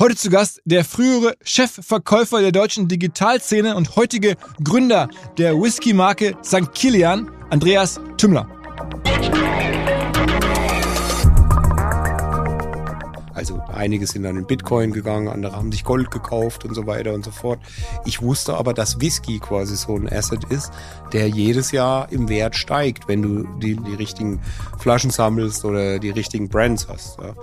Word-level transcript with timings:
Heute 0.00 0.16
zu 0.16 0.30
Gast 0.30 0.62
der 0.64 0.82
frühere 0.82 1.36
Chefverkäufer 1.42 2.40
der 2.40 2.52
deutschen 2.52 2.88
Digitalszene 2.88 3.76
und 3.76 3.96
heutige 3.96 4.36
Gründer 4.64 5.10
der 5.36 5.60
Whisky-Marke 5.60 6.38
St. 6.42 6.72
Kilian, 6.72 7.30
Andreas 7.50 8.00
Tümmler. 8.16 8.48
Also 13.34 13.60
einige 13.70 14.06
sind 14.06 14.22
dann 14.22 14.38
in 14.38 14.46
Bitcoin 14.46 14.94
gegangen, 14.94 15.28
andere 15.28 15.54
haben 15.54 15.70
sich 15.70 15.84
Gold 15.84 16.10
gekauft 16.10 16.64
und 16.64 16.74
so 16.74 16.86
weiter 16.86 17.12
und 17.12 17.22
so 17.22 17.30
fort. 17.30 17.60
Ich 18.06 18.22
wusste 18.22 18.54
aber, 18.54 18.72
dass 18.72 19.02
Whisky 19.02 19.38
quasi 19.38 19.76
so 19.76 19.96
ein 19.96 20.10
Asset 20.10 20.44
ist, 20.44 20.72
der 21.12 21.28
jedes 21.28 21.72
Jahr 21.72 22.10
im 22.10 22.30
Wert 22.30 22.56
steigt, 22.56 23.06
wenn 23.06 23.20
du 23.20 23.44
die, 23.58 23.76
die 23.76 23.94
richtigen 23.96 24.40
Flaschen 24.78 25.10
sammelst 25.10 25.62
oder 25.66 25.98
die 25.98 26.08
richtigen 26.08 26.48
Brands 26.48 26.88
hast. 26.88 27.18
Ja. 27.18 27.34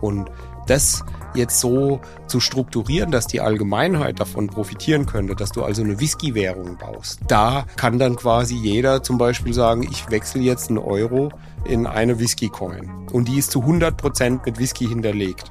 Und 0.00 0.30
das 0.68 1.02
jetzt 1.34 1.60
so 1.60 2.00
zu 2.26 2.40
strukturieren, 2.40 3.10
dass 3.10 3.26
die 3.26 3.40
Allgemeinheit 3.40 4.20
davon 4.20 4.48
profitieren 4.48 5.06
könnte, 5.06 5.34
dass 5.34 5.52
du 5.52 5.62
also 5.62 5.82
eine 5.82 6.00
Whisky-Währung 6.00 6.76
baust. 6.78 7.20
Da 7.28 7.66
kann 7.76 7.98
dann 7.98 8.16
quasi 8.16 8.54
jeder 8.56 9.02
zum 9.02 9.18
Beispiel 9.18 9.54
sagen, 9.54 9.82
ich 9.82 10.10
wechsle 10.10 10.42
jetzt 10.42 10.68
einen 10.68 10.78
Euro 10.78 11.30
in 11.64 11.86
eine 11.86 12.18
Whisky-Coin. 12.18 13.08
Und 13.12 13.28
die 13.28 13.38
ist 13.38 13.50
zu 13.50 13.60
100 13.60 13.96
Prozent 13.96 14.46
mit 14.46 14.58
Whisky 14.58 14.86
hinterlegt. 14.86 15.50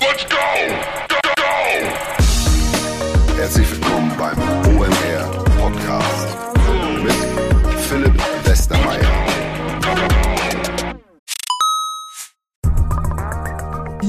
Let's 0.00 0.26
go! 0.28 0.36
Go, 1.08 1.16
go! 1.36 1.42
Herzlich 3.36 3.70
willkommen 3.70 4.12
beim 4.18 4.55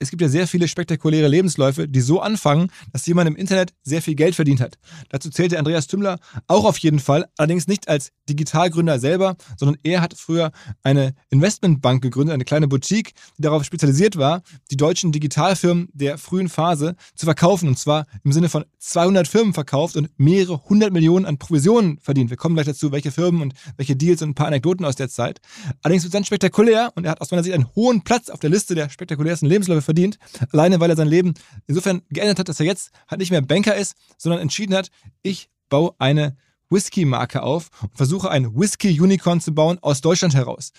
es 0.00 0.10
gibt 0.10 0.22
ja 0.22 0.28
sehr 0.28 0.48
viele 0.48 0.66
spektakuläre 0.66 1.28
Lebensläufe, 1.28 1.86
die 1.86 2.00
so 2.00 2.20
anfangen, 2.20 2.72
dass 2.92 3.06
jemand 3.06 3.28
im 3.28 3.36
Internet 3.36 3.74
sehr 3.82 4.00
viel 4.00 4.14
Geld 4.14 4.34
verdient 4.34 4.60
hat. 4.60 4.78
Dazu 5.10 5.28
zählte 5.28 5.58
Andreas 5.58 5.86
Tümmler 5.86 6.18
auch 6.48 6.64
auf 6.64 6.78
jeden 6.78 6.98
Fall, 6.98 7.26
allerdings 7.36 7.68
nicht 7.68 7.86
als 7.86 8.10
Digitalgründer 8.28 8.98
selber, 8.98 9.36
sondern 9.58 9.76
er 9.82 10.00
hat 10.00 10.14
früher 10.16 10.52
eine 10.82 11.14
Investmentbank 11.28 12.02
gegründet, 12.02 12.32
eine 12.32 12.46
kleine 12.46 12.66
Boutique, 12.66 13.12
die 13.36 13.42
darauf 13.42 13.62
spezialisiert 13.64 14.16
war, 14.16 14.42
die 14.70 14.76
deutschen 14.78 15.12
Digitalfirmen 15.12 15.88
der 15.92 16.16
frühen 16.16 16.48
Phase 16.48 16.96
zu 17.14 17.26
verkaufen. 17.26 17.68
Und 17.68 17.78
zwar 17.78 18.06
im 18.24 18.32
Sinne 18.32 18.48
von 18.48 18.64
200 18.78 19.28
Firmen 19.28 19.52
verkauft 19.52 19.96
und 19.96 20.08
mehrere 20.16 20.62
hundert 20.64 20.92
Millionen 20.94 21.26
an 21.26 21.36
Provisionen 21.36 21.98
verdient. 21.98 22.30
Wir 22.30 22.38
kommen 22.38 22.54
gleich 22.54 22.66
dazu, 22.66 22.90
welche 22.90 23.10
Firmen 23.10 23.42
und 23.42 23.54
welche 23.76 23.96
Deals 23.96 24.22
und 24.22 24.30
ein 24.30 24.34
paar 24.34 24.46
Anekdoten 24.46 24.86
aus 24.86 24.96
der 24.96 25.10
Zeit. 25.10 25.40
Allerdings 25.82 26.04
wird 26.04 26.10
es 26.10 26.16
dann 26.16 26.24
spektakulär 26.24 26.90
und 26.94 27.04
er 27.04 27.10
hat 27.10 27.20
aus 27.20 27.30
meiner 27.30 27.42
Sicht 27.42 27.54
einen 27.54 27.68
hohen 27.74 28.02
Platz 28.02 28.30
auf 28.30 28.40
der 28.40 28.48
Liste 28.48 28.74
der 28.74 28.88
spektakulärsten 28.88 29.48
Lebensläufe 29.48 29.89
verdient, 29.90 30.18
alleine 30.52 30.78
weil 30.78 30.90
er 30.90 30.96
sein 30.96 31.08
Leben 31.08 31.34
insofern 31.66 32.02
geändert 32.10 32.38
hat, 32.38 32.48
dass 32.48 32.60
er 32.60 32.66
jetzt 32.66 32.92
halt 33.08 33.18
nicht 33.18 33.32
mehr 33.32 33.42
Banker 33.42 33.74
ist, 33.74 33.94
sondern 34.16 34.40
entschieden 34.40 34.74
hat, 34.74 34.90
ich 35.22 35.50
baue 35.68 35.94
eine 35.98 36.36
Whisky-Marke 36.70 37.42
auf 37.42 37.70
und 37.82 37.96
versuche 37.96 38.30
ein 38.30 38.54
Whisky-Unicorn 38.54 39.40
zu 39.40 39.52
bauen 39.52 39.78
aus 39.80 40.00
Deutschland 40.00 40.34
heraus 40.34 40.72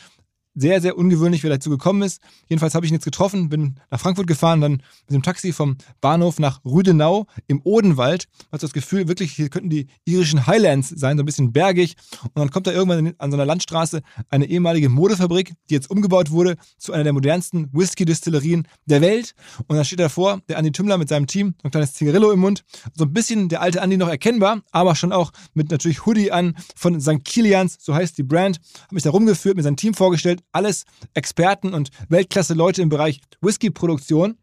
sehr, 0.53 0.81
sehr 0.81 0.97
ungewöhnlich, 0.97 1.43
wie 1.43 1.47
er 1.47 1.51
dazu 1.51 1.69
gekommen 1.69 2.01
ist. 2.01 2.21
Jedenfalls 2.47 2.75
habe 2.75 2.85
ich 2.85 2.91
ihn 2.91 2.95
jetzt 2.95 3.05
getroffen, 3.05 3.49
bin 3.49 3.79
nach 3.89 3.99
Frankfurt 3.99 4.27
gefahren, 4.27 4.61
dann 4.61 4.71
mit 4.71 5.11
dem 5.11 5.23
Taxi 5.23 5.53
vom 5.53 5.77
Bahnhof 6.01 6.39
nach 6.39 6.63
Rüdenau 6.65 7.27
im 7.47 7.61
Odenwald. 7.63 8.27
Hast 8.51 8.63
das 8.63 8.73
Gefühl, 8.73 9.07
wirklich, 9.07 9.31
hier 9.33 9.49
könnten 9.49 9.69
die 9.69 9.87
irischen 10.05 10.47
Highlands 10.47 10.89
sein, 10.89 11.17
so 11.17 11.23
ein 11.23 11.25
bisschen 11.25 11.53
bergig. 11.53 11.95
Und 12.23 12.37
dann 12.37 12.51
kommt 12.51 12.67
da 12.67 12.71
irgendwann 12.71 13.13
an 13.17 13.31
so 13.31 13.37
einer 13.37 13.45
Landstraße 13.45 14.01
eine 14.29 14.45
ehemalige 14.45 14.89
Modefabrik, 14.89 15.53
die 15.69 15.73
jetzt 15.73 15.89
umgebaut 15.89 16.31
wurde 16.31 16.57
zu 16.77 16.93
einer 16.93 17.03
der 17.03 17.13
modernsten 17.13 17.69
Whisky-Distillerien 17.71 18.67
der 18.85 19.01
Welt. 19.01 19.33
Und 19.67 19.77
dann 19.77 19.85
steht 19.85 19.99
davor 19.99 20.41
der 20.49 20.57
Andi 20.57 20.71
Tümmler 20.71 20.97
mit 20.97 21.09
seinem 21.09 21.27
Team, 21.27 21.55
ein 21.63 21.71
kleines 21.71 21.93
Zigarillo 21.93 22.31
im 22.31 22.39
Mund. 22.39 22.63
So 22.95 23.05
ein 23.05 23.13
bisschen 23.13 23.49
der 23.49 23.61
alte 23.61 23.81
Andi 23.81 23.97
noch 23.97 24.09
erkennbar, 24.09 24.61
aber 24.71 24.95
schon 24.95 25.13
auch 25.13 25.31
mit 25.53 25.71
natürlich 25.71 26.05
Hoodie 26.05 26.31
an 26.31 26.55
von 26.75 26.99
St. 26.99 27.23
Kilians, 27.23 27.77
so 27.79 27.93
heißt 27.93 28.17
die 28.17 28.23
Brand. 28.23 28.59
Habe 28.83 28.95
mich 28.95 29.03
da 29.03 29.11
rumgeführt, 29.11 29.55
mir 29.55 29.63
sein 29.63 29.77
Team 29.77 29.93
vorgestellt 29.93 30.40
alles 30.51 30.85
Experten 31.13 31.73
und 31.73 31.89
Weltklasse-Leute 32.09 32.81
im 32.81 32.89
Bereich 32.89 33.21
Whisky-Produktion. 33.41 34.37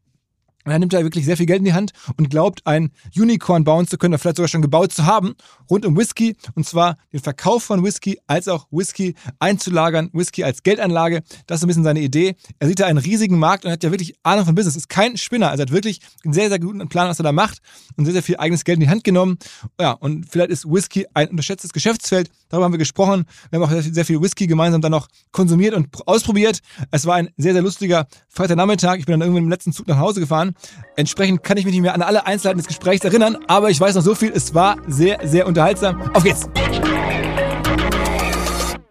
Und 0.64 0.72
er 0.72 0.80
nimmt 0.80 0.92
da 0.92 1.02
wirklich 1.02 1.24
sehr 1.24 1.38
viel 1.38 1.46
Geld 1.46 1.60
in 1.60 1.64
die 1.64 1.72
Hand 1.72 1.92
und 2.18 2.28
glaubt, 2.28 2.66
ein 2.66 2.90
Unicorn 3.16 3.64
bauen 3.64 3.86
zu 3.86 3.96
können, 3.96 4.12
oder 4.12 4.18
vielleicht 4.18 4.36
sogar 4.36 4.48
schon 4.48 4.60
gebaut 4.60 4.92
zu 4.92 5.06
haben, 5.06 5.34
rund 5.70 5.86
um 5.86 5.96
Whisky. 5.96 6.36
Und 6.56 6.66
zwar 6.66 6.98
den 7.10 7.20
Verkauf 7.20 7.62
von 7.62 7.82
Whisky 7.82 8.18
als 8.26 8.48
auch 8.48 8.66
Whisky 8.70 9.14
einzulagern, 9.38 10.10
Whisky 10.12 10.44
als 10.44 10.62
Geldanlage. 10.62 11.22
Das 11.46 11.60
ist 11.60 11.64
ein 11.64 11.68
bisschen 11.68 11.84
seine 11.84 12.00
Idee. 12.00 12.36
Er 12.58 12.68
sieht 12.68 12.80
da 12.80 12.86
einen 12.86 12.98
riesigen 12.98 13.38
Markt 13.38 13.64
und 13.64 13.70
hat 13.70 13.82
ja 13.82 13.90
wirklich 13.90 14.16
Ahnung 14.24 14.44
von 14.44 14.54
Business. 14.54 14.76
Ist 14.76 14.90
kein 14.90 15.16
Spinner. 15.16 15.48
Also 15.48 15.62
er 15.62 15.66
hat 15.68 15.72
wirklich 15.72 16.00
einen 16.24 16.34
sehr, 16.34 16.50
sehr 16.50 16.58
guten 16.58 16.86
Plan, 16.88 17.08
was 17.08 17.18
er 17.18 17.22
da 17.22 17.32
macht 17.32 17.60
und 17.96 18.04
sehr, 18.04 18.12
sehr 18.12 18.22
viel 18.22 18.36
eigenes 18.36 18.64
Geld 18.64 18.76
in 18.76 18.82
die 18.82 18.90
Hand 18.90 19.04
genommen. 19.04 19.38
Ja, 19.80 19.92
und 19.92 20.26
vielleicht 20.28 20.50
ist 20.50 20.66
Whisky 20.66 21.06
ein 21.14 21.28
unterschätztes 21.28 21.72
Geschäftsfeld. 21.72 22.30
Darüber 22.48 22.64
haben 22.64 22.72
wir 22.72 22.78
gesprochen. 22.78 23.24
Wir 23.50 23.60
haben 23.60 23.68
auch 23.68 23.82
sehr 23.82 24.04
viel 24.04 24.20
Whisky 24.20 24.46
gemeinsam 24.46 24.80
dann 24.80 24.92
noch 24.92 25.08
konsumiert 25.32 25.74
und 25.74 25.88
ausprobiert. 26.06 26.60
Es 26.90 27.06
war 27.06 27.16
ein 27.16 27.30
sehr, 27.36 27.52
sehr 27.52 27.62
lustiger 27.62 28.06
Freitagnachmittag. 28.28 28.96
Ich 28.98 29.06
bin 29.06 29.12
dann 29.12 29.22
irgendwann 29.22 29.44
im 29.44 29.50
letzten 29.50 29.72
Zug 29.72 29.86
nach 29.88 29.98
Hause 29.98 30.20
gefahren 30.20 30.54
Entsprechend 30.96 31.42
kann 31.42 31.56
ich 31.56 31.64
mich 31.64 31.72
nicht 31.72 31.82
mehr 31.82 31.94
an 31.94 32.02
alle 32.02 32.26
Einzelheiten 32.26 32.58
des 32.58 32.66
Gesprächs 32.66 33.04
erinnern, 33.04 33.38
aber 33.46 33.70
ich 33.70 33.80
weiß 33.80 33.94
noch 33.94 34.02
so 34.02 34.14
viel. 34.14 34.32
Es 34.34 34.54
war 34.54 34.76
sehr, 34.86 35.18
sehr 35.22 35.46
unterhaltsam. 35.46 36.10
Auf 36.12 36.24
geht's! 36.24 36.48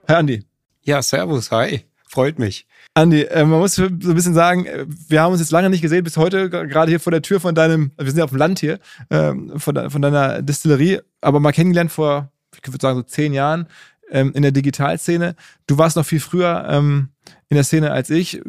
Hi 0.08 0.16
Andi. 0.16 0.44
Ja, 0.84 1.02
servus, 1.02 1.52
hi. 1.52 1.82
Freut 2.10 2.40
mich. 2.40 2.66
Andi, 2.94 3.24
äh, 3.24 3.44
man 3.44 3.60
muss 3.60 3.76
so 3.76 3.84
ein 3.84 4.00
bisschen 4.00 4.34
sagen, 4.34 4.66
äh, 4.66 4.86
wir 5.10 5.22
haben 5.22 5.34
uns 5.34 5.42
jetzt 5.42 5.52
lange 5.52 5.70
nicht 5.70 5.82
gesehen, 5.82 6.04
bis 6.04 6.16
heute, 6.16 6.50
gerade 6.50 6.90
hier 6.90 7.02
vor 7.02 7.12
der 7.12 7.22
Tür 7.22 7.42
von 7.42 7.54
deinem, 7.54 7.92
wir 7.98 8.08
sind 8.08 8.18
ja 8.18 8.24
auf 8.24 8.30
dem 8.30 8.40
Land 8.40 8.60
hier, 8.60 8.80
ähm, 9.10 9.52
von, 9.58 9.76
de, 9.76 9.90
von 9.90 10.02
deiner 10.02 10.42
Distillerie, 10.42 11.02
aber 11.20 11.42
mal 11.42 11.52
kennengelernt 11.52 11.92
vor, 11.92 12.32
ich 12.64 12.72
würde 12.72 12.82
sagen, 12.82 12.98
so 12.98 13.04
zehn 13.04 13.34
Jahren 13.34 13.68
ähm, 14.10 14.32
in 14.34 14.42
der 14.42 14.52
Digitalszene. 14.52 15.36
Du 15.68 15.78
warst 15.78 15.96
noch 15.96 16.06
viel 16.06 16.20
früher 16.20 16.68
ähm, 16.70 17.10
in 17.50 17.56
der 17.56 17.64
Szene 17.64 17.92
als 17.92 18.10
ich, 18.10 18.42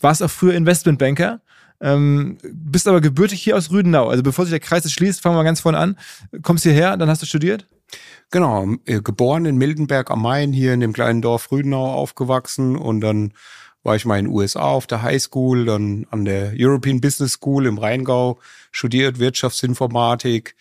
warst 0.00 0.22
auch 0.22 0.30
früher 0.30 0.54
Investmentbanker 0.54 1.40
ähm, 1.80 2.38
bist 2.42 2.88
aber 2.88 3.00
gebürtig 3.00 3.42
hier 3.42 3.56
aus 3.56 3.70
Rüdenau. 3.70 4.08
Also 4.08 4.22
bevor 4.22 4.44
sich 4.44 4.52
der 4.52 4.60
Kreis 4.60 4.90
schließt, 4.90 5.20
fangen 5.20 5.36
wir 5.36 5.44
ganz 5.44 5.60
vorne 5.60 5.78
an. 5.78 5.96
Kommst 6.42 6.64
hierher, 6.64 6.96
dann 6.96 7.08
hast 7.08 7.22
du 7.22 7.26
studiert? 7.26 7.66
Genau, 8.30 8.66
äh, 8.86 9.00
geboren 9.00 9.46
in 9.46 9.56
Mildenberg 9.56 10.10
am 10.10 10.22
Main, 10.22 10.52
hier 10.52 10.74
in 10.74 10.80
dem 10.80 10.92
kleinen 10.92 11.22
Dorf 11.22 11.52
Rüdenau 11.52 11.92
aufgewachsen 11.92 12.76
und 12.76 13.00
dann 13.00 13.32
war 13.84 13.94
ich 13.94 14.04
mal 14.04 14.18
in 14.18 14.24
den 14.24 14.34
USA 14.34 14.62
auf 14.62 14.88
der 14.88 15.02
High 15.02 15.22
School, 15.22 15.66
dann 15.66 16.06
an 16.10 16.24
der 16.24 16.52
European 16.56 17.00
Business 17.00 17.34
School 17.34 17.66
im 17.66 17.78
Rheingau, 17.78 18.40
studiert 18.72 19.20
Wirtschaftsinformatik. 19.20 20.56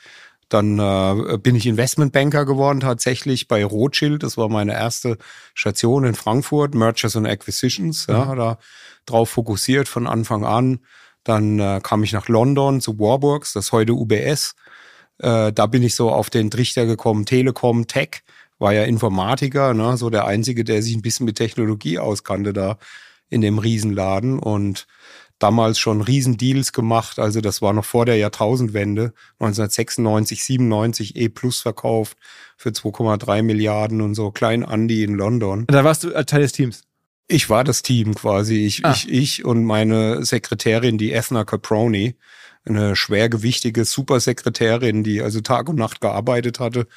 Dann 0.50 0.78
äh, 0.80 1.38
bin 1.38 1.56
ich 1.56 1.66
Investmentbanker 1.66 2.46
geworden 2.46 2.80
tatsächlich 2.80 3.48
bei 3.48 3.66
Rothschild. 3.66 4.22
Das 4.24 4.38
war 4.38 4.48
meine 4.50 4.74
erste 4.74 5.18
Station 5.54 6.06
in 6.06 6.14
Frankfurt, 6.16 6.76
Mergers 6.76 7.16
and 7.16 7.28
Acquisitions. 7.28 8.06
Ja, 8.08 8.26
Mhm. 8.26 8.38
da 8.38 8.58
drauf 9.06 9.30
fokussiert 9.30 9.88
von 9.88 10.08
Anfang 10.08 10.46
an. 10.46 10.80
Dann 11.24 11.60
äh, 11.60 11.80
kam 11.82 12.04
ich 12.04 12.14
nach 12.14 12.28
London 12.28 12.82
zu 12.82 13.00
Warburgs, 13.00 13.54
das 13.54 13.66
ist 13.66 13.72
heute 13.72 13.94
UBS. 13.94 14.56
Äh, 15.18 15.52
da 15.52 15.66
bin 15.66 15.82
ich 15.82 15.96
so 15.96 16.12
auf 16.12 16.30
den 16.30 16.52
Trichter 16.52 16.86
gekommen, 16.86 17.26
Telekom, 17.26 17.88
Tech, 17.88 18.22
war 18.60 18.74
ja 18.74 18.84
Informatiker, 18.84 19.74
ne, 19.74 19.98
so 19.98 20.10
der 20.10 20.26
Einzige, 20.26 20.64
der 20.64 20.82
sich 20.84 20.96
ein 20.96 21.02
bisschen 21.02 21.26
mit 21.26 21.38
Technologie 21.38 21.98
auskannte 22.00 22.54
da 22.54 22.78
in 23.30 23.42
dem 23.42 23.58
Riesenladen 23.58 24.38
und 24.40 24.86
damals 25.40 25.80
schon 25.80 26.02
Riesendeals 26.02 26.72
gemacht, 26.72 27.20
also 27.20 27.42
das 27.42 27.62
war 27.62 27.74
noch 27.74 27.86
vor 27.86 28.06
der 28.06 28.18
Jahrtausendwende, 28.18 29.14
1996, 29.40 30.44
97 30.44 31.16
E 31.16 31.30
Plus 31.30 31.62
verkauft 31.62 32.18
für 32.58 32.70
2,3 32.70 33.44
Milliarden 33.44 34.02
und 34.02 34.16
so, 34.16 34.32
Klein 34.32 34.64
Andy 34.64 35.04
in 35.04 35.16
London. 35.16 35.60
Und 35.62 35.72
da 35.72 35.84
warst 35.84 36.04
du 36.04 36.10
Teil 36.26 36.42
des 36.42 36.54
Teams. 36.54 36.84
Ich 37.28 37.50
war 37.50 37.64
das 37.64 37.82
Team 37.82 38.14
quasi. 38.14 38.66
Ich, 38.66 38.86
Ah. 38.86 38.92
ich, 38.92 39.10
ich 39.10 39.46
und 39.46 39.64
meine 39.66 40.24
Sekretärin, 40.24 40.98
die 40.98 41.12
Ethna 41.12 41.44
Caproni, 41.44 42.16
eine 42.66 42.96
schwergewichtige 42.96 43.86
Supersekretärin, 43.86 45.04
die 45.04 45.22
also 45.22 45.42
Tag 45.42 45.70
und 45.70 45.78
Nacht 45.78 46.02
gearbeitet 46.02 46.60
hatte 46.60 46.88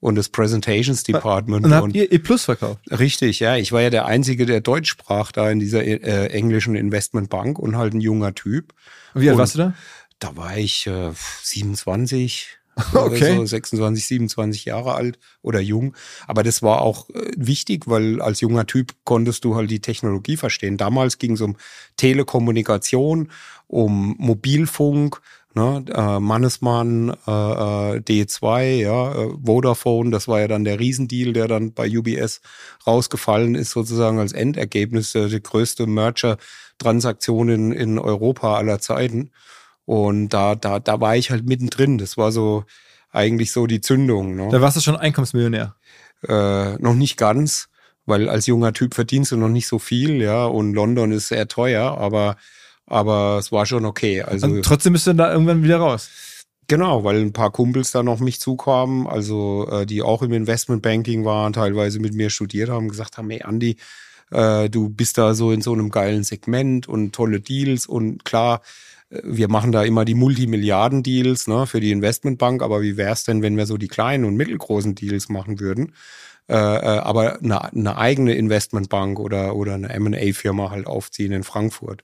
und 0.00 0.14
das 0.14 0.28
Presentations 0.28 1.02
Department. 1.02 1.64
Und 1.64 1.70
dann 1.70 1.74
habt 1.78 1.84
und 1.84 1.94
ihr 1.96 2.12
E 2.12 2.18
Plus 2.18 2.44
verkauft. 2.44 2.80
richtig, 2.90 3.40
ja. 3.40 3.56
Ich 3.56 3.72
war 3.72 3.80
ja 3.82 3.90
der 3.90 4.06
Einzige, 4.06 4.46
der 4.46 4.60
Deutsch 4.60 4.88
sprach 4.90 5.32
da 5.32 5.50
in 5.50 5.58
dieser 5.58 5.84
äh, 5.84 6.26
englischen 6.28 6.74
Investmentbank 6.76 7.58
und 7.58 7.76
halt 7.76 7.94
ein 7.94 8.00
junger 8.00 8.34
Typ. 8.34 8.74
Und 9.14 9.22
wie 9.22 9.28
alt 9.28 9.34
Und- 9.34 9.40
warst 9.40 9.54
du 9.54 9.58
da? 9.58 9.74
Da 10.20 10.36
war 10.36 10.56
ich 10.56 10.86
äh, 10.86 11.10
27. 11.42 12.54
Okay. 12.94 13.34
So 13.34 13.44
26, 13.44 14.06
27 14.06 14.64
Jahre 14.66 14.94
alt 14.94 15.18
oder 15.42 15.58
jung. 15.58 15.96
Aber 16.28 16.44
das 16.44 16.62
war 16.62 16.80
auch 16.82 17.10
äh, 17.10 17.32
wichtig, 17.36 17.88
weil 17.88 18.22
als 18.22 18.40
junger 18.40 18.66
Typ 18.66 18.94
konntest 19.02 19.44
du 19.44 19.56
halt 19.56 19.68
die 19.68 19.80
Technologie 19.80 20.36
verstehen. 20.36 20.76
Damals 20.76 21.18
ging 21.18 21.32
es 21.32 21.40
um 21.40 21.56
Telekommunikation, 21.96 23.30
um 23.66 24.14
Mobilfunk, 24.18 25.20
ne, 25.54 25.84
äh, 25.92 26.20
Mannesmann, 26.20 27.10
äh, 27.26 27.30
äh, 27.30 28.00
D2, 28.00 28.76
ja, 28.76 29.12
äh, 29.14 29.30
Vodafone, 29.44 30.10
das 30.10 30.28
war 30.28 30.40
ja 30.40 30.48
dann 30.48 30.64
der 30.64 30.78
Riesendeal, 30.78 31.32
der 31.32 31.48
dann 31.48 31.72
bei 31.72 31.88
UBS 31.88 32.40
rausgefallen 32.86 33.54
ist, 33.54 33.70
sozusagen 33.70 34.18
als 34.18 34.32
Endergebnis 34.32 35.12
der, 35.12 35.28
die 35.28 35.42
größte 35.42 35.86
Merger-Transaktion 35.86 37.48
in, 37.48 37.72
in 37.72 37.98
Europa 37.98 38.56
aller 38.56 38.80
Zeiten. 38.80 39.30
Und 39.84 40.30
da, 40.30 40.54
da, 40.54 40.80
da 40.80 41.00
war 41.00 41.16
ich 41.16 41.30
halt 41.30 41.46
mittendrin. 41.46 41.96
Das 41.96 42.18
war 42.18 42.30
so 42.30 42.64
eigentlich 43.10 43.52
so 43.52 43.66
die 43.66 43.80
Zündung. 43.80 44.36
Ne? 44.36 44.48
Da 44.50 44.60
warst 44.60 44.76
du 44.76 44.80
schon 44.80 44.96
Einkommensmillionär. 44.96 45.74
Äh, 46.26 46.74
noch 46.78 46.94
nicht 46.94 47.16
ganz, 47.16 47.68
weil 48.04 48.28
als 48.28 48.46
junger 48.46 48.72
Typ 48.72 48.94
verdienst 48.94 49.32
du 49.32 49.36
noch 49.36 49.48
nicht 49.48 49.68
so 49.68 49.78
viel, 49.78 50.20
ja, 50.20 50.44
und 50.46 50.74
London 50.74 51.12
ist 51.12 51.28
sehr 51.28 51.48
teuer, 51.48 51.96
aber, 51.98 52.36
aber 52.88 53.38
es 53.38 53.52
war 53.52 53.66
schon 53.66 53.84
okay. 53.84 54.22
Also 54.22 54.46
Und 54.46 54.64
trotzdem 54.64 54.92
bist 54.92 55.06
du 55.06 55.10
dann 55.10 55.18
da 55.18 55.32
irgendwann 55.32 55.62
wieder 55.62 55.78
raus. 55.78 56.10
Genau, 56.66 57.02
weil 57.02 57.20
ein 57.20 57.32
paar 57.32 57.50
Kumpels 57.50 57.92
dann 57.92 58.08
auf 58.08 58.20
mich 58.20 58.40
zukamen, 58.40 59.06
also 59.06 59.66
äh, 59.70 59.86
die 59.86 60.02
auch 60.02 60.22
im 60.22 60.32
Investmentbanking 60.32 61.24
waren, 61.24 61.54
teilweise 61.54 61.98
mit 61.98 62.12
mir 62.12 62.28
studiert 62.28 62.68
haben, 62.68 62.88
gesagt 62.88 63.16
haben, 63.16 63.30
hey 63.30 63.42
Andi, 63.42 63.76
äh, 64.30 64.68
du 64.68 64.90
bist 64.90 65.16
da 65.16 65.34
so 65.34 65.50
in 65.50 65.62
so 65.62 65.72
einem 65.72 65.88
geilen 65.90 66.24
Segment 66.24 66.86
und 66.86 67.14
tolle 67.14 67.40
Deals 67.40 67.86
und 67.86 68.26
klar, 68.26 68.60
äh, 69.08 69.20
wir 69.24 69.48
machen 69.48 69.72
da 69.72 69.82
immer 69.82 70.04
die 70.04 70.14
Multimilliarden-Deals 70.14 71.46
ne, 71.46 71.66
für 71.66 71.80
die 71.80 71.90
Investmentbank, 71.90 72.62
aber 72.62 72.82
wie 72.82 72.98
wär's 72.98 73.24
denn, 73.24 73.40
wenn 73.40 73.56
wir 73.56 73.64
so 73.64 73.78
die 73.78 73.88
kleinen 73.88 74.26
und 74.26 74.36
mittelgroßen 74.36 74.94
Deals 74.94 75.30
machen 75.30 75.60
würden? 75.60 75.94
Äh, 76.48 76.54
äh, 76.54 76.98
aber 76.98 77.38
eine, 77.40 77.72
eine 77.72 77.96
eigene 77.96 78.34
Investmentbank 78.34 79.18
oder, 79.18 79.56
oder 79.56 79.74
eine 79.74 79.88
M&A-Firma 79.90 80.70
halt 80.70 80.86
aufziehen 80.86 81.32
in 81.32 81.44
Frankfurt. 81.44 82.02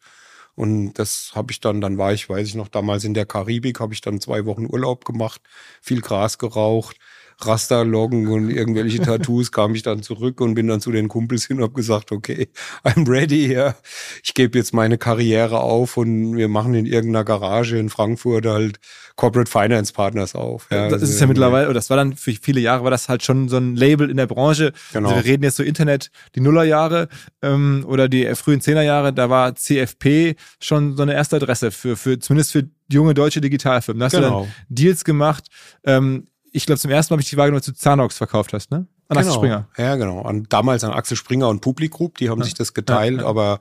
Und 0.54 0.94
das 0.94 1.32
habe 1.34 1.52
ich 1.52 1.60
dann, 1.60 1.80
dann 1.80 1.98
war 1.98 2.12
ich, 2.12 2.28
weiß 2.28 2.46
ich 2.48 2.54
noch, 2.54 2.68
damals 2.68 3.04
in 3.04 3.14
der 3.14 3.26
Karibik, 3.26 3.80
habe 3.80 3.94
ich 3.94 4.00
dann 4.00 4.20
zwei 4.20 4.44
Wochen 4.46 4.66
Urlaub 4.66 5.04
gemacht, 5.04 5.40
viel 5.82 6.00
Gras 6.00 6.38
geraucht, 6.38 6.96
Rasterloggen 7.40 8.28
und 8.28 8.50
irgendwelche 8.50 9.00
Tattoos, 9.00 9.52
kam 9.52 9.74
ich 9.74 9.82
dann 9.82 10.02
zurück 10.02 10.40
und 10.40 10.54
bin 10.54 10.66
dann 10.68 10.80
zu 10.80 10.90
den 10.92 11.08
Kumpels 11.08 11.46
hin 11.46 11.58
und 11.58 11.62
habe 11.64 11.74
gesagt, 11.74 12.12
okay, 12.12 12.48
I'm 12.84 13.08
ready, 13.08 13.52
ja. 13.52 13.74
Ich 14.22 14.34
gebe 14.34 14.58
jetzt 14.58 14.72
meine 14.74 14.98
Karriere 14.98 15.60
auf 15.60 15.96
und 15.96 16.36
wir 16.36 16.48
machen 16.48 16.74
in 16.74 16.86
irgendeiner 16.86 17.24
Garage 17.24 17.78
in 17.78 17.88
Frankfurt 17.88 18.46
halt 18.46 18.78
Corporate 19.16 19.50
Finance 19.50 19.92
Partners 19.92 20.34
auf. 20.34 20.66
Ja, 20.72 20.88
das 20.88 21.02
ist 21.02 21.20
ja 21.20 21.26
mittlerweile, 21.26 21.66
oder 21.66 21.74
das 21.74 21.88
war 21.90 21.96
dann 21.96 22.16
für 22.16 22.32
viele 22.32 22.60
Jahre, 22.60 22.82
war 22.84 22.90
das 22.90 23.08
halt 23.08 23.22
schon 23.22 23.48
so 23.48 23.56
ein 23.56 23.76
Label 23.76 24.10
in 24.10 24.16
der 24.16 24.26
Branche. 24.26 24.72
Genau. 24.92 25.10
Also 25.10 25.22
wir 25.22 25.30
reden 25.30 25.44
jetzt 25.44 25.56
so 25.56 25.62
Internet, 25.62 26.10
die 26.34 26.40
Nullerjahre 26.40 27.08
ähm, 27.42 27.84
oder 27.86 28.08
die 28.08 28.26
frühen 28.34 28.60
Zehnerjahre, 28.60 29.12
da 29.12 29.30
war 29.30 29.54
CFP 29.54 30.34
schon 30.60 30.96
so 30.96 31.02
eine 31.02 31.14
erste 31.14 31.36
Adresse 31.36 31.70
für, 31.70 31.96
für 31.96 32.18
zumindest 32.18 32.52
für 32.52 32.68
junge 32.90 33.14
deutsche 33.14 33.40
Digitalfirmen. 33.40 34.00
Da 34.00 34.06
hast 34.06 34.14
du 34.14 34.20
Genau. 34.20 34.40
dann 34.42 34.52
Deals 34.68 35.04
gemacht. 35.04 35.46
Ähm, 35.84 36.26
ich 36.54 36.66
glaube, 36.66 36.78
zum 36.78 36.90
ersten 36.90 37.12
Mal 37.12 37.16
habe 37.16 37.22
ich 37.22 37.30
die 37.30 37.36
wahrgenommen, 37.36 37.58
als 37.58 37.66
du 37.66 37.74
Zanox 37.74 38.16
verkauft 38.16 38.52
hast, 38.52 38.70
ne? 38.70 38.86
An 39.08 39.16
Axel 39.18 39.32
genau. 39.32 39.34
Springer. 39.42 39.68
Ja, 39.76 39.96
genau. 39.96 40.22
An, 40.22 40.46
damals 40.48 40.84
an 40.84 40.92
Axel 40.92 41.16
Springer 41.16 41.48
und 41.48 41.60
Public 41.60 41.90
Group, 41.90 42.18
die 42.18 42.30
haben 42.30 42.38
Ja. 42.38 42.44
sich 42.44 42.54
das 42.54 42.72
geteilt, 42.74 43.16
Ja, 43.16 43.22
ja. 43.22 43.28
aber 43.28 43.60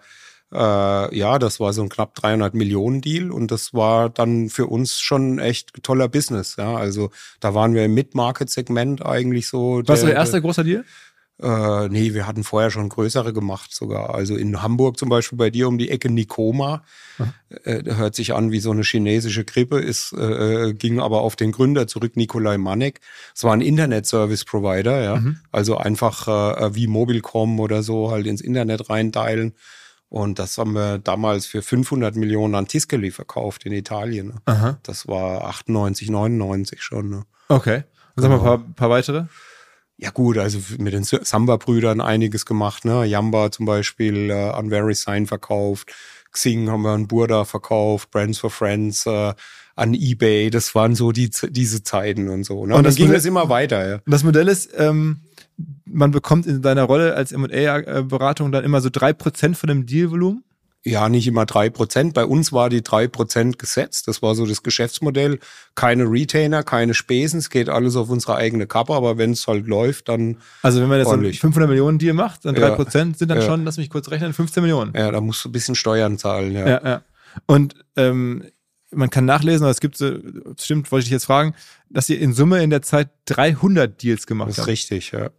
äh, 0.54 1.18
ja, 1.18 1.40
das 1.40 1.60
war 1.60 1.74
so 1.74 1.82
ein 1.82 1.90
knapp 1.90 2.14
300 2.16 2.54
Millionen 2.54 3.02
Deal 3.02 3.32
und 3.32 3.50
das 3.50 3.74
war 3.74 4.10
dann 4.10 4.50
für 4.50 4.68
uns 4.68 5.00
schon 5.00 5.40
echt 5.40 5.84
toller 5.84 6.08
Business. 6.08 6.56
Ja, 6.58 6.76
also 6.76 7.10
da 7.40 7.56
waren 7.56 7.74
wir 7.74 7.86
im 7.86 7.96
Mid-Market-Segment 7.96 9.04
eigentlich 9.04 9.48
so. 9.48 9.82
Warst 9.86 10.04
du 10.04 10.08
der 10.08 10.16
erste 10.16 10.40
große 10.42 10.64
Deal? 10.64 10.86
Äh, 11.42 11.90
nee, 11.90 12.14
wir 12.14 12.28
hatten 12.28 12.44
vorher 12.44 12.70
schon 12.72 12.90
größere 12.90 13.34
gemacht 13.34 13.74
sogar. 13.74 14.14
Also 14.14 14.36
in 14.36 14.62
Hamburg 14.62 14.98
zum 14.98 15.10
Beispiel 15.10 15.38
bei 15.38 15.50
dir 15.50 15.68
um 15.68 15.78
die 15.78 15.90
Ecke 15.90 16.10
Nikoma. 16.10 16.84
Äh, 17.64 17.84
hört 17.96 18.16
sich 18.16 18.34
an 18.34 18.52
wie 18.52 18.60
so 18.60 18.72
eine 18.72 18.84
chinesische 18.84 19.44
Grippe, 19.44 19.80
ist, 19.80 20.14
äh, 20.14 20.74
ging 20.74 21.00
aber 21.00 21.22
auf 21.22 21.36
den 21.36 21.52
Gründer 21.52 21.88
zurück, 21.88 22.16
Nikolai 22.16 22.58
Manek. 22.58 23.02
Es 23.36 23.44
war 23.44 23.54
ein 23.54 23.62
Internet-Service-Provider, 23.62 25.02
ja. 25.04 25.16
Mhm. 25.18 25.38
Also 25.52 25.78
einfach 25.78 26.28
äh, 26.58 26.76
wie 26.76 26.88
Mobilcom 26.88 27.60
oder 27.60 27.84
so 27.84 28.12
halt 28.12 28.28
ins 28.28 28.42
Internet 28.42 28.90
reinteilen. 28.90 29.54
Und 30.10 30.38
das 30.38 30.60
haben 30.60 30.74
wir 30.74 31.00
damals 31.00 31.48
für 31.48 31.64
500 31.64 32.16
Millionen 32.16 32.54
an 32.54 32.68
Tiscali 32.68 33.10
verkauft 33.10 33.66
in 33.66 33.74
Italien. 33.74 34.28
Ne? 34.28 34.36
Das 34.84 35.08
war 35.08 35.46
98, 35.46 36.12
99 36.12 36.84
schon. 36.84 37.10
Ne? 37.10 37.24
Okay. 37.50 37.84
Sag 38.16 38.30
mal 38.30 38.36
ein 38.36 38.40
Genau. 38.40 38.44
paar, 38.44 38.58
paar 38.76 38.90
weitere. 38.92 39.24
Ja 39.98 40.10
gut, 40.10 40.38
also 40.38 40.60
mit 40.80 40.94
den 40.94 41.04
Samba-Brüdern 41.04 42.02
einiges 42.02 42.46
gemacht, 42.46 42.84
ne? 42.84 43.06
Yamba 43.06 43.52
zum 43.52 43.66
Beispiel 43.66 44.30
äh, 44.32 44.50
an 44.50 44.72
VeriSign 44.72 45.28
verkauft, 45.28 45.92
Xing 46.32 46.70
haben 46.70 46.82
wir 46.82 46.92
an 46.92 47.08
Burda 47.08 47.46
verkauft, 47.46 48.10
Brands 48.12 48.40
for 48.40 48.50
Friends 48.50 49.06
äh, 49.06 49.34
an 49.76 49.94
eBay, 49.94 50.50
das 50.50 50.74
waren 50.76 50.96
so 50.96 51.12
die 51.12 51.30
diese 51.50 51.84
Zeiten 51.84 52.30
und 52.30 52.44
so. 52.44 52.66
Ne? 52.66 52.74
Und 52.74 52.80
Und, 52.80 52.84
das 52.86 52.96
ging 52.96 53.06
Modell- 53.08 53.18
das 53.18 53.26
immer 53.26 53.50
weiter, 53.50 53.88
ja. 53.88 53.96
Und 53.98 54.12
das 54.12 54.24
Modell 54.24 54.48
ist, 54.48 54.72
ähm, 54.78 55.22
man 55.86 56.12
bekommt 56.12 56.48
in 56.48 56.62
deiner 56.64 56.84
Rolle 56.84 57.14
als 57.16 57.32
M&A-Beratung 57.32 58.52
dann 58.52 58.64
immer 58.64 58.82
so 58.82 58.90
drei 58.92 59.14
Prozent 59.14 59.58
von 59.58 59.68
dem 59.68 59.86
Dealvolumen. 59.86 60.44
Ja, 60.86 61.08
nicht 61.08 61.28
immer 61.28 61.46
drei 61.46 61.70
Prozent. 61.70 62.14
Bei 62.14 62.26
uns 62.26 62.52
war 62.52 62.70
die 62.70 62.84
drei 62.84 63.08
Prozent 63.08 63.58
gesetzt. 63.58 64.08
Das 64.10 64.22
war 64.22 64.36
so 64.36 64.46
das 64.46 64.64
Geschäftsmodell. 64.64 65.40
Keine 65.76 66.04
Retainer, 66.04 66.62
keine 66.64 66.94
Spesen. 66.94 67.40
Es 67.40 67.50
geht 67.50 67.70
alles 67.70 67.96
auf 67.96 68.10
unsere 68.10 68.36
eigene 68.36 68.68
Kappe. 68.68 68.94
Aber 68.94 69.18
wenn 69.18 69.32
es 69.32 69.48
halt 69.48 69.66
läuft, 69.68 70.10
dann, 70.10 70.38
Also 70.62 70.82
wenn 70.82 70.90
man 70.90 70.98
jetzt 70.98 71.08
so 71.08 71.14
einen 71.14 71.22
Ordentlich. 71.22 71.40
500 71.40 71.70
Millionen 71.70 72.00
Deal 72.00 72.14
macht, 72.14 72.44
dann 72.44 72.56
Ja. 72.56 72.62
drei 72.70 72.76
Prozent 72.76 73.18
sind 73.18 73.30
dann 73.30 73.40
Ja. 73.40 73.46
schon, 73.46 73.64
lass 73.64 73.78
mich 73.78 73.90
kurz 73.90 74.12
rechnen, 74.12 74.34
15 74.34 74.62
Millionen. 74.62 74.94
ja, 74.94 75.10
da 75.10 75.22
musst 75.22 75.46
du 75.46 75.50
ein 75.50 75.54
bisschen 75.54 75.76
Steuern 75.76 76.18
zahlen, 76.18 76.52
ja. 76.54 76.68
Ja, 76.68 76.82
ja. 76.84 77.02
Und 77.46 77.76
ähm, 77.96 78.44
man 78.92 79.10
kann 79.10 79.24
nachlesen, 79.26 79.64
aber 79.64 79.72
es 79.72 79.80
gibt, 79.80 79.98
so, 79.98 80.12
bestimmt 80.56 80.92
wollte 80.92 81.04
ich 81.04 81.06
dich 81.06 81.14
jetzt 81.14 81.26
fragen, 81.26 81.56
dass 81.90 82.10
ihr 82.10 82.20
in 82.20 82.34
Summe 82.34 82.62
in 82.62 82.70
der 82.70 82.82
Zeit 82.82 83.10
300 83.26 84.04
Deals 84.04 84.28
gemacht 84.28 84.50
Das 84.50 84.56
ist 84.58 84.62
habt. 84.64 84.68
richtig, 84.70 85.12
ja. 85.12 85.30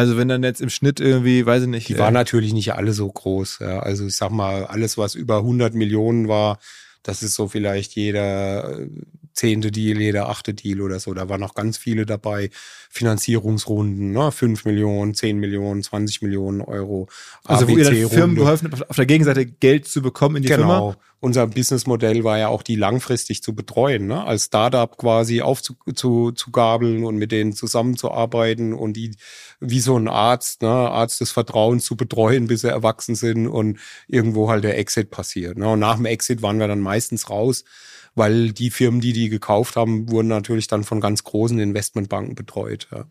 Also 0.00 0.16
wenn 0.16 0.28
dann 0.28 0.42
jetzt 0.42 0.62
im 0.62 0.70
Schnitt 0.70 0.98
irgendwie, 0.98 1.44
weiß 1.44 1.64
ich 1.64 1.68
nicht, 1.68 1.88
Die 1.90 1.94
äh, 1.94 1.98
waren 1.98 2.14
natürlich 2.14 2.54
nicht 2.54 2.72
alle 2.72 2.94
so 2.94 3.06
groß. 3.06 3.58
Ja. 3.60 3.80
Also 3.80 4.06
ich 4.06 4.16
sag 4.16 4.30
mal, 4.30 4.64
alles, 4.64 4.96
was 4.96 5.14
über 5.14 5.36
100 5.38 5.74
Millionen 5.74 6.26
war, 6.26 6.58
das 7.02 7.22
ist 7.22 7.34
so 7.34 7.48
vielleicht 7.48 7.94
jeder 7.96 8.80
äh, 8.80 8.88
zehnte 9.32 9.70
Deal, 9.70 10.00
jeder 10.00 10.28
achte 10.28 10.54
Deal 10.54 10.80
oder 10.80 11.00
so. 11.00 11.14
Da 11.14 11.28
waren 11.28 11.40
noch 11.40 11.54
ganz 11.54 11.78
viele 11.78 12.06
dabei. 12.06 12.50
Finanzierungsrunden, 12.92 14.10
ne? 14.12 14.32
5 14.32 14.64
Millionen, 14.64 15.14
10 15.14 15.38
Millionen, 15.38 15.82
20 15.82 16.22
Millionen 16.22 16.60
Euro. 16.60 17.08
also 17.44 17.68
wo 17.68 17.76
ihr 17.76 17.84
dann. 17.84 18.08
Firmen 18.08 18.36
geholfen 18.36 18.70
habt, 18.72 18.90
auf- 18.90 18.96
der 18.96 19.06
Gegenseite 19.06 19.46
Geld 19.46 19.86
zu 19.86 20.02
bekommen 20.02 20.36
in 20.36 20.42
die 20.42 20.48
Firma. 20.48 20.78
Genau. 20.78 20.94
unser 21.20 21.46
Businessmodell 21.46 22.24
war 22.24 22.38
ja 22.38 22.48
auch, 22.48 22.62
die 22.62 22.76
langfristig 22.76 23.42
zu 23.42 23.54
betreuen, 23.54 24.06
ne? 24.06 24.24
als 24.24 24.46
Startup 24.46 24.96
quasi 24.96 25.42
aufzugabeln 25.42 27.04
und 27.04 27.16
mit 27.16 27.30
denen 27.32 27.52
zusammenzuarbeiten 27.52 28.72
und 28.72 28.94
die 28.94 29.14
wie 29.60 29.80
so 29.80 29.96
ein 29.98 30.08
Arzt, 30.08 30.62
ne? 30.62 30.68
Arzt 30.68 31.20
des 31.20 31.30
Vertrauens 31.32 31.84
zu 31.84 31.96
betreuen, 31.96 32.46
bis 32.46 32.62
sie 32.62 32.70
erwachsen 32.70 33.14
sind 33.14 33.46
und 33.46 33.78
irgendwo 34.08 34.48
halt 34.50 34.64
der 34.64 34.78
Exit 34.78 35.10
passiert. 35.10 35.58
Ne? 35.58 35.68
Und 35.68 35.80
nach 35.80 35.96
dem 35.96 36.06
Exit 36.06 36.40
waren 36.42 36.58
wir 36.58 36.66
dann 36.68 36.80
meistens 36.80 37.28
raus, 37.28 37.64
weil 38.14 38.52
die 38.52 38.70
Firmen, 38.70 39.00
die 39.00 39.12
die 39.12 39.28
gekauft 39.28 39.76
haben, 39.76 40.10
wurden 40.10 40.28
natürlich 40.28 40.66
dann 40.66 40.84
von 40.84 41.00
ganz 41.00 41.24
großen 41.24 41.58
Investmentbanken 41.58 42.34
betreut. 42.34 42.88
Ja. 42.92 43.06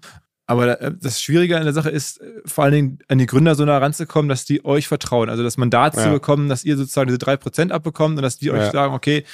Aber 0.49 0.81
äh, 0.81 0.91
das 0.99 1.21
Schwierige 1.21 1.57
an 1.57 1.63
der 1.65 1.73
Sache 1.73 1.91
ist, 1.91 2.21
äh, 2.21 2.41
vor 2.43 2.63
allen 2.63 2.73
Dingen 2.73 2.99
an 3.07 3.19
die 3.19 3.27
Gründer 3.27 3.53
so 3.53 3.63
nah 3.65 3.77
ranzukommen, 3.77 4.29
dass 4.29 4.45
die 4.45 4.65
euch 4.65 4.87
vertrauen. 4.87 5.29
Also 5.29 5.43
das 5.43 5.57
Mandat 5.57 5.95
ja. 5.95 6.05
zu 6.05 6.09
bekommen, 6.09 6.49
dass 6.49 6.65
ihr 6.65 6.75
sozusagen 6.75 7.07
diese 7.07 7.19
drei 7.19 7.37
Prozent 7.37 7.71
abbekommt 7.71 8.17
und 8.17 8.23
dass 8.23 8.39
die 8.39 8.49
euch 8.49 8.71
sagen, 8.71 8.95
okay, 8.95 9.25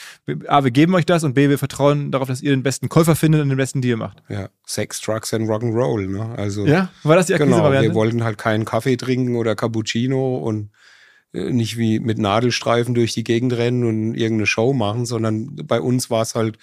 A, 0.48 0.66
wir 0.66 0.72
geben 0.72 0.94
euch 0.94 1.06
das 1.06 1.24
und 1.24 1.34
B, 1.34 1.48
wir 1.48 1.58
vertrauen 1.58 2.12
darauf, 2.12 2.28
dass 2.28 2.42
ihr 2.42 2.52
den 2.52 2.64
besten 2.64 2.90
Käufer 2.90 3.16
findet 3.16 3.42
und 3.42 3.48
den 3.48 3.58
besten 3.58 3.82
Deal 3.82 3.96
macht. 3.96 4.24
Ja, 4.28 4.50
Sex, 4.66 5.00
Drugs 5.00 5.34
and 5.34 5.48
Rock'n'Roll. 5.48 6.08
Ne? 6.08 6.38
Also, 6.38 6.66
ja, 6.66 6.90
war 7.04 7.16
das 7.16 7.28
die? 7.28 7.36
Genau, 7.36 7.72
wir 7.72 7.94
wollten 7.94 8.26
halt 8.26 8.38
keinen 8.38 8.66
Kaffee 8.66 8.98
trinken 8.98 9.38
oder 9.38 9.56
Cappuccino 9.56 10.36
und 10.40 10.72
nicht 11.36 11.78
wie 11.78 12.00
mit 12.00 12.18
Nadelstreifen 12.18 12.96
durch 12.96 13.14
die 13.14 13.24
Gegend 13.24 13.54
rennen 13.54 13.84
und 13.84 14.16
irgendeine 14.16 14.48
Show 14.48 14.74
machen, 14.74 15.06
sondern 15.06 15.56
bei 15.56 15.82
uns 15.82 16.10
war 16.10 16.22
es 16.22 16.36
halt 16.36 16.58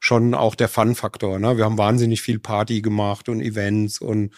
schon 0.00 0.34
auch 0.34 0.54
der 0.54 0.68
Fun-Faktor. 0.68 1.38
Ne? 1.38 1.56
Wir 1.56 1.64
haben 1.64 1.78
wahnsinnig 1.78 2.22
viel 2.22 2.38
Party 2.38 2.82
gemacht 2.82 3.28
und 3.28 3.40
Events 3.40 4.00
und 4.00 4.32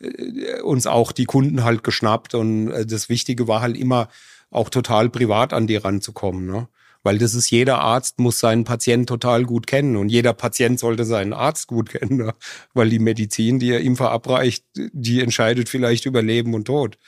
äh, 0.00 0.60
uns 0.60 0.86
auch 0.86 1.12
die 1.12 1.24
Kunden 1.24 1.64
halt 1.64 1.82
geschnappt. 1.82 2.34
Und 2.34 2.70
äh, 2.70 2.86
das 2.86 3.08
Wichtige 3.08 3.48
war 3.48 3.60
halt 3.60 3.76
immer 3.76 4.08
auch 4.50 4.70
total 4.70 5.08
privat 5.08 5.52
an 5.52 5.66
die 5.66 5.76
ranzukommen. 5.76 6.46
Ne? 6.46 6.68
Weil 7.02 7.18
das 7.18 7.34
ist, 7.34 7.50
jeder 7.50 7.80
Arzt 7.80 8.18
muss 8.18 8.38
seinen 8.38 8.64
Patienten 8.64 9.06
total 9.06 9.44
gut 9.44 9.66
kennen 9.66 9.96
und 9.96 10.08
jeder 10.08 10.32
Patient 10.32 10.78
sollte 10.78 11.04
seinen 11.04 11.32
Arzt 11.32 11.68
gut 11.68 11.90
kennen, 11.90 12.16
ne? 12.16 12.34
weil 12.74 12.90
die 12.90 12.98
Medizin, 12.98 13.58
die 13.58 13.70
er 13.70 13.80
ihm 13.80 13.96
verabreicht, 13.96 14.64
die 14.74 15.20
entscheidet 15.20 15.68
vielleicht 15.68 16.06
über 16.06 16.22
Leben 16.22 16.54
und 16.54 16.66
Tod. 16.66 16.98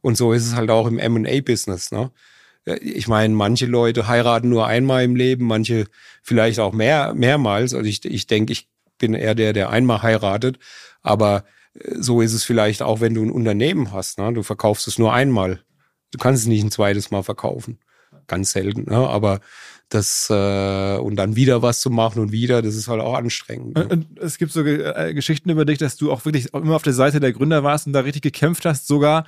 Und 0.00 0.16
so 0.16 0.32
ist 0.32 0.46
es 0.46 0.54
halt 0.54 0.70
auch 0.70 0.86
im 0.86 0.98
M&A-Business. 0.98 1.90
Ne? 1.90 2.10
ich 2.76 3.08
meine, 3.08 3.34
manche 3.34 3.66
Leute 3.66 4.08
heiraten 4.08 4.48
nur 4.48 4.66
einmal 4.66 5.04
im 5.04 5.16
Leben, 5.16 5.46
manche 5.46 5.86
vielleicht 6.22 6.60
auch 6.60 6.72
mehr, 6.72 7.14
mehrmals. 7.14 7.74
Also 7.74 7.88
ich, 7.88 8.04
ich 8.04 8.26
denke, 8.26 8.52
ich 8.52 8.68
bin 8.98 9.14
eher 9.14 9.34
der, 9.34 9.52
der 9.52 9.70
einmal 9.70 10.02
heiratet. 10.02 10.58
Aber 11.02 11.44
äh, 11.74 11.94
so 11.98 12.20
ist 12.20 12.34
es 12.34 12.44
vielleicht 12.44 12.82
auch, 12.82 13.00
wenn 13.00 13.14
du 13.14 13.22
ein 13.22 13.30
Unternehmen 13.30 13.92
hast. 13.92 14.18
Ne? 14.18 14.32
Du 14.32 14.42
verkaufst 14.42 14.86
es 14.88 14.98
nur 14.98 15.12
einmal. 15.12 15.62
Du 16.10 16.18
kannst 16.18 16.42
es 16.42 16.48
nicht 16.48 16.64
ein 16.64 16.70
zweites 16.70 17.10
Mal 17.10 17.22
verkaufen. 17.22 17.78
Ganz 18.26 18.52
selten. 18.52 18.90
Ne? 18.90 18.96
Aber 18.96 19.40
das 19.88 20.28
äh, 20.30 20.98
und 20.98 21.16
dann 21.16 21.36
wieder 21.36 21.62
was 21.62 21.80
zu 21.80 21.90
machen 21.90 22.20
und 22.20 22.32
wieder, 22.32 22.62
das 22.62 22.74
ist 22.74 22.88
halt 22.88 23.00
auch 23.00 23.14
anstrengend. 23.14 23.76
Ne? 23.76 23.88
Und 23.88 24.18
es 24.18 24.38
gibt 24.38 24.52
so 24.52 24.64
äh, 24.64 25.14
Geschichten 25.14 25.50
über 25.50 25.64
dich, 25.64 25.78
dass 25.78 25.96
du 25.96 26.12
auch 26.12 26.24
wirklich 26.24 26.52
immer 26.52 26.76
auf 26.76 26.82
der 26.82 26.92
Seite 26.92 27.20
der 27.20 27.32
Gründer 27.32 27.62
warst 27.64 27.86
und 27.86 27.92
da 27.92 28.00
richtig 28.00 28.22
gekämpft 28.22 28.64
hast, 28.64 28.86
sogar 28.86 29.24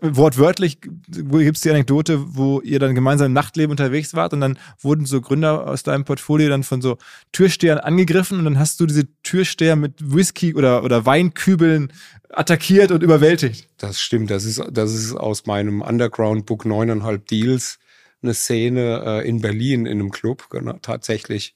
wortwörtlich 0.00 0.80
gibt 0.82 1.56
es 1.56 1.62
die 1.62 1.70
Anekdote, 1.70 2.36
wo 2.36 2.60
ihr 2.60 2.78
dann 2.78 2.94
gemeinsam 2.94 3.26
im 3.26 3.32
Nachtleben 3.32 3.70
unterwegs 3.70 4.14
wart 4.14 4.34
und 4.34 4.40
dann 4.40 4.58
wurden 4.80 5.06
so 5.06 5.20
Gründer 5.20 5.66
aus 5.66 5.82
deinem 5.82 6.04
Portfolio 6.04 6.48
dann 6.50 6.62
von 6.62 6.82
so 6.82 6.98
Türstehern 7.32 7.78
angegriffen 7.78 8.38
und 8.38 8.44
dann 8.44 8.58
hast 8.58 8.80
du 8.80 8.86
diese 8.86 9.08
Türsteher 9.22 9.76
mit 9.76 9.94
Whisky 9.98 10.54
oder, 10.54 10.84
oder 10.84 11.06
Weinkübeln 11.06 11.92
attackiert 12.30 12.90
und 12.90 13.02
überwältigt. 13.02 13.68
Das 13.78 14.00
stimmt, 14.00 14.30
das 14.30 14.44
ist, 14.44 14.62
das 14.70 14.92
ist 14.92 15.14
aus 15.14 15.46
meinem 15.46 15.80
Underground-Book 15.80 16.66
neuneinhalb 16.66 17.26
Deals 17.26 17.78
eine 18.22 18.34
Szene 18.34 19.02
äh, 19.04 19.28
in 19.28 19.40
Berlin 19.40 19.86
in 19.86 20.00
einem 20.00 20.10
Club 20.10 20.48
genau, 20.50 20.74
tatsächlich 20.82 21.54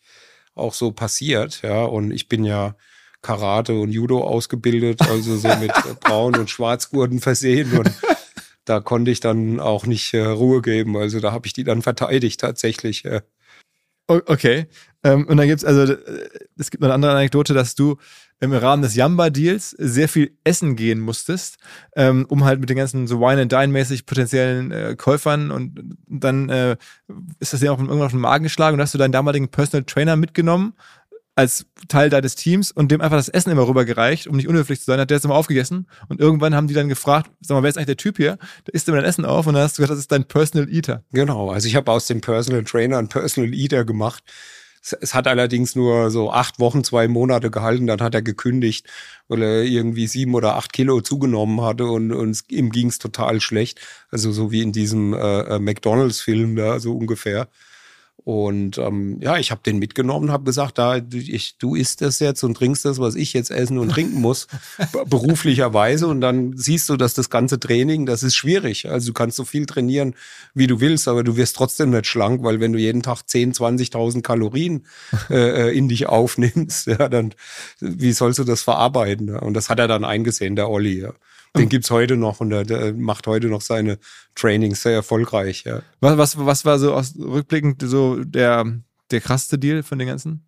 auch 0.54 0.74
so 0.74 0.92
passiert, 0.92 1.62
ja, 1.62 1.84
und 1.84 2.10
ich 2.10 2.28
bin 2.28 2.44
ja 2.44 2.76
Karate 3.22 3.78
und 3.78 3.90
Judo 3.90 4.22
ausgebildet, 4.22 5.00
also 5.02 5.36
so 5.36 5.48
mit 5.56 5.72
Braun- 6.00 6.36
und 6.36 6.50
Schwarzgurten 6.50 7.20
versehen 7.20 7.78
und 7.78 7.90
da 8.64 8.80
konnte 8.80 9.10
ich 9.10 9.20
dann 9.20 9.60
auch 9.60 9.86
nicht 9.86 10.14
äh, 10.14 10.24
Ruhe 10.24 10.62
geben. 10.62 10.96
Also 10.96 11.20
da 11.20 11.32
habe 11.32 11.46
ich 11.46 11.52
die 11.52 11.64
dann 11.64 11.82
verteidigt 11.82 12.40
tatsächlich. 12.40 13.04
Äh. 13.04 13.22
Okay. 14.06 14.66
Ähm, 15.02 15.26
und 15.26 15.36
dann 15.36 15.48
gibt's 15.48 15.64
also, 15.64 15.92
äh, 15.92 16.28
es 16.56 16.70
gibt 16.70 16.80
noch 16.80 16.88
eine 16.88 16.94
andere 16.94 17.12
Anekdote, 17.12 17.54
dass 17.54 17.74
du 17.74 17.96
im 18.42 18.52
Rahmen 18.52 18.82
des 18.82 18.96
Yamba-Deals 18.96 19.70
sehr 19.70 20.08
viel 20.08 20.36
essen 20.42 20.74
gehen 20.74 20.98
musstest, 20.98 21.58
ähm, 21.94 22.26
um 22.28 22.44
halt 22.44 22.58
mit 22.58 22.68
den 22.68 22.76
ganzen 22.76 23.06
so 23.06 23.20
Wine 23.20 23.42
and 23.42 23.52
Dine-mäßig 23.52 24.04
potenziellen 24.04 24.72
äh, 24.72 24.96
Käufern 24.98 25.52
und 25.52 25.96
dann 26.08 26.48
äh, 26.48 26.76
ist 27.38 27.52
das 27.52 27.62
ja 27.62 27.70
auch 27.70 27.78
irgendwann 27.78 28.02
auf 28.02 28.10
den 28.10 28.20
Magen 28.20 28.42
geschlagen 28.42 28.74
und 28.74 28.80
hast 28.80 28.94
du 28.94 28.98
deinen 28.98 29.12
damaligen 29.12 29.48
Personal 29.48 29.84
Trainer 29.84 30.16
mitgenommen 30.16 30.74
als 31.34 31.66
Teil 31.88 32.10
deines 32.10 32.34
Teams 32.34 32.72
und 32.72 32.90
dem 32.90 33.00
einfach 33.00 33.16
das 33.16 33.28
Essen 33.28 33.50
immer 33.50 33.66
rübergereicht, 33.66 34.26
um 34.26 34.36
nicht 34.36 34.48
unhöflich 34.48 34.80
zu 34.80 34.86
sein, 34.86 35.00
hat 35.00 35.08
der 35.08 35.16
es 35.16 35.24
immer 35.24 35.34
aufgegessen. 35.34 35.86
Und 36.08 36.20
irgendwann 36.20 36.54
haben 36.54 36.66
die 36.66 36.74
dann 36.74 36.88
gefragt, 36.88 37.30
sag 37.40 37.54
mal, 37.54 37.62
wer 37.62 37.70
ist 37.70 37.76
eigentlich 37.76 37.86
der 37.86 37.96
Typ 37.96 38.16
hier? 38.18 38.38
Der 38.66 38.74
isst 38.74 38.88
immer 38.88 38.98
dein 38.98 39.06
Essen 39.06 39.24
auf 39.24 39.46
und 39.46 39.54
dann 39.54 39.62
hast 39.62 39.78
du 39.78 39.82
gesagt, 39.82 39.92
das 39.92 40.00
ist 40.00 40.12
dein 40.12 40.24
Personal 40.24 40.68
Eater. 40.68 41.04
Genau, 41.12 41.50
also 41.50 41.68
ich 41.68 41.76
habe 41.76 41.90
aus 41.90 42.06
dem 42.06 42.20
Personal 42.20 42.64
Trainer 42.64 42.98
einen 42.98 43.08
Personal 43.08 43.54
Eater 43.54 43.84
gemacht. 43.84 44.24
Es 45.00 45.14
hat 45.14 45.28
allerdings 45.28 45.76
nur 45.76 46.10
so 46.10 46.32
acht 46.32 46.58
Wochen, 46.58 46.82
zwei 46.82 47.06
Monate 47.06 47.50
gehalten. 47.50 47.86
Dann 47.86 48.00
hat 48.00 48.14
er 48.14 48.22
gekündigt, 48.22 48.88
weil 49.28 49.42
er 49.42 49.62
irgendwie 49.62 50.08
sieben 50.08 50.34
oder 50.34 50.56
acht 50.56 50.72
Kilo 50.72 51.00
zugenommen 51.00 51.60
hatte 51.60 51.86
und, 51.86 52.12
und 52.12 52.42
ihm 52.48 52.70
ging 52.70 52.88
es 52.88 52.98
total 52.98 53.40
schlecht. 53.40 53.80
Also 54.10 54.32
so 54.32 54.50
wie 54.50 54.62
in 54.62 54.72
diesem 54.72 55.14
äh, 55.14 55.40
äh 55.56 55.58
McDonalds-Film 55.60 56.56
da, 56.56 56.80
so 56.80 56.96
ungefähr. 56.96 57.48
Und 58.24 58.78
ähm, 58.78 59.18
ja, 59.20 59.36
ich 59.36 59.50
habe 59.50 59.62
den 59.66 59.78
mitgenommen 59.78 60.30
habe 60.30 60.44
gesagt, 60.44 60.78
da 60.78 60.96
ich, 61.12 61.58
du 61.58 61.74
isst 61.74 62.02
das 62.02 62.20
jetzt 62.20 62.44
und 62.44 62.54
trinkst 62.54 62.84
das, 62.84 63.00
was 63.00 63.16
ich 63.16 63.32
jetzt 63.32 63.50
essen 63.50 63.78
und 63.78 63.88
trinken 63.88 64.20
muss, 64.20 64.46
beruflicherweise. 65.06 66.06
Und 66.06 66.20
dann 66.20 66.56
siehst 66.56 66.88
du, 66.88 66.96
dass 66.96 67.14
das 67.14 67.30
ganze 67.30 67.58
Training, 67.58 68.06
das 68.06 68.22
ist 68.22 68.36
schwierig. 68.36 68.88
Also 68.88 69.08
du 69.08 69.12
kannst 69.12 69.36
so 69.36 69.44
viel 69.44 69.66
trainieren, 69.66 70.14
wie 70.54 70.68
du 70.68 70.80
willst, 70.80 71.08
aber 71.08 71.24
du 71.24 71.36
wirst 71.36 71.56
trotzdem 71.56 71.90
nicht 71.90 72.06
schlank, 72.06 72.44
weil 72.44 72.60
wenn 72.60 72.72
du 72.72 72.78
jeden 72.78 73.02
Tag 73.02 73.22
10, 73.26 73.54
20.000 73.54 74.22
Kalorien 74.22 74.86
äh, 75.30 75.70
äh, 75.70 75.76
in 75.76 75.88
dich 75.88 76.06
aufnimmst, 76.06 76.86
ja, 76.86 77.08
dann 77.08 77.34
wie 77.80 78.12
sollst 78.12 78.38
du 78.38 78.44
das 78.44 78.62
verarbeiten? 78.62 79.28
Ja? 79.28 79.40
Und 79.40 79.54
das 79.54 79.68
hat 79.68 79.80
er 79.80 79.88
dann 79.88 80.04
eingesehen, 80.04 80.54
der 80.54 80.70
Olli. 80.70 81.00
Ja. 81.00 81.12
Den 81.56 81.68
gibt's 81.68 81.90
heute 81.90 82.16
noch 82.16 82.40
und 82.40 82.50
der, 82.50 82.64
der, 82.64 82.94
macht 82.94 83.26
heute 83.26 83.48
noch 83.48 83.60
seine 83.60 83.98
Trainings 84.34 84.82
sehr 84.82 84.94
erfolgreich. 84.94 85.64
Ja. 85.64 85.82
Was, 86.00 86.16
was, 86.16 86.38
was 86.38 86.64
war 86.64 86.78
so 86.78 86.94
aus 86.94 87.14
rückblickend 87.18 87.82
so 87.84 88.24
der, 88.24 88.80
der 89.10 89.20
krasseste 89.20 89.58
Deal 89.58 89.82
von 89.82 89.98
den 89.98 90.08
ganzen? 90.08 90.46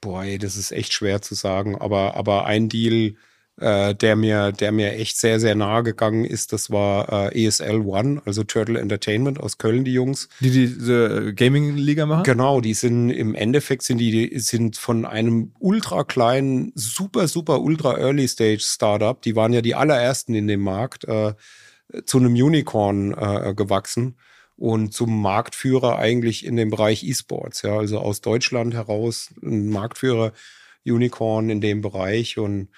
Boah, 0.00 0.22
ey, 0.22 0.38
das 0.38 0.56
ist 0.56 0.70
echt 0.70 0.92
schwer 0.92 1.22
zu 1.22 1.34
sagen. 1.34 1.76
Aber, 1.76 2.14
aber 2.14 2.46
ein 2.46 2.68
Deal, 2.68 3.16
äh, 3.58 3.94
der 3.94 4.16
mir, 4.16 4.52
der 4.52 4.72
mir 4.72 4.92
echt 4.92 5.18
sehr, 5.18 5.38
sehr 5.38 5.54
nahe 5.54 5.82
gegangen 5.82 6.24
ist, 6.24 6.52
das 6.52 6.70
war 6.70 7.30
äh, 7.32 7.44
ESL 7.44 7.82
One, 7.84 8.22
also 8.24 8.42
Turtle 8.42 8.78
Entertainment 8.78 9.38
aus 9.38 9.58
Köln, 9.58 9.84
die 9.84 9.92
Jungs. 9.92 10.28
Die 10.40 10.50
diese 10.50 11.28
äh, 11.28 11.32
Gaming-Liga 11.32 12.06
machen? 12.06 12.24
Genau, 12.24 12.60
die 12.60 12.74
sind 12.74 13.10
im 13.10 13.34
Endeffekt 13.34 13.82
sind 13.82 13.98
die, 13.98 14.38
sind 14.38 14.76
von 14.76 15.04
einem 15.04 15.52
ultra 15.58 16.04
kleinen, 16.04 16.72
super, 16.74 17.28
super, 17.28 17.60
ultra 17.60 17.98
Early 17.98 18.28
Stage 18.28 18.60
Startup, 18.62 19.20
die 19.20 19.36
waren 19.36 19.52
ja 19.52 19.60
die 19.60 19.74
allerersten 19.74 20.34
in 20.34 20.48
dem 20.48 20.60
Markt, 20.60 21.04
äh, 21.04 21.34
zu 22.04 22.18
einem 22.18 22.34
Unicorn 22.34 23.12
äh, 23.12 23.54
gewachsen 23.54 24.16
und 24.56 24.92
zum 24.92 25.20
Marktführer 25.20 25.98
eigentlich 25.98 26.44
in 26.44 26.56
dem 26.56 26.70
Bereich 26.70 27.02
E-Sports, 27.02 27.62
ja, 27.62 27.78
also 27.78 27.98
aus 27.98 28.20
Deutschland 28.20 28.74
heraus 28.74 29.30
ein 29.42 29.70
Marktführer 29.70 30.32
Unicorn 30.84 31.50
in 31.50 31.60
dem 31.60 31.80
Bereich 31.80 32.38
und 32.38 32.68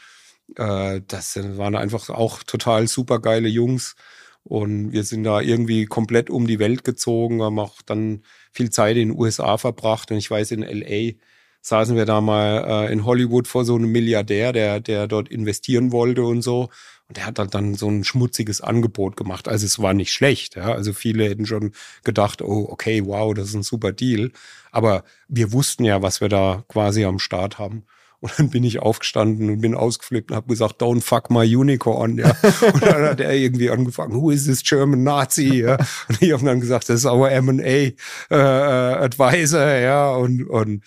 das 0.55 1.37
waren 1.57 1.77
einfach 1.77 2.11
auch 2.11 2.43
total 2.43 2.89
super 2.89 3.21
geile 3.21 3.49
Jungs. 3.49 3.97
Und 4.45 4.93
wir 4.93 5.05
sind 5.05 5.25
da 5.25 5.41
irgendwie 5.41 5.87
komplett 5.87 6.29
um 6.29 6.47
die 6.47 6.59
Welt 6.59 6.85
gezogen, 6.85 7.43
haben 7.43 7.59
auch 7.59 7.81
dann 7.83 8.23
viel 8.53 8.71
Zeit 8.71 8.97
in 8.97 9.11
den 9.11 9.19
USA 9.19 9.57
verbracht. 9.57 10.11
Und 10.11 10.17
ich 10.17 10.31
weiß, 10.31 10.51
in 10.51 10.63
LA 10.63 11.13
saßen 11.61 11.97
wir 11.97 12.07
da 12.07 12.21
mal 12.21 12.87
äh, 12.89 12.93
in 12.93 13.05
Hollywood 13.05 13.47
vor 13.47 13.65
so 13.65 13.77
einem 13.77 13.93
Milliardär, 13.93 14.53
der, 14.53 14.81
der 14.81 15.07
dort 15.07 15.29
investieren 15.29 15.93
wollte 15.93 16.25
und 16.25 16.43
so. 16.43 16.71
Und 17.09 17.17
der 17.17 17.27
hat 17.27 17.39
dann, 17.39 17.51
dann 17.51 17.75
so 17.75 17.89
ein 17.89 18.05
schmutziges 18.05 18.61
Angebot 18.61 19.17
gemacht. 19.17 19.47
Also 19.47 19.65
es 19.65 19.79
war 19.81 19.95
nicht 19.95 20.13
schlecht. 20.13 20.57
Ja? 20.57 20.73
Also 20.73 20.93
viele 20.93 21.29
hätten 21.29 21.47
schon 21.47 21.73
gedacht, 22.05 22.43
oh, 22.43 22.67
okay, 22.69 23.07
wow, 23.07 23.33
das 23.33 23.49
ist 23.49 23.55
ein 23.55 23.63
super 23.63 23.93
Deal. 23.93 24.33
Aber 24.73 25.05
wir 25.29 25.53
wussten 25.53 25.85
ja, 25.85 26.03
was 26.03 26.21
wir 26.21 26.29
da 26.29 26.65
quasi 26.69 27.05
am 27.05 27.21
Start 27.21 27.59
haben. 27.59 27.85
Und 28.23 28.39
dann 28.39 28.51
bin 28.51 28.63
ich 28.63 28.79
aufgestanden 28.79 29.51
und 29.51 29.61
bin 29.61 29.75
ausgeflippt 29.75 30.31
und 30.31 30.37
habe 30.37 30.47
gesagt, 30.47 30.81
don't 30.81 31.03
fuck 31.03 31.29
my 31.29 31.57
unicorn. 31.57 32.19
Ja. 32.19 32.37
Und 32.73 32.81
dann 32.81 33.03
hat 33.03 33.21
er 33.21 33.35
irgendwie 33.35 33.69
angefangen, 33.69 34.15
who 34.15 34.31
is 34.31 34.45
this 34.45 34.63
German 34.63 35.03
Nazi? 35.03 35.63
Ja. 35.63 35.77
Und 36.09 36.23
ich 36.23 36.33
habe 36.33 36.45
dann 36.45 36.61
gesagt, 36.61 36.89
das 36.89 37.01
ist 37.01 37.07
our 37.07 37.29
M&A 37.33 37.63
äh, 37.65 37.95
äh, 38.31 38.35
Advisor. 38.35 39.67
Ja. 39.67 40.13
Und, 40.13 40.45
und 40.49 40.85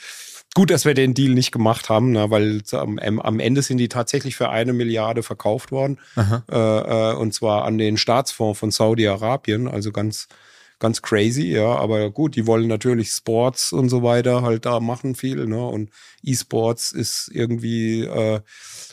gut, 0.54 0.72
dass 0.72 0.86
wir 0.86 0.94
den 0.94 1.14
Deal 1.14 1.34
nicht 1.34 1.52
gemacht 1.52 1.90
haben, 1.90 2.14
ne, 2.14 2.32
weil 2.32 2.62
am, 2.72 3.00
am 3.00 3.40
Ende 3.42 3.62
sind 3.62 3.80
die 3.80 3.90
tatsächlich 3.90 4.38
für 4.38 4.50
eine 4.50 4.72
Milliarde 4.72 5.22
verkauft 5.22 5.74
worden. 5.74 6.00
Äh, 6.16 6.56
äh, 6.56 7.16
und 7.16 7.34
zwar 7.34 7.66
an 7.66 7.78
den 7.78 7.98
Staatsfonds 7.98 8.60
von 8.60 8.72
Saudi-Arabien, 8.72 9.68
also 9.68 9.92
ganz 9.92 10.30
ganz 10.80 11.02
crazy, 11.02 11.52
ja. 11.52 11.76
Aber 11.76 12.12
gut, 12.12 12.36
die 12.36 12.48
wollen 12.48 12.68
natürlich 12.68 13.10
Sports 13.10 13.74
und 13.74 13.90
so 13.90 14.04
weiter 14.04 14.42
halt 14.42 14.66
da 14.66 14.80
machen 14.80 15.16
viel, 15.16 15.48
ne? 15.48 15.66
Und 15.66 15.90
E-Sports 16.24 16.92
ist 16.92 17.30
irgendwie 17.34 18.04
äh, 18.04 18.42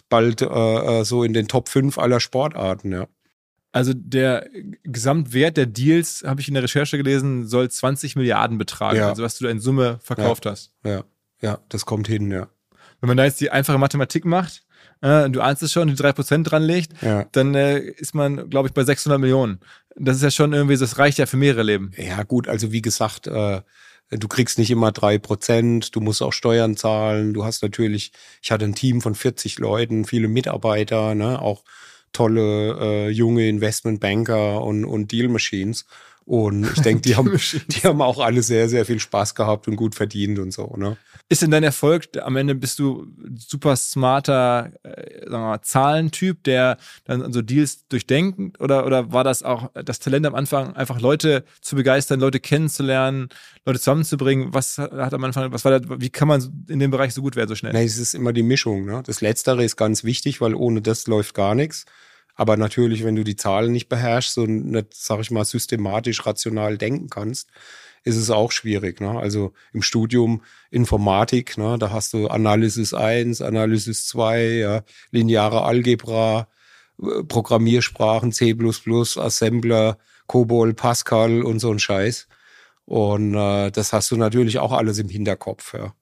bald 0.09 0.43
äh, 0.43 0.47
äh 0.47 1.05
so 1.05 1.25
in 1.25 1.33
den 1.33 1.49
Top 1.49 1.69
5 1.69 1.99
aller 1.99 2.21
Sportarten, 2.21 2.93
ja. 2.93 3.09
Also 3.73 3.93
der 3.95 4.47
Gesamtwert 4.83 5.57
der 5.57 5.65
Deals, 5.65 6.23
habe 6.27 6.43
ich 6.43 6.49
in 6.49 6.55
der 6.55 6.62
Recherche 6.62 6.99
gelesen, 6.99 7.47
soll 7.47 7.71
20 7.71 8.17
Milliarden 8.17 8.59
betragen, 8.59 8.99
ja. 8.99 9.09
also 9.09 9.23
was 9.23 9.39
du 9.39 9.45
da 9.45 9.51
in 9.51 9.61
Summe 9.61 9.99
verkauft 10.03 10.45
ja. 10.45 10.51
hast. 10.51 10.75
Ja, 10.85 11.05
ja, 11.41 11.59
das 11.71 11.87
kommt 11.87 12.07
hin, 12.07 12.31
ja. 12.31 12.49
Wenn 13.01 13.09
man 13.09 13.17
da 13.17 13.25
jetzt 13.25 13.41
die 13.41 13.51
einfache 13.51 13.79
Mathematik 13.79 14.27
macht, 14.27 14.62
äh, 15.02 15.28
du 15.28 15.40
ahnst 15.40 15.62
es 15.62 15.73
schon, 15.73 15.88
die 15.88 15.94
3% 15.94 16.44
dranlegt, 16.44 16.92
ja. 17.02 17.26
dann 17.32 17.54
äh, 17.54 17.78
ist 17.78 18.14
man, 18.14 18.49
glaube 18.49 18.68
ich, 18.68 18.75
bei 18.75 18.85
600 18.85 19.21
Millionen. 19.21 19.61
Das 19.97 20.16
ist 20.16 20.23
ja 20.23 20.30
schon 20.30 20.52
irgendwie, 20.52 20.76
das 20.76 20.99
reicht 20.99 21.18
ja 21.18 21.26
für 21.26 21.37
mehrere 21.37 21.64
Leben. 21.64 21.92
Ja 21.97 22.23
gut, 22.23 22.49
also 22.49 22.73
wie 22.73 22.82
gesagt, 22.82 23.26
äh, 23.26 23.61
du 24.11 24.28
kriegst 24.28 24.59
nicht 24.59 24.71
immer 24.71 24.92
drei 24.92 25.18
Prozent, 25.18 25.94
du 25.94 26.00
musst 26.00 26.23
auch 26.23 26.32
Steuern 26.32 26.76
zahlen, 26.76 27.35
du 27.35 27.44
hast 27.44 27.62
natürlich, 27.62 28.12
ich 28.42 28.50
hatte 28.50 28.64
ein 28.64 28.75
Team 28.75 29.00
von 29.00 29.14
40 29.14 29.59
Leuten, 29.59 30.04
viele 30.04 30.28
Mitarbeiter, 30.28 31.14
ne, 31.14 31.42
auch 31.42 31.64
tolle 32.12 32.78
äh, 32.78 33.09
junge 33.09 33.49
Investmentbanker 33.49 34.62
und, 34.62 34.85
und 34.85 35.12
Deal 35.12 35.28
Machines. 35.28 35.87
Und 36.25 36.64
ich 36.64 36.83
denke, 36.83 37.02
die 37.02 37.17
haben, 37.17 37.38
die 37.69 37.81
haben 37.81 38.00
auch 38.00 38.19
alle 38.19 38.43
sehr, 38.43 38.69
sehr 38.69 38.85
viel 38.85 38.99
Spaß 38.99 39.35
gehabt 39.35 39.69
und 39.69 39.76
gut 39.76 39.95
verdient 39.95 40.38
und 40.38 40.52
so. 40.52 40.75
Ne? 40.76 40.97
Ist 41.29 41.43
denn 41.43 41.50
dein 41.50 41.62
Erfolg, 41.62 42.09
am 42.21 42.37
Ende 42.37 42.55
bist 42.55 42.79
du 42.79 43.07
super 43.37 43.76
smarter 43.76 44.73
äh, 44.83 45.21
sagen 45.23 45.33
wir 45.33 45.38
mal, 45.38 45.62
Zahlentyp, 45.62 46.45
der 46.45 46.76
dann 47.05 47.33
so 47.33 47.43
Deals 47.43 47.87
durchdenkt? 47.88 48.61
Oder, 48.61 48.87
oder 48.87 49.12
war 49.12 49.25
das 49.25 49.43
auch 49.43 49.71
das 49.75 49.99
Talent 49.99 50.26
am 50.26 50.35
Anfang, 50.35 50.75
einfach 50.75 51.00
Leute 51.00 51.45
zu 51.61 51.76
begeistern, 51.76 52.21
Leute 52.21 52.41
kennenzulernen, 52.41 53.29
Leute 53.64 53.79
zusammenzubringen? 53.79 54.55
Was 54.55 54.79
hat 54.79 55.14
am 55.14 55.25
Anfang, 55.25 55.52
was 55.52 55.64
war 55.64 55.81
da, 55.81 56.00
wie 56.00 56.11
kann 56.11 56.29
man 56.29 56.64
in 56.69 56.79
dem 56.79 56.91
Bereich 56.91 57.14
so 57.14 57.23
gut 57.23 57.37
werden, 57.37 57.49
so 57.49 57.55
schnell? 57.55 57.73
Nee, 57.73 57.85
es 57.85 57.99
ist 57.99 58.14
immer 58.14 58.33
die 58.33 58.43
Mischung. 58.43 58.85
Ne? 58.85 59.02
Das 59.07 59.21
Letztere 59.21 59.64
ist 59.64 59.76
ganz 59.76 60.05
wichtig, 60.05 60.41
weil 60.41 60.55
ohne 60.55 60.83
das 60.83 61.07
läuft 61.07 61.35
gar 61.35 61.55
nichts. 61.55 61.87
Aber 62.35 62.57
natürlich, 62.57 63.05
wenn 63.05 63.17
du 63.17 63.25
die 63.25 63.37
Zahlen 63.37 63.73
nicht 63.73 63.89
beherrschst 63.89 64.39
und 64.39 64.71
nicht, 64.71 64.95
sag 64.95 65.21
ich 65.21 65.31
mal, 65.31 65.45
systematisch, 65.45 66.25
rational 66.27 66.79
denken 66.79 67.09
kannst, 67.09 67.51
ist 68.05 68.17
es 68.17 68.31
auch 68.31 68.53
schwierig. 68.53 69.01
Ne? 69.01 69.19
Also 69.19 69.53
im 69.73 69.83
Studium 69.83 70.43
Informatik, 70.71 71.57
ne? 71.59 71.77
da 71.79 71.91
hast 71.91 72.12
du 72.15 72.29
Analysis 72.29 72.95
1, 72.95 73.43
Analysis 73.43 74.07
2, 74.07 74.45
ja, 74.45 74.83
lineare 75.11 75.62
Algebra, 75.62 76.49
äh, 77.01 77.23
Programmiersprachen, 77.25 78.33
C++, 78.33 78.57
Assembler, 79.17 79.99
COBOL, 80.27 80.75
Pascal 80.75 81.43
und 81.43 81.59
so 81.59 81.71
ein 81.71 81.79
Scheiß. 81.79 82.29
Und 82.87 83.35
äh, 83.35 83.71
das 83.71 83.93
hast 83.93 84.11
du 84.11 84.17
natürlich 84.17 84.59
auch 84.59 84.73
alles 84.73 84.99
im 84.99 85.09
Hinterkopf. 85.09 85.75
Ja. 85.75 85.95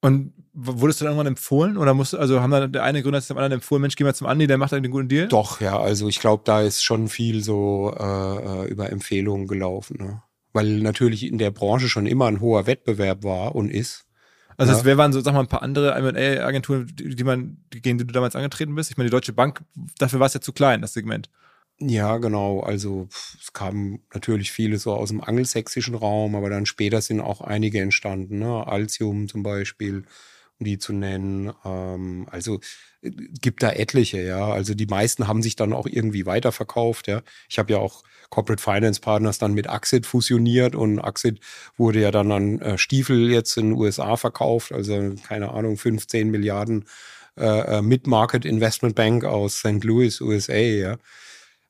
Und 0.00 0.32
wurdest 0.52 1.00
du 1.00 1.04
dann 1.04 1.12
irgendwann 1.12 1.26
empfohlen 1.26 1.76
oder 1.76 1.92
musst 1.92 2.14
also 2.14 2.40
haben 2.40 2.50
dann 2.50 2.72
der 2.72 2.82
eine 2.82 3.02
Gründer 3.02 3.20
dem 3.20 3.36
anderen 3.36 3.52
empfohlen, 3.52 3.82
Mensch, 3.82 3.96
geh 3.96 4.04
mal 4.04 4.14
zum 4.14 4.26
Andi, 4.26 4.46
der 4.46 4.58
macht 4.58 4.72
einen 4.72 4.90
guten 4.90 5.08
Deal? 5.08 5.28
Doch, 5.28 5.60
ja, 5.60 5.78
also 5.78 6.08
ich 6.08 6.20
glaube, 6.20 6.42
da 6.46 6.62
ist 6.62 6.82
schon 6.82 7.08
viel 7.08 7.42
so 7.42 7.94
äh, 7.98 8.04
äh, 8.64 8.68
über 8.68 8.90
Empfehlungen 8.90 9.46
gelaufen, 9.46 9.98
ne? 9.98 10.22
weil 10.52 10.78
natürlich 10.78 11.24
in 11.24 11.38
der 11.38 11.50
Branche 11.50 11.88
schon 11.88 12.06
immer 12.06 12.26
ein 12.26 12.40
hoher 12.40 12.66
Wettbewerb 12.66 13.24
war 13.24 13.54
und 13.54 13.70
ist. 13.70 14.06
Also 14.56 14.72
ja. 14.72 14.84
wer 14.84 14.96
waren 14.96 15.12
so, 15.12 15.20
sag 15.20 15.34
mal, 15.34 15.40
ein 15.40 15.48
paar 15.48 15.62
andere 15.62 15.92
M&A-Agenturen, 15.94 16.90
die, 16.94 17.14
die 17.14 17.24
man, 17.24 17.58
gegen 17.68 17.98
die 17.98 18.06
du 18.06 18.12
damals 18.12 18.34
angetreten 18.34 18.74
bist? 18.74 18.90
Ich 18.90 18.96
meine, 18.96 19.10
die 19.10 19.14
Deutsche 19.14 19.34
Bank, 19.34 19.62
dafür 19.98 20.18
war 20.18 20.26
es 20.26 20.34
ja 20.34 20.40
zu 20.40 20.54
klein, 20.54 20.80
das 20.80 20.94
Segment. 20.94 21.28
Ja, 21.78 22.16
genau. 22.16 22.60
Also 22.60 23.08
es 23.10 23.52
kamen 23.52 24.00
natürlich 24.14 24.50
viele 24.50 24.78
so 24.78 24.94
aus 24.94 25.10
dem 25.10 25.20
angelsächsischen 25.22 25.94
Raum, 25.94 26.34
aber 26.34 26.48
dann 26.48 26.64
später 26.64 27.02
sind 27.02 27.20
auch 27.20 27.42
einige 27.42 27.80
entstanden, 27.80 28.38
ne? 28.38 28.66
Altium 28.66 29.28
zum 29.28 29.42
Beispiel, 29.42 30.04
um 30.58 30.64
die 30.64 30.78
zu 30.78 30.94
nennen. 30.94 31.52
Ähm, 31.66 32.26
also 32.30 32.60
äh, 33.02 33.10
gibt 33.42 33.62
da 33.62 33.72
etliche, 33.72 34.22
ja. 34.22 34.46
Also 34.50 34.72
die 34.74 34.86
meisten 34.86 35.28
haben 35.28 35.42
sich 35.42 35.54
dann 35.54 35.74
auch 35.74 35.86
irgendwie 35.86 36.24
weiterverkauft, 36.24 37.08
ja. 37.08 37.20
Ich 37.50 37.58
habe 37.58 37.72
ja 37.74 37.78
auch 37.78 38.04
Corporate 38.30 38.62
Finance 38.62 39.00
Partners 39.02 39.36
dann 39.38 39.52
mit 39.52 39.68
Axit 39.68 40.06
fusioniert 40.06 40.74
und 40.74 40.98
Axit 40.98 41.40
wurde 41.76 42.00
ja 42.00 42.10
dann 42.10 42.32
an 42.32 42.58
äh, 42.62 42.78
Stiefel 42.78 43.30
jetzt 43.30 43.54
in 43.58 43.70
den 43.70 43.78
USA 43.78 44.16
verkauft, 44.16 44.72
also 44.72 45.14
keine 45.28 45.50
Ahnung, 45.52 45.76
15 45.76 46.30
Milliarden 46.30 46.86
äh, 47.38 47.44
äh, 47.78 47.82
Mid-Market 47.82 48.46
Investment 48.46 48.94
Bank 48.94 49.24
aus 49.24 49.58
St. 49.58 49.84
Louis, 49.84 50.20
USA, 50.22 50.54
ja. 50.54 50.96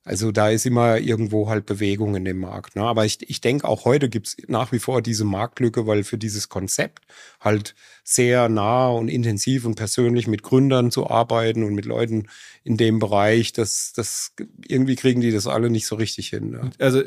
Also 0.07 0.31
da 0.31 0.49
ist 0.49 0.65
immer 0.65 0.99
irgendwo 0.99 1.49
halt 1.49 1.65
Bewegung 1.65 2.15
in 2.15 2.23
dem 2.23 2.39
Markt. 2.39 2.77
Ne? 2.77 2.83
Aber 2.83 3.05
ich, 3.05 3.29
ich 3.29 3.41
denke, 3.41 3.67
auch 3.67 3.83
heute 3.83 4.07
gibt's 4.07 4.37
nach 4.47 4.71
wie 4.71 4.79
vor 4.79 5.01
diese 5.01 5.25
Marktlücke, 5.25 5.85
weil 5.85 6.05
für 6.05 6.17
dieses 6.17 6.47
Konzept 6.47 7.03
halt 7.41 7.75
sehr 8.05 8.47
nah 8.47 8.87
und 8.87 9.09
intensiv 9.09 9.65
und 9.65 9.75
persönlich 9.75 10.27
mit 10.27 10.43
Gründern 10.43 10.91
zu 10.91 11.09
arbeiten 11.09 11.63
und 11.63 11.75
mit 11.75 11.83
Leuten 11.83 12.27
in 12.63 12.77
dem 12.77 12.99
Bereich, 12.99 13.51
das, 13.51 13.91
das 13.93 14.33
irgendwie 14.65 14.95
kriegen 14.95 15.19
die 15.19 15.31
das 15.31 15.45
alle 15.45 15.69
nicht 15.69 15.87
so 15.87 15.95
richtig 15.95 16.29
hin. 16.29 16.51
Ne? 16.51 16.71
Also 16.79 17.03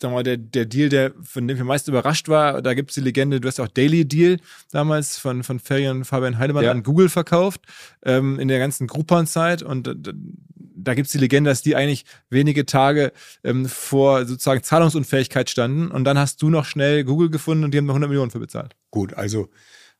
sag 0.00 0.12
mal, 0.12 0.22
der, 0.22 0.36
der 0.36 0.66
Deal, 0.66 0.88
der 0.88 1.12
von 1.22 1.48
dem 1.48 1.56
ich 1.56 1.60
am 1.60 1.66
meisten 1.66 1.90
überrascht 1.90 2.28
war, 2.28 2.62
da 2.62 2.74
gibt 2.74 2.90
es 2.90 2.94
die 2.94 3.00
Legende, 3.00 3.40
du 3.40 3.48
hast 3.48 3.58
auch 3.58 3.68
Daily 3.68 4.04
Deal 4.04 4.38
damals 4.70 5.18
von, 5.18 5.42
von 5.42 5.58
Ferien 5.58 6.04
Fabian 6.04 6.38
Heidemann 6.38 6.64
ja. 6.64 6.70
an 6.70 6.82
Google 6.82 7.08
verkauft, 7.08 7.62
ähm, 8.04 8.38
in 8.38 8.48
der 8.48 8.58
ganzen 8.58 8.86
Groupon-Zeit 8.86 9.62
und 9.62 9.88
äh, 9.88 9.94
da 10.76 10.94
gibt 10.94 11.06
es 11.06 11.12
die 11.12 11.18
Legende, 11.18 11.50
dass 11.50 11.62
die 11.62 11.76
eigentlich 11.76 12.04
wenige 12.30 12.66
Tage 12.66 13.12
ähm, 13.42 13.66
vor 13.66 14.26
sozusagen 14.26 14.62
Zahlungsunfähigkeit 14.62 15.48
standen 15.48 15.90
und 15.90 16.04
dann 16.04 16.18
hast 16.18 16.42
du 16.42 16.50
noch 16.50 16.64
schnell 16.64 17.04
Google 17.04 17.30
gefunden 17.30 17.64
und 17.64 17.72
die 17.72 17.78
haben 17.78 17.86
noch 17.86 17.94
100 17.94 18.08
Millionen 18.08 18.30
für 18.30 18.40
bezahlt. 18.40 18.76
Gut, 18.90 19.14
also 19.14 19.48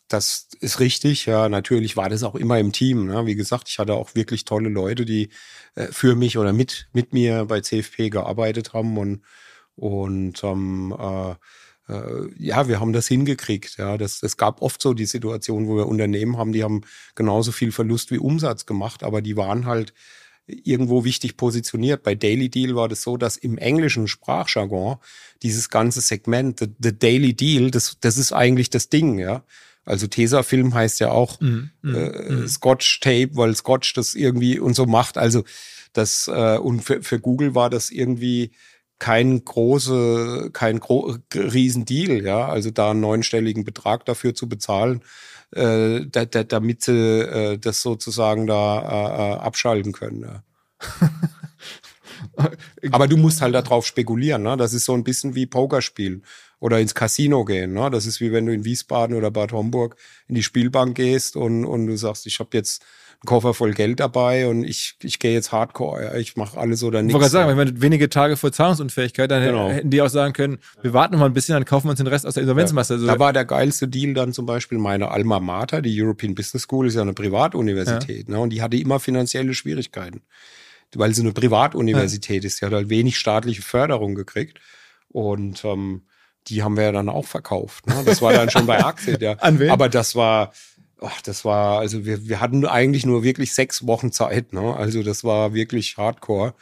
das 0.09 0.49
ist 0.61 0.81
richtig. 0.81 1.27
Ja, 1.27 1.49
natürlich 1.49 1.97
war 1.97 2.09
das 2.09 2.23
auch 2.23 2.35
immer 2.35 2.59
im 2.59 2.73
Team. 2.73 3.07
Ne? 3.07 3.27
Wie 3.27 3.35
gesagt, 3.35 3.69
ich 3.69 3.79
hatte 3.79 3.95
auch 3.95 4.15
wirklich 4.15 4.45
tolle 4.45 4.69
Leute, 4.69 5.05
die 5.05 5.31
äh, 5.75 5.87
für 5.87 6.15
mich 6.15 6.39
oder 6.39 6.53
mit, 6.53 6.89
mit 6.93 7.13
mir 7.13 7.47
bei 7.47 7.61
CFP 7.61 8.11
gearbeitet 8.11 8.73
haben 8.75 8.99
und, 8.99 9.23
und 9.77 10.45
ähm, 10.45 10.95
äh, 10.99 11.35
äh, 11.89 12.29
ja, 12.39 12.69
wir 12.69 12.81
haben 12.81 12.93
das 12.93 13.09
hingekriegt. 13.09 13.77
Ja, 13.79 13.97
das, 13.97 14.23
es 14.23 14.37
gab 14.37 14.63
oft 14.63 14.81
so 14.81 14.95
die 14.95 15.07
Situation, 15.07 15.69
wo 15.69 15.77
wir 15.77 15.87
Unternehmen 15.87 16.37
haben, 16.37 16.53
die 16.53 16.65
haben 16.65 16.83
genauso 17.15 17.53
viel 17.53 17.73
Verlust 17.73 18.11
wie 18.11 18.19
Umsatz 18.19 18.67
gemacht, 18.67 19.03
aber 19.03 19.23
die 19.23 19.37
waren 19.37 19.67
halt 19.67 19.95
irgendwo 20.46 21.04
wichtig 21.04 21.37
positioniert. 21.37 22.02
Bei 22.02 22.14
Daily 22.14 22.48
Deal 22.48 22.74
war 22.74 22.88
das 22.88 23.02
so, 23.02 23.16
dass 23.16 23.37
im 23.37 23.59
englischen 23.59 24.09
Sprachjargon 24.09 24.96
dieses 25.42 25.70
ganze 25.70 26.00
Segment, 26.00 26.61
the, 26.61 26.66
the 26.78 26.96
Daily 26.96 27.35
Deal, 27.35 27.70
das, 27.70 27.96
das 28.00 28.18
ist 28.18 28.33
eigentlich 28.33 28.70
das 28.70 28.88
Ding, 28.88 29.18
ja. 29.18 29.44
Also 29.87 30.07
Tesafilm 30.07 30.72
heißt 30.72 31.00
ja 31.00 31.11
auch 31.11 31.38
mm, 31.40 31.70
mm, 31.83 31.94
äh, 31.94 32.33
mm. 32.33 32.48
Scotch 32.48 33.00
Tape, 33.00 33.30
weil 33.33 33.54
Scotch 33.54 33.92
das 33.92 34.14
irgendwie 34.14 34.59
und 34.59 34.74
so 34.74 34.87
macht. 34.87 35.18
Also 35.18 35.44
das 35.92 36.28
äh, 36.28 36.57
und 36.57 36.80
für, 36.80 37.02
für 37.02 37.20
Google 37.20 37.54
war 37.54 37.68
das 37.68 37.90
irgendwie 37.90 38.52
kein 38.98 39.44
große, 39.44 40.50
kein 40.52 40.80
gro 40.80 41.16
Riesendeal, 41.35 42.24
ja. 42.24 42.48
Also 42.48 42.70
da 42.70 42.92
einen 42.92 43.00
neunstelligen 43.00 43.64
Betrag 43.64 44.07
dafür 44.07 44.35
zu 44.35 44.48
bezahlen, 44.48 45.02
äh, 45.55 46.07
da, 46.11 46.25
da, 46.25 46.45
damit 46.45 46.83
sie 46.83 46.93
äh, 46.93 47.59
das 47.59 47.83
sozusagen 47.83 48.47
da 48.47 48.81
äh, 48.81 49.33
äh 49.33 49.38
abschalten 49.38 49.93
können. 49.93 50.23
Ja. 50.23 50.43
Aber 52.90 53.09
du 53.09 53.17
musst 53.17 53.40
halt 53.40 53.55
darauf 53.55 53.87
spekulieren. 53.87 54.43
Ne? 54.43 54.57
Das 54.57 54.73
ist 54.73 54.85
so 54.85 54.95
ein 54.95 55.05
bisschen 55.05 55.35
wie 55.35 55.47
Pokerspielen 55.47 56.25
oder 56.61 56.81
ins 56.81 56.95
Casino 56.95 57.45
gehen. 57.45 57.75
Ne? 57.75 57.90
Das 57.90 58.07
ist 58.07 58.21
wie 58.21 58.33
wenn 58.33 58.47
du 58.47 58.53
in 58.53 58.64
Wiesbaden 58.64 59.17
oder 59.17 59.31
Bad 59.31 59.53
Homburg 59.53 59.97
in 60.29 60.35
die 60.35 60.43
Spielbank 60.43 60.97
gehst 60.97 61.37
und, 61.37 61.64
und 61.64 61.87
du 61.87 61.97
sagst, 61.97 62.27
ich 62.27 62.38
habe 62.38 62.51
jetzt 62.57 62.85
Koffer 63.25 63.55
voll 63.55 63.73
Geld 63.73 64.01
dabei 64.01 64.47
und 64.47 64.65
ich, 64.65 64.97
ich 65.03 65.19
gehe 65.19 65.33
jetzt 65.33 65.53
Hardcore. 65.53 66.05
Ja. 66.05 66.15
Ich 66.15 66.37
mache 66.37 66.59
alles 66.59 66.83
oder 66.83 67.03
nichts. 67.03 67.15
Ich 67.15 67.21
wollte 67.21 67.31
sagen, 67.31 67.57
wenn 67.57 67.83
wenige 67.83 68.09
Tage 68.09 68.37
vor 68.37 68.53
Zahlungsunfähigkeit, 68.53 69.31
dann 69.31 69.43
genau. 69.43 69.71
hätten 69.71 69.91
die 69.91 70.03
auch 70.03 70.09
sagen 70.09 70.33
können, 70.33 70.59
wir 70.83 70.93
warten 70.93 71.15
noch 71.15 71.21
mal 71.21 71.27
ein 71.27 71.33
bisschen, 71.33 71.55
dann 71.55 71.65
kaufen 71.65 71.87
wir 71.87 71.91
uns 71.91 71.99
den 71.99 72.07
Rest 72.07 72.27
aus 72.27 72.35
der 72.35 72.43
Insolvenzmasse. 72.43 72.95
Ja. 72.95 73.01
Also 73.01 73.07
da 73.13 73.19
war 73.19 73.33
der 73.33 73.45
geilste 73.45 73.89
Deal 73.89 74.15
dann 74.15 74.33
zum 74.33 74.47
Beispiel 74.47 74.79
meine 74.79 75.11
Alma 75.11 75.41
Mater, 75.41 75.83
die 75.83 76.03
European 76.03 76.35
Business 76.35 76.63
School, 76.63 76.87
ist 76.87 76.95
ja 76.95 77.03
eine 77.03 77.15
Privatuniversität. 77.15 78.29
Ja. 78.29 78.35
Ne? 78.35 78.41
Und 78.41 78.51
die 78.51 78.63
hatte 78.63 78.77
immer 78.77 79.01
finanzielle 79.01 79.55
Schwierigkeiten, 79.55 80.23
weil 80.95 81.15
sie 81.15 81.23
eine 81.23 81.33
Privatuniversität 81.33 82.45
ist. 82.45 82.61
Die 82.61 82.67
hat 82.67 82.73
halt 82.73 82.89
wenig 82.89 83.19
staatliche 83.19 83.63
Förderung 83.63 84.15
gekriegt. 84.15 84.61
Und 85.09 85.65
ähm, 85.65 86.03
die 86.49 86.63
haben 86.63 86.77
wir 86.77 86.85
ja 86.85 86.93
dann 86.93 87.09
auch 87.09 87.25
verkauft. 87.25 87.87
Ne? 87.87 88.03
Das 88.05 88.21
war 88.21 88.33
dann 88.33 88.51
schon 88.51 88.67
bei 88.67 88.85
Axel. 88.85 89.21
Ja. 89.23 89.35
An 89.35 89.59
wen? 89.59 89.71
Aber 89.71 89.89
das 89.89 90.15
war 90.15 90.53
ach, 91.05 91.21
das 91.23 91.45
war, 91.45 91.79
also 91.79 92.05
wir, 92.05 92.29
wir 92.29 92.40
hatten 92.40 92.67
eigentlich 92.67 93.07
nur 93.07 93.23
wirklich 93.23 93.55
sechs 93.55 93.87
Wochen 93.87 94.12
Zeit, 94.12 94.53
ne? 94.53 94.75
Also 94.77 95.03
das 95.03 95.25
war 95.25 95.55
wirklich 95.55 95.97
hardcore. 95.97 96.55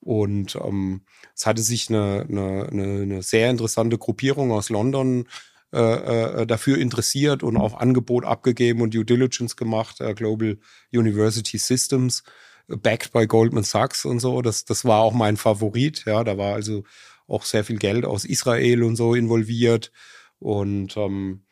Und 0.00 0.56
ähm, 0.56 1.02
es 1.34 1.46
hatte 1.46 1.62
sich 1.62 1.90
eine, 1.90 2.26
eine, 2.28 2.68
eine, 2.70 3.22
sehr 3.22 3.50
interessante 3.50 3.98
Gruppierung 3.98 4.50
aus 4.52 4.70
London 4.70 5.28
äh, 5.72 6.42
äh, 6.42 6.46
dafür 6.46 6.78
interessiert 6.78 7.42
und 7.42 7.56
auch 7.56 7.74
Angebot 7.78 8.24
abgegeben 8.24 8.80
und 8.80 8.94
Due 8.94 9.04
Diligence 9.04 9.56
gemacht, 9.56 10.00
äh, 10.00 10.14
Global 10.14 10.58
University 10.92 11.58
Systems, 11.58 12.22
backed 12.66 13.12
by 13.12 13.26
Goldman 13.26 13.64
Sachs 13.64 14.04
und 14.04 14.20
so. 14.20 14.40
Das, 14.42 14.64
das 14.64 14.84
war 14.84 15.00
auch 15.00 15.12
mein 15.12 15.36
Favorit. 15.36 16.04
Ja, 16.06 16.24
da 16.24 16.38
war 16.38 16.54
also 16.54 16.84
auch 17.26 17.44
sehr 17.44 17.64
viel 17.64 17.78
Geld 17.78 18.04
aus 18.04 18.24
Israel 18.24 18.82
und 18.82 18.96
so 18.96 19.14
involviert. 19.14 19.92
Und 20.38 20.96
ähm, 20.96 21.42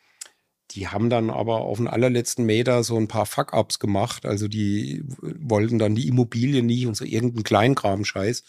die 0.73 0.89
haben 0.89 1.09
dann 1.09 1.31
aber 1.31 1.61
auf 1.61 1.79
den 1.79 1.89
allerletzten 1.89 2.45
Meter 2.45 2.83
so 2.83 2.97
ein 2.97 3.09
paar 3.09 3.27
Fuck-Ups 3.27 3.79
gemacht. 3.79 4.27
Also 4.27 4.49
die 4.49 5.03
wollten 5.21 5.79
dann 5.79 5.95
die 5.95 6.09
Immobilie 6.09 6.63
nie 6.63 6.87
und 6.87 6.97
so 6.97 7.05
irgendeinen 7.05 7.45
Kleinkram-Scheiß. 7.45 8.45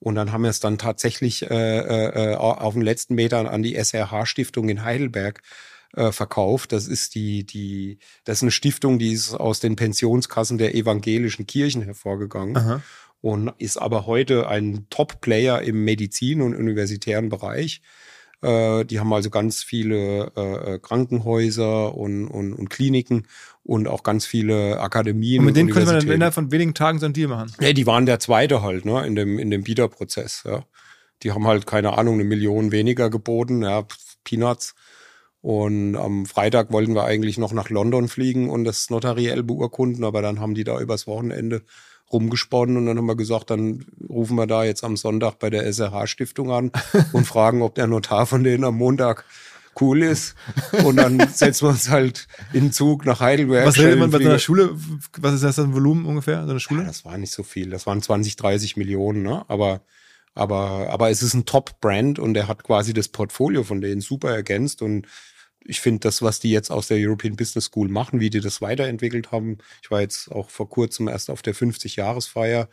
Und 0.00 0.14
dann 0.14 0.32
haben 0.32 0.42
wir 0.42 0.50
es 0.50 0.60
dann 0.60 0.78
tatsächlich 0.78 1.50
äh, 1.50 2.32
äh, 2.32 2.34
auf 2.36 2.74
den 2.74 2.82
letzten 2.82 3.14
Metern 3.14 3.46
an 3.46 3.62
die 3.62 3.74
SRH-Stiftung 3.74 4.68
in 4.68 4.84
Heidelberg 4.84 5.42
äh, 5.94 6.12
verkauft. 6.12 6.72
Das 6.72 6.86
ist 6.86 7.14
die, 7.14 7.44
die, 7.44 7.98
das 8.24 8.38
ist 8.38 8.42
eine 8.42 8.50
Stiftung, 8.50 8.98
die 8.98 9.12
ist 9.12 9.34
aus 9.34 9.60
den 9.60 9.76
Pensionskassen 9.76 10.58
der 10.58 10.74
evangelischen 10.74 11.46
Kirchen 11.46 11.82
hervorgegangen. 11.82 12.56
Aha. 12.56 12.82
Und 13.20 13.52
ist 13.58 13.78
aber 13.78 14.06
heute 14.06 14.48
ein 14.48 14.86
Top-Player 14.90 15.62
im 15.62 15.84
Medizin- 15.84 16.40
und 16.40 16.54
universitären 16.54 17.28
Bereich. 17.28 17.82
Äh, 18.42 18.84
die 18.84 19.00
haben 19.00 19.12
also 19.12 19.30
ganz 19.30 19.62
viele 19.62 20.32
äh, 20.36 20.74
äh, 20.74 20.78
Krankenhäuser 20.78 21.94
und, 21.94 22.28
und, 22.28 22.52
und 22.52 22.70
Kliniken 22.70 23.26
und 23.64 23.88
auch 23.88 24.02
ganz 24.02 24.26
viele 24.26 24.80
Akademien. 24.80 25.40
Und 25.40 25.46
mit 25.46 25.56
denen 25.56 25.70
könnte 25.70 25.92
man 25.92 26.00
dann 26.00 26.10
innerhalb 26.10 26.34
von 26.34 26.52
wenigen 26.52 26.74
Tagen 26.74 26.98
so 26.98 27.06
einen 27.06 27.14
Deal 27.14 27.28
machen. 27.28 27.52
Ja, 27.60 27.72
die 27.72 27.86
waren 27.86 28.06
der 28.06 28.20
zweite 28.20 28.62
halt, 28.62 28.84
ne, 28.84 29.04
in 29.06 29.16
dem, 29.16 29.38
in 29.38 29.50
dem 29.50 29.64
Bieterprozess, 29.64 30.44
ja. 30.46 30.64
Die 31.24 31.32
haben 31.32 31.48
halt, 31.48 31.66
keine 31.66 31.98
Ahnung, 31.98 32.14
eine 32.14 32.24
Million 32.24 32.70
weniger 32.70 33.10
geboten, 33.10 33.62
ja, 33.62 33.84
Peanuts. 34.22 34.76
Und 35.40 35.96
am 35.96 36.26
Freitag 36.26 36.72
wollten 36.72 36.94
wir 36.94 37.04
eigentlich 37.04 37.38
noch 37.38 37.52
nach 37.52 37.70
London 37.70 38.08
fliegen 38.08 38.50
und 38.50 38.64
das 38.64 38.88
notariell 38.90 39.42
beurkunden, 39.42 40.04
aber 40.04 40.22
dann 40.22 40.40
haben 40.40 40.54
die 40.54 40.64
da 40.64 40.80
übers 40.80 41.06
Wochenende 41.06 41.62
rumgesponnen 42.12 42.76
und 42.76 42.86
dann 42.86 42.98
haben 42.98 43.06
wir 43.06 43.16
gesagt, 43.16 43.50
dann 43.50 43.84
rufen 44.08 44.36
wir 44.36 44.46
da 44.46 44.64
jetzt 44.64 44.84
am 44.84 44.96
Sonntag 44.96 45.38
bei 45.38 45.50
der 45.50 45.66
SRH-Stiftung 45.66 46.50
an 46.50 46.72
und 47.12 47.26
fragen, 47.26 47.62
ob 47.62 47.74
der 47.74 47.86
Notar 47.86 48.26
von 48.26 48.44
denen 48.44 48.64
am 48.64 48.76
Montag 48.76 49.24
cool 49.80 50.02
ist. 50.02 50.34
Und 50.84 50.96
dann 50.96 51.20
setzen 51.32 51.66
wir 51.66 51.70
uns 51.70 51.88
halt 51.88 52.26
in 52.52 52.64
den 52.64 52.72
Zug 52.72 53.04
nach 53.04 53.20
Heidelberg. 53.20 53.66
Was 53.66 53.78
redet 53.78 53.98
man 53.98 54.10
bei 54.10 54.18
so 54.18 54.28
einer 54.28 54.38
Schule? 54.38 54.70
Was 55.18 55.34
ist 55.34 55.44
das 55.44 55.58
ein 55.58 55.74
Volumen 55.74 56.06
ungefähr, 56.06 56.44
so 56.44 56.50
eine 56.50 56.60
Schule? 56.60 56.82
Ja, 56.82 56.88
das 56.88 57.04
war 57.04 57.16
nicht 57.18 57.32
so 57.32 57.42
viel. 57.42 57.70
Das 57.70 57.86
waren 57.86 58.02
20, 58.02 58.36
30 58.36 58.76
Millionen, 58.76 59.22
ne? 59.22 59.44
Aber, 59.48 59.82
aber, 60.34 60.88
aber 60.90 61.10
es 61.10 61.22
ist 61.22 61.34
ein 61.34 61.44
Top-Brand 61.44 62.18
und 62.18 62.36
er 62.36 62.48
hat 62.48 62.64
quasi 62.64 62.92
das 62.92 63.08
Portfolio 63.08 63.62
von 63.62 63.80
denen 63.80 64.00
super 64.00 64.30
ergänzt 64.30 64.82
und 64.82 65.06
ich 65.64 65.80
finde 65.80 66.00
das, 66.00 66.22
was 66.22 66.40
die 66.40 66.50
jetzt 66.50 66.70
aus 66.70 66.88
der 66.88 66.98
European 66.98 67.36
Business 67.36 67.66
School 67.66 67.88
machen, 67.88 68.20
wie 68.20 68.30
die 68.30 68.40
das 68.40 68.60
weiterentwickelt 68.60 69.32
haben. 69.32 69.58
Ich 69.82 69.90
war 69.90 70.00
jetzt 70.00 70.30
auch 70.30 70.50
vor 70.50 70.68
kurzem 70.68 71.08
erst 71.08 71.30
auf 71.30 71.42
der 71.42 71.54
50-Jahresfeier. 71.54 72.68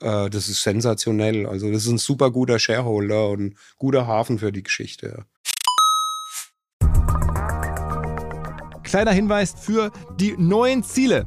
Äh, 0.00 0.30
das 0.30 0.48
ist 0.48 0.62
sensationell. 0.62 1.46
Also 1.46 1.70
das 1.70 1.84
ist 1.84 1.90
ein 1.90 1.98
super 1.98 2.30
guter 2.30 2.58
Shareholder 2.58 3.30
und 3.30 3.56
guter 3.78 4.06
Hafen 4.06 4.38
für 4.38 4.52
die 4.52 4.62
Geschichte. 4.62 5.24
Kleiner 8.82 9.12
Hinweis 9.12 9.54
für 9.58 9.90
die 10.18 10.36
neuen 10.36 10.84
Ziele. 10.84 11.26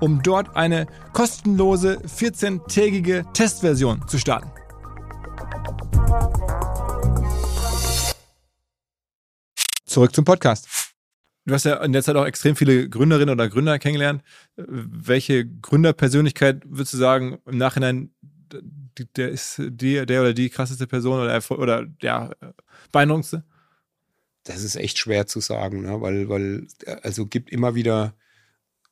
um 0.00 0.22
dort 0.22 0.56
eine 0.56 0.86
kostenlose 1.12 1.98
14-tägige 2.06 3.24
Testversion 3.32 4.06
zu 4.08 4.18
starten. 4.18 4.50
Zurück 9.84 10.14
zum 10.14 10.24
Podcast. 10.24 10.68
Du 11.46 11.54
hast 11.54 11.64
ja 11.64 11.82
in 11.82 11.92
der 11.92 12.02
Zeit 12.02 12.16
auch 12.16 12.26
extrem 12.26 12.54
viele 12.54 12.88
Gründerinnen 12.88 13.32
oder 13.32 13.48
Gründer 13.48 13.78
kennengelernt. 13.78 14.22
Welche 14.56 15.46
Gründerpersönlichkeit 15.46 16.62
würdest 16.64 16.92
du 16.92 16.98
sagen, 16.98 17.38
im 17.46 17.58
Nachhinein, 17.58 18.10
der 19.16 19.30
ist 19.30 19.56
die, 19.58 20.04
der 20.06 20.20
oder 20.20 20.32
die 20.32 20.50
krasseste 20.50 20.86
Person 20.86 21.20
oder, 21.20 21.40
oder 21.50 21.86
ja, 22.02 22.30
beeindruckendste? 22.92 23.44
Das 24.44 24.62
ist 24.62 24.76
echt 24.76 24.98
schwer 24.98 25.26
zu 25.26 25.40
sagen, 25.40 25.82
ne? 25.82 26.00
weil, 26.00 26.28
weil, 26.28 26.66
also 27.02 27.26
gibt 27.26 27.50
immer 27.50 27.74
wieder 27.74 28.14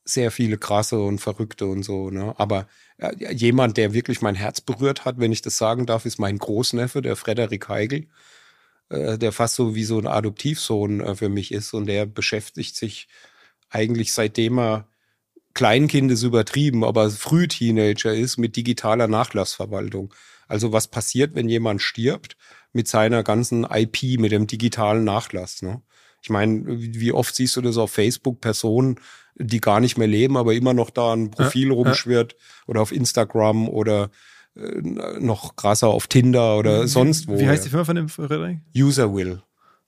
sehr 0.09 0.31
viele 0.31 0.59
krasse 0.59 0.99
und 1.01 1.19
verrückte 1.21 1.67
und 1.67 1.83
so, 1.83 2.11
ne? 2.11 2.35
Aber 2.39 2.67
äh, 2.99 3.35
jemand, 3.35 3.77
der 3.77 3.93
wirklich 3.93 4.23
mein 4.23 4.35
Herz 4.35 4.61
berührt 4.61 5.05
hat, 5.05 5.19
wenn 5.19 5.33
ich 5.33 5.43
das 5.43 5.59
sagen 5.59 5.87
darf, 5.87 6.07
ist 6.07 6.19
mein 6.19 6.39
Großneffe, 6.39 7.03
der 7.03 7.17
Frederik 7.17 7.69
Heigl. 7.69 8.07
Äh, 8.91 9.19
der 9.19 9.33
fast 9.33 9.57
so 9.57 9.75
wie 9.75 9.85
so 9.85 9.99
ein 9.99 10.07
Adoptivsohn 10.07 11.01
äh, 11.01 11.15
für 11.15 11.29
mich 11.29 11.53
ist 11.53 11.75
und 11.75 11.87
der 11.87 12.07
beschäftigt 12.07 12.77
sich 12.77 13.09
eigentlich 13.71 14.13
seitdem 14.13 14.59
er 14.59 14.89
Kleinkind 15.55 16.13
ist 16.13 16.23
übertrieben, 16.23 16.85
aber 16.85 17.11
Frühteenager 17.11 18.15
ist 18.15 18.39
mit 18.39 18.55
digitaler 18.57 19.09
Nachlassverwaltung. 19.09 20.15
Also 20.47 20.73
was 20.73 20.89
passiert, 20.89 21.35
wenn 21.35 21.49
jemand 21.49 21.83
stirbt 21.83 22.37
mit 22.73 22.87
seiner 22.87 23.25
ganzen 23.25 23.65
IP, 23.65 24.21
mit 24.21 24.31
dem 24.31 24.47
digitalen 24.47 25.05
Nachlass. 25.05 25.63
Ne? 25.63 25.83
Ich 26.23 26.31
meine, 26.31 26.63
wie 26.67 27.13
oft 27.13 27.35
siehst 27.35 27.57
du 27.57 27.61
das 27.61 27.77
auf 27.77 27.93
Facebook, 27.93 28.41
Personen, 28.41 29.01
die 29.37 29.61
gar 29.61 29.81
nicht 29.81 29.97
mehr 29.97 30.09
leben, 30.09 30.37
aber 30.37 30.55
immer 30.55 30.75
noch 30.75 30.91
da 30.91 31.13
ein 31.13 31.31
Profil 31.31 31.69
ja, 31.69 31.75
rumschwirrt 31.75 32.33
ja. 32.33 32.39
oder 32.67 32.83
auf 32.83 32.93
Instagram 32.93 33.69
oder 33.69 34.11
äh, 34.57 34.81
noch 35.21 35.57
krasser 35.57 35.89
auf 35.89 36.09
Tinder 36.09 36.59
oder 36.59 36.85
wie, 36.85 36.89
sonst 36.89 37.29
wo. 37.29 37.39
Wie 37.39 37.47
heißt 37.47 37.65
die 37.65 37.71
Firma 37.71 37.85
von 37.85 37.97
dem 37.97 38.09
Frederik? 38.09 38.59
Userwill. 38.77 39.43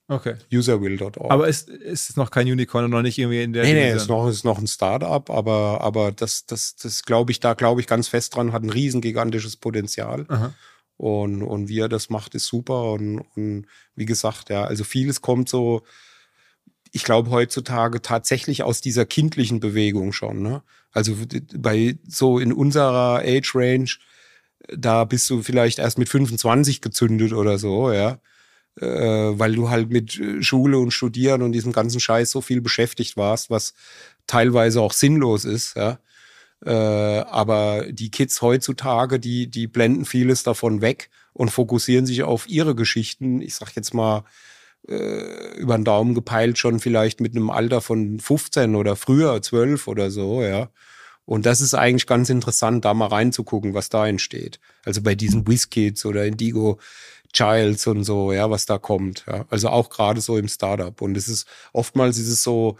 Okay. 0.07 0.35
Userwill.org. 0.53 1.31
Aber 1.31 1.47
ist, 1.47 1.69
ist 1.69 2.17
noch 2.17 2.31
kein 2.31 2.45
Unicorn 2.47 2.83
und 2.83 2.91
noch 2.91 3.01
nicht 3.01 3.17
irgendwie 3.17 3.43
in 3.43 3.53
der. 3.53 3.63
Nee, 3.63 3.73
nee, 3.73 3.93
ist 3.93 4.09
noch, 4.09 4.27
ist 4.27 4.43
noch 4.43 4.57
ein 4.57 4.67
Startup, 4.67 5.29
aber, 5.29 5.79
aber 5.81 6.11
das, 6.11 6.45
das, 6.45 6.75
das 6.75 7.03
glaube 7.03 7.31
ich, 7.31 7.39
da 7.39 7.53
glaube 7.53 7.79
ich 7.79 7.87
ganz 7.87 8.09
fest 8.09 8.35
dran, 8.35 8.51
hat 8.51 8.63
ein 8.63 8.69
riesen 8.69 8.99
gigantisches 8.99 9.55
Potenzial. 9.55 10.25
Aha. 10.27 10.53
Und, 10.97 11.43
und 11.43 11.69
wie 11.69 11.79
er 11.79 11.89
das 11.89 12.09
macht, 12.09 12.35
ist 12.35 12.47
super. 12.47 12.91
Und, 12.91 13.21
und 13.35 13.67
wie 13.95 14.05
gesagt, 14.05 14.49
ja, 14.49 14.65
also 14.65 14.83
vieles 14.83 15.21
kommt 15.21 15.47
so, 15.47 15.83
ich 16.91 17.03
glaube, 17.03 17.29
heutzutage 17.31 18.01
tatsächlich 18.01 18.63
aus 18.63 18.81
dieser 18.81 19.05
kindlichen 19.05 19.59
Bewegung 19.59 20.13
schon. 20.13 20.41
Ne? 20.41 20.61
Also 20.91 21.15
bei 21.55 21.97
so 22.07 22.39
in 22.39 22.51
unserer 22.51 23.19
Age 23.25 23.55
Range 23.55 23.89
da 24.69 25.03
bist 25.05 25.29
du 25.29 25.41
vielleicht 25.41 25.79
erst 25.79 25.97
mit 25.97 26.09
25 26.09 26.81
gezündet 26.81 27.33
oder 27.33 27.57
so, 27.57 27.91
ja. 27.91 28.19
Äh, 28.79 28.87
weil 28.87 29.55
du 29.55 29.69
halt 29.69 29.89
mit 29.89 30.17
äh, 30.17 30.41
Schule 30.41 30.77
und 30.79 30.91
Studieren 30.91 31.41
und 31.41 31.51
diesem 31.51 31.73
ganzen 31.73 31.99
Scheiß 31.99 32.31
so 32.31 32.39
viel 32.39 32.61
beschäftigt 32.61 33.17
warst, 33.17 33.49
was 33.49 33.73
teilweise 34.27 34.81
auch 34.81 34.93
sinnlos 34.93 35.43
ist, 35.45 35.75
ja. 35.75 35.99
Äh, 36.63 36.71
aber 36.71 37.87
die 37.91 38.11
Kids 38.11 38.41
heutzutage, 38.41 39.19
die, 39.19 39.47
die 39.47 39.67
blenden 39.67 40.05
vieles 40.05 40.43
davon 40.43 40.81
weg 40.81 41.09
und 41.33 41.49
fokussieren 41.49 42.05
sich 42.05 42.23
auf 42.23 42.47
ihre 42.47 42.75
Geschichten. 42.75 43.41
Ich 43.41 43.55
sag 43.55 43.75
jetzt 43.75 43.93
mal, 43.93 44.23
äh, 44.91 45.57
über 45.57 45.77
den 45.77 45.85
Daumen 45.85 46.13
gepeilt 46.13 46.57
schon 46.57 46.79
vielleicht 46.79 47.21
mit 47.21 47.35
einem 47.35 47.49
Alter 47.49 47.81
von 47.81 48.19
15 48.19 48.75
oder 48.75 48.95
früher 48.95 49.41
12 49.41 49.87
oder 49.87 50.11
so, 50.11 50.43
ja. 50.43 50.69
Und 51.25 51.45
das 51.45 51.61
ist 51.61 51.73
eigentlich 51.75 52.07
ganz 52.07 52.29
interessant, 52.29 52.83
da 52.83 52.93
mal 52.93 53.07
reinzugucken, 53.07 53.73
was 53.73 53.89
da 53.89 54.07
entsteht. 54.07 54.59
Also 54.83 55.01
bei 55.01 55.15
diesen 55.15 55.47
Whiskids 55.47 56.05
oder 56.05 56.25
Indigo 56.25 56.79
Childs 57.33 57.87
und 57.87 58.03
so, 58.03 58.33
ja, 58.33 58.49
was 58.49 58.65
da 58.65 58.77
kommt. 58.77 59.25
Ja. 59.27 59.45
Also 59.49 59.69
auch 59.69 59.89
gerade 59.89 60.19
so 60.21 60.37
im 60.37 60.47
Startup. 60.47 60.99
Und 61.01 61.15
es 61.15 61.27
ist 61.27 61.47
oftmals 61.73 62.17
ist 62.17 62.27
es 62.27 62.43
so 62.43 62.77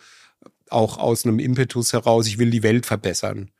auch 0.69 0.97
aus 0.97 1.25
einem 1.25 1.39
Impetus 1.39 1.93
heraus, 1.93 2.27
ich 2.27 2.39
will 2.39 2.49
die 2.49 2.63
Welt 2.63 2.85
verbessern. 2.85 3.51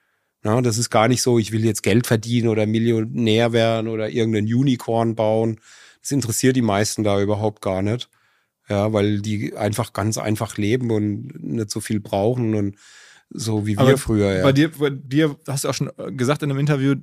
Ja, 0.44 0.60
das 0.62 0.78
ist 0.78 0.90
gar 0.90 1.08
nicht 1.08 1.22
so, 1.22 1.38
ich 1.38 1.52
will 1.52 1.64
jetzt 1.64 1.84
Geld 1.84 2.08
verdienen 2.08 2.48
oder 2.48 2.66
Millionär 2.66 3.54
werden 3.54 3.88
oder 3.88 4.10
irgendeinen 4.10 4.52
Unicorn 4.52 5.16
bauen. 5.16 5.60
Das 6.02 6.12
interessiert 6.12 6.56
die 6.56 6.64
meisten 6.64 7.04
da 7.04 7.22
überhaupt 7.22 7.62
gar 7.62 7.82
nicht. 7.82 8.10
Ja, 8.72 8.94
weil 8.94 9.20
die 9.20 9.54
einfach 9.58 9.92
ganz 9.92 10.18
einfach 10.18 10.56
leben 10.56 10.92
und 10.92 11.44
nicht 11.44 11.70
so 11.70 11.82
viel 11.82 12.00
brauchen 12.00 12.56
und 12.56 12.78
so 13.30 13.68
wie 13.68 13.76
wir 13.76 13.82
Aber 13.82 13.98
früher, 13.98 14.34
ja. 14.34 14.44
Bei 14.44 14.54
dir, 14.54 14.72
bei 14.72 14.92
dir 14.92 15.36
hast 15.46 15.66
du 15.66 15.70
auch 15.70 15.74
schon 15.74 15.92
gesagt 16.16 16.42
in 16.42 16.50
einem 16.50 16.60
Interview, 16.62 16.96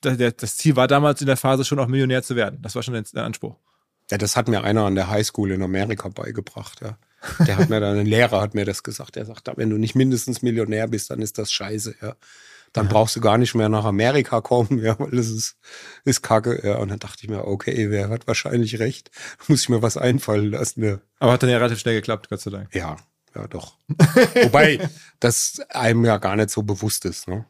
das 0.00 0.56
Ziel 0.56 0.76
war 0.76 0.88
damals 0.88 1.20
in 1.20 1.26
der 1.26 1.36
Phase 1.36 1.66
schon 1.66 1.78
auch 1.78 1.88
Millionär 1.88 2.22
zu 2.22 2.36
werden. 2.36 2.60
Das 2.62 2.74
war 2.74 2.82
schon 2.82 2.94
der 2.94 3.24
Anspruch. 3.24 3.54
Ja, 4.10 4.16
das 4.16 4.34
hat 4.34 4.48
mir 4.48 4.64
einer 4.64 4.84
an 4.84 4.94
der 4.94 5.10
Highschool 5.10 5.50
in 5.50 5.60
Amerika 5.60 6.08
beigebracht, 6.08 6.80
ja. 6.80 6.96
Der 7.46 7.58
hat 7.58 7.68
mir 7.68 7.80
dann, 7.80 7.98
ein 7.98 8.06
Lehrer 8.06 8.40
hat 8.40 8.54
mir 8.54 8.64
das 8.64 8.82
gesagt. 8.82 9.16
Der 9.16 9.26
sagt, 9.26 9.50
wenn 9.56 9.68
du 9.68 9.76
nicht 9.76 9.94
mindestens 9.94 10.40
Millionär 10.40 10.88
bist, 10.88 11.10
dann 11.10 11.20
ist 11.20 11.36
das 11.36 11.52
scheiße, 11.52 11.96
ja. 12.00 12.16
Dann 12.74 12.88
brauchst 12.88 13.14
du 13.14 13.20
gar 13.20 13.38
nicht 13.38 13.54
mehr 13.54 13.68
nach 13.68 13.84
Amerika 13.84 14.40
kommen, 14.40 14.78
ja, 14.82 14.98
weil 14.98 15.12
das 15.12 15.28
ist, 15.30 15.56
ist 16.04 16.22
kacke. 16.22 16.60
Ja, 16.66 16.78
und 16.78 16.90
dann 16.90 16.98
dachte 16.98 17.20
ich 17.22 17.30
mir, 17.30 17.46
okay, 17.46 17.88
wer 17.88 18.10
hat 18.10 18.26
wahrscheinlich 18.26 18.78
recht? 18.80 19.10
Muss 19.48 19.62
ich 19.62 19.68
mir 19.68 19.80
was 19.80 19.96
einfallen 19.96 20.50
lassen. 20.50 20.84
Ja, 20.84 20.98
Aber 21.20 21.32
hat 21.32 21.42
dann 21.42 21.50
ja 21.50 21.56
relativ 21.56 21.78
schnell 21.78 21.94
geklappt, 21.94 22.28
Gott 22.28 22.40
sei 22.40 22.50
Dank. 22.50 22.74
ja, 22.74 22.96
ja 23.34 23.46
doch. 23.46 23.78
Wobei 24.42 24.90
das 25.20 25.60
einem 25.70 26.04
ja 26.04 26.18
gar 26.18 26.36
nicht 26.36 26.50
so 26.50 26.62
bewusst 26.64 27.04
ist. 27.04 27.28
Ne? 27.28 27.46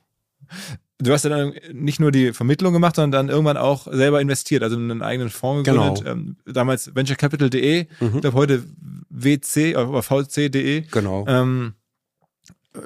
Du 0.98 1.12
hast 1.12 1.24
ja 1.24 1.30
dann 1.30 1.54
nicht 1.72 2.00
nur 2.00 2.12
die 2.12 2.34
Vermittlung 2.34 2.74
gemacht, 2.74 2.96
sondern 2.96 3.26
dann 3.26 3.34
irgendwann 3.34 3.56
auch 3.56 3.90
selber 3.90 4.20
investiert, 4.20 4.62
also 4.62 4.76
in 4.76 4.90
einen 4.90 5.02
eigenen 5.02 5.30
Fonds 5.30 5.68
gegründet. 5.68 6.04
Genau. 6.04 6.34
Damals 6.44 6.94
venturecapital.de, 6.94 7.80
ich 7.80 8.20
glaube 8.20 8.34
heute 8.34 8.64
WC 9.08 9.74
oder 9.76 10.02
VC.de. 10.02 10.82
Genau. 10.82 11.24
Ähm, 11.26 11.74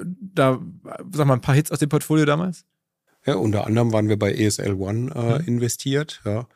da, 0.05 0.61
sag 1.13 1.27
mal, 1.27 1.35
ein 1.35 1.41
paar 1.41 1.55
Hits 1.55 1.73
aus 1.73 1.79
dem 1.79 1.89
Portfolio 1.89 2.25
damals? 2.25 2.65
Ja, 3.27 3.35
unter 3.35 3.67
anderem 3.67 3.93
waren 3.93 4.09
wir 4.09 4.19
bei 4.19 4.33
ESL 4.33 4.75
One 4.75 5.13
äh, 5.15 5.47
investiert. 5.47 6.21
Ja. 6.25 6.47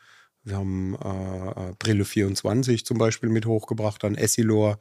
Wir 0.45 0.57
haben 0.57 0.95
äh, 0.95 1.75
Brille 1.79 2.05
24 2.05 2.85
zum 2.85 2.99
Beispiel 2.99 3.29
mit 3.29 3.47
hochgebracht, 3.47 4.03
dann 4.03 4.15
Essilor 4.15 4.79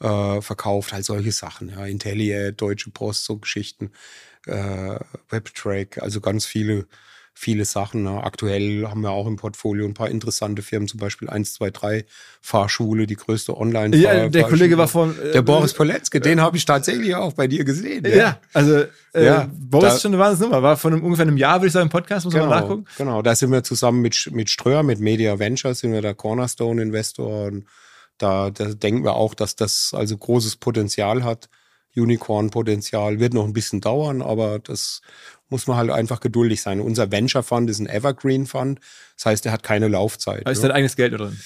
äh, 0.00 0.40
verkauft, 0.40 0.92
halt 0.92 1.04
solche 1.04 1.32
Sachen. 1.32 1.70
Ja. 1.70 1.86
Intelliad, 1.86 2.60
Deutsche 2.60 2.90
Post, 2.90 3.24
so 3.24 3.38
Geschichten, 3.38 3.90
äh, 4.46 4.98
Webtrack, 5.28 6.02
also 6.02 6.20
ganz 6.20 6.44
viele, 6.44 6.86
viele 7.40 7.64
Sachen. 7.64 8.02
Ne. 8.02 8.22
Aktuell 8.24 8.86
haben 8.88 9.00
wir 9.02 9.10
auch 9.10 9.26
im 9.28 9.36
Portfolio 9.36 9.86
ein 9.86 9.94
paar 9.94 10.10
interessante 10.10 10.60
Firmen, 10.62 10.88
zum 10.88 10.98
Beispiel 10.98 11.28
123 11.28 12.04
Fahrschule, 12.42 13.06
die 13.06 13.14
größte 13.14 13.56
online 13.56 13.96
Ja, 13.96 14.28
der 14.28 14.44
Kollege 14.44 14.76
war 14.76 14.88
von. 14.88 15.16
äh, 15.20 15.30
Der 15.32 15.42
Boris 15.42 15.72
Poletzke, 15.72 16.20
den 16.20 16.40
habe 16.40 16.56
ich 16.56 16.64
tatsächlich 16.64 17.14
auch 17.14 17.32
bei 17.34 17.46
dir 17.46 17.64
gesehen. 17.64 18.04
Ja, 18.12 18.40
also 18.52 18.78
äh, 19.14 19.24
Ja, 19.24 19.48
Boris 19.52 19.88
da- 19.90 19.94
ist 19.94 20.02
schon 20.02 20.14
eine 20.14 20.22
Wahnsinnsnummer. 20.22 20.62
War 20.62 20.76
von 20.76 20.92
einem, 20.92 21.04
ungefähr 21.04 21.26
einem 21.26 21.36
Jahr, 21.36 21.58
würde 21.60 21.68
ich 21.68 21.72
sagen, 21.72 21.86
im 21.86 21.90
Podcast, 21.90 22.24
muss 22.24 22.34
man 22.34 22.48
mal 22.48 22.60
nachgucken. 22.60 22.84
Genau, 22.98 23.22
da 23.22 23.34
sind 23.36 23.52
wir 23.52 23.62
zusammen 23.62 24.00
mit, 24.02 24.28
mit 24.32 24.50
Ströer, 24.50 24.82
mit 24.82 24.98
Media 24.98 25.38
Ventures, 25.38 25.78
sind 25.78 25.92
wir 25.92 26.02
der 26.02 26.14
Cornerstone-Investor. 26.14 27.44
Und 27.46 27.64
da, 28.18 28.50
da 28.50 28.64
denken 28.74 29.04
wir 29.04 29.14
auch, 29.14 29.34
dass 29.34 29.54
das 29.56 29.92
also 29.96 30.16
großes 30.16 30.56
Potenzial 30.56 31.22
hat. 31.22 31.48
Unicorn-Potenzial 31.96 33.20
wird 33.20 33.34
noch 33.34 33.44
ein 33.44 33.52
bisschen 33.52 33.80
dauern, 33.80 34.22
aber 34.22 34.58
das 34.58 35.00
muss 35.48 35.66
man 35.66 35.76
halt 35.76 35.90
einfach 35.90 36.20
geduldig 36.20 36.60
sein. 36.62 36.80
Unser 36.80 37.10
Venture 37.10 37.42
Fund 37.42 37.70
ist 37.70 37.78
ein 37.78 37.88
Evergreen 37.88 38.46
Fund. 38.46 38.80
Das 39.16 39.26
heißt, 39.26 39.46
er 39.46 39.52
hat 39.52 39.62
keine 39.62 39.88
Laufzeit. 39.88 40.46
Da 40.46 40.50
ist 40.50 40.62
dein 40.62 40.72
eigenes 40.72 40.96
Geld 40.96 41.18
drin. 41.18 41.38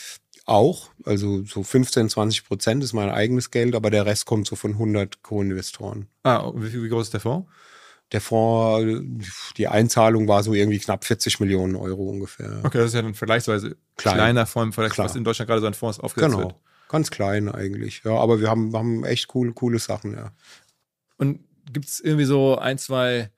Auch, 0.44 0.88
also 1.04 1.44
so 1.44 1.62
15, 1.62 2.08
20 2.08 2.44
Prozent 2.46 2.82
ist 2.82 2.92
mein 2.94 3.10
eigenes 3.10 3.50
Geld, 3.52 3.76
aber 3.76 3.90
der 3.90 4.06
Rest 4.06 4.26
kommt 4.26 4.46
so 4.48 4.56
von 4.56 4.72
100 4.72 5.22
Co-Investoren. 5.22 6.08
Ah, 6.24 6.50
wie, 6.56 6.82
wie 6.82 6.88
groß 6.88 7.04
ist 7.06 7.12
der 7.14 7.20
Fonds? 7.20 7.48
Der 8.10 8.20
Fonds, 8.20 9.54
die 9.56 9.68
Einzahlung 9.68 10.26
war 10.28 10.42
so 10.42 10.52
irgendwie 10.52 10.80
knapp 10.80 11.04
40 11.04 11.38
Millionen 11.40 11.76
Euro 11.76 12.10
ungefähr. 12.10 12.60
Okay, 12.64 12.78
das 12.78 12.88
ist 12.88 12.94
ja 12.94 13.02
dann 13.02 13.14
vergleichsweise 13.14 13.76
Klein. 13.96 14.14
kleiner 14.16 14.46
Fonds 14.46 14.76
Klar. 14.76 14.90
was 14.98 15.14
in 15.16 15.24
Deutschland 15.24 15.48
gerade 15.48 15.60
so 15.60 15.66
an 15.68 15.74
Fonds 15.74 16.00
aufgesetzt 16.00 16.32
Genau. 16.34 16.48
wird. 16.48 16.56
Ganz 16.92 17.10
klein 17.10 17.48
eigentlich. 17.48 18.02
Ja, 18.04 18.16
aber 18.16 18.38
wir 18.38 18.50
haben, 18.50 18.76
haben 18.76 19.02
echt 19.02 19.26
coole, 19.28 19.54
coole 19.54 19.78
Sachen, 19.78 20.12
ja. 20.12 20.32
Und 21.16 21.40
gibt 21.72 21.86
es 21.86 22.00
irgendwie 22.00 22.26
so 22.26 22.58
ein, 22.58 22.76
zwei 22.76 23.30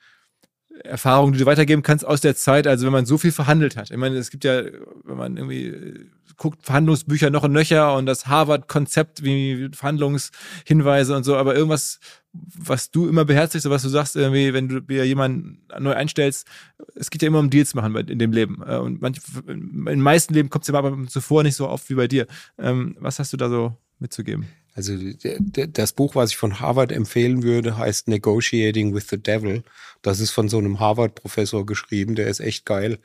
Erfahrungen, 0.82 1.34
die 1.34 1.38
du 1.38 1.46
weitergeben 1.46 1.82
kannst 1.82 2.04
aus 2.04 2.20
der 2.20 2.34
Zeit, 2.34 2.66
also 2.66 2.84
wenn 2.84 2.92
man 2.92 3.06
so 3.06 3.16
viel 3.16 3.30
verhandelt 3.30 3.76
hat? 3.76 3.92
Ich 3.92 3.96
meine, 3.96 4.16
es 4.16 4.32
gibt 4.32 4.42
ja, 4.42 4.64
wenn 5.04 5.16
man 5.16 5.36
irgendwie 5.36 6.10
guckt, 6.36 6.64
Verhandlungsbücher 6.66 7.30
noch 7.30 7.44
und 7.44 7.52
nöcher 7.52 7.94
und 7.94 8.06
das 8.06 8.26
Harvard-Konzept 8.26 9.22
wie 9.22 9.70
Verhandlungshinweise 9.72 11.14
und 11.14 11.22
so, 11.22 11.36
aber 11.36 11.54
irgendwas, 11.54 12.00
was 12.34 12.90
du 12.90 13.08
immer 13.08 13.24
beherzigst, 13.24 13.68
was 13.70 13.82
du 13.82 13.88
sagst, 13.88 14.16
irgendwie, 14.16 14.52
wenn 14.52 14.68
du 14.68 14.80
dir 14.80 15.06
jemanden 15.06 15.62
neu 15.78 15.92
einstellst, 15.92 16.46
es 16.94 17.10
geht 17.10 17.22
ja 17.22 17.28
immer 17.28 17.38
um 17.38 17.50
Deals 17.50 17.74
machen 17.74 17.94
in 17.94 18.18
dem 18.18 18.32
Leben. 18.32 18.62
Äh, 18.66 18.78
Und 18.78 19.00
manch, 19.00 19.18
in 19.46 19.84
den 19.84 20.00
meisten 20.00 20.34
Leben 20.34 20.50
kommt 20.50 20.64
es 20.64 20.68
ja 20.68 20.74
aber 20.74 21.06
zuvor 21.06 21.42
nicht 21.44 21.56
so 21.56 21.68
oft 21.68 21.88
wie 21.90 21.94
bei 21.94 22.08
dir. 22.08 22.26
Ähm, 22.58 22.96
Was 22.98 23.18
hast 23.18 23.32
du 23.32 23.36
da 23.36 23.48
so 23.48 23.76
mitzugeben? 23.98 24.48
Also 24.74 24.96
das 24.96 25.92
Buch, 25.92 26.16
was 26.16 26.30
ich 26.30 26.36
von 26.36 26.58
Harvard 26.58 26.90
empfehlen 26.90 27.44
würde, 27.44 27.76
heißt 27.76 28.08
Negotiating 28.08 28.92
with 28.92 29.06
the 29.08 29.22
Devil. 29.22 29.62
Das 30.02 30.18
ist 30.18 30.32
von 30.32 30.48
so 30.48 30.58
einem 30.58 30.80
Harvard-Professor 30.80 31.64
geschrieben, 31.64 32.16
der 32.16 32.26
ist 32.26 32.40
echt 32.40 32.66
geil. 32.66 32.98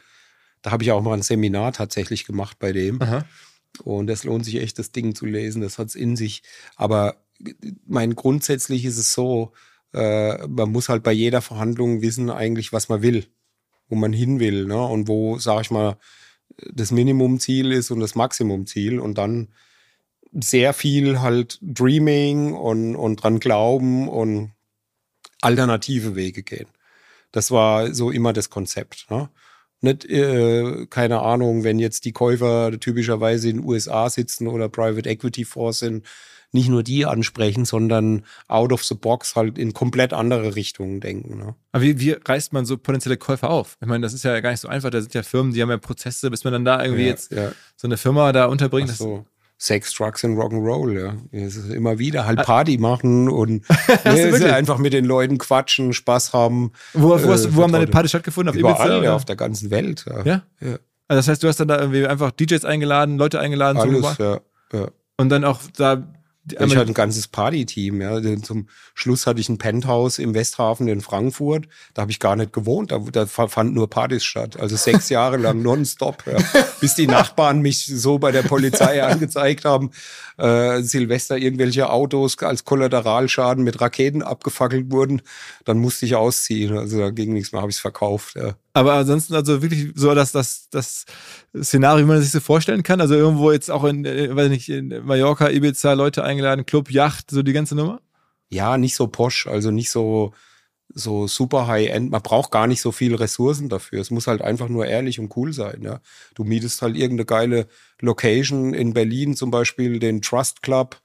Da 0.63 0.72
habe 0.72 0.82
ich 0.84 0.92
auch 0.92 1.04
mal 1.04 1.13
ein 1.13 1.22
Seminar 1.22 1.72
tatsächlich 1.74 2.26
gemacht 2.26 2.58
bei 2.60 2.72
dem. 2.72 3.00
Aha. 3.00 3.24
Und 3.84 4.08
das 4.08 4.24
lohnt 4.24 4.46
sich 4.46 4.56
echt, 4.56 4.80
das 4.80 4.92
Ding 4.92 5.13
zu 5.13 5.28
lesen. 5.28 5.62
Das 5.62 5.78
hat's 5.78 5.94
in 5.94 6.15
sich. 6.15 6.42
Aber 6.76 7.18
mein 7.86 8.15
grundsätzlich 8.15 8.86
ist 8.86 8.97
es 8.97 9.13
so, 9.13 9.54
äh, 9.93 10.47
man 10.47 10.71
muss 10.71 10.89
halt 10.89 11.04
bei 11.04 11.12
jeder 11.12 11.41
Verhandlung 11.41 12.02
wissen 12.02 12.30
eigentlich, 12.30 12.73
was 12.73 12.89
man 12.89 13.02
will, 13.02 13.25
wo 13.88 13.95
man 13.95 14.13
hin 14.13 14.39
will, 14.39 14.65
ne? 14.65 14.82
Und 14.84 15.08
wo, 15.08 15.39
sag 15.39 15.62
ich 15.62 15.71
mal, 15.71 15.97
das 16.73 16.91
Minimumziel 16.91 17.71
ist 17.71 17.91
und 17.91 17.99
das 17.99 18.15
Maximumziel 18.15 18.99
und 18.99 19.17
dann 19.17 19.49
sehr 20.32 20.73
viel 20.73 21.21
halt 21.21 21.60
Dreaming 21.62 22.54
und, 22.54 22.95
und 22.95 23.17
dran 23.17 23.39
glauben 23.39 24.08
und 24.08 24.52
alternative 25.41 26.15
Wege 26.15 26.43
gehen. 26.43 26.67
Das 27.32 27.52
war 27.52 27.93
so 27.93 28.12
immer 28.12 28.34
das 28.34 28.49
Konzept. 28.49 29.08
Ne? 29.10 29.30
Nicht, 29.82 30.06
äh, 30.06 30.88
keine 30.88 31.21
Ahnung, 31.21 31.63
wenn 31.63 31.80
jetzt 31.80 32.06
die 32.06 32.12
Käufer 32.12 32.80
typischerweise 32.80 33.49
in 33.49 33.58
den 33.58 33.65
USA 33.65 34.10
sitzen 34.10 34.47
oder 34.47 34.69
Private 34.69 35.10
Equity 35.10 35.45
Fonds 35.45 35.80
sind, 35.80 36.06
nicht 36.52 36.70
nur 36.70 36.82
die 36.84 37.06
ansprechen, 37.06 37.66
sondern 37.66 38.24
out 38.48 38.72
of 38.74 38.84
the 38.84 38.96
box 38.96 39.36
halt 39.36 39.58
in 39.58 39.74
komplett 39.74 40.14
andere 40.14 40.56
Richtungen 40.56 41.00
denken. 41.00 41.38
Ne? 41.38 41.56
Aber 41.72 41.84
wie, 41.84 42.00
wie 42.00 42.12
reißt 42.12 42.54
man 42.54 42.66
so 42.66 42.78
potenzielle 42.78 43.18
Käufer 43.18 43.50
auf? 43.50 43.78
Ich 43.82 43.88
meine, 43.88 44.02
das 44.02 44.14
ist 44.14 44.24
ja 44.24 44.40
gar 44.40 44.52
nicht 44.52 44.60
so 44.62 44.68
einfach. 44.68 44.90
Da 44.90 45.00
sind 45.02 45.14
ja 45.14 45.24
Firmen, 45.24 45.54
die 45.54 45.62
haben 45.62 45.70
ja 45.70 45.78
Prozesse, 45.78 46.30
bis 46.32 46.44
man 46.44 46.54
dann 46.54 46.66
da 46.66 46.84
irgendwie 46.84 47.04
Ja, 47.04 47.08
jetzt 47.10 47.32
ja. 47.32 47.52
so 47.76 47.88
eine 47.88 47.98
Firma 47.98 48.32
da 48.32 48.46
unterbringt. 48.46 48.90
Ach 48.92 48.96
so. 48.96 49.26
Sex, 49.62 49.94
Drugs 49.94 50.24
and 50.24 50.38
Rock'n'Roll, 50.40 50.98
ja. 51.00 51.16
Es 51.32 51.58
ist 51.58 51.70
immer 51.70 52.00
wieder 52.00 52.22
Ah. 52.22 52.26
halt 52.28 52.44
Party 52.44 52.78
machen 52.78 53.28
und 53.28 53.68
wirklich? 54.06 54.52
einfach 54.54 54.78
mit 54.78 54.94
den 54.94 55.04
Leuten 55.04 55.38
quatschen, 55.38 55.92
Spaß 55.94 56.32
haben. 56.32 56.72
wo, 56.94 57.10
wo, 57.10 57.16
Äh, 57.16 57.28
hast, 57.28 57.56
wo 57.56 57.64
haben 57.64 57.74
deine 57.74 57.88
Party 57.88 58.08
stattgefunden? 58.08 58.50
Auf 58.54 58.56
Überall, 58.58 58.90
Ibiza? 58.90 59.04
ja, 59.04 59.16
auf 59.16 59.26
der 59.26 59.36
ganzen 59.36 59.70
Welt. 59.70 60.06
Ja, 60.10 60.24
ja? 60.24 60.44
Ja. 60.62 60.80
Also 61.10 61.20
das 61.20 61.28
heißt, 61.28 61.44
du 61.44 61.48
hast 61.50 61.60
dann 61.60 61.68
da 61.68 61.78
irgendwie 61.80 62.08
einfach 62.08 62.32
DJs 62.32 62.64
eingeladen, 62.66 63.18
Leute 63.18 63.40
eingeladen 63.42 63.80
alles, 63.80 64.02
Bar 64.02 64.42
ja. 64.74 64.80
ja. 64.80 64.88
und 65.18 65.28
dann 65.30 65.44
auch 65.44 65.60
da 65.76 66.08
Ich 66.54 66.76
hatte 66.76 66.92
ein 66.92 66.94
ganzes 66.94 67.28
Party-Team. 67.28 68.02
Ja. 68.02 68.22
Zum 68.42 68.68
Schluss 68.94 69.28
hatte 69.28 69.40
ich 69.40 69.50
ein 69.50 69.58
Penthouse 69.58 70.20
im 70.20 70.34
Westhafen 70.34 70.88
in 70.88 71.02
Frankfurt. 71.02 71.68
Da 71.94 72.04
habe 72.04 72.12
ich 72.12 72.20
gar 72.20 72.36
nicht 72.36 72.54
gewohnt. 72.54 72.92
Da, 72.92 73.00
da 73.00 73.26
fanden 73.26 73.74
nur 73.74 73.90
Partys 73.90 74.24
statt. 74.24 74.60
Also 74.60 74.76
sechs 74.76 75.10
Jahre 75.10 75.38
lang 75.38 75.62
nonstop. 75.62 76.24
Ja. 76.26 76.38
Bis 76.82 76.96
die 76.96 77.08
Nachbarn 77.08 77.62
mich 77.62 77.86
so 77.86 78.20
bei 78.20 78.32
der 78.32 78.44
Polizei 78.44 79.04
angezeigt 79.10 79.66
haben. 79.66 79.92
Äh, 80.38 80.82
Silvester 80.84 81.38
irgendwelche 81.38 81.90
Autos 81.90 82.38
als 82.40 82.64
Kollateralschaden 82.64 83.64
mit 83.64 83.82
Raketen 83.82 84.22
abgefackelt 84.24 84.92
wurden. 84.92 85.22
Dann 85.66 85.80
musste 85.80 86.06
ich 86.06 86.16
ausziehen. 86.16 86.78
Also 86.78 87.00
da 87.00 87.10
ging 87.10 87.34
nichts 87.34 87.52
mehr. 87.52 87.62
Habe 87.62 87.72
ich 87.72 87.78
es 87.78 87.82
verkauft. 87.82 88.36
Ja. 88.36 88.56
Aber 88.74 88.94
ansonsten 88.94 89.34
also 89.34 89.62
wirklich 89.62 89.92
so, 89.96 90.14
dass 90.16 90.32
das, 90.32 90.70
das 90.70 91.06
Szenario, 91.62 92.06
wie 92.06 92.10
man 92.10 92.22
sich 92.22 92.32
so 92.32 92.40
vorstellen 92.40 92.84
kann. 92.84 93.02
Also 93.02 93.16
irgendwo 93.16 93.52
jetzt 93.52 93.70
auch 93.70 93.84
in, 93.84 94.06
äh, 94.06 94.34
weiß 94.34 94.50
nicht, 94.50 94.70
in 94.70 95.06
Mallorca, 95.06 95.50
Ibiza, 95.50 95.94
Leute 95.94 96.24
eingeladen, 96.39 96.65
Club, 96.65 96.91
Yacht, 96.91 97.32
so 97.32 97.43
die 97.43 97.54
ganze 97.54 97.75
Nummer. 97.75 98.02
ja, 98.49 98.78
nicht 98.78 98.95
so 98.95 99.08
posch, 99.08 99.45
also 99.47 99.69
nicht 99.71 99.91
so, 99.91 100.34
so 100.89 101.28
super 101.28 101.67
high-end. 101.67 102.10
Man 102.12 102.23
braucht 102.23 102.52
gar 102.52 102.67
nicht 102.67 102.82
so 102.82 102.91
viele 102.91 103.19
Ressourcen 103.19 103.69
dafür. 103.69 104.02
Es 104.02 104.10
muss 104.10 104.28
halt 104.28 104.41
einfach 104.41 104.69
nur 104.69 104.88
ehrlich 104.88 105.19
und 105.19 105.36
cool 105.38 105.54
sein. 105.54 105.82
Ja. 105.84 106.02
Du 106.36 106.43
mietest 106.43 106.82
halt 106.82 106.95
irgendeine 106.95 107.25
geile 107.25 107.67
Location 108.02 108.73
in 108.73 108.93
Berlin, 108.93 109.36
zum 109.36 109.52
Beispiel 109.52 109.99
den 109.99 110.21
Trust 110.21 110.63
Club 110.63 110.99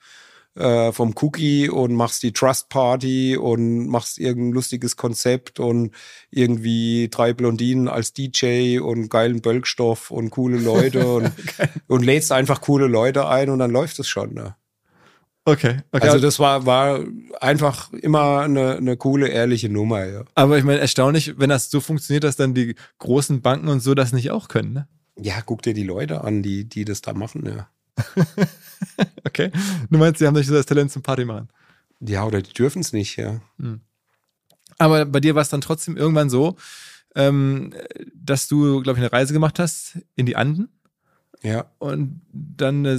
äh, 0.54 0.92
vom 0.92 1.14
Cookie 1.20 1.68
und 1.68 1.94
machst 1.94 2.22
die 2.22 2.32
Trust 2.32 2.68
Party 2.70 3.36
und 3.36 3.88
machst 3.88 4.18
irgendein 4.18 4.52
lustiges 4.52 4.96
Konzept 4.96 5.60
und 5.60 5.92
irgendwie 6.30 7.08
drei 7.10 7.32
Blondinen 7.34 7.88
als 7.88 8.12
DJ 8.12 8.78
und 8.78 9.10
geilen 9.10 9.42
Bölkstoff 9.42 10.10
und 10.10 10.30
coole 10.30 10.58
Leute 10.58 11.06
und, 11.12 11.32
und 11.88 12.04
lädst 12.04 12.32
einfach 12.32 12.60
coole 12.62 12.86
Leute 12.86 13.28
ein 13.28 13.50
und 13.50 13.58
dann 13.58 13.70
läuft 13.70 13.98
es 13.98 14.08
schon. 14.08 14.32
Ne? 14.34 14.56
Okay, 15.46 15.78
okay. 15.92 16.06
Also 16.08 16.18
das 16.20 16.38
war, 16.38 16.64
war 16.64 17.00
einfach 17.40 17.92
immer 17.92 18.40
eine, 18.40 18.76
eine 18.76 18.96
coole, 18.96 19.28
ehrliche 19.28 19.68
Nummer, 19.68 20.04
ja. 20.06 20.24
aber 20.34 20.56
ich 20.56 20.64
meine, 20.64 20.80
erstaunlich, 20.80 21.38
wenn 21.38 21.50
das 21.50 21.70
so 21.70 21.80
funktioniert, 21.80 22.24
dass 22.24 22.36
dann 22.36 22.54
die 22.54 22.74
großen 22.98 23.42
Banken 23.42 23.68
und 23.68 23.80
so 23.80 23.94
das 23.94 24.12
nicht 24.12 24.30
auch 24.30 24.48
können, 24.48 24.72
ne? 24.72 24.88
Ja, 25.20 25.42
guck 25.42 25.62
dir 25.62 25.74
die 25.74 25.84
Leute 25.84 26.22
an, 26.22 26.42
die, 26.42 26.68
die 26.68 26.84
das 26.84 27.02
da 27.02 27.12
machen, 27.12 27.46
ja. 27.46 27.68
Okay. 29.24 29.50
Du 29.90 29.98
meinst, 29.98 30.18
sie 30.18 30.26
haben 30.26 30.34
nicht 30.34 30.46
so 30.46 30.54
das 30.54 30.66
Talent 30.66 30.92
zum 30.92 31.02
Party 31.02 31.24
machen. 31.24 31.48
Ja, 32.00 32.24
oder 32.24 32.42
die 32.42 32.52
dürfen 32.52 32.80
es 32.80 32.92
nicht, 32.92 33.16
ja. 33.16 33.40
Aber 34.78 35.04
bei 35.04 35.20
dir 35.20 35.34
war 35.34 35.42
es 35.42 35.48
dann 35.48 35.60
trotzdem 35.60 35.96
irgendwann 35.96 36.30
so, 36.30 36.56
ähm, 37.14 37.72
dass 38.14 38.48
du, 38.48 38.82
glaube 38.82 38.98
ich, 38.98 39.04
eine 39.04 39.12
Reise 39.12 39.32
gemacht 39.32 39.58
hast 39.58 39.98
in 40.14 40.26
die 40.26 40.36
Anden. 40.36 40.68
Ja, 41.44 41.70
Und 41.78 42.22
dann 42.32 42.84
äh, 42.86 42.98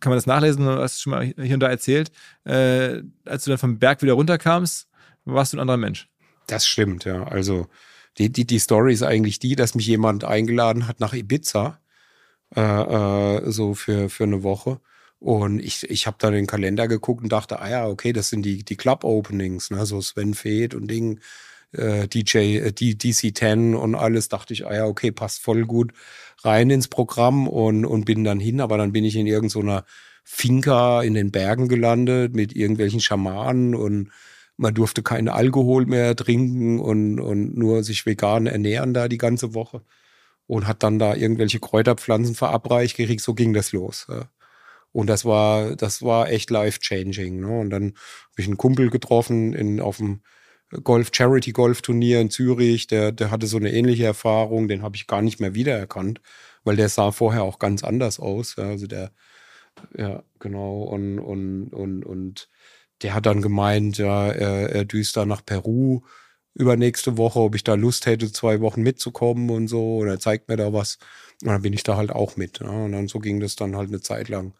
kann 0.00 0.10
man 0.10 0.14
das 0.16 0.26
nachlesen, 0.26 0.64
du 0.64 0.72
hast 0.80 1.02
schon 1.02 1.10
mal 1.10 1.24
hier 1.24 1.54
und 1.54 1.60
da 1.60 1.68
erzählt. 1.68 2.10
Äh, 2.44 3.02
als 3.26 3.44
du 3.44 3.50
dann 3.50 3.58
vom 3.58 3.78
Berg 3.78 4.00
wieder 4.02 4.14
runterkamst, 4.14 4.88
warst 5.26 5.52
du 5.52 5.58
ein 5.58 5.60
anderer 5.60 5.76
Mensch. 5.76 6.08
das 6.46 6.66
stimmt, 6.66 7.04
ja. 7.04 7.24
Also 7.24 7.68
Die, 8.18 8.30
die, 8.32 8.46
die 8.46 8.58
Story 8.60 8.92
ist 8.94 9.02
eigentlich 9.04 9.38
die, 9.40 9.56
dass 9.56 9.74
mich 9.74 9.86
jemand 9.86 10.24
eingeladen 10.24 10.86
hat 10.88 11.00
nach 11.00 11.14
Ibiza, 11.14 11.80
äh, 12.56 12.60
äh, 12.60 13.50
so 13.50 13.74
für, 13.74 14.08
für 14.10 14.24
eine 14.24 14.42
Woche. 14.42 14.80
Und 15.18 15.60
ich, 15.60 15.84
ich 15.90 16.06
habe 16.06 16.16
da 16.20 16.30
den 16.30 16.46
Kalender 16.46 16.88
geguckt 16.88 17.22
und 17.22 17.32
dachte, 17.32 17.60
ah 17.60 17.70
ja, 17.70 17.86
okay, 17.88 18.12
das 18.12 18.28
sind 18.30 18.42
die, 18.44 18.64
die 18.64 18.76
Club-Openings, 18.76 19.70
ne? 19.70 19.86
so 19.86 20.00
Sven 20.02 20.34
Feth 20.34 20.74
und 20.74 20.88
Ding, 20.90 21.20
äh, 21.72 22.08
DJ, 22.08 22.58
äh, 22.58 22.72
DC-10 22.72 23.74
und 23.74 23.94
alles. 23.94 24.28
Dachte 24.28 24.52
ich, 24.54 24.66
ah 24.66 24.74
ja, 24.74 24.86
okay, 24.86 25.12
passt 25.12 25.40
voll 25.40 25.66
gut 25.66 25.92
rein 26.44 26.70
ins 26.70 26.88
Programm 26.88 27.48
und, 27.48 27.84
und 27.84 28.04
bin 28.04 28.24
dann 28.24 28.40
hin. 28.40 28.60
Aber 28.60 28.78
dann 28.78 28.92
bin 28.92 29.04
ich 29.04 29.16
in 29.16 29.26
irgendeiner 29.26 29.84
Finca 30.24 31.02
in 31.02 31.14
den 31.14 31.30
Bergen 31.30 31.68
gelandet 31.68 32.34
mit 32.34 32.54
irgendwelchen 32.54 33.00
Schamanen 33.00 33.74
und 33.74 34.10
man 34.56 34.74
durfte 34.74 35.02
keinen 35.02 35.28
Alkohol 35.28 35.86
mehr 35.86 36.14
trinken 36.14 36.78
und, 36.78 37.18
und 37.20 37.56
nur 37.56 37.82
sich 37.82 38.06
vegan 38.06 38.46
ernähren 38.46 38.94
da 38.94 39.08
die 39.08 39.18
ganze 39.18 39.54
Woche. 39.54 39.82
Und 40.46 40.66
hat 40.66 40.82
dann 40.82 40.98
da 40.98 41.14
irgendwelche 41.14 41.60
Kräuterpflanzen 41.60 42.34
verabreicht 42.34 42.96
gekriegt. 42.96 43.22
So 43.22 43.32
ging 43.34 43.54
das 43.54 43.72
los. 43.72 44.06
Ja. 44.08 44.28
Und 44.92 45.08
das 45.08 45.24
war, 45.24 45.76
das 45.76 46.02
war 46.02 46.30
echt 46.30 46.50
life-changing. 46.50 47.40
Ne? 47.40 47.60
Und 47.60 47.70
dann 47.70 47.84
habe 47.84 48.38
ich 48.38 48.46
einen 48.46 48.58
Kumpel 48.58 48.90
getroffen 48.90 49.54
in, 49.54 49.80
auf 49.80 49.96
dem 49.96 50.20
Golf 50.84 51.10
Charity 51.12 51.52
Golf 51.52 51.82
Turnier 51.82 52.20
in 52.20 52.30
Zürich, 52.30 52.86
der, 52.86 53.12
der 53.12 53.30
hatte 53.30 53.46
so 53.46 53.56
eine 53.58 53.72
ähnliche 53.72 54.04
Erfahrung, 54.04 54.68
den 54.68 54.82
habe 54.82 54.96
ich 54.96 55.06
gar 55.06 55.22
nicht 55.22 55.40
mehr 55.40 55.54
wiedererkannt, 55.54 56.20
weil 56.64 56.76
der 56.76 56.88
sah 56.88 57.12
vorher 57.12 57.42
auch 57.44 57.58
ganz 57.58 57.84
anders 57.84 58.20
aus. 58.20 58.56
Ja, 58.56 58.64
also 58.64 58.86
der, 58.86 59.12
ja, 59.96 60.22
genau, 60.40 60.82
und, 60.84 61.18
und, 61.18 61.68
und, 61.72 62.04
und 62.04 62.48
der 63.02 63.14
hat 63.14 63.26
dann 63.26 63.42
gemeint, 63.42 63.98
ja, 63.98 64.30
er, 64.30 64.70
er 64.70 64.84
düst 64.84 65.16
da 65.16 65.26
nach 65.26 65.44
Peru 65.44 66.02
übernächste 66.54 67.16
Woche, 67.16 67.40
ob 67.40 67.54
ich 67.54 67.64
da 67.64 67.74
Lust 67.74 68.06
hätte, 68.06 68.30
zwei 68.32 68.60
Wochen 68.60 68.82
mitzukommen 68.82 69.50
und 69.50 69.68
so, 69.68 69.98
und 69.98 70.08
er 70.08 70.20
zeigt 70.20 70.48
mir 70.48 70.56
da 70.56 70.72
was. 70.72 70.98
Und 71.42 71.48
dann 71.48 71.62
bin 71.62 71.72
ich 71.72 71.82
da 71.82 71.96
halt 71.96 72.12
auch 72.12 72.36
mit. 72.36 72.60
Ja. 72.60 72.68
Und 72.68 72.92
dann 72.92 73.08
so 73.08 73.18
ging 73.20 73.40
das 73.40 73.56
dann 73.56 73.76
halt 73.76 73.88
eine 73.88 74.00
Zeit 74.00 74.28
lang 74.28 74.54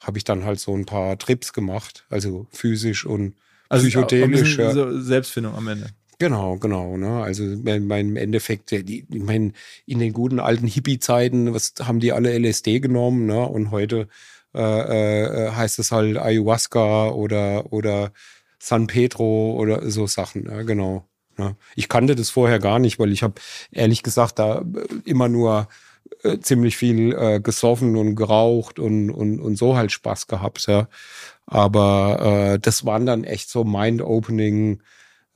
habe 0.00 0.18
ich 0.18 0.24
dann 0.24 0.44
halt 0.44 0.60
so 0.60 0.74
ein 0.74 0.86
paar 0.86 1.18
Trips 1.18 1.52
gemacht, 1.52 2.04
also 2.10 2.46
physisch 2.50 3.06
und 3.06 3.34
also 3.68 3.86
psychedelisch. 3.86 4.58
Ja. 4.58 5.00
Selbstfindung 5.00 5.54
am 5.54 5.68
Ende. 5.68 5.88
Genau, 6.18 6.56
genau. 6.56 6.96
Ne? 6.96 7.22
Also 7.22 7.44
mein 7.44 8.16
Endeffekt, 8.16 8.70
die, 8.70 9.06
ich 9.08 9.22
meine, 9.22 9.52
in 9.84 9.98
den 9.98 10.12
guten 10.12 10.40
alten 10.40 10.66
Hippie-Zeiten, 10.66 11.52
was 11.52 11.74
haben 11.82 12.00
die 12.00 12.12
alle 12.12 12.36
LSD 12.38 12.80
genommen, 12.80 13.26
ne? 13.26 13.46
Und 13.46 13.70
heute 13.70 14.08
äh, 14.54 14.60
äh, 14.60 15.50
heißt 15.50 15.78
es 15.78 15.92
halt 15.92 16.16
Ayahuasca 16.16 17.10
oder 17.10 17.70
oder 17.72 18.12
San 18.58 18.86
Pedro 18.86 19.52
oder 19.52 19.90
so 19.90 20.06
Sachen, 20.06 20.46
ja, 20.46 20.62
genau. 20.62 21.06
Ne? 21.36 21.56
Ich 21.74 21.90
kannte 21.90 22.14
das 22.14 22.30
vorher 22.30 22.58
gar 22.58 22.78
nicht, 22.78 22.98
weil 22.98 23.12
ich 23.12 23.22
habe 23.22 23.34
ehrlich 23.70 24.02
gesagt 24.02 24.38
da 24.38 24.64
immer 25.04 25.28
nur 25.28 25.68
äh, 26.22 26.38
ziemlich 26.38 26.76
viel 26.76 27.12
äh, 27.14 27.40
gesoffen 27.40 27.96
und 27.96 28.14
geraucht 28.16 28.78
und, 28.78 29.10
und, 29.10 29.40
und 29.40 29.56
so 29.56 29.76
halt 29.76 29.92
Spaß 29.92 30.26
gehabt, 30.26 30.66
ja. 30.66 30.88
Aber 31.46 32.54
äh, 32.54 32.58
das 32.58 32.84
waren 32.84 33.06
dann 33.06 33.24
echt 33.24 33.48
so 33.50 33.64
mind-opening 33.64 34.82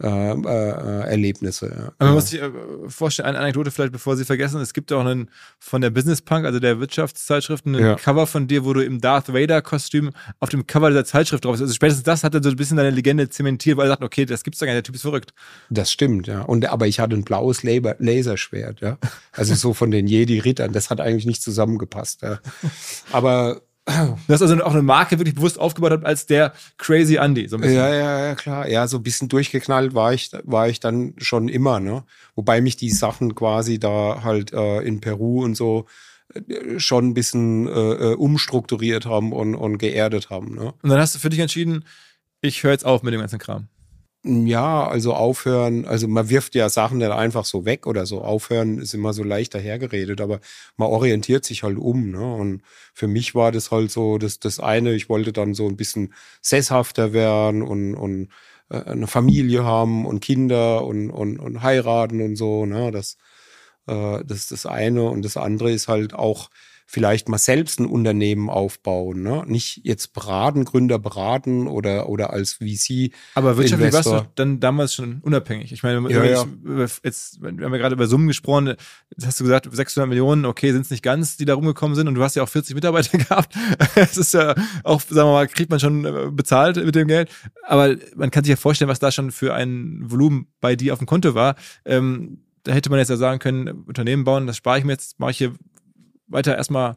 äh, 0.02 0.32
äh, 0.32 1.10
Erlebnisse. 1.10 1.92
Ja. 1.98 2.06
Man 2.06 2.14
muss 2.14 2.30
sich 2.30 2.40
äh, 2.40 2.50
vorstellen, 2.88 3.28
eine 3.28 3.38
Anekdote 3.38 3.70
vielleicht, 3.70 3.92
bevor 3.92 4.16
Sie 4.16 4.24
vergessen, 4.24 4.60
es 4.60 4.72
gibt 4.72 4.92
auch 4.92 5.00
einen 5.04 5.30
von 5.58 5.82
der 5.82 5.90
Business 5.90 6.22
Punk, 6.22 6.46
also 6.46 6.58
der 6.58 6.80
Wirtschaftszeitschrift, 6.80 7.66
ein 7.66 7.74
ja. 7.74 7.94
Cover 7.96 8.26
von 8.26 8.48
dir, 8.48 8.64
wo 8.64 8.72
du 8.72 8.82
im 8.82 9.00
Darth 9.00 9.32
Vader-Kostüm 9.32 10.10
auf 10.38 10.48
dem 10.48 10.66
Cover 10.66 10.88
dieser 10.88 11.04
Zeitschrift 11.04 11.44
drauf 11.44 11.52
bist. 11.52 11.62
Also 11.62 11.74
spätestens 11.74 12.04
das 12.04 12.24
hat 12.24 12.34
dann 12.34 12.42
so 12.42 12.48
ein 12.48 12.56
bisschen 12.56 12.78
deine 12.78 12.90
Legende 12.90 13.28
zementiert, 13.28 13.76
weil 13.76 13.86
er 13.86 13.90
sagt, 13.90 14.02
okay, 14.02 14.24
das 14.24 14.42
gibt's 14.42 14.58
doch 14.58 14.66
gar 14.66 14.72
nicht, 14.72 14.78
der 14.78 14.84
Typ 14.84 14.94
ist 14.94 15.02
verrückt. 15.02 15.34
Das 15.68 15.92
stimmt, 15.92 16.26
ja. 16.26 16.42
Und 16.42 16.66
aber 16.66 16.86
ich 16.86 16.98
hatte 16.98 17.14
ein 17.14 17.24
blaues 17.24 17.62
Laser 17.62 17.96
Laserschwert, 17.98 18.80
ja. 18.80 18.96
Also 19.32 19.54
so 19.54 19.74
von 19.74 19.90
den 19.90 20.06
Jedi-Rittern, 20.06 20.72
das 20.72 20.90
hat 20.90 21.00
eigentlich 21.00 21.26
nicht 21.26 21.42
zusammengepasst. 21.42 22.22
Ja. 22.22 22.40
Aber 23.12 23.60
Du 24.26 24.32
hast 24.32 24.42
also 24.42 24.62
auch 24.62 24.72
eine 24.72 24.82
Marke 24.82 25.18
wirklich 25.18 25.34
bewusst 25.34 25.58
aufgebaut 25.58 25.92
hat 25.92 26.04
als 26.04 26.26
der 26.26 26.52
Crazy 26.78 27.16
Andy. 27.16 27.48
So 27.48 27.56
ein 27.56 27.62
bisschen. 27.62 27.76
Ja, 27.76 27.94
ja, 27.94 28.26
ja, 28.26 28.34
klar. 28.34 28.68
Ja, 28.68 28.86
so 28.86 28.98
ein 28.98 29.02
bisschen 29.02 29.28
durchgeknallt 29.28 29.94
war 29.94 30.12
ich, 30.12 30.30
war 30.44 30.68
ich 30.68 30.80
dann 30.80 31.14
schon 31.18 31.48
immer, 31.48 31.80
ne? 31.80 32.04
Wobei 32.34 32.60
mich 32.60 32.76
die 32.76 32.90
Sachen 32.90 33.34
quasi 33.34 33.78
da 33.78 34.22
halt 34.22 34.52
äh, 34.52 34.80
in 34.80 35.00
Peru 35.00 35.44
und 35.44 35.56
so 35.56 35.86
äh, 36.34 36.78
schon 36.78 37.08
ein 37.08 37.14
bisschen 37.14 37.66
äh, 37.66 37.70
äh, 37.70 38.14
umstrukturiert 38.14 39.06
haben 39.06 39.32
und, 39.32 39.54
und 39.54 39.78
geerdet 39.78 40.30
haben. 40.30 40.54
Ne? 40.54 40.74
Und 40.82 40.90
dann 40.90 40.98
hast 40.98 41.14
du 41.14 41.18
für 41.18 41.30
dich 41.30 41.40
entschieden, 41.40 41.84
ich 42.40 42.62
höre 42.62 42.72
jetzt 42.72 42.86
auf 42.86 43.02
mit 43.02 43.12
dem 43.12 43.20
ganzen 43.20 43.38
Kram. 43.38 43.68
Ja, 44.24 44.86
also 44.86 45.14
aufhören, 45.14 45.86
also 45.86 46.06
man 46.06 46.28
wirft 46.28 46.54
ja 46.54 46.68
Sachen 46.68 47.00
dann 47.00 47.10
einfach 47.10 47.46
so 47.46 47.64
weg 47.64 47.86
oder 47.86 48.04
so. 48.04 48.20
Aufhören 48.20 48.76
ist 48.78 48.92
immer 48.92 49.14
so 49.14 49.22
leicht 49.24 49.54
dahergeredet, 49.54 50.20
aber 50.20 50.40
man 50.76 50.88
orientiert 50.90 51.46
sich 51.46 51.62
halt 51.62 51.78
um. 51.78 52.10
Ne? 52.10 52.34
Und 52.34 52.62
für 52.92 53.08
mich 53.08 53.34
war 53.34 53.50
das 53.50 53.70
halt 53.70 53.90
so 53.90 54.18
das, 54.18 54.38
das 54.38 54.60
eine, 54.60 54.92
ich 54.94 55.08
wollte 55.08 55.32
dann 55.32 55.54
so 55.54 55.66
ein 55.66 55.76
bisschen 55.78 56.12
sesshafter 56.42 57.14
werden 57.14 57.62
und, 57.62 57.94
und 57.94 58.28
äh, 58.68 58.82
eine 58.82 59.06
Familie 59.06 59.64
haben 59.64 60.04
und 60.04 60.20
Kinder 60.20 60.84
und, 60.84 61.08
und, 61.10 61.38
und 61.38 61.62
heiraten 61.62 62.20
und 62.20 62.36
so. 62.36 62.66
Ne? 62.66 62.90
Das, 62.90 63.16
äh, 63.86 64.22
das 64.24 64.38
ist 64.38 64.52
das 64.52 64.66
eine. 64.66 65.04
Und 65.04 65.24
das 65.24 65.36
andere 65.38 65.70
ist 65.72 65.88
halt 65.88 66.12
auch 66.14 66.50
vielleicht 66.90 67.28
mal 67.28 67.38
selbst 67.38 67.78
ein 67.78 67.86
Unternehmen 67.86 68.50
aufbauen. 68.50 69.22
Ne? 69.22 69.44
Nicht 69.46 69.82
jetzt 69.84 70.12
beraten, 70.12 70.64
Gründer 70.64 70.98
beraten 70.98 71.68
oder, 71.68 72.08
oder 72.08 72.32
als 72.32 72.54
VC. 72.54 73.12
Aber 73.36 73.56
wirtschaftlich 73.56 73.92
warst 73.92 74.08
du 74.08 74.26
dann 74.34 74.58
damals 74.58 74.94
schon 74.94 75.20
unabhängig. 75.20 75.70
Ich 75.70 75.84
meine, 75.84 76.10
ja, 76.10 76.24
ja. 76.24 76.44
Ich, 76.84 77.00
jetzt, 77.04 77.40
wir 77.40 77.50
haben 77.50 77.60
ja 77.60 77.78
gerade 77.78 77.94
über 77.94 78.08
Summen 78.08 78.26
gesprochen. 78.26 78.74
Jetzt 79.10 79.24
hast 79.24 79.38
du 79.38 79.44
gesagt, 79.44 79.68
600 79.70 80.08
Millionen, 80.08 80.44
okay, 80.44 80.72
sind 80.72 80.82
es 80.82 80.90
nicht 80.90 81.04
ganz, 81.04 81.36
die 81.36 81.44
da 81.44 81.54
rumgekommen 81.54 81.94
sind. 81.94 82.08
Und 82.08 82.16
du 82.16 82.24
hast 82.24 82.34
ja 82.34 82.42
auch 82.42 82.48
40 82.48 82.74
Mitarbeiter 82.74 83.18
gehabt. 83.18 83.54
Es 83.94 84.16
ist 84.16 84.34
ja 84.34 84.56
auch, 84.82 85.00
sagen 85.00 85.28
wir 85.28 85.32
mal, 85.32 85.46
kriegt 85.46 85.70
man 85.70 85.78
schon 85.78 86.04
äh, 86.04 86.28
bezahlt 86.32 86.76
mit 86.84 86.96
dem 86.96 87.06
Geld. 87.06 87.30
Aber 87.68 87.94
man 88.16 88.32
kann 88.32 88.42
sich 88.42 88.50
ja 88.50 88.56
vorstellen, 88.56 88.88
was 88.88 88.98
da 88.98 89.12
schon 89.12 89.30
für 89.30 89.54
ein 89.54 90.10
Volumen 90.10 90.48
bei 90.60 90.74
dir 90.74 90.92
auf 90.92 90.98
dem 90.98 91.06
Konto 91.06 91.36
war. 91.36 91.54
Ähm, 91.84 92.40
da 92.64 92.72
hätte 92.72 92.90
man 92.90 92.98
jetzt 92.98 93.10
ja 93.10 93.16
sagen 93.16 93.38
können, 93.38 93.84
Unternehmen 93.86 94.24
bauen, 94.24 94.48
das 94.48 94.56
spare 94.56 94.80
ich 94.80 94.84
mir 94.84 94.92
jetzt, 94.92 95.20
mache 95.20 95.30
ich 95.30 95.38
hier 95.38 95.52
weiter 96.30 96.56
erstmal, 96.56 96.96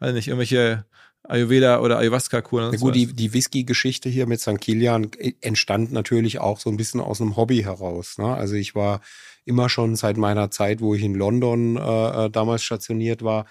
weiß 0.00 0.14
nicht, 0.14 0.28
irgendwelche 0.28 0.84
Ayurveda 1.24 1.80
oder 1.80 1.98
Ayahuasca-Kuren. 1.98 2.72
Ja, 2.72 2.78
gut, 2.78 2.94
die, 2.94 3.06
die 3.06 3.32
Whisky-Geschichte 3.32 4.08
hier 4.08 4.26
mit 4.26 4.40
St. 4.40 4.60
Kilian 4.60 5.10
entstand 5.40 5.92
natürlich 5.92 6.40
auch 6.40 6.58
so 6.58 6.68
ein 6.68 6.76
bisschen 6.76 7.00
aus 7.00 7.20
einem 7.20 7.36
Hobby 7.36 7.62
heraus. 7.62 8.18
Ne? 8.18 8.34
Also 8.34 8.54
ich 8.54 8.74
war 8.74 9.00
immer 9.44 9.68
schon 9.68 9.94
seit 9.94 10.16
meiner 10.16 10.50
Zeit, 10.50 10.80
wo 10.80 10.94
ich 10.94 11.02
in 11.02 11.14
London 11.14 11.76
äh, 11.76 12.26
äh 12.26 12.30
damals 12.30 12.64
stationiert 12.64 13.22
war, 13.22 13.46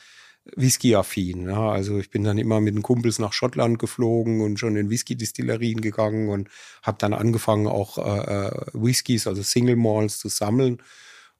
Whisky-affin. 0.56 1.48
Ja? 1.48 1.72
Also 1.72 1.98
ich 1.98 2.10
bin 2.10 2.26
dann 2.26 2.38
immer 2.38 2.60
mit 2.60 2.76
den 2.76 2.82
Kumpels 2.82 3.20
nach 3.20 3.32
Schottland 3.32 3.80
geflogen 3.80 4.42
und 4.42 4.60
schon 4.60 4.76
in 4.76 4.90
Whisky-Distillerien 4.90 5.80
gegangen 5.80 6.28
und 6.28 6.50
habe 6.84 6.98
dann 7.00 7.14
angefangen, 7.14 7.68
auch 7.68 7.98
äh, 7.98 8.48
äh, 8.48 8.52
Whiskys, 8.74 9.28
also 9.28 9.44
Single 9.44 9.78
Malls 9.78 10.20
zu 10.20 10.28
sammeln 10.28 10.82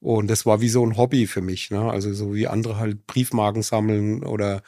und 0.02 0.28
das 0.28 0.46
war 0.48 0.62
wie 0.62 0.70
so 0.70 0.86
ein 0.86 0.98
Hobby 0.98 1.28
für 1.28 1.42
mich. 1.42 1.70
Ne? 1.70 1.80
Also 1.80 2.12
so 2.14 2.34
wie 2.34 2.48
andere 2.48 2.78
halt 2.78 3.06
Briefmarken 3.06 3.62
sammeln 3.62 4.24
oder 4.24 4.64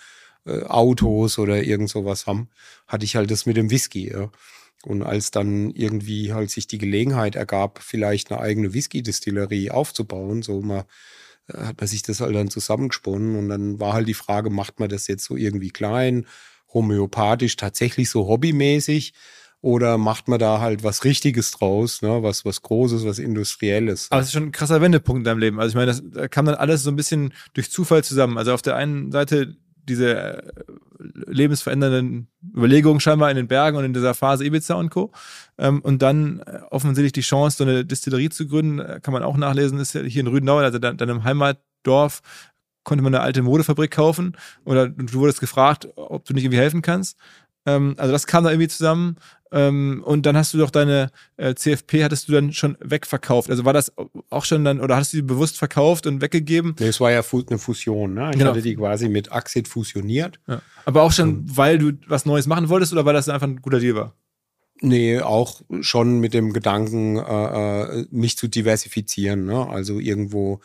äh, 0.45 0.61
Autos 0.63 1.39
oder 1.39 1.63
irgend 1.63 1.89
sowas 1.89 2.27
haben, 2.27 2.49
hatte 2.87 3.03
ich 3.05 3.15
halt 3.15 3.31
das 3.31 3.47
mit 3.47 3.57
dem 3.57 3.71
Whisky. 3.71 4.11
Ja? 4.11 4.29
Und 4.83 5.01
als 5.01 5.31
dann 5.31 5.71
irgendwie 5.71 6.33
halt 6.33 6.51
sich 6.51 6.67
die 6.67 6.77
Gelegenheit 6.77 7.35
ergab, 7.35 7.79
vielleicht 7.81 8.31
eine 8.31 8.41
eigene 8.41 8.73
Whisky-Distillerie 8.75 9.71
aufzubauen, 9.71 10.43
so 10.43 10.61
mal 10.61 10.85
äh, 11.47 11.57
hat 11.57 11.79
man 11.79 11.87
sich 11.87 12.03
das 12.03 12.19
halt 12.21 12.35
dann 12.35 12.51
zusammengesponnen 12.51 13.35
und 13.35 13.49
dann 13.49 13.79
war 13.79 13.93
halt 13.93 14.07
die 14.07 14.13
Frage, 14.13 14.51
macht 14.51 14.79
man 14.79 14.89
das 14.89 15.07
jetzt 15.07 15.25
so 15.25 15.35
irgendwie 15.35 15.71
klein, 15.71 16.27
homöopathisch, 16.71 17.55
tatsächlich 17.55 18.09
so 18.09 18.27
hobbymäßig 18.27 19.13
oder 19.63 19.97
macht 19.97 20.27
man 20.27 20.39
da 20.39 20.59
halt 20.59 20.83
was 20.83 21.05
Richtiges 21.05 21.51
draus, 21.51 22.01
ne? 22.01 22.21
was, 22.21 22.43
was 22.43 22.61
Großes, 22.61 23.05
was 23.05 23.17
Industrielles. 23.17 24.11
Aber 24.11 24.19
es 24.19 24.27
ist 24.27 24.33
schon 24.33 24.43
ein 24.43 24.51
krasser 24.51 24.81
Wendepunkt 24.81 25.21
in 25.21 25.23
deinem 25.23 25.39
Leben. 25.39 25.57
Also 25.57 25.69
ich 25.69 25.75
meine, 25.75 25.87
das 25.87 26.03
da 26.03 26.27
kam 26.27 26.45
dann 26.45 26.55
alles 26.55 26.83
so 26.83 26.91
ein 26.91 26.97
bisschen 26.97 27.33
durch 27.53 27.71
Zufall 27.71 28.03
zusammen. 28.03 28.37
Also 28.37 28.53
auf 28.53 28.61
der 28.61 28.75
einen 28.75 29.13
Seite 29.13 29.55
diese 29.87 30.43
äh, 30.43 30.51
lebensverändernden 30.99 32.27
Überlegungen 32.53 32.99
scheinbar 32.99 33.31
in 33.31 33.37
den 33.37 33.47
Bergen 33.47 33.77
und 33.77 33.85
in 33.85 33.93
dieser 33.93 34.13
Phase 34.13 34.45
Ibiza 34.45 34.73
und 34.73 34.89
Co. 34.89 35.13
Ähm, 35.57 35.79
und 35.79 36.01
dann 36.01 36.41
äh, 36.41 36.59
offensichtlich 36.69 37.13
die 37.13 37.21
Chance, 37.21 37.55
so 37.55 37.63
eine 37.63 37.85
Distillerie 37.85 38.29
zu 38.29 38.45
gründen, 38.45 38.79
äh, 38.79 38.99
kann 39.01 39.13
man 39.13 39.23
auch 39.23 39.37
nachlesen, 39.37 39.79
ist 39.79 39.95
ja 39.95 40.01
hier 40.01 40.21
in 40.21 40.27
Rüdenau, 40.27 40.57
also 40.57 40.77
deinem 40.77 41.23
Heimatdorf, 41.23 42.21
konnte 42.83 43.01
man 43.01 43.15
eine 43.15 43.23
alte 43.23 43.41
Modefabrik 43.41 43.91
kaufen 43.91 44.35
oder 44.65 44.89
du 44.89 45.13
wurdest 45.13 45.39
gefragt, 45.39 45.87
ob 45.95 46.25
du 46.25 46.33
nicht 46.33 46.43
irgendwie 46.43 46.59
helfen 46.59 46.81
kannst. 46.81 47.17
Ähm, 47.65 47.95
also 47.97 48.11
das 48.11 48.27
kam 48.27 48.43
da 48.43 48.51
irgendwie 48.51 48.67
zusammen. 48.67 49.17
Ähm, 49.53 50.01
und 50.03 50.25
dann 50.25 50.35
hast 50.35 50.53
du 50.55 50.57
doch 50.57 50.71
deine 50.71 51.11
äh, 51.37 51.53
CFP, 51.53 52.03
hattest 52.03 52.27
du 52.27 52.33
dann 52.33 52.53
schon 52.53 52.75
wegverkauft. 52.79 53.51
Also 53.51 53.65
war 53.65 53.73
das 53.73 53.93
auch 54.31 54.45
schon 54.45 54.65
dann, 54.65 54.81
oder 54.81 54.95
hast 54.95 55.13
du 55.13 55.17
die 55.17 55.21
bewusst 55.21 55.59
verkauft 55.59 56.07
und 56.07 56.21
weggegeben? 56.21 56.75
Nee, 56.79 56.87
es 56.87 56.99
war 56.99 57.11
ja 57.11 57.21
eine 57.21 57.59
Fusion, 57.59 58.15
ne? 58.15 58.31
Ich 58.31 58.39
genau. 58.39 58.49
hatte 58.49 58.63
die 58.63 58.75
quasi 58.75 59.09
mit 59.09 59.31
Axit 59.31 59.67
fusioniert. 59.67 60.39
Ja. 60.47 60.61
Aber 60.85 61.03
auch 61.03 61.11
schon, 61.11 61.37
und, 61.37 61.57
weil 61.57 61.77
du 61.77 61.91
was 62.07 62.25
Neues 62.25 62.47
machen 62.47 62.67
wolltest 62.67 62.93
oder 62.93 63.05
weil 63.05 63.13
das 63.13 63.29
einfach 63.29 63.47
ein 63.47 63.61
guter 63.61 63.79
Deal 63.79 63.95
war? 63.95 64.15
Nee, 64.81 65.21
auch 65.21 65.61
schon 65.81 66.19
mit 66.19 66.33
dem 66.33 66.51
Gedanken, 66.51 67.17
äh, 67.17 67.83
äh, 67.83 68.05
mich 68.09 68.37
zu 68.37 68.47
diversifizieren. 68.47 69.45
Ne? 69.45 69.67
Also 69.69 69.99
irgendwo 69.99 70.61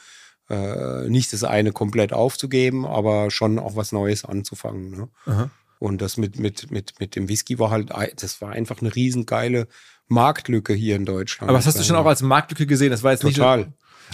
äh, 0.48 1.08
nicht 1.10 1.32
das 1.34 1.44
eine 1.44 1.72
komplett 1.72 2.14
aufzugeben, 2.14 2.86
aber 2.86 3.30
schon 3.30 3.58
auch 3.58 3.76
was 3.76 3.92
Neues 3.92 4.24
anzufangen. 4.24 5.10
Ne? 5.26 5.50
Und 5.78 6.02
das 6.02 6.16
mit, 6.16 6.38
mit, 6.38 6.70
mit, 6.70 6.98
mit 7.00 7.16
dem 7.16 7.28
Whisky 7.28 7.58
war 7.58 7.70
halt, 7.70 7.90
das 8.16 8.40
war 8.40 8.50
einfach 8.50 8.80
eine 8.80 8.94
riesengeile 8.94 9.68
Marktlücke 10.08 10.72
hier 10.74 10.96
in 10.96 11.04
Deutschland. 11.04 11.48
Aber 11.48 11.58
das 11.58 11.66
hast 11.66 11.78
du 11.78 11.84
schon 11.84 11.96
auch 11.96 12.06
als 12.06 12.22
Marktlücke 12.22 12.66
gesehen? 12.66 12.90
Das 12.90 13.02
war 13.02 13.12
jetzt 13.12 13.22
Total. 13.22 13.58
nicht. 13.58 13.70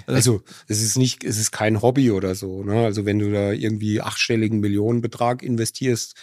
Also 0.07 0.43
es 0.67 0.83
ist 0.83 0.99
nicht, 0.99 1.23
es 1.25 1.39
ist 1.39 1.53
kein 1.53 1.81
Hobby 1.81 2.11
oder 2.11 2.35
so. 2.35 2.65
Ne? 2.65 2.85
Also 2.85 3.07
wenn 3.07 3.19
du 3.19 3.31
da 3.31 3.53
irgendwie 3.53 4.01
achtstelligen 4.01 4.61
Millionenbetrag 4.61 5.43
investierst, 5.43 6.17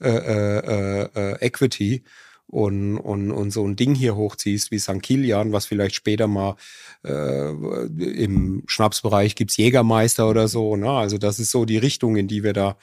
äh, 0.00 0.08
äh, 0.08 1.08
äh, 1.14 1.46
Equity 1.46 2.04
und, 2.46 2.96
und, 2.96 3.30
und 3.30 3.50
so 3.50 3.66
ein 3.66 3.76
Ding 3.76 3.94
hier 3.94 4.16
hochziehst 4.16 4.70
wie 4.70 4.78
St. 4.78 5.02
Kilian, 5.02 5.52
was 5.52 5.66
vielleicht 5.66 5.94
später 5.94 6.26
mal 6.26 6.56
äh, 7.04 7.50
im 7.50 8.62
Schnapsbereich 8.66 9.34
gibt's 9.34 9.58
Jägermeister 9.58 10.28
oder 10.28 10.48
so. 10.48 10.76
Ne? 10.76 10.90
Also 10.90 11.18
das 11.18 11.38
ist 11.38 11.50
so 11.50 11.66
die 11.66 11.78
Richtung, 11.78 12.16
in 12.16 12.28
die 12.28 12.42
wir 12.42 12.54
da, 12.54 12.78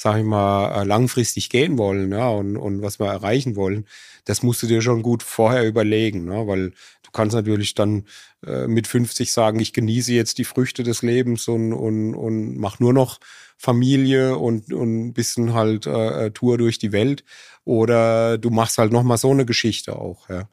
sag 0.00 0.18
ich 0.18 0.24
mal, 0.24 0.80
äh, 0.80 0.84
langfristig 0.84 1.50
gehen 1.50 1.76
wollen 1.76 2.12
ja? 2.12 2.28
und, 2.28 2.56
und 2.56 2.82
was 2.82 3.00
wir 3.00 3.06
erreichen 3.06 3.56
wollen. 3.56 3.86
Das 4.24 4.44
musst 4.44 4.62
du 4.62 4.68
dir 4.68 4.80
schon 4.80 5.02
gut 5.02 5.24
vorher 5.24 5.66
überlegen, 5.66 6.24
ne? 6.24 6.46
weil 6.46 6.70
du 7.02 7.10
kannst 7.12 7.34
natürlich 7.34 7.74
dann 7.74 8.04
äh, 8.46 8.68
mit 8.68 8.86
50 8.86 9.32
sagen, 9.32 9.58
ich 9.58 9.72
genieße 9.72 10.12
jetzt 10.12 10.38
die 10.38 10.44
Früchte 10.44 10.84
des 10.84 11.02
Lebens 11.02 11.48
und, 11.48 11.72
und, 11.72 12.14
und 12.14 12.56
mach 12.58 12.78
nur 12.78 12.92
noch 12.92 13.18
Familie 13.56 14.38
und, 14.38 14.72
und 14.72 15.08
ein 15.08 15.12
bisschen 15.14 15.52
halt 15.52 15.86
äh, 15.86 16.30
Tour 16.30 16.58
durch 16.58 16.78
die 16.78 16.92
Welt. 16.92 17.24
Oder 17.64 18.38
du 18.38 18.50
machst 18.50 18.78
halt 18.78 18.92
nochmal 18.92 19.18
so 19.18 19.32
eine 19.32 19.46
Geschichte 19.46 19.96
auch, 19.96 20.28
ja. 20.28 20.48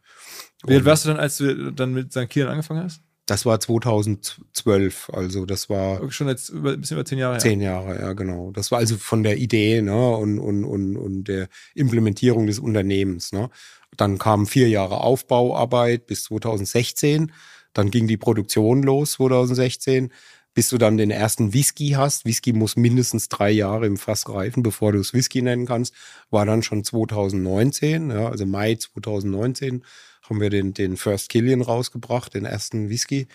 Wie 0.66 0.74
alt 0.74 0.86
warst 0.86 1.06
du 1.06 1.10
dann, 1.10 1.20
als 1.20 1.38
du 1.38 1.72
dann 1.72 1.94
mit 1.94 2.12
St. 2.12 2.28
Kilian 2.28 2.50
angefangen 2.50 2.84
hast? 2.84 3.05
Das 3.26 3.46
war 3.46 3.60
2012, 3.60 5.10
also 5.12 5.46
das 5.46 5.68
war 5.68 6.12
Schon 6.12 6.28
jetzt 6.28 6.50
über, 6.50 6.74
ein 6.74 6.82
bisschen 6.82 6.98
über 6.98 7.06
zehn 7.06 7.18
Jahre 7.18 7.40
zehn 7.40 7.60
Jahre, 7.60 8.00
ja 8.00 8.14
genau. 8.14 8.52
Das 8.52 8.72
war 8.72 8.78
also 8.78 8.98
von 8.98 9.24
der 9.24 9.38
Idee 9.38 9.82
ne, 9.82 10.16
und, 10.16 10.38
und, 10.38 10.64
und, 10.64 10.96
und 10.96 11.24
der 11.28 11.48
Implementierung 11.74 12.46
des 12.46 12.60
Unternehmens. 12.60 13.32
Ne. 13.32 13.50
Dann 13.98 14.20
kamen 14.20 14.46
vier 14.46 14.70
Jahre 14.70 15.02
Aufbauarbeit 15.02 16.06
bis 16.06 16.26
2016. 16.26 17.32
Dann 17.74 17.90
ging 17.90 18.08
die 18.08 18.18
Produktion 18.18 18.84
los 18.84 19.14
2016, 19.14 20.12
bis 20.54 20.70
du 20.70 20.78
dann 20.78 20.98
den 20.98 21.12
ersten 21.12 21.54
Whisky 21.54 21.90
hast. 21.92 22.26
Whisky 22.26 22.54
muss 22.54 22.76
mindestens 22.76 23.28
drei 23.28 23.50
Jahre 23.50 23.88
im 23.88 23.98
Fass 23.98 24.30
reifen, 24.30 24.62
bevor 24.62 24.92
du 24.92 25.00
es 25.00 25.14
Whisky 25.14 25.42
nennen 25.42 25.66
kannst. 25.66 25.94
War 26.30 26.46
dann 26.46 26.62
schon 26.62 26.84
2019, 26.84 28.12
ja, 28.12 28.30
also 28.30 28.46
Mai 28.46 28.76
2019 28.76 29.84
haben 30.30 30.42
wir 30.42 30.50
den, 30.50 30.74
den 30.74 30.98
First 30.98 31.30
Killian 31.30 31.62
rausgebracht, 31.62 32.34
den 32.34 32.46
ersten 32.46 32.90
Whisky. 32.90 33.28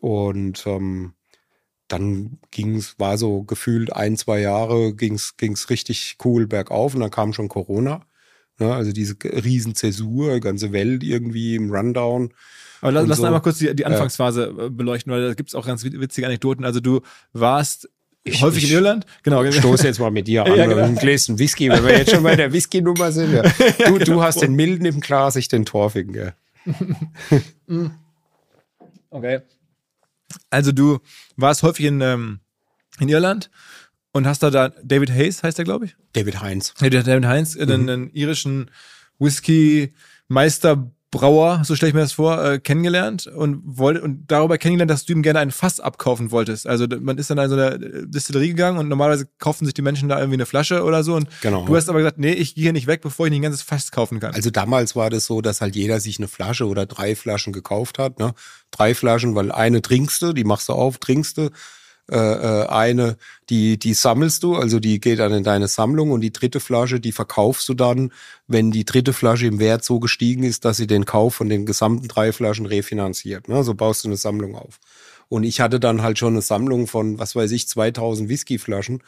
Und 0.00 0.66
ähm, 0.66 1.14
dann 1.88 2.38
ging's, 2.50 2.98
war 2.98 3.18
so 3.18 3.42
gefühlt 3.42 3.92
ein, 3.92 4.16
zwei 4.16 4.40
Jahre, 4.40 4.94
ging's 4.94 5.36
ging's 5.36 5.70
richtig 5.70 6.16
cool 6.24 6.46
bergauf 6.46 6.94
und 6.94 7.00
dann 7.00 7.10
kam 7.10 7.32
schon 7.32 7.48
Corona. 7.48 8.06
Ne, 8.58 8.74
also 8.74 8.92
diese 8.92 9.16
riesen 9.24 9.74
Zäsur, 9.74 10.38
ganze 10.40 10.72
Welt 10.72 11.02
irgendwie 11.02 11.56
im 11.56 11.70
Rundown. 11.70 12.32
Aber 12.82 12.92
lass, 12.92 13.06
lass 13.06 13.16
so. 13.16 13.22
uns 13.22 13.26
einmal 13.26 13.42
kurz 13.42 13.58
die, 13.58 13.74
die 13.74 13.86
Anfangsphase 13.86 14.54
äh, 14.58 14.70
beleuchten, 14.70 15.12
weil 15.12 15.28
da 15.28 15.34
gibt's 15.34 15.54
auch 15.54 15.66
ganz 15.66 15.82
witzige 15.82 16.26
Anekdoten. 16.26 16.64
Also 16.64 16.80
du 16.80 17.00
warst 17.32 17.88
Ich- 18.22 18.42
häufig 18.42 18.64
ich- 18.64 18.70
in 18.70 18.76
Irland. 18.76 19.06
Genau. 19.22 19.42
Ich 19.44 19.56
stoße 19.56 19.86
jetzt 19.86 19.98
mal 19.98 20.10
mit 20.10 20.28
dir 20.28 20.44
an, 20.46 20.54
Ja, 20.56 20.66
genau. 20.66 20.82
ein 20.84 20.94
Gläschen 20.96 21.38
Whisky, 21.38 21.70
wenn 21.70 21.82
wir 21.84 21.96
jetzt 21.98 22.10
schon 22.10 22.22
bei 22.22 22.36
der 22.36 22.52
Whisky-Nummer 22.52 23.12
sind. 23.12 23.32
Ja. 23.32 23.42
Du, 23.86 23.98
du 23.98 24.22
hast 24.22 24.42
den 24.42 24.54
milden 24.54 24.84
im 24.86 25.00
Glas, 25.00 25.36
ich 25.36 25.48
den 25.48 25.64
torfigen. 25.64 26.14
Ja. 26.14 26.32
Okay. 29.12 29.40
Also 30.50 30.70
du 30.72 31.00
warst 31.36 31.62
häufig 31.62 31.86
in, 31.86 32.00
ähm, 32.00 32.38
in 33.00 33.08
Irland 33.08 33.50
und 34.12 34.26
hast 34.26 34.40
da, 34.42 34.50
da 34.50 34.68
David 34.84 35.10
Hayes, 35.10 35.42
heißt 35.42 35.58
der, 35.58 35.64
glaube 35.64 35.86
ich? 35.86 35.96
David 36.12 36.40
Heinz. 36.40 36.74
David 36.78 37.06
Heinz, 37.26 37.56
äh, 37.56 37.62
einen, 37.62 37.88
einen 37.90 38.10
irischen 38.10 38.70
Whisky-Meisterbrauer, 41.12 41.64
so 41.64 41.74
stelle 41.74 41.88
ich 41.88 41.94
mir 41.94 42.00
das 42.00 42.12
vor, 42.12 42.42
äh, 42.42 42.58
kennengelernt 42.58 43.26
und 43.26 43.62
wollte 43.64 44.02
und 44.02 44.24
darüber 44.28 44.58
kennengelernt, 44.58 44.90
dass 44.90 45.04
du 45.04 45.12
ihm 45.12 45.22
gerne 45.22 45.40
ein 45.40 45.50
Fass 45.50 45.80
abkaufen 45.80 46.30
wolltest. 46.30 46.66
Also 46.66 46.86
man 47.00 47.18
ist 47.18 47.30
dann 47.30 47.38
in 47.38 47.48
so 47.48 47.56
eine 47.56 48.06
Distillerie 48.06 48.48
gegangen 48.48 48.78
und 48.78 48.88
normalerweise 48.88 49.28
kaufen 49.38 49.64
sich 49.64 49.74
die 49.74 49.82
Menschen 49.82 50.08
da 50.08 50.18
irgendwie 50.18 50.36
eine 50.36 50.46
Flasche 50.46 50.82
oder 50.84 51.02
so 51.02 51.14
und 51.16 51.28
Genau. 51.42 51.64
du 51.64 51.76
hast 51.76 51.88
aber 51.88 51.98
gesagt, 51.98 52.18
nee, 52.18 52.32
ich 52.32 52.54
gehe 52.54 52.62
hier 52.62 52.72
nicht 52.72 52.86
weg, 52.86 53.00
bevor 53.02 53.26
ich 53.26 53.30
nicht 53.30 53.40
ein 53.40 53.44
ganzes 53.44 53.62
Fass 53.62 53.90
kaufen 53.90 54.20
kann. 54.20 54.34
Also 54.34 54.50
damals 54.50 54.96
war 54.96 55.10
das 55.10 55.26
so, 55.26 55.40
dass 55.40 55.60
halt 55.60 55.74
jeder 55.76 56.00
sich 56.00 56.18
eine 56.18 56.28
Flasche 56.28 56.66
oder 56.66 56.86
drei 56.86 57.16
Flaschen 57.16 57.52
gekauft 57.52 57.98
hat. 57.98 58.18
Ne? 58.18 58.34
Drei 58.70 58.94
Flaschen, 58.94 59.34
weil 59.34 59.50
eine 59.52 59.82
trinkst 59.82 60.22
du, 60.22 60.32
die 60.32 60.44
machst 60.44 60.68
du 60.68 60.72
auf, 60.74 60.98
trinkst 60.98 61.38
du. 61.38 61.50
Äh, 62.10 62.16
äh, 62.16 62.66
eine, 62.66 63.16
die, 63.50 63.78
die 63.78 63.94
sammelst 63.94 64.42
du, 64.42 64.56
also 64.56 64.80
die 64.80 64.98
geht 64.98 65.20
dann 65.20 65.32
in 65.32 65.44
deine 65.44 65.68
Sammlung 65.68 66.10
und 66.10 66.22
die 66.22 66.32
dritte 66.32 66.58
Flasche, 66.58 66.98
die 66.98 67.12
verkaufst 67.12 67.68
du 67.68 67.74
dann, 67.74 68.12
wenn 68.48 68.72
die 68.72 68.84
dritte 68.84 69.12
Flasche 69.12 69.46
im 69.46 69.60
Wert 69.60 69.84
so 69.84 70.00
gestiegen 70.00 70.42
ist, 70.42 70.64
dass 70.64 70.76
sie 70.76 70.88
den 70.88 71.04
Kauf 71.04 71.36
von 71.36 71.48
den 71.48 71.66
gesamten 71.66 72.08
drei 72.08 72.32
Flaschen 72.32 72.66
refinanziert. 72.66 73.48
Ne? 73.48 73.62
So 73.62 73.74
baust 73.74 74.02
du 74.02 74.08
eine 74.08 74.16
Sammlung 74.16 74.56
auf. 74.56 74.80
Und 75.28 75.44
ich 75.44 75.60
hatte 75.60 75.78
dann 75.78 76.02
halt 76.02 76.18
schon 76.18 76.32
eine 76.32 76.42
Sammlung 76.42 76.88
von, 76.88 77.20
was 77.20 77.36
weiß 77.36 77.52
ich, 77.52 77.68
2000 77.68 78.28
Whiskyflaschen. 78.28 79.04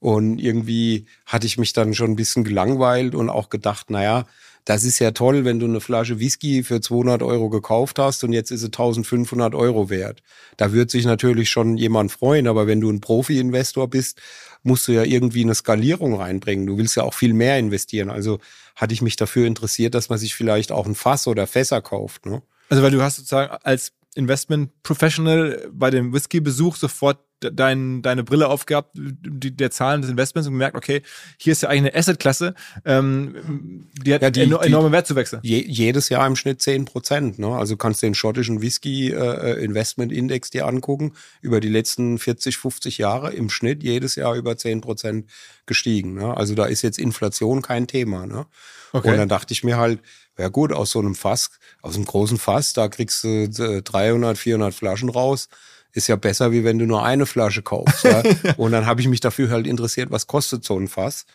Und 0.00 0.38
irgendwie 0.38 1.04
hatte 1.26 1.46
ich 1.46 1.58
mich 1.58 1.74
dann 1.74 1.92
schon 1.92 2.12
ein 2.12 2.16
bisschen 2.16 2.44
gelangweilt 2.44 3.14
und 3.14 3.28
auch 3.28 3.50
gedacht, 3.50 3.90
naja, 3.90 4.26
das 4.68 4.84
ist 4.84 4.98
ja 4.98 5.12
toll, 5.12 5.46
wenn 5.46 5.58
du 5.58 5.64
eine 5.64 5.80
Flasche 5.80 6.18
Whisky 6.18 6.62
für 6.62 6.82
200 6.82 7.22
Euro 7.22 7.48
gekauft 7.48 7.98
hast 7.98 8.22
und 8.22 8.34
jetzt 8.34 8.50
ist 8.50 8.60
sie 8.60 8.66
1500 8.66 9.54
Euro 9.54 9.88
wert. 9.88 10.22
Da 10.58 10.74
wird 10.74 10.90
sich 10.90 11.06
natürlich 11.06 11.48
schon 11.48 11.78
jemand 11.78 12.12
freuen, 12.12 12.46
aber 12.46 12.66
wenn 12.66 12.78
du 12.78 12.90
ein 12.90 13.00
Profi-Investor 13.00 13.88
bist, 13.88 14.20
musst 14.62 14.86
du 14.86 14.92
ja 14.92 15.04
irgendwie 15.04 15.42
eine 15.42 15.54
Skalierung 15.54 16.16
reinbringen. 16.16 16.66
Du 16.66 16.76
willst 16.76 16.96
ja 16.96 17.04
auch 17.04 17.14
viel 17.14 17.32
mehr 17.32 17.58
investieren. 17.58 18.10
Also 18.10 18.40
hatte 18.76 18.92
ich 18.92 19.00
mich 19.00 19.16
dafür 19.16 19.46
interessiert, 19.46 19.94
dass 19.94 20.10
man 20.10 20.18
sich 20.18 20.34
vielleicht 20.34 20.70
auch 20.70 20.84
ein 20.84 20.94
Fass 20.94 21.26
oder 21.26 21.46
Fässer 21.46 21.80
kauft. 21.80 22.26
Ne? 22.26 22.42
Also 22.68 22.82
weil 22.82 22.90
du 22.90 23.00
hast 23.00 23.16
sozusagen 23.16 23.50
als 23.62 23.92
Investment 24.16 24.82
Professional 24.82 25.66
bei 25.72 25.88
dem 25.88 26.12
Whisky-Besuch 26.12 26.76
sofort 26.76 27.20
dein, 27.40 28.02
deine 28.02 28.24
Brille 28.24 28.48
aufgehabt, 28.48 28.90
die, 28.94 29.54
der 29.56 29.70
Zahlen 29.70 30.00
des 30.02 30.10
Investments 30.10 30.46
und 30.46 30.54
gemerkt, 30.54 30.76
okay, 30.76 31.02
hier 31.38 31.52
ist 31.52 31.62
ja 31.62 31.68
eigentlich 31.68 31.92
eine 31.92 32.00
Asset-Klasse, 32.00 32.54
ähm, 32.84 33.88
die 34.04 34.14
hat 34.14 34.22
Ja, 34.22 34.30
die- 34.30 34.40
eno- 34.42 34.60
die- 34.60 34.66
enorme 34.68 34.92
Wertzuwächse. 34.92 35.40
Je, 35.42 35.64
jedes 35.66 36.08
Jahr 36.08 36.26
im 36.26 36.36
Schnitt 36.36 36.60
10 36.62 36.84
Prozent. 36.84 37.38
Ne? 37.38 37.48
Also 37.48 37.76
kannst 37.76 38.02
du 38.02 38.06
den 38.06 38.14
schottischen 38.14 38.60
Whisky 38.62 39.10
äh, 39.12 39.62
Investment 39.64 40.12
Index 40.12 40.50
dir 40.50 40.66
angucken. 40.66 41.12
Über 41.40 41.60
die 41.60 41.68
letzten 41.68 42.18
40, 42.18 42.56
50 42.58 42.98
Jahre 42.98 43.32
im 43.32 43.50
Schnitt 43.50 43.82
jedes 43.82 44.14
Jahr 44.16 44.34
über 44.34 44.56
10 44.56 44.80
Prozent 44.80 45.28
gestiegen. 45.66 46.14
Ne? 46.14 46.36
Also 46.36 46.54
da 46.54 46.66
ist 46.66 46.82
jetzt 46.82 46.98
Inflation 46.98 47.62
kein 47.62 47.86
Thema. 47.86 48.26
Ne? 48.26 48.46
Okay. 48.92 49.10
Und 49.10 49.16
dann 49.18 49.28
dachte 49.28 49.52
ich 49.52 49.64
mir 49.64 49.76
halt, 49.76 50.00
ja 50.38 50.48
gut, 50.48 50.72
aus 50.72 50.92
so 50.92 51.00
einem 51.00 51.14
Fass, 51.14 51.50
aus 51.82 51.96
einem 51.96 52.04
großen 52.04 52.38
Fass, 52.38 52.72
da 52.72 52.88
kriegst 52.88 53.24
du 53.24 53.28
äh, 53.44 53.82
300, 53.82 54.38
400 54.38 54.72
Flaschen 54.72 55.08
raus. 55.08 55.48
Ist 55.92 56.08
ja 56.08 56.16
besser, 56.16 56.52
wie 56.52 56.64
wenn 56.64 56.78
du 56.78 56.86
nur 56.86 57.04
eine 57.04 57.26
Flasche 57.26 57.62
kaufst. 57.62 58.04
ja? 58.04 58.22
Und 58.56 58.72
dann 58.72 58.86
habe 58.86 59.00
ich 59.00 59.08
mich 59.08 59.20
dafür 59.20 59.50
halt 59.50 59.66
interessiert, 59.66 60.10
was 60.10 60.26
kostet 60.26 60.64
so 60.64 60.78
ein 60.78 60.88
Fass. 60.88 61.26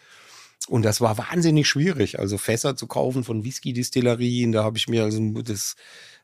Und 0.68 0.86
das 0.86 1.01
war 1.01 1.18
wahnsinnig 1.18 1.68
schwierig, 1.68 2.20
also 2.20 2.38
Fässer 2.38 2.76
zu 2.76 2.88
kaufen 2.88 3.24
von 3.24 3.43
Whisky-Distillerien. 3.43 4.54
Da 4.54 4.64
habe 4.64 4.78
ich 4.78 4.88
mir 4.88 5.04
also 5.04 5.20
das, 5.41 5.76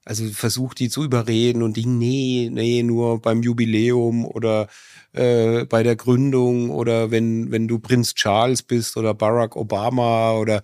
also 0.05 0.25
versucht, 0.29 0.79
die 0.79 0.89
zu 0.89 1.03
überreden 1.03 1.61
und 1.61 1.75
die, 1.75 1.85
nee, 1.85 2.49
nee, 2.51 2.83
nur 2.83 3.21
beim 3.21 3.43
Jubiläum 3.43 4.25
oder 4.25 4.69
äh, 5.11 5.65
bei 5.65 5.83
der 5.83 5.97
Gründung 5.97 6.69
oder 6.69 7.11
wenn, 7.11 7.51
wenn 7.51 7.67
du 7.67 7.79
Prinz 7.79 8.13
Charles 8.13 8.63
bist 8.63 8.95
oder 8.95 9.13
Barack 9.13 9.57
Obama 9.57 10.33
oder 10.33 10.61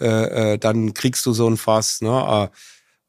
äh, 0.00 0.54
äh, 0.54 0.58
dann 0.58 0.92
kriegst 0.92 1.24
du 1.24 1.32
so 1.32 1.48
ein 1.48 1.56
Fass. 1.56 2.00
Ne? 2.00 2.50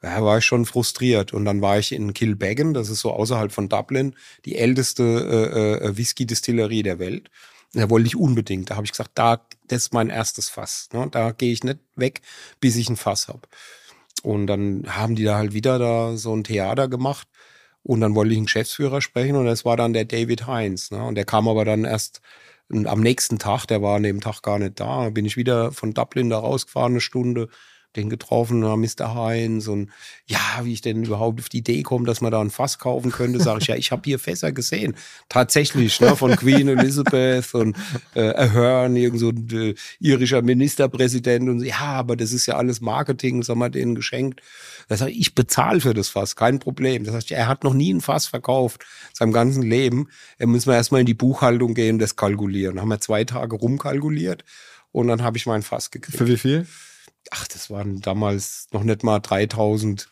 Ja, 0.03 0.23
war 0.23 0.39
ich 0.39 0.45
schon 0.45 0.65
frustriert. 0.65 1.33
Und 1.33 1.45
dann 1.45 1.61
war 1.61 1.79
ich 1.79 1.93
in 1.93 2.13
Kilbeggan, 2.13 2.73
das 2.73 2.89
ist 2.89 2.99
so 2.99 3.11
außerhalb 3.11 3.51
von 3.53 3.69
Dublin, 3.69 4.15
die 4.43 4.57
älteste 4.57 5.03
äh, 5.03 5.85
äh, 5.85 5.97
Whisky-Distillerie 5.97 6.83
der 6.83 6.99
Welt. 6.99 7.29
Da 7.73 7.89
wollte 7.89 8.07
ich 8.07 8.15
unbedingt. 8.17 8.69
Da 8.69 8.75
habe 8.75 8.85
ich 8.85 8.91
gesagt, 8.91 9.11
da, 9.15 9.41
das 9.67 9.83
ist 9.83 9.93
mein 9.93 10.09
erstes 10.09 10.49
Fass. 10.49 10.89
Ne? 10.93 11.07
Da 11.09 11.31
gehe 11.31 11.53
ich 11.53 11.63
nicht 11.63 11.79
weg, 11.95 12.21
bis 12.59 12.75
ich 12.75 12.89
ein 12.89 12.97
Fass 12.97 13.29
habe. 13.29 13.41
Und 14.23 14.47
dann 14.47 14.83
haben 14.87 15.15
die 15.15 15.23
da 15.23 15.37
halt 15.37 15.53
wieder 15.53 15.79
da 15.79 16.17
so 16.17 16.35
ein 16.35 16.43
Theater 16.43 16.89
gemacht. 16.89 17.27
Und 17.81 18.01
dann 18.01 18.15
wollte 18.15 18.31
ich 18.33 18.37
einen 18.37 18.45
Geschäftsführer 18.45 19.01
sprechen 19.01 19.35
und 19.35 19.45
das 19.45 19.65
war 19.65 19.75
dann 19.75 19.93
der 19.93 20.05
David 20.05 20.47
Heinz. 20.47 20.91
Ne? 20.91 21.03
Und 21.03 21.15
der 21.15 21.25
kam 21.25 21.47
aber 21.47 21.65
dann 21.65 21.83
erst 21.85 22.21
am 22.69 23.01
nächsten 23.01 23.39
Tag, 23.39 23.65
der 23.65 23.81
war 23.81 23.97
an 23.97 24.03
dem 24.03 24.21
Tag 24.21 24.41
gar 24.41 24.59
nicht 24.59 24.79
da. 24.79 25.03
Da 25.05 25.09
bin 25.09 25.25
ich 25.25 25.37
wieder 25.37 25.71
von 25.71 25.93
Dublin 25.93 26.29
da 26.29 26.39
rausgefahren, 26.39 26.93
eine 26.93 27.01
Stunde, 27.01 27.49
den 27.95 28.09
getroffen, 28.09 28.59
na, 28.59 28.75
Mr. 28.75 29.15
Heinz 29.15 29.67
und 29.67 29.89
ja, 30.25 30.39
wie 30.63 30.73
ich 30.73 30.81
denn 30.81 31.03
überhaupt 31.03 31.39
auf 31.39 31.49
die 31.49 31.59
Idee 31.59 31.83
komme, 31.83 32.05
dass 32.05 32.21
man 32.21 32.31
da 32.31 32.41
ein 32.41 32.49
Fass 32.49 32.79
kaufen 32.79 33.11
könnte, 33.11 33.39
sage 33.39 33.59
ich, 33.61 33.67
ja, 33.67 33.75
ich 33.75 33.91
habe 33.91 34.01
hier 34.05 34.19
Fässer 34.19 34.51
gesehen. 34.51 34.95
Tatsächlich, 35.29 35.99
ne, 36.01 36.15
von 36.15 36.35
Queen 36.35 36.67
Elizabeth 36.67 37.53
und 37.53 37.75
äh, 38.15 38.33
Ahern, 38.33 38.95
irgend 38.95 39.19
so 39.19 39.29
ein 39.29 39.47
äh, 39.51 39.75
irischer 39.99 40.41
Ministerpräsident 40.41 41.49
und 41.49 41.63
ja, 41.63 41.81
aber 41.81 42.15
das 42.15 42.31
ist 42.31 42.45
ja 42.45 42.55
alles 42.55 42.81
Marketing, 42.81 43.41
das 43.41 43.49
haben 43.49 43.59
wir 43.59 43.69
denen 43.69 43.95
geschenkt. 43.95 44.41
Das 44.87 45.01
heißt, 45.01 45.13
ich 45.15 45.35
bezahle 45.35 45.81
für 45.81 45.93
das 45.93 46.09
Fass, 46.09 46.35
kein 46.35 46.59
Problem. 46.59 47.03
Das 47.03 47.15
heißt, 47.15 47.31
er 47.31 47.47
hat 47.47 47.63
noch 47.63 47.73
nie 47.73 47.93
ein 47.93 48.01
Fass 48.01 48.27
verkauft, 48.27 48.85
seinem 49.13 49.33
ganzen 49.33 49.63
Leben. 49.63 50.09
Er 50.37 50.47
müssen 50.47 50.69
wir 50.69 50.75
erstmal 50.75 51.01
in 51.01 51.07
die 51.07 51.13
Buchhaltung 51.13 51.73
gehen 51.73 51.95
und 51.95 51.99
das 51.99 52.15
kalkulieren. 52.15 52.75
Dann 52.75 52.83
haben 52.83 52.89
wir 52.89 52.99
zwei 52.99 53.23
Tage 53.23 53.55
rumkalkuliert 53.55 54.43
und 54.91 55.07
dann 55.07 55.23
habe 55.23 55.37
ich 55.37 55.45
mein 55.45 55.63
Fass 55.63 55.91
gekriegt. 55.91 56.17
Für 56.17 56.27
wie 56.27 56.37
viel? 56.37 56.67
Ach, 57.31 57.47
das 57.47 57.69
waren 57.69 58.01
damals 58.01 58.67
noch 58.71 58.83
nicht 58.83 59.03
mal 59.03 59.19
3000 59.19 60.07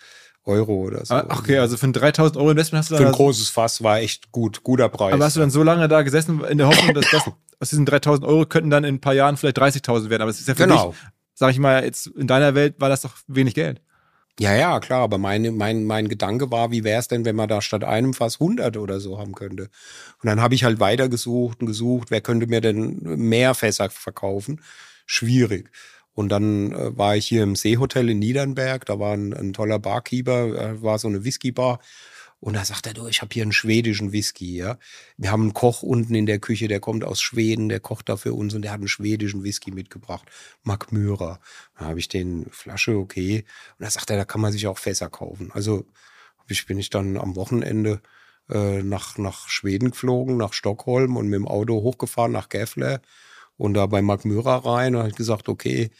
Euro 0.45 0.73
oder 0.75 1.05
so. 1.05 1.13
Ah, 1.13 1.25
Okay, 1.29 1.57
also 1.59 1.77
für 1.77 1.87
ein 1.87 1.93
3000 1.93 2.37
Euro 2.37 2.51
Investment 2.51 2.79
hast 2.83 2.91
du 2.91 2.95
Für 2.95 3.03
dann 3.03 3.11
ein 3.11 3.15
großes 3.15 3.49
Fass 3.49 3.83
war 3.83 3.99
echt 3.99 4.31
gut, 4.31 4.63
guter 4.63 4.89
Preis. 4.89 5.13
Aber 5.13 5.25
hast 5.25 5.35
du 5.35 5.39
dann 5.39 5.51
so 5.51 5.61
lange 5.61 5.87
da 5.87 6.01
gesessen 6.01 6.43
in 6.45 6.57
der 6.57 6.67
Hoffnung, 6.67 6.93
dass 6.95 7.05
das 7.11 7.25
aus 7.59 7.69
diesen 7.69 7.85
3000 7.85 8.25
Euro 8.25 8.45
könnten 8.45 8.69
dann 8.71 8.83
in 8.83 8.95
ein 8.95 9.01
paar 9.01 9.13
Jahren 9.13 9.37
vielleicht 9.37 9.57
30.000 9.59 10.09
werden? 10.09 10.23
Aber 10.23 10.31
es 10.31 10.39
ist 10.39 10.47
ja 10.47 10.55
für 10.55 10.63
Genau. 10.63 10.89
dich, 10.89 10.97
sag 11.35 11.51
ich 11.51 11.59
mal, 11.59 11.83
jetzt 11.83 12.07
in 12.07 12.27
deiner 12.27 12.55
Welt 12.55 12.75
war 12.79 12.89
das 12.89 13.01
doch 13.01 13.15
wenig 13.27 13.53
Geld. 13.53 13.81
Ja, 14.39 14.55
ja, 14.55 14.79
klar, 14.79 15.01
aber 15.01 15.17
meine, 15.19 15.51
mein, 15.51 15.83
mein 15.83 16.07
Gedanke 16.07 16.49
war, 16.49 16.71
wie 16.71 16.83
wäre 16.83 16.99
es 16.99 17.07
denn, 17.07 17.25
wenn 17.25 17.35
man 17.35 17.49
da 17.49 17.61
statt 17.61 17.83
einem 17.83 18.13
Fass 18.15 18.39
100 18.39 18.77
oder 18.77 18.99
so 18.99 19.19
haben 19.19 19.35
könnte? 19.35 19.63
Und 20.23 20.27
dann 20.27 20.41
habe 20.41 20.55
ich 20.55 20.63
halt 20.63 20.79
weitergesucht 20.79 21.59
und 21.59 21.67
gesucht, 21.67 22.09
wer 22.09 22.21
könnte 22.21 22.47
mir 22.47 22.61
denn 22.61 22.97
mehr 23.03 23.53
Fässer 23.53 23.89
verkaufen? 23.91 24.61
Schwierig. 25.05 25.69
Und 26.13 26.29
dann 26.29 26.71
äh, 26.73 26.97
war 26.97 27.15
ich 27.15 27.27
hier 27.27 27.43
im 27.43 27.55
Seehotel 27.55 28.09
in 28.09 28.19
Niedernberg, 28.19 28.85
da 28.85 28.99
war 28.99 29.13
ein, 29.13 29.33
ein 29.33 29.53
toller 29.53 29.79
Barkeeper, 29.79 30.73
äh, 30.73 30.81
war 30.81 30.99
so 30.99 31.07
eine 31.07 31.23
Whiskybar. 31.23 31.79
Und 32.41 32.55
da 32.55 32.65
sagt 32.65 32.87
er, 32.87 32.93
du, 32.93 33.05
ich 33.07 33.21
habe 33.21 33.29
hier 33.31 33.43
einen 33.43 33.51
schwedischen 33.51 34.11
Whisky, 34.11 34.57
ja. 34.57 34.79
Wir 35.15 35.31
haben 35.31 35.43
einen 35.43 35.53
Koch 35.53 35.83
unten 35.83 36.15
in 36.15 36.25
der 36.25 36.39
Küche, 36.39 36.67
der 36.67 36.79
kommt 36.79 37.03
aus 37.03 37.21
Schweden, 37.21 37.69
der 37.69 37.79
kocht 37.79 38.09
da 38.09 38.17
für 38.17 38.33
uns 38.33 38.55
und 38.55 38.63
der 38.63 38.71
hat 38.71 38.79
einen 38.79 38.87
schwedischen 38.87 39.43
Whisky 39.43 39.71
mitgebracht. 39.71 40.27
Mark 40.63 40.91
Myra. 40.91 41.39
Da 41.77 41.85
habe 41.85 41.99
ich 41.99 42.07
den 42.07 42.47
Flasche, 42.49 42.97
okay. 42.97 43.45
Und 43.77 43.85
da 43.85 43.91
sagt 43.91 44.09
er, 44.09 44.17
da 44.17 44.25
kann 44.25 44.41
man 44.41 44.51
sich 44.51 44.65
auch 44.65 44.79
Fässer 44.79 45.07
kaufen. 45.07 45.51
Also 45.53 45.85
ich, 46.47 46.65
bin 46.65 46.79
ich 46.79 46.89
dann 46.89 47.15
am 47.17 47.35
Wochenende 47.35 48.01
äh, 48.49 48.81
nach, 48.81 49.19
nach 49.19 49.47
Schweden 49.47 49.91
geflogen, 49.91 50.37
nach 50.37 50.53
Stockholm 50.53 51.17
und 51.17 51.27
mit 51.27 51.35
dem 51.35 51.47
Auto 51.47 51.83
hochgefahren 51.83 52.31
nach 52.31 52.49
Gävle 52.49 53.01
und 53.61 53.73
da 53.75 53.85
bei 53.85 54.01
Mark 54.01 54.25
Myra 54.25 54.57
rein 54.57 54.95
und 54.95 55.03
habe 55.03 55.11
gesagt, 55.13 55.47
okay, 55.49 55.91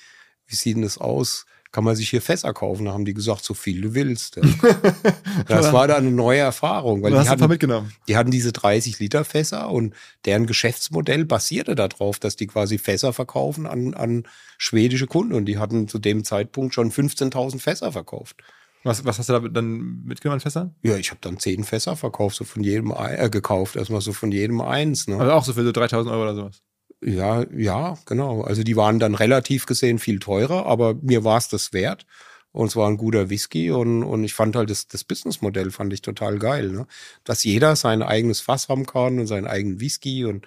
wie 0.47 0.55
sieht 0.55 0.75
denn 0.75 0.83
das 0.83 0.97
aus? 0.97 1.45
Kann 1.71 1.85
man 1.85 1.95
sich 1.95 2.09
hier 2.09 2.21
Fässer 2.21 2.53
kaufen? 2.53 2.85
Da 2.85 2.91
haben 2.91 3.05
die 3.05 3.13
gesagt, 3.13 3.45
so 3.45 3.53
viel 3.53 3.79
du 3.81 3.93
willst. 3.93 4.39
Das 5.47 5.71
war 5.73 5.87
dann 5.87 6.05
eine 6.07 6.11
neue 6.11 6.39
Erfahrung, 6.39 7.01
weil 7.01 7.11
Du 7.11 7.15
die 7.15 7.19
hast 7.21 7.27
ein 7.27 7.37
paar 7.37 7.43
hatten, 7.43 7.51
mitgenommen. 7.51 7.93
die 8.07 8.17
hatten 8.17 8.31
diese 8.31 8.51
30 8.51 8.99
Liter 8.99 9.23
Fässer 9.23 9.69
und 9.69 9.93
deren 10.25 10.45
Geschäftsmodell 10.47 11.25
basierte 11.25 11.75
darauf, 11.75 12.19
dass 12.19 12.35
die 12.35 12.47
quasi 12.47 12.77
Fässer 12.77 13.13
verkaufen 13.13 13.65
an, 13.67 13.93
an 13.93 14.23
schwedische 14.57 15.07
Kunden 15.07 15.33
und 15.33 15.45
die 15.45 15.57
hatten 15.57 15.87
zu 15.87 15.99
dem 15.99 16.23
Zeitpunkt 16.23 16.73
schon 16.73 16.91
15.000 16.91 17.59
Fässer 17.59 17.91
verkauft. 17.91 18.37
Was, 18.83 19.05
was 19.05 19.19
hast 19.19 19.29
du 19.29 19.33
da 19.33 19.39
dann 19.47 20.01
mitgenommen 20.03 20.37
an 20.37 20.41
Fässern? 20.41 20.75
Ja, 20.81 20.97
ich 20.97 21.11
habe 21.11 21.19
dann 21.21 21.37
zehn 21.39 21.63
Fässer 21.63 21.95
verkauft, 21.95 22.35
so 22.35 22.43
von 22.43 22.63
jedem 22.63 22.91
äh, 22.91 23.29
gekauft, 23.29 23.75
erstmal 23.75 24.01
so 24.01 24.11
von 24.11 24.31
jedem 24.31 24.59
eins. 24.61 25.07
Ne? 25.07 25.17
Also 25.17 25.31
auch 25.31 25.45
so 25.45 25.53
für 25.53 25.63
so 25.63 25.71
3000 25.71 26.11
Euro 26.11 26.23
oder 26.23 26.35
sowas. 26.35 26.61
Ja, 27.03 27.45
ja, 27.55 27.97
genau. 28.05 28.41
Also 28.41 28.63
die 28.63 28.75
waren 28.75 28.99
dann 28.99 29.15
relativ 29.15 29.65
gesehen 29.65 29.97
viel 29.97 30.19
teurer, 30.19 30.65
aber 30.67 30.93
mir 31.01 31.23
war 31.23 31.37
es 31.37 31.49
das 31.49 31.73
wert. 31.73 32.05
Und 32.51 32.67
es 32.67 32.75
war 32.75 32.87
ein 32.89 32.97
guter 32.97 33.29
Whisky 33.29 33.71
und, 33.71 34.03
und 34.03 34.23
ich 34.25 34.33
fand 34.33 34.55
halt 34.57 34.69
das, 34.69 34.87
das 34.87 35.05
Businessmodell 35.05 35.71
fand 35.71 35.93
ich 35.93 36.01
total 36.01 36.37
geil, 36.37 36.69
ne? 36.69 36.85
Dass 37.23 37.45
jeder 37.45 37.77
sein 37.77 38.03
eigenes 38.03 38.41
Fass 38.41 38.67
haben 38.67 38.85
kann 38.85 39.19
und 39.19 39.27
seinen 39.27 39.47
eigenen 39.47 39.79
Whisky 39.79 40.25
und 40.25 40.45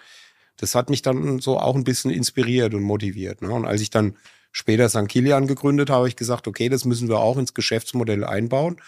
das 0.59 0.75
hat 0.75 0.91
mich 0.91 1.03
dann 1.03 1.41
so 1.41 1.59
auch 1.59 1.75
ein 1.75 1.85
bisschen 1.85 2.11
inspiriert 2.11 2.75
und 2.75 2.83
motiviert. 2.83 3.43
Ne? 3.43 3.51
Und 3.51 3.65
als 3.65 3.81
ich 3.81 3.91
dann 3.91 4.17
später 4.53 4.89
St. 4.89 5.09
Kilian 5.09 5.47
gegründet 5.47 5.91
habe, 5.91 6.01
habe 6.01 6.09
ich 6.09 6.17
gesagt, 6.17 6.47
okay, 6.47 6.69
das 6.69 6.85
müssen 6.85 7.09
wir 7.09 7.19
auch 7.19 7.39
ins 7.39 7.55
Geschäftsmodell 7.55 8.25
einbauen. 8.25 8.81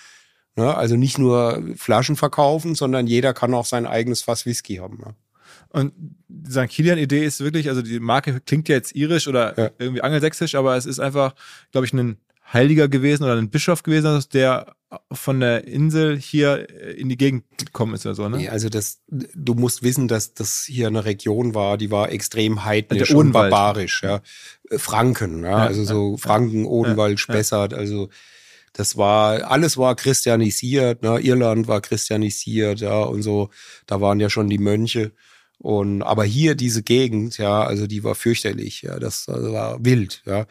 Ne? 0.54 0.74
Also 0.74 0.96
nicht 0.96 1.18
nur 1.18 1.62
Flaschen 1.76 2.16
verkaufen, 2.16 2.74
sondern 2.74 3.06
jeder 3.06 3.34
kann 3.34 3.54
auch 3.54 3.66
sein 3.66 3.86
eigenes 3.86 4.22
Fass 4.22 4.46
Whisky 4.46 4.76
haben. 4.76 4.98
Ne? 4.98 5.14
Und 5.76 5.92
die 6.28 6.50
St. 6.50 6.68
Kilian-Idee 6.68 7.22
ist 7.26 7.40
wirklich, 7.40 7.68
also 7.68 7.82
die 7.82 8.00
Marke 8.00 8.40
klingt 8.40 8.66
ja 8.70 8.76
jetzt 8.76 8.96
irisch 8.96 9.28
oder 9.28 9.58
Ja. 9.58 9.70
irgendwie 9.78 10.00
angelsächsisch, 10.00 10.54
aber 10.54 10.74
es 10.74 10.86
ist 10.86 11.00
einfach, 11.00 11.34
glaube 11.70 11.86
ich, 11.86 11.92
ein 11.92 12.16
Heiliger 12.50 12.88
gewesen 12.88 13.24
oder 13.24 13.34
ein 13.36 13.50
Bischof 13.50 13.82
gewesen, 13.82 14.24
der 14.32 14.74
von 15.12 15.40
der 15.40 15.66
Insel 15.66 16.16
hier 16.16 16.66
in 16.96 17.10
die 17.10 17.18
Gegend 17.18 17.44
gekommen 17.58 17.92
ist 17.94 18.06
oder 18.06 18.14
so, 18.14 18.26
ne? 18.28 18.38
Nee, 18.38 18.48
also 18.48 18.70
das, 18.70 19.02
du 19.08 19.52
musst 19.54 19.82
wissen, 19.82 20.08
dass 20.08 20.32
das 20.32 20.64
hier 20.64 20.86
eine 20.86 21.04
Region 21.04 21.54
war, 21.54 21.76
die 21.76 21.90
war 21.90 22.10
extrem 22.10 22.64
heidnisch 22.64 23.10
und 23.10 23.32
barbarisch, 23.32 24.02
ja. 24.02 24.22
Äh, 24.70 24.78
Franken, 24.78 25.42
ja, 25.42 25.50
Ja, 25.50 25.56
also 25.66 25.84
so 25.84 26.16
Franken, 26.16 26.64
Odenwald, 26.64 27.20
Spessart, 27.20 27.74
also 27.74 28.08
das 28.72 28.96
war, 28.96 29.50
alles 29.50 29.76
war 29.76 29.94
christianisiert, 29.94 31.02
ne? 31.02 31.18
Irland 31.20 31.68
war 31.68 31.82
christianisiert, 31.82 32.80
ja, 32.80 33.00
und 33.02 33.22
so, 33.22 33.50
da 33.86 34.00
waren 34.00 34.20
ja 34.20 34.30
schon 34.30 34.48
die 34.48 34.58
Mönche. 34.58 35.12
Und 35.58 36.02
aber 36.02 36.24
hier 36.24 36.54
diese 36.54 36.82
Gegend, 36.82 37.38
ja, 37.38 37.62
also 37.62 37.86
die 37.86 38.04
war 38.04 38.14
fürchterlich, 38.14 38.82
ja, 38.82 38.98
das 38.98 39.28
also 39.28 39.52
war 39.52 39.84
wild, 39.84 40.22
ja. 40.26 40.46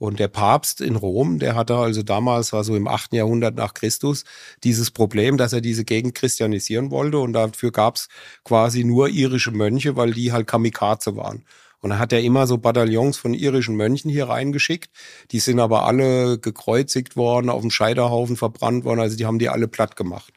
Und 0.00 0.18
der 0.18 0.28
Papst 0.28 0.80
in 0.80 0.96
Rom, 0.96 1.38
der 1.38 1.54
hatte 1.54 1.76
also 1.76 2.02
damals, 2.02 2.54
war 2.54 2.64
so 2.64 2.74
im 2.74 2.88
8. 2.88 3.12
Jahrhundert 3.12 3.54
nach 3.56 3.74
Christus, 3.74 4.24
dieses 4.64 4.90
Problem, 4.90 5.36
dass 5.36 5.52
er 5.52 5.60
diese 5.60 5.84
Gegend 5.84 6.14
christianisieren 6.14 6.90
wollte. 6.90 7.18
Und 7.18 7.34
dafür 7.34 7.70
gab's 7.70 8.08
quasi 8.42 8.82
nur 8.82 9.10
irische 9.10 9.50
Mönche, 9.50 9.96
weil 9.96 10.14
die 10.14 10.32
halt 10.32 10.46
Kamikaze 10.46 11.16
waren. 11.16 11.44
Und 11.80 11.90
dann 11.90 11.98
hat 11.98 12.14
er 12.14 12.22
immer 12.22 12.46
so 12.46 12.56
Bataillons 12.56 13.18
von 13.18 13.34
irischen 13.34 13.76
Mönchen 13.76 14.10
hier 14.10 14.28
reingeschickt. 14.30 14.90
Die 15.32 15.38
sind 15.38 15.60
aber 15.60 15.84
alle 15.84 16.38
gekreuzigt 16.38 17.16
worden, 17.16 17.50
auf 17.50 17.60
dem 17.60 17.70
Scheiterhaufen 17.70 18.36
verbrannt 18.36 18.84
worden. 18.84 19.00
Also 19.00 19.18
die 19.18 19.26
haben 19.26 19.38
die 19.38 19.50
alle 19.50 19.68
platt 19.68 19.96
gemacht. 19.96 20.32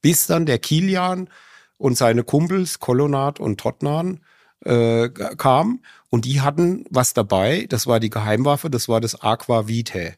Bis 0.00 0.28
dann 0.28 0.46
der 0.46 0.60
Kilian 0.60 1.28
und 1.78 1.96
seine 1.96 2.24
Kumpels 2.24 2.78
Kolonat 2.78 3.40
und 3.40 3.58
Totnan 3.58 4.20
äh, 4.64 5.08
kamen 5.08 5.82
und 6.10 6.24
die 6.24 6.40
hatten 6.40 6.84
was 6.90 7.14
dabei, 7.14 7.66
das 7.68 7.86
war 7.86 8.00
die 8.00 8.10
Geheimwaffe, 8.10 8.68
das 8.70 8.88
war 8.88 9.00
das 9.00 9.20
Aqua 9.22 9.68
Vitae, 9.68 10.16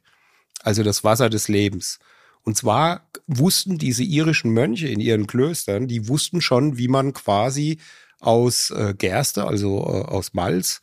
also 0.63 0.83
das 0.83 1.05
Wasser 1.05 1.31
des 1.31 1.49
Lebens. 1.49 1.99
Und 2.43 2.57
zwar 2.57 3.07
wussten 3.27 3.77
diese 3.77 4.03
irischen 4.03 4.53
Mönche 4.53 4.89
in 4.89 4.99
ihren 4.99 5.27
Klöstern, 5.27 5.89
die 5.89 6.09
wussten 6.09 6.41
schon, 6.41 6.79
wie 6.79 6.89
man 6.89 7.13
quasi 7.13 7.79
aus 8.19 8.71
äh, 8.71 8.95
Gerste, 8.97 9.47
also 9.47 9.79
äh, 9.81 10.09
aus 10.09 10.33
Malz, 10.33 10.81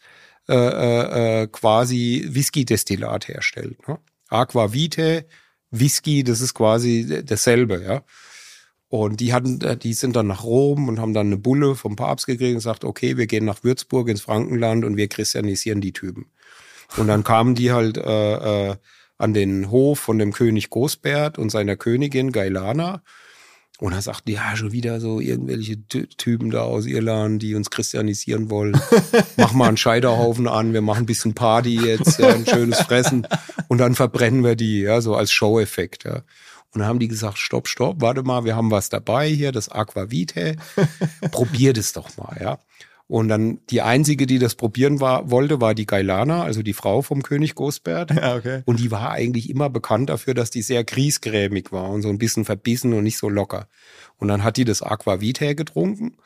äh, 0.47 0.55
äh, 0.55 1.41
äh, 1.41 1.47
quasi 1.47 2.25
Whisky-Destillat 2.29 3.27
herstellt. 3.27 3.87
Ne? 3.87 3.99
Aqua 4.29 4.71
Vitae, 4.71 5.25
Whisky, 5.71 6.23
das 6.23 6.41
ist 6.41 6.53
quasi 6.53 7.23
dasselbe, 7.25 7.83
ja. 7.83 8.03
Und 8.89 9.19
die 9.19 9.33
hatten, 9.33 9.59
äh, 9.61 9.75
die 9.75 9.93
sind 9.93 10.15
dann 10.15 10.27
nach 10.27 10.43
Rom 10.43 10.87
und 10.87 10.99
haben 10.99 11.13
dann 11.13 11.27
eine 11.27 11.37
Bulle 11.37 11.75
vom 11.75 11.95
Papst 11.95 12.25
gekriegt 12.25 12.51
und 12.51 12.55
gesagt, 12.55 12.85
okay, 12.85 13.17
wir 13.17 13.27
gehen 13.27 13.45
nach 13.45 13.63
Würzburg 13.63 14.07
ins 14.09 14.21
Frankenland 14.21 14.85
und 14.85 14.97
wir 14.97 15.07
christianisieren 15.07 15.81
die 15.81 15.93
Typen. 15.93 16.27
Und 16.95 17.07
dann 17.07 17.23
kamen 17.23 17.53
die 17.55 17.71
halt 17.73 17.97
äh, 17.97 18.69
äh, 18.69 18.75
an 19.17 19.33
den 19.33 19.71
Hof 19.71 19.99
von 19.99 20.19
dem 20.19 20.31
König 20.31 20.69
Gosbert 20.69 21.37
und 21.37 21.49
seiner 21.49 21.75
Königin 21.75 22.31
Gailana. 22.31 23.01
Und 23.79 23.93
er 23.93 24.01
sagt, 24.01 24.27
ja, 24.27 24.55
schon 24.55 24.71
wieder 24.71 24.99
so 24.99 25.19
irgendwelche 25.19 25.85
Ty 25.87 26.07
Typen 26.07 26.49
da 26.49 26.61
aus 26.61 26.87
Irland, 26.87 27.43
die 27.43 27.53
uns 27.53 27.69
christianisieren 27.69 28.49
wollen. 28.49 28.79
Mach 29.37 29.53
mal 29.53 29.67
einen 29.67 29.77
Scheiterhaufen 29.77 30.47
an, 30.47 30.73
wir 30.73 30.81
machen 30.81 31.03
ein 31.03 31.05
bisschen 31.05 31.35
Party 31.35 31.79
jetzt, 31.85 32.17
ja, 32.17 32.29
ein 32.29 32.47
schönes 32.47 32.79
Fressen 32.79 33.27
und 33.67 33.77
dann 33.77 33.93
verbrennen 33.93 34.43
wir 34.43 34.55
die, 34.55 34.81
ja, 34.81 34.99
so 35.01 35.15
als 35.15 35.31
Show-Effekt, 35.31 36.05
ja. 36.05 36.23
Und 36.73 36.79
dann 36.79 36.87
haben 36.87 36.99
die 36.99 37.07
gesagt, 37.07 37.37
stopp, 37.37 37.67
stopp, 37.67 38.01
warte 38.01 38.23
mal, 38.23 38.43
wir 38.43 38.55
haben 38.55 38.71
was 38.71 38.89
dabei 38.89 39.29
hier, 39.29 39.51
das 39.51 39.69
Aqua 39.69 40.11
Vitae. 40.11 40.55
Probier 41.31 41.73
das 41.73 41.93
doch 41.93 42.15
mal, 42.17 42.37
ja. 42.41 42.59
Und 43.07 43.29
dann 43.29 43.59
die 43.69 43.81
einzige, 43.81 44.27
die 44.27 44.37
das 44.37 44.55
probieren 44.55 44.99
war, 44.99 45.31
wollte, 45.31 45.61
war 45.61 45.73
die 45.73 45.85
Gailana, 45.85 46.43
also 46.43 46.61
die 46.61 46.73
Frau 46.73 47.01
vom 47.01 47.23
König 47.23 47.55
Gosbert. 47.55 48.11
Ja, 48.11 48.35
okay. 48.35 48.63
Und 48.65 48.81
die 48.81 48.91
war 48.91 49.11
eigentlich 49.11 49.49
immer 49.49 49.69
bekannt 49.69 50.09
dafür, 50.09 50.33
dass 50.33 50.51
die 50.51 50.61
sehr 50.61 50.83
griesgrämig 50.83 51.71
war 51.71 51.89
und 51.89 52.01
so 52.01 52.09
ein 52.09 52.17
bisschen 52.17 52.43
verbissen 52.43 52.91
und 52.93 53.03
nicht 53.03 53.17
so 53.17 53.29
locker. 53.29 53.69
Und 54.17 54.27
dann 54.27 54.43
hat 54.43 54.57
die 54.57 54.65
das 54.65 54.81
Aqua 54.81 55.21
Vitae 55.21 55.55
getrunken 55.55 56.17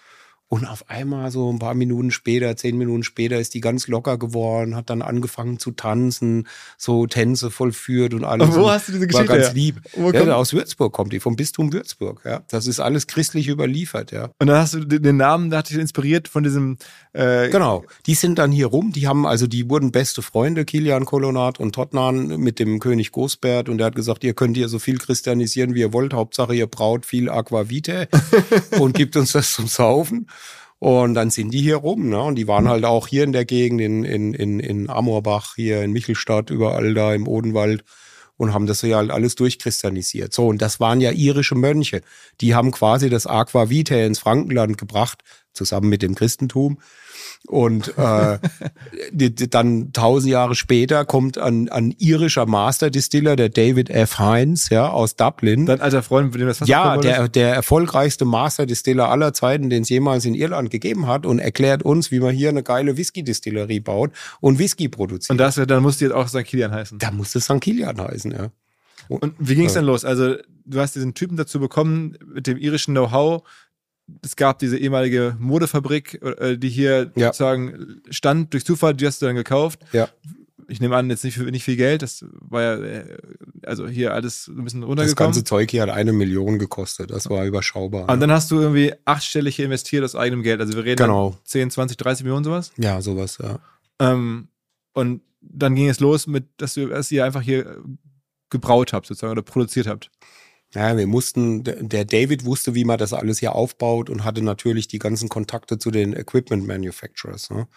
Und 0.52 0.66
auf 0.66 0.90
einmal, 0.90 1.32
so 1.32 1.52
ein 1.52 1.60
paar 1.60 1.76
Minuten 1.76 2.12
später, 2.12 2.58
zehn 2.58 2.78
Minuten 2.78 3.04
später, 3.04 3.40
ist 3.40 3.54
die 3.54 3.62
ganz 3.62 3.88
locker 3.88 4.18
geworden, 4.18 4.76
hat 4.76 4.90
dann 4.90 5.02
angefangen 5.02 5.60
zu 5.60 5.72
tanzen, 5.72 6.48
so 6.78 7.08
Tänze 7.08 7.52
vollführt 7.52 8.14
und 8.14 8.26
alles. 8.26 8.54
Wo 8.54 8.70
hast 8.70 8.88
du 8.88 8.92
diese 8.92 9.08
Geschichte 9.08 9.30
War 9.30 9.38
ganz 9.38 9.48
her? 9.50 9.54
lieb. 9.54 9.82
Ja, 9.96 10.36
aus 10.36 10.54
Würzburg 10.54 10.92
kommt 10.94 11.14
die, 11.14 11.20
vom 11.20 11.36
Bistum 11.36 11.72
Würzburg. 11.72 12.22
Ja, 12.26 12.42
das 12.50 12.68
ist 12.68 12.80
alles 12.80 13.08
christlich 13.08 13.48
überliefert. 13.48 14.12
Ja, 14.12 14.30
Und 14.40 14.48
dann 14.48 14.58
hast 14.58 14.74
du 14.74 14.82
den 14.84 15.12
den 15.12 15.18
Namen, 15.18 15.50
da 15.50 15.58
hat 15.58 15.70
dich 15.70 15.78
inspiriert 15.78 16.28
von 16.28 16.44
diesem 16.44 16.78
äh, 17.14 17.50
genau. 17.50 17.84
Die 18.06 18.16
sind 18.16 18.40
dann 18.40 18.52
hier 18.52 18.68
rum. 18.68 18.92
Die 18.94 19.08
haben 19.08 19.26
also, 19.26 19.48
die 19.48 19.70
wurden 19.70 19.92
beste 19.92 20.22
Freunde, 20.22 20.64
Kilian 20.64 21.06
Kolonat 21.06 21.60
und 21.60 21.76
Totnan 21.76 22.28
mit 22.38 22.60
dem 22.60 22.80
König 22.80 23.12
Gosbert. 23.12 23.68
Und 23.68 23.80
der 23.80 23.88
hat 23.88 23.96
gesagt, 23.96 24.24
ihr 24.24 24.34
könnt 24.34 24.56
hier 24.56 24.70
so 24.70 24.80
viel 24.80 24.98
christianisieren, 24.98 25.76
wie 25.76 25.82
ihr 25.82 25.94
wollt. 25.94 26.14
Hauptsache, 26.14 26.56
ihr 26.56 26.68
braut 26.68 27.06
viel 27.06 27.30
Aquavite 27.30 28.08
und 28.80 28.96
gibt 28.96 29.18
uns 29.18 29.34
das 29.34 29.54
zum 29.54 29.68
Saufen. 29.68 30.28
Und 30.82 31.14
dann 31.14 31.30
sind 31.30 31.52
die 31.52 31.62
hier 31.62 31.76
rum, 31.76 32.10
ne? 32.10 32.20
Und 32.24 32.36
die 32.38 32.48
waren 32.48 32.68
halt 32.68 32.86
auch 32.86 33.08
hier 33.08 33.24
in 33.24 33.34
der 33.34 33.46
Gegend, 33.46 33.82
in, 33.82 34.04
in, 34.04 34.34
in, 34.34 34.60
in 34.60 34.90
Amorbach, 34.90 35.54
hier 35.56 35.84
in 35.84 35.92
Michelstadt, 35.92 36.50
überall 36.50 36.96
da 36.96 37.14
im 37.14 37.28
Odenwald 37.28 37.84
und 38.38 38.52
haben 38.52 38.66
das 38.66 38.82
ja 38.82 38.98
halt 38.98 39.12
alles 39.12 39.36
durchchristianisiert. 39.36 40.34
So, 40.34 40.48
und 40.48 40.60
das 40.60 40.80
waren 40.80 41.00
ja 41.00 41.12
irische 41.12 41.54
Mönche. 41.54 42.02
Die 42.42 42.56
haben 42.56 42.72
quasi 42.72 43.12
das 43.12 43.28
Aquavitae 43.28 44.08
ins 44.08 44.18
Frankenland 44.18 44.80
gebracht, 44.80 45.22
zusammen 45.54 45.88
mit 45.88 46.02
dem 46.02 46.16
Christentum. 46.16 46.80
Und 47.48 47.98
äh, 47.98 48.38
dann 49.50 49.92
tausend 49.94 50.32
Jahre 50.32 50.56
später 50.56 51.06
kommt 51.06 51.38
ein, 51.38 51.70
ein 51.70 51.94
irischer 51.98 52.46
Master 52.46 52.90
Distiller, 52.90 53.36
der 53.36 53.50
David 53.50 53.90
F. 53.90 54.20
Hines, 54.20 54.70
ja, 54.70 54.90
aus 54.90 55.16
Dublin. 55.16 55.66
dein 55.66 55.82
alter 55.82 56.04
Freund, 56.04 56.32
mit 56.32 56.40
dem 56.40 56.48
das 56.48 56.60
Fass 56.60 56.68
Ja, 56.68 56.98
der, 56.98 57.28
der 57.28 57.54
erfolgreichste 57.54 58.26
Master 58.26 58.66
Distiller 58.66 59.10
aller 59.10 59.34
Zeiten, 59.34 59.70
den 59.70 59.82
es 59.84 59.90
jemals 59.90 60.26
in 60.26 60.36
Irland 60.36 60.70
gegeben 60.70 61.08
hat 61.08 61.26
und 61.26 61.40
erklärt 61.40 61.84
uns, 61.84 62.12
wie 62.12 62.20
man 62.20 62.34
hier 62.34 62.50
eine 62.50 62.64
geile 62.64 62.96
Whisky-Distillerie 62.98 63.80
baut 63.80 64.12
und 64.40 64.60
Whisky 64.60 64.88
produziert. 64.88 65.32
Und 65.32 65.38
das, 65.40 65.56
dann 65.56 65.82
musste 65.84 66.06
jetzt 66.06 66.14
auch 66.14 66.28
St. 66.28 66.44
Kilian 66.46 66.72
heißen. 66.72 67.00
da 67.00 67.12
muss 67.12 67.36
es 67.36 67.46
St. 67.46 67.60
Kilian 67.60 68.00
heißen, 68.00 68.32
ja. 68.32 68.52
Und 69.10 69.34
wie 69.40 69.56
ging 69.56 69.66
es 69.66 69.74
Ja. 69.74 69.80
dann 69.82 69.88
los? 69.88 70.06
Also, 70.06 70.36
du 70.66 70.80
hast 70.80 70.96
diesen 70.96 71.14
Typen 71.16 71.36
dazu 71.36 71.60
bekommen 71.60 72.18
mit 72.34 72.48
dem 72.48 72.58
irischen 72.58 72.94
Know-how. 72.94 73.44
Es 74.24 74.36
gab 74.36 74.60
diese 74.60 74.78
ehemalige 74.78 75.36
Modefabrik, 75.40 76.22
äh, 76.22 76.58
die 76.58 76.70
hier 76.70 77.12
Ja. 77.16 77.28
sozusagen 77.28 78.02
stand 78.10 78.54
durch 78.54 78.66
Zufall, 78.66 78.94
die 78.94 79.06
hast 79.08 79.22
du 79.22 79.26
dann 79.26 79.36
gekauft. 79.36 79.80
Ja. 79.94 80.10
Ich 80.68 80.80
nehme 80.80 80.96
an, 80.96 81.10
jetzt 81.10 81.24
nicht, 81.26 81.36
für, 81.36 81.44
nicht 81.44 81.64
viel 81.66 81.76
Geld. 81.76 82.02
Das 82.02 82.24
war 82.40 82.62
ja, 82.62 82.76
äh, 82.76 83.18
also 83.66 83.88
hier 83.88 84.14
alles 84.14 84.48
ein 84.48 84.64
bisschen 84.64 84.82
Das 84.82 84.90
runtergekommen. 84.90 85.28
ganze 85.34 85.44
Zeug 85.44 85.70
hier 85.70 85.82
hat 85.82 85.90
eine 85.90 86.14
Million 86.14 86.60
gekostet. 86.60 87.12
Das 87.12 87.30
war 87.30 87.46
überschaubar. 87.46 88.08
Und 88.10 88.20
dann 88.22 88.32
hast 88.32 88.52
du 88.52 88.60
irgendwie 88.62 88.94
achtstellig 89.06 89.56
hier 89.58 89.66
investiert 89.66 90.04
aus 90.06 90.16
eigenem 90.16 90.44
Geld. 90.44 90.62
Also 90.62 90.74
wir 90.76 90.84
reden 90.86 90.98
Genau. 91.04 91.32
dann 91.32 91.40
10, 91.46 91.72
20, 91.72 91.98
30 91.98 92.24
Millionen 92.24 92.46
sowas. 92.46 92.72
ja, 92.78 93.02
sowas, 93.02 93.38
ja. 93.42 93.60
Ähm, 94.00 94.48
und 94.94 95.22
dann 95.42 95.76
ging 95.76 95.90
es 95.90 96.00
los 96.00 96.28
mit, 96.28 96.46
dass, 96.58 96.76
du, 96.76 96.88
dass 96.88 97.12
ihr 97.12 97.26
einfach 97.26 97.42
hier 97.42 97.84
gebraut 98.50 98.94
habt 98.94 99.08
sozusagen 99.08 99.32
oder 99.32 99.42
produziert 99.42 99.88
habt. 99.88 100.10
Ja, 100.74 100.96
wir 100.96 101.06
mussten, 101.06 101.66
der 101.66 102.06
David 102.06 102.46
wusste, 102.46 102.74
wie 102.76 102.86
man 102.86 102.98
das 102.98 103.12
alles 103.12 103.40
hier 103.40 103.56
aufbaut 103.56 104.10
und 104.10 104.24
hatte 104.24 104.42
natürlich 104.42 104.88
die 104.88 105.00
ganzen 105.00 105.28
Kontakte 105.28 105.78
zu 105.78 105.92
den 105.92 106.14
Equipment 106.14 106.66
Manufacturers. 106.66 107.50
Ne? 107.50 107.68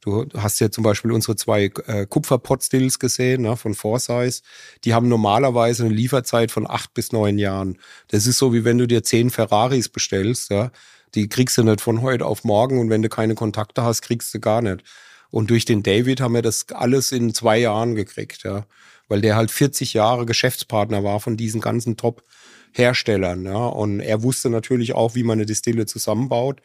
Du 0.00 0.28
hast 0.36 0.60
ja 0.60 0.70
zum 0.70 0.84
Beispiel 0.84 1.10
unsere 1.10 1.34
zwei 1.34 1.72
äh, 1.86 2.06
Kupferpot-Stills 2.06 3.00
gesehen 3.00 3.42
ne, 3.42 3.56
von 3.56 3.74
Forsyth. 3.74 4.42
Die 4.84 4.94
haben 4.94 5.08
normalerweise 5.08 5.84
eine 5.84 5.94
Lieferzeit 5.94 6.52
von 6.52 6.70
acht 6.70 6.94
bis 6.94 7.10
neun 7.10 7.38
Jahren. 7.38 7.78
Das 8.08 8.28
ist 8.28 8.38
so, 8.38 8.52
wie 8.52 8.64
wenn 8.64 8.78
du 8.78 8.86
dir 8.86 9.02
zehn 9.02 9.30
Ferraris 9.30 9.88
bestellst. 9.88 10.50
Ja? 10.50 10.70
Die 11.16 11.28
kriegst 11.28 11.58
du 11.58 11.64
nicht 11.64 11.80
von 11.80 12.00
heute 12.00 12.26
auf 12.26 12.44
morgen 12.44 12.78
und 12.78 12.90
wenn 12.90 13.02
du 13.02 13.08
keine 13.08 13.34
Kontakte 13.34 13.82
hast, 13.82 14.02
kriegst 14.02 14.32
du 14.32 14.38
gar 14.38 14.62
nicht. 14.62 14.84
Und 15.30 15.50
durch 15.50 15.64
den 15.64 15.82
David 15.82 16.20
haben 16.20 16.34
wir 16.34 16.42
das 16.42 16.66
alles 16.70 17.10
in 17.10 17.34
zwei 17.34 17.58
Jahren 17.58 17.96
gekriegt, 17.96 18.44
ja. 18.44 18.66
Weil 19.08 19.20
der 19.20 19.36
halt 19.36 19.50
40 19.50 19.94
Jahre 19.94 20.26
Geschäftspartner 20.26 21.04
war 21.04 21.20
von 21.20 21.36
diesen 21.36 21.60
ganzen 21.60 21.96
Top-Herstellern, 21.96 23.44
ja. 23.44 23.66
Und 23.66 24.00
er 24.00 24.22
wusste 24.22 24.50
natürlich 24.50 24.94
auch, 24.94 25.14
wie 25.14 25.22
man 25.22 25.38
eine 25.38 25.46
Distille 25.46 25.86
zusammenbaut. 25.86 26.60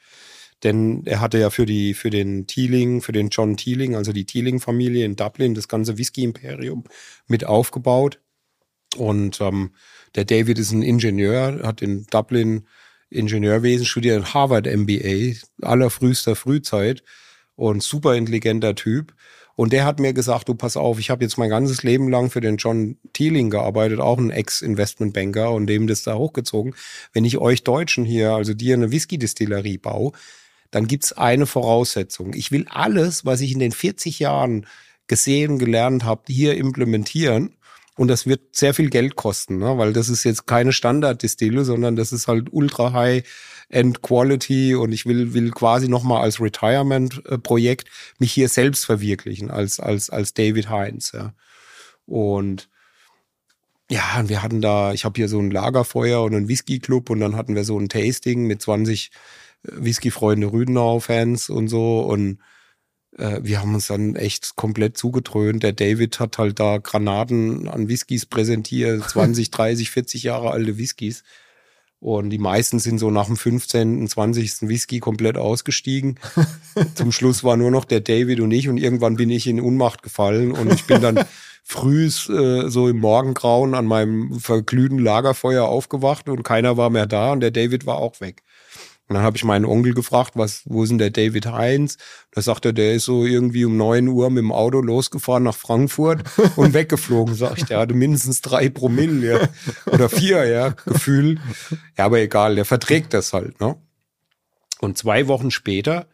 Denn 0.64 1.04
er 1.06 1.22
hatte 1.22 1.40
ja 1.40 1.50
für 1.50 1.66
die, 1.66 1.94
für 1.94 2.10
den 2.12 2.46
Teeling, 2.46 3.02
für 3.02 3.12
den 3.12 3.30
John 3.30 3.58
Teeling, 3.58 3.96
also 3.96 4.14
die 4.14 4.26
Teeling-Familie 4.26 5.06
in 5.06 5.16
Dublin, 5.16 5.56
das 5.56 5.68
ganze 5.68 5.98
Whisky-Imperium 5.98 6.84
mit 7.28 7.46
aufgebaut. 7.46 8.20
Und 8.96 9.42
ähm, 9.42 9.72
der 10.16 10.26
David 10.26 10.60
ist 10.60 10.72
ein 10.72 10.84
Ingenieur, 10.84 11.62
hat 11.64 11.82
in 11.82 12.06
Dublin 12.08 12.68
Ingenieurwesen 13.10 13.86
studiert, 13.86 14.34
Harvard 14.34 14.68
MBA, 14.68 15.36
allerfrühester 15.62 16.36
Frühzeit 16.36 17.04
und 17.56 17.84
super 17.84 18.16
intelligenter 18.16 18.76
Typ. 18.76 19.14
Und 19.62 19.74
der 19.74 19.86
hat 19.86 20.00
mir 20.00 20.12
gesagt, 20.12 20.50
du 20.50 20.56
pass 20.56 20.76
auf, 20.76 20.98
ich 20.98 21.12
habe 21.12 21.24
jetzt 21.24 21.38
mein 21.38 21.52
ganzes 21.52 21.84
Leben 21.84 22.10
lang 22.10 22.32
für 22.32 22.42
den 22.42 22.58
John 22.58 22.98
Teeling 23.14 23.52
gearbeitet, 23.52 24.00
auch 24.00 24.18
ein 24.18 24.32
Ex-Investmentbanker 24.32 25.52
und 25.52 25.68
dem 25.68 25.86
das 25.86 26.02
da 26.02 26.16
hochgezogen. 26.16 26.74
Wenn 27.14 27.26
ich 27.26 27.38
euch 27.38 27.64
Deutschen 27.64 28.04
hier, 28.04 28.32
also 28.32 28.56
dir 28.56 28.74
eine 28.74 28.92
Whisky-Distillerie 28.92 29.78
baue, 29.78 30.14
dann 30.72 30.88
gibt's 30.88 31.14
eine 31.14 31.46
Voraussetzung. 31.46 32.34
Ich 32.34 32.52
will 32.52 32.66
alles, 32.72 33.24
was 33.24 33.40
ich 33.42 33.52
in 33.52 33.60
den 33.60 33.72
40 33.72 34.18
Jahren 34.18 34.66
gesehen, 35.06 35.60
gelernt 35.60 36.06
habe, 36.06 36.24
hier 36.30 36.58
implementieren. 36.58 37.54
Und 37.98 38.08
das 38.08 38.26
wird 38.26 38.56
sehr 38.56 38.74
viel 38.74 38.90
Geld 38.90 39.16
kosten, 39.16 39.60
ne? 39.60 39.78
weil 39.78 39.94
das 39.94 40.10
ist 40.10 40.24
jetzt 40.24 40.48
keine 40.48 40.74
Standard-Distille, 40.74 41.66
sondern 41.66 41.96
das 41.96 42.12
ist 42.12 42.28
halt 42.28 42.48
ultra 42.52 42.94
high 42.94 43.24
End 43.72 44.02
Quality 44.02 44.76
und 44.76 44.92
ich 44.92 45.06
will, 45.06 45.34
will 45.34 45.52
quasi 45.52 45.88
nochmal 45.88 46.22
als 46.22 46.42
Retirement-Projekt 46.42 47.90
mich 48.20 48.34
hier 48.34 48.50
selbst 48.50 48.86
verwirklichen, 48.86 49.50
als, 49.50 49.80
als, 49.80 50.10
als 50.10 50.34
David 50.34 50.70
Heinz. 50.70 51.12
Ja. 51.14 51.34
Und 52.06 52.70
ja, 53.90 54.20
und 54.20 54.30
wir 54.30 54.42
hatten 54.42 54.62
da, 54.62 54.94
ich 54.94 55.04
habe 55.04 55.18
hier 55.18 55.28
so 55.28 55.40
ein 55.40 55.52
Lagerfeuer 55.52 56.24
und 56.24 56.34
einen 56.34 56.48
Whisky-Club 56.48 57.10
und 57.10 57.20
dann 57.20 57.36
hatten 57.36 57.56
wir 57.56 57.66
so 57.66 57.78
ein 57.78 57.90
Tasting 57.90 58.48
mit 58.48 58.62
20 58.62 59.12
Whisky-Freunde 59.64 60.52
Rüdenau-Fans 60.52 61.50
und 61.50 61.68
so 61.68 62.00
und 62.02 62.40
äh, 63.18 63.40
wir 63.44 63.60
haben 63.60 63.76
uns 63.76 63.88
dann 63.88 64.16
echt 64.16 64.56
komplett 64.56 64.98
zugetrönt. 64.98 65.64
Der 65.64 65.74
David 65.74 66.20
hat 66.20 66.38
halt 66.38 66.60
da 66.60 66.78
Granaten 66.78 67.68
an 67.68 67.88
Whiskys 67.88 68.26
präsentiert, 68.26 69.04
20, 69.10 69.52
30, 69.52 69.92
40 69.92 70.24
Jahre 70.24 70.52
alte 70.52 70.78
Whiskys. 70.78 71.24
Und 72.02 72.32
die 72.32 72.40
meisten 72.40 72.80
sind 72.80 72.98
so 72.98 73.12
nach 73.12 73.28
dem 73.28 73.38
15., 73.38 74.08
20. 74.08 74.68
Whisky 74.68 75.00
komplett 75.00 75.38
ausgestiegen. 75.38 76.18
Zum 76.96 77.12
Schluss 77.12 77.44
war 77.44 77.58
nur 77.58 77.70
noch 77.70 77.86
der 77.86 78.00
David 78.00 78.40
und 78.40 78.50
ich 78.50 78.68
und 78.68 78.78
irgendwann 78.78 79.18
bin 79.18 79.30
ich 79.30 79.46
in 79.46 79.62
Unmacht 79.62 80.02
gefallen 80.02 80.52
und 80.52 80.74
ich 80.74 80.86
bin 80.86 81.00
dann 81.00 81.24
früh 81.64 82.08
äh, 82.08 82.70
so 82.70 82.90
im 82.90 82.98
Morgengrauen 82.98 83.76
an 83.76 83.86
meinem 83.86 84.40
verglühten 84.40 84.98
Lagerfeuer 84.98 85.66
aufgewacht 85.66 86.28
und 86.28 86.42
keiner 86.42 86.76
war 86.76 86.90
mehr 86.90 87.06
da 87.06 87.34
und 87.34 87.42
der 87.42 87.52
David 87.52 87.86
war 87.86 87.98
auch 87.98 88.20
weg. 88.20 88.42
Und 89.12 89.16
dann 89.16 89.24
habe 89.26 89.36
ich 89.36 89.44
meinen 89.44 89.66
Onkel 89.66 89.94
gefragt, 89.94 90.36
was, 90.36 90.62
wo 90.64 90.84
ist 90.84 90.90
denn 90.90 90.98
der 90.98 91.10
David 91.10 91.46
Heinz? 91.46 91.98
Da 92.32 92.42
sagte 92.42 92.70
er, 92.70 92.74
der 92.74 92.94
ist 92.94 93.04
so 93.04 93.26
irgendwie 93.26 93.66
um 93.66 93.76
neun 93.76 94.08
Uhr 94.08 94.30
mit 94.30 94.38
dem 94.38 94.54
Auto 94.54 94.80
losgefahren 94.80 95.44
nach 95.44 95.54
Frankfurt 95.54 96.24
und 96.56 96.74
weggeflogen. 96.74 97.36
Sag 97.36 97.58
ich, 97.58 97.66
der 97.66 97.80
hatte 97.80 97.94
mindestens 97.94 98.40
drei 98.40 98.70
Promille, 98.70 99.42
ja. 99.42 99.50
Oder 99.92 100.08
vier, 100.08 100.46
ja, 100.46 100.70
Gefühl. 100.70 101.42
Ja, 101.98 102.06
aber 102.06 102.22
egal, 102.22 102.56
der 102.56 102.64
verträgt 102.64 103.14
das 103.14 103.34
halt, 103.34 103.60
ne? 103.60 103.76
Und 104.80 104.98
zwei 104.98 105.28
Wochen 105.28 105.52
später, 105.52 106.08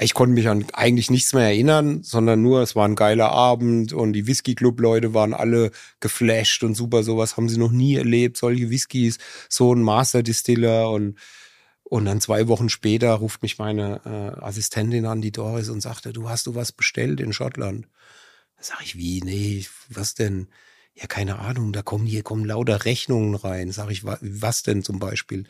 ich 0.00 0.12
konnte 0.12 0.34
mich 0.34 0.48
an 0.48 0.66
eigentlich 0.72 1.12
nichts 1.12 1.34
mehr 1.34 1.44
erinnern, 1.44 2.02
sondern 2.02 2.42
nur, 2.42 2.62
es 2.62 2.74
war 2.74 2.88
ein 2.88 2.96
geiler 2.96 3.30
Abend 3.30 3.92
und 3.92 4.12
die 4.12 4.26
Whisky-Club-Leute 4.26 5.14
waren 5.14 5.34
alle 5.34 5.70
geflasht 6.00 6.64
und 6.64 6.74
super, 6.74 7.04
sowas 7.04 7.36
haben 7.36 7.48
sie 7.48 7.58
noch 7.58 7.70
nie 7.70 7.94
erlebt, 7.94 8.38
solche 8.38 8.70
Whiskys, 8.70 9.18
so 9.48 9.72
ein 9.72 9.82
Master-Distiller 9.82 10.90
und 10.90 11.16
und 11.84 12.06
dann 12.06 12.20
zwei 12.20 12.48
Wochen 12.48 12.68
später 12.68 13.12
ruft 13.12 13.42
mich 13.42 13.58
meine 13.58 14.00
äh, 14.04 14.42
Assistentin 14.42 15.06
an, 15.06 15.20
die 15.20 15.32
Doris, 15.32 15.68
und 15.68 15.80
sagte, 15.80 16.12
du 16.12 16.28
hast 16.28 16.46
du 16.46 16.54
was 16.54 16.72
bestellt 16.72 17.20
in 17.20 17.32
Schottland? 17.32 17.86
Da 18.56 18.62
sag 18.62 18.82
ich, 18.82 18.96
wie, 18.96 19.20
nee, 19.20 19.64
was 19.88 20.14
denn? 20.14 20.48
Ja, 20.94 21.06
keine 21.06 21.40
Ahnung, 21.40 21.72
da 21.72 21.82
kommen 21.82 22.06
hier 22.06 22.22
kommen 22.22 22.44
lauter 22.44 22.84
Rechnungen 22.84 23.34
rein. 23.34 23.72
Sag 23.72 23.90
ich, 23.90 24.04
wa 24.04 24.16
was 24.20 24.62
denn 24.62 24.82
zum 24.82 24.98
Beispiel? 24.98 25.44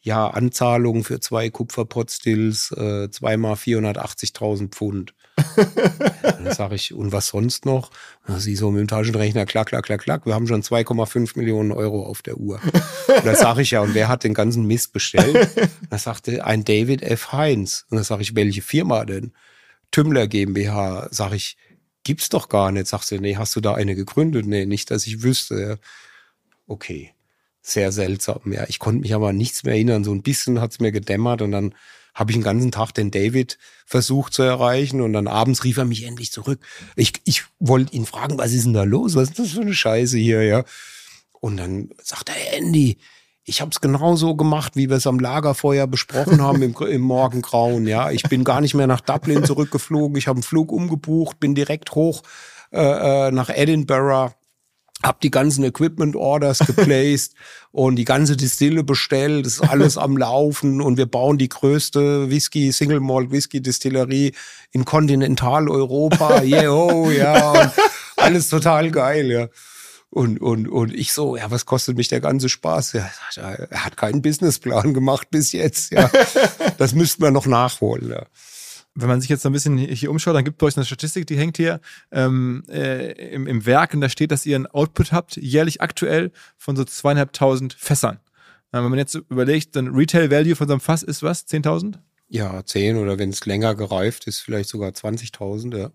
Ja, 0.00 0.28
Anzahlung 0.28 1.02
für 1.02 1.18
zwei 1.20 1.50
Kupferpotstills, 1.50 2.72
äh, 2.72 3.10
zweimal 3.10 3.54
480.000 3.54 4.68
Pfund. 4.68 5.14
dann 6.22 6.52
sage 6.52 6.76
ich, 6.76 6.94
und 6.94 7.10
was 7.10 7.28
sonst 7.28 7.64
noch? 7.64 7.90
Sie 8.26 8.56
so 8.56 8.70
mit 8.70 8.80
dem 8.80 8.88
Taschenrechner, 8.88 9.44
klack, 9.44 9.68
klack, 9.68 9.84
klack, 9.84 10.00
klack, 10.00 10.26
wir 10.26 10.34
haben 10.34 10.46
schon 10.46 10.62
2,5 10.62 11.36
Millionen 11.36 11.72
Euro 11.72 12.06
auf 12.06 12.22
der 12.22 12.38
Uhr. 12.38 12.58
Und 13.08 13.26
da 13.26 13.34
sage 13.34 13.62
ich 13.62 13.72
ja, 13.72 13.82
und 13.82 13.94
wer 13.94 14.08
hat 14.08 14.24
den 14.24 14.32
ganzen 14.32 14.66
Mist 14.66 14.94
bestellt? 14.94 15.50
Da 15.90 15.98
sagte 15.98 16.44
ein 16.44 16.64
David 16.64 17.02
F. 17.02 17.32
Heinz. 17.32 17.84
Und 17.90 17.98
da 17.98 18.04
sage 18.04 18.22
ich, 18.22 18.34
welche 18.34 18.62
Firma 18.62 19.04
denn? 19.04 19.32
Tümmler 19.90 20.26
GmbH. 20.26 21.08
Sag 21.10 21.32
ich, 21.32 21.58
gibt's 22.02 22.30
doch 22.30 22.48
gar 22.48 22.72
nicht. 22.72 22.86
Sagst 22.86 23.10
du, 23.10 23.18
nee, 23.18 23.36
hast 23.36 23.54
du 23.56 23.60
da 23.60 23.74
eine 23.74 23.94
gegründet? 23.94 24.46
Nee, 24.46 24.64
nicht, 24.64 24.90
dass 24.90 25.06
ich 25.06 25.22
wüsste. 25.22 25.78
Okay, 26.66 27.12
sehr 27.60 27.92
seltsam. 27.92 28.52
Ja, 28.52 28.64
ich 28.68 28.78
konnte 28.78 29.02
mich 29.02 29.14
aber 29.14 29.28
an 29.28 29.36
nichts 29.36 29.64
mehr 29.64 29.74
erinnern. 29.74 30.02
So 30.02 30.12
ein 30.12 30.22
bisschen 30.22 30.60
hat's 30.60 30.80
mir 30.80 30.92
gedämmert 30.92 31.42
und 31.42 31.52
dann 31.52 31.74
habe 32.14 32.30
ich 32.30 32.36
den 32.36 32.44
ganzen 32.44 32.70
Tag 32.70 32.92
den 32.92 33.10
David 33.10 33.58
versucht 33.84 34.32
zu 34.32 34.42
erreichen 34.42 35.00
und 35.00 35.12
dann 35.12 35.26
abends 35.26 35.64
rief 35.64 35.76
er 35.76 35.84
mich 35.84 36.04
endlich 36.04 36.30
zurück. 36.32 36.60
Ich, 36.96 37.14
ich 37.24 37.44
wollte 37.58 37.94
ihn 37.94 38.06
fragen, 38.06 38.38
was 38.38 38.52
ist 38.52 38.64
denn 38.64 38.72
da 38.72 38.84
los? 38.84 39.16
Was 39.16 39.30
ist 39.30 39.38
das 39.38 39.50
für 39.50 39.62
eine 39.62 39.74
Scheiße 39.74 40.16
hier, 40.16 40.42
ja? 40.42 40.64
Und 41.40 41.56
dann 41.56 41.90
sagt 42.02 42.30
er, 42.30 42.56
Andy, 42.56 42.96
ich 43.44 43.60
habe 43.60 43.70
es 43.70 43.80
genauso 43.80 44.36
gemacht, 44.36 44.76
wie 44.76 44.88
wir 44.88 44.96
es 44.96 45.06
am 45.06 45.18
Lagerfeuer 45.18 45.86
besprochen 45.86 46.40
haben 46.40 46.62
im, 46.62 46.74
im 46.88 47.02
Morgengrauen. 47.02 47.86
Ja, 47.86 48.10
ich 48.10 48.22
bin 48.22 48.44
gar 48.44 48.60
nicht 48.60 48.74
mehr 48.74 48.86
nach 48.86 49.00
Dublin 49.00 49.44
zurückgeflogen. 49.44 50.16
Ich 50.16 50.28
habe 50.28 50.36
einen 50.36 50.42
Flug 50.42 50.72
umgebucht, 50.72 51.40
bin 51.40 51.54
direkt 51.54 51.94
hoch 51.94 52.22
äh, 52.72 53.28
äh 53.28 53.30
nach 53.30 53.50
Edinburgh 53.50 54.34
hab 55.06 55.20
die 55.20 55.30
ganzen 55.30 55.64
Equipment 55.64 56.16
Orders 56.16 56.58
geplaced 56.58 57.34
und 57.72 57.96
die 57.96 58.04
ganze 58.04 58.36
Distille 58.36 58.84
bestellt, 58.84 59.46
ist 59.46 59.60
alles 59.60 59.98
am 59.98 60.16
Laufen 60.16 60.80
und 60.80 60.96
wir 60.96 61.06
bauen 61.06 61.38
die 61.38 61.48
größte 61.48 62.30
Whisky 62.30 62.72
Single 62.72 63.00
Malt 63.00 63.30
Whisky 63.30 63.60
Distillerie 63.60 64.32
in 64.72 64.84
Kontinentaleuropa. 64.84 66.34
Yeah, 66.44 67.10
ja, 67.10 67.50
und 67.52 67.72
alles 68.16 68.48
total 68.48 68.90
geil, 68.90 69.30
ja. 69.30 69.48
Und, 70.10 70.40
und, 70.40 70.68
und 70.68 70.94
ich 70.94 71.12
so, 71.12 71.36
ja, 71.36 71.50
was 71.50 71.66
kostet 71.66 71.96
mich 71.96 72.08
der 72.08 72.20
ganze 72.20 72.48
Spaß? 72.48 72.92
Ja, 72.92 73.10
er 73.36 73.84
hat 73.84 73.96
keinen 73.96 74.22
Businessplan 74.22 74.94
gemacht 74.94 75.28
bis 75.30 75.52
jetzt, 75.52 75.90
ja. 75.92 76.10
Das 76.78 76.94
müssten 76.94 77.22
wir 77.22 77.30
noch 77.30 77.46
nachholen, 77.46 78.10
ja 78.10 78.26
wenn 78.94 79.08
man 79.08 79.20
sich 79.20 79.28
jetzt 79.28 79.42
so 79.42 79.48
ein 79.48 79.52
bisschen 79.52 79.76
hier 79.76 80.10
umschaut, 80.10 80.34
dann 80.34 80.44
gibt 80.44 80.56
es 80.56 80.58
bei 80.60 80.66
euch 80.66 80.76
eine 80.76 80.86
Statistik, 80.86 81.26
die 81.26 81.36
hängt 81.36 81.56
hier 81.56 81.80
ähm, 82.12 82.62
äh, 82.68 83.12
im, 83.32 83.46
im 83.46 83.66
Werk 83.66 83.92
und 83.94 84.00
da 84.00 84.08
steht, 84.08 84.30
dass 84.30 84.46
ihr 84.46 84.56
einen 84.56 84.66
Output 84.66 85.12
habt, 85.12 85.36
jährlich 85.36 85.80
aktuell 85.80 86.30
von 86.56 86.76
so 86.76 86.84
zweieinhalbtausend 86.84 87.74
Fässern. 87.74 88.20
Äh, 88.70 88.78
wenn 88.78 88.90
man 88.90 88.98
jetzt 88.98 89.14
überlegt, 89.14 89.74
dann 89.76 89.88
Retail 89.88 90.30
Value 90.30 90.54
von 90.54 90.68
so 90.68 90.74
einem 90.74 90.80
Fass 90.80 91.02
ist 91.02 91.22
was? 91.22 91.46
10.000? 91.46 91.98
Ja, 92.28 92.64
10 92.64 92.96
oder 92.96 93.18
wenn 93.18 93.30
es 93.30 93.44
länger 93.46 93.74
gereift 93.74 94.26
ist, 94.26 94.40
vielleicht 94.40 94.68
sogar 94.68 94.90
20.000, 94.90 95.76
ja. 95.76 95.90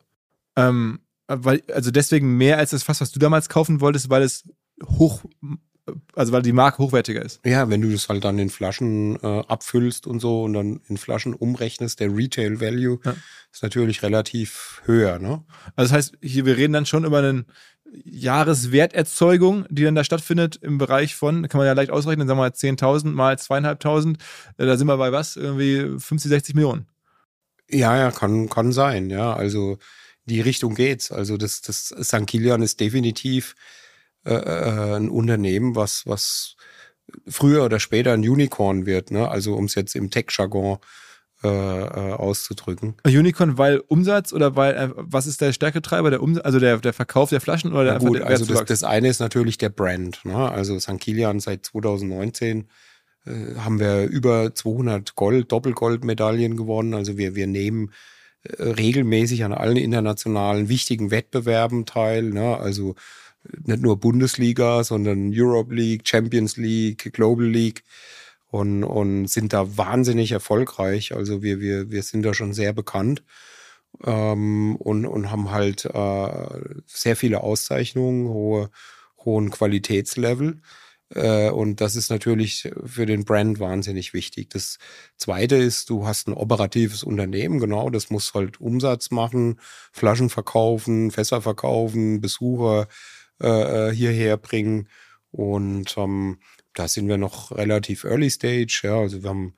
Ähm, 0.56 1.00
weil, 1.28 1.64
also 1.74 1.92
deswegen 1.92 2.38
mehr 2.38 2.58
als 2.58 2.72
das 2.72 2.84
Fass, 2.84 3.02
was 3.02 3.12
du 3.12 3.20
damals 3.20 3.50
kaufen 3.50 3.82
wolltest, 3.82 4.10
weil 4.10 4.24
es 4.24 4.44
hoch 4.86 5.24
also 6.16 6.32
weil 6.32 6.42
die 6.42 6.52
Marke 6.52 6.80
hochwertiger 6.80 7.24
ist. 7.24 7.40
Ja, 7.46 7.70
wenn 7.70 7.82
du 7.82 7.90
das 7.92 8.10
halt 8.10 8.24
dann 8.24 8.40
in 8.40 8.50
Flaschen 8.50 9.18
äh, 9.22 9.44
abfüllst 9.48 10.08
und 10.08 10.20
so 10.20 10.44
und 10.44 10.54
dann 10.54 10.82
in 10.88 10.98
Flaschen 10.98 11.34
umrechnest, 11.34 12.00
der 12.00 12.16
Retail 12.16 12.60
Value 12.60 13.00
ja. 13.04 13.16
ist 13.52 13.64
natürlich 13.64 14.04
relativ 14.04 14.82
höher. 14.86 15.20
Ne? 15.20 15.44
Also 15.76 15.90
das 15.90 15.92
heißt, 15.92 16.18
hier 16.22 16.46
wir 16.46 16.58
reden 16.58 16.74
dann 16.74 16.86
schon 16.86 17.06
über 17.06 17.20
eine 17.20 17.46
Jahreswerterzeugung, 18.04 19.66
die 19.70 19.84
dann 19.84 19.96
da 19.96 20.04
stattfindet 20.04 20.58
im 20.62 20.78
Bereich 20.78 21.16
von, 21.16 21.48
kann 21.48 21.58
man 21.60 21.68
ja 21.68 21.74
leicht 21.74 21.92
ausrechnen, 21.92 22.28
sagen 22.28 22.40
wir 22.40 22.44
mal 22.44 22.52
10.000 22.52 23.08
mal 23.12 23.36
2.500, 23.36 24.16
äh, 24.58 24.66
da 24.66 24.78
sind 24.78 24.88
wir 24.88 24.98
bei 24.98 25.12
was? 25.12 25.36
Irgendwie 25.36 26.00
50, 26.00 26.30
60 26.30 26.56
Millionen. 26.56 26.88
Ja, 27.70 27.98
ja, 27.98 28.12
kann, 28.12 28.50
kann 28.50 28.72
sein, 28.72 29.10
ja. 29.10 29.34
Also 29.34 29.78
die 30.26 30.42
Richtung 30.42 30.76
geht's. 30.76 31.12
Also 31.12 31.38
das, 31.38 31.62
das 31.62 31.94
St. 32.02 32.26
Kilian 32.28 32.62
ist 32.62 32.80
definitiv 32.80 33.56
äh, 34.30 34.94
äh, 34.94 34.96
ein 34.98 35.10
Unternehmen, 35.10 35.76
was, 35.76 36.04
was 36.06 36.56
früher 37.28 37.64
oder 37.64 37.80
später 37.80 38.14
ein 38.14 38.28
Unicorn 38.28 38.86
wird, 38.86 39.12
ne? 39.12 39.30
Also 39.30 39.56
um 39.56 39.66
es 39.66 39.76
jetzt 39.76 39.96
im 39.96 40.10
Tech-Jargon 40.10 40.78
äh, 41.42 41.48
äh, 41.48 42.14
auszudrücken. 42.16 42.96
Unicorn, 43.06 43.58
weil 43.58 43.80
Umsatz 43.88 44.34
oder 44.34 44.58
weil 44.58 44.76
äh, 44.76 44.90
was 44.96 45.26
ist 45.26 45.40
der 45.40 45.54
Stärketreiber, 45.54 46.10
der 46.10 46.22
Umsatz, 46.22 46.44
also 46.44 46.60
der, 46.60 46.80
der 46.80 46.92
Verkauf 46.92 47.30
der 47.30 47.40
Flaschen 47.40 47.72
oder 47.72 47.86
der, 47.86 48.00
gut, 48.00 48.18
der 48.18 48.28
also 48.28 48.44
das, 48.44 48.66
das 48.66 48.84
eine 48.84 49.08
ist 49.08 49.22
natürlich 49.22 49.58
der 49.58 49.70
Brand. 49.70 50.20
Ne? 50.26 50.36
Also 50.36 50.78
St. 50.80 51.00
Kilian 51.00 51.40
seit 51.40 51.66
2019 51.66 52.68
äh, 53.26 53.56
haben 53.56 53.80
wir 53.80 54.04
über 54.08 54.54
200 54.54 55.16
Gold, 55.16 55.50
Doppelgoldmedaillen 55.54 56.58
gewonnen. 56.58 56.94
Also 56.94 57.18
wir, 57.18 57.36
wir 57.36 57.48
nehmen 57.48 57.94
äh, 58.44 58.62
regelmäßig 58.62 59.46
an 59.46 59.54
allen 59.54 59.78
internationalen 59.78 60.68
wichtigen 60.68 61.10
Wettbewerben 61.10 61.86
teil. 61.86 62.24
Ne? 62.24 62.58
Also 62.58 62.96
nicht 63.44 63.82
nur 63.82 64.00
Bundesliga, 64.00 64.84
sondern 64.84 65.32
Europe 65.34 65.74
League, 65.74 66.08
Champions 66.08 66.58
League, 66.58 67.14
Global 67.14 67.46
League 67.46 67.84
und, 68.48 68.84
und 68.84 69.28
sind 69.28 69.54
da 69.54 69.78
wahnsinnig 69.78 70.32
erfolgreich. 70.32 71.16
Also 71.16 71.42
wir, 71.42 71.60
wir, 71.60 71.92
wir 71.92 72.04
sind 72.04 72.24
da 72.24 72.34
schon 72.34 72.54
sehr 72.54 72.74
bekannt 72.74 73.24
ähm, 74.04 74.76
und, 74.78 75.06
und 75.06 75.32
haben 75.32 75.52
halt 75.52 75.86
äh, 75.86 76.62
sehr 76.86 77.16
viele 77.16 77.42
Auszeichnungen, 77.42 78.28
hohe, 78.30 78.70
hohen 79.24 79.52
Qualitätslevel. 79.52 80.62
Äh, 81.16 81.50
und 81.50 81.82
das 81.82 81.96
ist 81.96 82.10
natürlich 82.10 82.72
für 82.86 83.06
den 83.06 83.26
Brand 83.26 83.60
wahnsinnig 83.60 84.14
wichtig. 84.14 84.50
Das 84.52 84.78
zweite 85.18 85.56
ist, 85.56 85.90
du 85.90 86.06
hast 86.06 86.28
ein 86.28 86.34
operatives 86.34 87.04
Unternehmen, 87.04 87.60
genau, 87.60 87.90
das 87.90 88.10
muss 88.10 88.34
halt 88.34 88.62
Umsatz 88.62 89.12
machen, 89.12 89.60
Flaschen 89.92 90.30
verkaufen, 90.30 91.12
Fässer 91.12 91.42
verkaufen, 91.42 92.22
Besucher 92.22 92.88
äh, 93.42 93.90
äh, 93.90 93.94
hierher 93.94 94.38
bringen. 94.38 94.88
Und 95.32 95.96
ähm, 95.98 96.40
da 96.74 96.88
sind 96.88 97.08
wir 97.08 97.18
noch 97.18 97.52
relativ 97.52 98.04
early 98.04 98.30
stage. 98.30 98.82
Ja, 98.84 99.00
also 99.00 99.24
wir 99.24 99.30
haben 99.30 99.54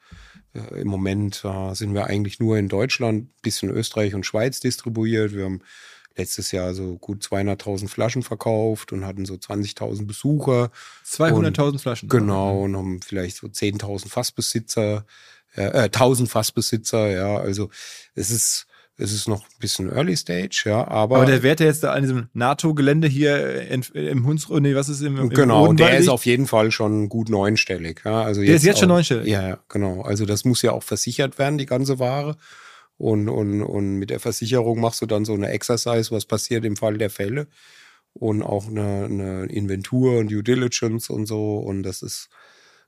äh, 0.53 0.81
im 0.81 0.87
Moment 0.87 1.43
äh, 1.45 1.73
sind 1.73 1.93
wir 1.93 2.07
eigentlich 2.07 2.39
nur 2.39 2.57
in 2.57 2.67
Deutschland, 2.67 3.29
bisschen 3.41 3.69
Österreich 3.69 4.13
und 4.13 4.25
Schweiz 4.25 4.59
distribuiert. 4.59 5.33
Wir 5.33 5.45
haben 5.45 5.61
letztes 6.17 6.51
Jahr 6.51 6.73
so 6.73 6.97
gut 6.97 7.23
200.000 7.23 7.87
Flaschen 7.87 8.23
verkauft 8.23 8.91
und 8.91 9.05
hatten 9.05 9.25
so 9.25 9.35
20.000 9.35 10.05
Besucher. 10.05 10.71
200.000 11.05 11.79
Flaschen? 11.79 12.09
Genau, 12.09 12.63
und 12.63 12.75
haben 12.75 13.01
vielleicht 13.01 13.37
so 13.37 13.47
10.000 13.47 14.09
Fassbesitzer, 14.09 15.05
äh, 15.55 15.87
1.000 15.87 16.27
Fassbesitzer, 16.27 17.09
ja, 17.09 17.37
also 17.37 17.69
es 18.13 18.29
ist 18.29 18.67
es 18.97 19.13
ist 19.13 19.27
noch 19.27 19.41
ein 19.41 19.59
bisschen 19.59 19.91
Early 19.91 20.15
Stage, 20.15 20.63
ja, 20.65 20.87
aber. 20.87 21.17
Aber 21.17 21.25
der 21.25 21.43
Wert, 21.43 21.59
der 21.59 21.67
jetzt 21.67 21.83
da 21.83 21.93
an 21.93 22.03
diesem 22.03 22.29
NATO-Gelände 22.33 23.07
hier 23.07 23.61
in, 23.69 23.81
im 23.93 24.27
Hunsrück, 24.27 24.61
nee, 24.61 24.75
was 24.75 24.89
ist 24.89 25.01
im, 25.01 25.17
im 25.17 25.29
Genau, 25.29 25.73
der 25.73 25.97
ist 25.97 26.07
auf 26.07 26.25
jeden 26.25 26.45
Fall 26.45 26.71
schon 26.71 27.09
gut 27.09 27.29
neunstellig, 27.29 28.01
ja. 28.05 28.21
Also 28.21 28.41
der 28.41 28.51
jetzt 28.51 28.61
ist 28.61 28.65
jetzt 28.65 28.75
auch, 28.75 28.79
schon 28.81 28.89
neunstellig? 28.89 29.27
Ja, 29.27 29.59
genau. 29.69 30.01
Also 30.01 30.25
das 30.25 30.45
muss 30.45 30.61
ja 30.61 30.71
auch 30.71 30.83
versichert 30.83 31.39
werden, 31.39 31.57
die 31.57 31.65
ganze 31.65 31.99
Ware. 31.99 32.37
Und, 32.97 33.29
und, 33.29 33.63
und 33.63 33.95
mit 33.95 34.11
der 34.11 34.19
Versicherung 34.19 34.79
machst 34.79 35.01
du 35.01 35.07
dann 35.07 35.25
so 35.25 35.33
eine 35.33 35.49
Exercise, 35.49 36.11
was 36.11 36.27
passiert 36.27 36.63
im 36.65 36.75
Fall 36.75 36.99
der 36.99 37.09
Fälle. 37.09 37.47
Und 38.13 38.43
auch 38.43 38.67
eine, 38.67 39.05
eine 39.05 39.45
Inventur 39.45 40.19
und 40.19 40.29
Due 40.29 40.43
Diligence 40.43 41.09
und 41.09 41.25
so. 41.25 41.57
Und 41.57 41.81
das 41.81 42.03
ist, 42.03 42.29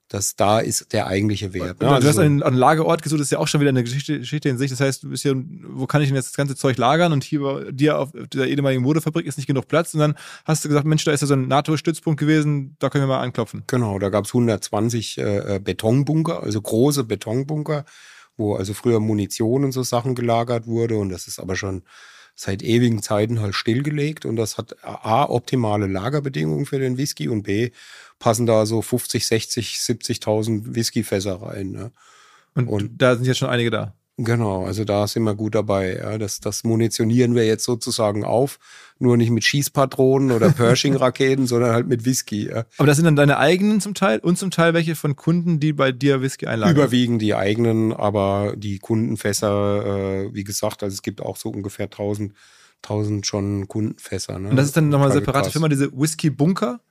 dass 0.09 0.35
da 0.35 0.59
ist 0.59 0.93
der 0.93 1.07
eigentliche 1.07 1.53
Wert. 1.53 1.81
Ne? 1.81 1.87
Du 1.87 1.93
also 1.93 2.07
hast 2.07 2.19
einen, 2.19 2.43
einen, 2.43 2.57
Lagerort 2.57 3.01
gesucht, 3.01 3.19
das 3.19 3.27
ist 3.27 3.31
ja 3.31 3.39
auch 3.39 3.47
schon 3.47 3.61
wieder 3.61 3.69
eine 3.69 3.83
Geschichte, 3.83 4.19
Geschichte 4.19 4.49
in 4.49 4.57
sich. 4.57 4.69
Das 4.69 4.79
heißt, 4.79 5.03
du 5.03 5.09
bist 5.09 5.23
hier, 5.23 5.35
wo 5.35 5.87
kann 5.87 6.01
ich 6.01 6.09
denn 6.09 6.15
jetzt 6.15 6.27
das 6.27 6.35
ganze 6.35 6.55
Zeug 6.55 6.77
lagern? 6.77 7.13
Und 7.13 7.23
hier 7.23 7.41
bei 7.41 7.71
dir 7.71 7.97
auf 7.97 8.11
dieser 8.31 8.47
ehemaligen 8.47 8.83
Modefabrik 8.83 9.25
ist 9.25 9.37
nicht 9.37 9.47
genug 9.47 9.67
Platz. 9.67 9.93
Und 9.93 10.01
dann 10.01 10.15
hast 10.45 10.63
du 10.63 10.69
gesagt, 10.69 10.85
Mensch, 10.85 11.03
da 11.03 11.11
ist 11.11 11.21
ja 11.21 11.27
so 11.27 11.33
ein 11.33 11.47
NATO-Stützpunkt 11.47 12.19
gewesen, 12.19 12.75
da 12.79 12.89
können 12.89 13.03
wir 13.03 13.07
mal 13.07 13.21
anklopfen. 13.21 13.63
Genau, 13.67 13.97
da 13.97 14.09
gab 14.09 14.25
es 14.25 14.31
120 14.31 15.17
äh, 15.17 15.59
Betonbunker, 15.63 16.43
also 16.43 16.61
große 16.61 17.05
Betonbunker, 17.05 17.85
wo 18.37 18.55
also 18.55 18.73
früher 18.73 18.99
Munition 18.99 19.63
und 19.63 19.71
so 19.71 19.83
Sachen 19.83 20.15
gelagert 20.15 20.67
wurde. 20.67 20.97
Und 20.97 21.09
das 21.09 21.27
ist 21.27 21.39
aber 21.39 21.55
schon 21.55 21.83
seit 22.35 22.63
ewigen 22.63 23.01
Zeiten 23.01 23.41
halt 23.41 23.55
stillgelegt. 23.55 24.25
Und 24.25 24.35
das 24.35 24.57
hat 24.57 24.83
A, 24.83 25.25
optimale 25.29 25.87
Lagerbedingungen 25.87 26.65
für 26.65 26.79
den 26.79 26.97
Whisky 26.97 27.27
und 27.27 27.43
B, 27.43 27.71
passen 28.19 28.45
da 28.45 28.65
so 28.65 28.81
50, 28.81 29.25
60, 29.25 29.75
70.000 29.75 30.75
Whiskyfässer 30.75 31.41
rein. 31.41 31.71
Ne? 31.71 31.91
Und, 32.55 32.67
und, 32.67 33.01
da 33.01 33.15
sind 33.15 33.25
jetzt 33.25 33.37
schon 33.37 33.49
einige 33.49 33.71
da. 33.71 33.95
Genau, 34.17 34.63
also 34.65 34.85
da 34.85 35.07
sind 35.07 35.23
wir 35.23 35.33
gut 35.33 35.55
dabei. 35.55 35.97
Ja. 35.97 36.17
Das, 36.19 36.39
das 36.39 36.63
munitionieren 36.63 37.33
wir 37.33 37.47
jetzt 37.47 37.63
sozusagen 37.63 38.23
auf. 38.23 38.59
Nur 38.99 39.17
nicht 39.17 39.31
mit 39.31 39.43
Schießpatronen 39.43 40.31
oder 40.31 40.49
Pershing-Raketen, 40.51 41.47
sondern 41.47 41.73
halt 41.73 41.87
mit 41.87 42.05
Whisky. 42.05 42.47
Ja. 42.47 42.65
Aber 42.77 42.85
das 42.85 42.97
sind 42.97 43.05
dann 43.05 43.15
deine 43.15 43.39
eigenen 43.39 43.81
zum 43.81 43.95
Teil 43.95 44.19
und 44.19 44.37
zum 44.37 44.51
Teil 44.51 44.75
welche 44.75 44.95
von 44.95 45.15
Kunden, 45.15 45.59
die 45.59 45.73
bei 45.73 45.91
dir 45.91 46.21
Whisky 46.21 46.45
einlagern? 46.45 46.75
Überwiegend 46.75 47.21
die 47.23 47.33
eigenen, 47.33 47.91
aber 47.91 48.53
die 48.55 48.77
Kundenfässer, 48.77 50.25
äh, 50.25 50.33
wie 50.33 50.43
gesagt, 50.43 50.83
also 50.83 50.93
es 50.93 51.01
gibt 51.01 51.19
auch 51.19 51.35
so 51.35 51.49
ungefähr 51.49 51.85
1000, 51.85 52.33
1000 52.83 53.25
schon 53.25 53.67
Kundenfässer. 53.67 54.37
Ne? 54.37 54.49
Und 54.49 54.57
das 54.57 54.67
ist 54.67 54.77
dann 54.77 54.89
nochmal 54.89 55.09
eine 55.09 55.19
separate 55.19 55.49
Firma, 55.49 55.69
diese 55.69 55.91
Whisky-Bunker? 55.91 56.81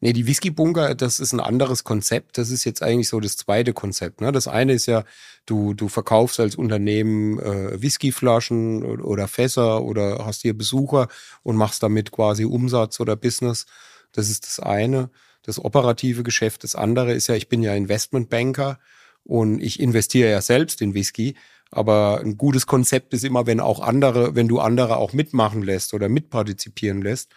Nee, 0.00 0.12
die 0.12 0.28
Whisky-Bunker, 0.28 0.94
das 0.94 1.18
ist 1.18 1.32
ein 1.32 1.40
anderes 1.40 1.82
Konzept. 1.82 2.38
Das 2.38 2.50
ist 2.50 2.64
jetzt 2.64 2.82
eigentlich 2.82 3.08
so 3.08 3.18
das 3.18 3.36
zweite 3.36 3.72
Konzept. 3.72 4.20
Ne? 4.20 4.30
Das 4.30 4.46
eine 4.46 4.72
ist 4.72 4.86
ja, 4.86 5.04
du, 5.44 5.74
du 5.74 5.88
verkaufst 5.88 6.38
als 6.38 6.54
Unternehmen 6.54 7.40
äh, 7.40 7.82
Whiskyflaschen 7.82 9.00
oder 9.00 9.26
Fässer 9.26 9.82
oder 9.82 10.24
hast 10.24 10.42
hier 10.42 10.56
Besucher 10.56 11.08
und 11.42 11.56
machst 11.56 11.82
damit 11.82 12.12
quasi 12.12 12.44
Umsatz 12.44 13.00
oder 13.00 13.16
Business. 13.16 13.66
Das 14.12 14.30
ist 14.30 14.46
das 14.46 14.60
eine, 14.60 15.10
das 15.42 15.62
operative 15.64 16.22
Geschäft. 16.22 16.62
Das 16.62 16.76
andere 16.76 17.12
ist 17.12 17.26
ja, 17.26 17.34
ich 17.34 17.48
bin 17.48 17.62
ja 17.62 17.74
Investmentbanker 17.74 18.78
und 19.24 19.60
ich 19.60 19.80
investiere 19.80 20.30
ja 20.30 20.40
selbst 20.40 20.80
in 20.80 20.94
Whisky. 20.94 21.34
Aber 21.70 22.20
ein 22.20 22.38
gutes 22.38 22.66
Konzept 22.66 23.12
ist 23.14 23.24
immer, 23.24 23.46
wenn 23.46 23.60
auch 23.60 23.80
andere, 23.80 24.34
wenn 24.34 24.48
du 24.48 24.60
andere 24.60 24.96
auch 24.96 25.12
mitmachen 25.12 25.62
lässt 25.62 25.92
oder 25.92 26.08
mitpartizipieren 26.08 27.02
lässt. 27.02 27.32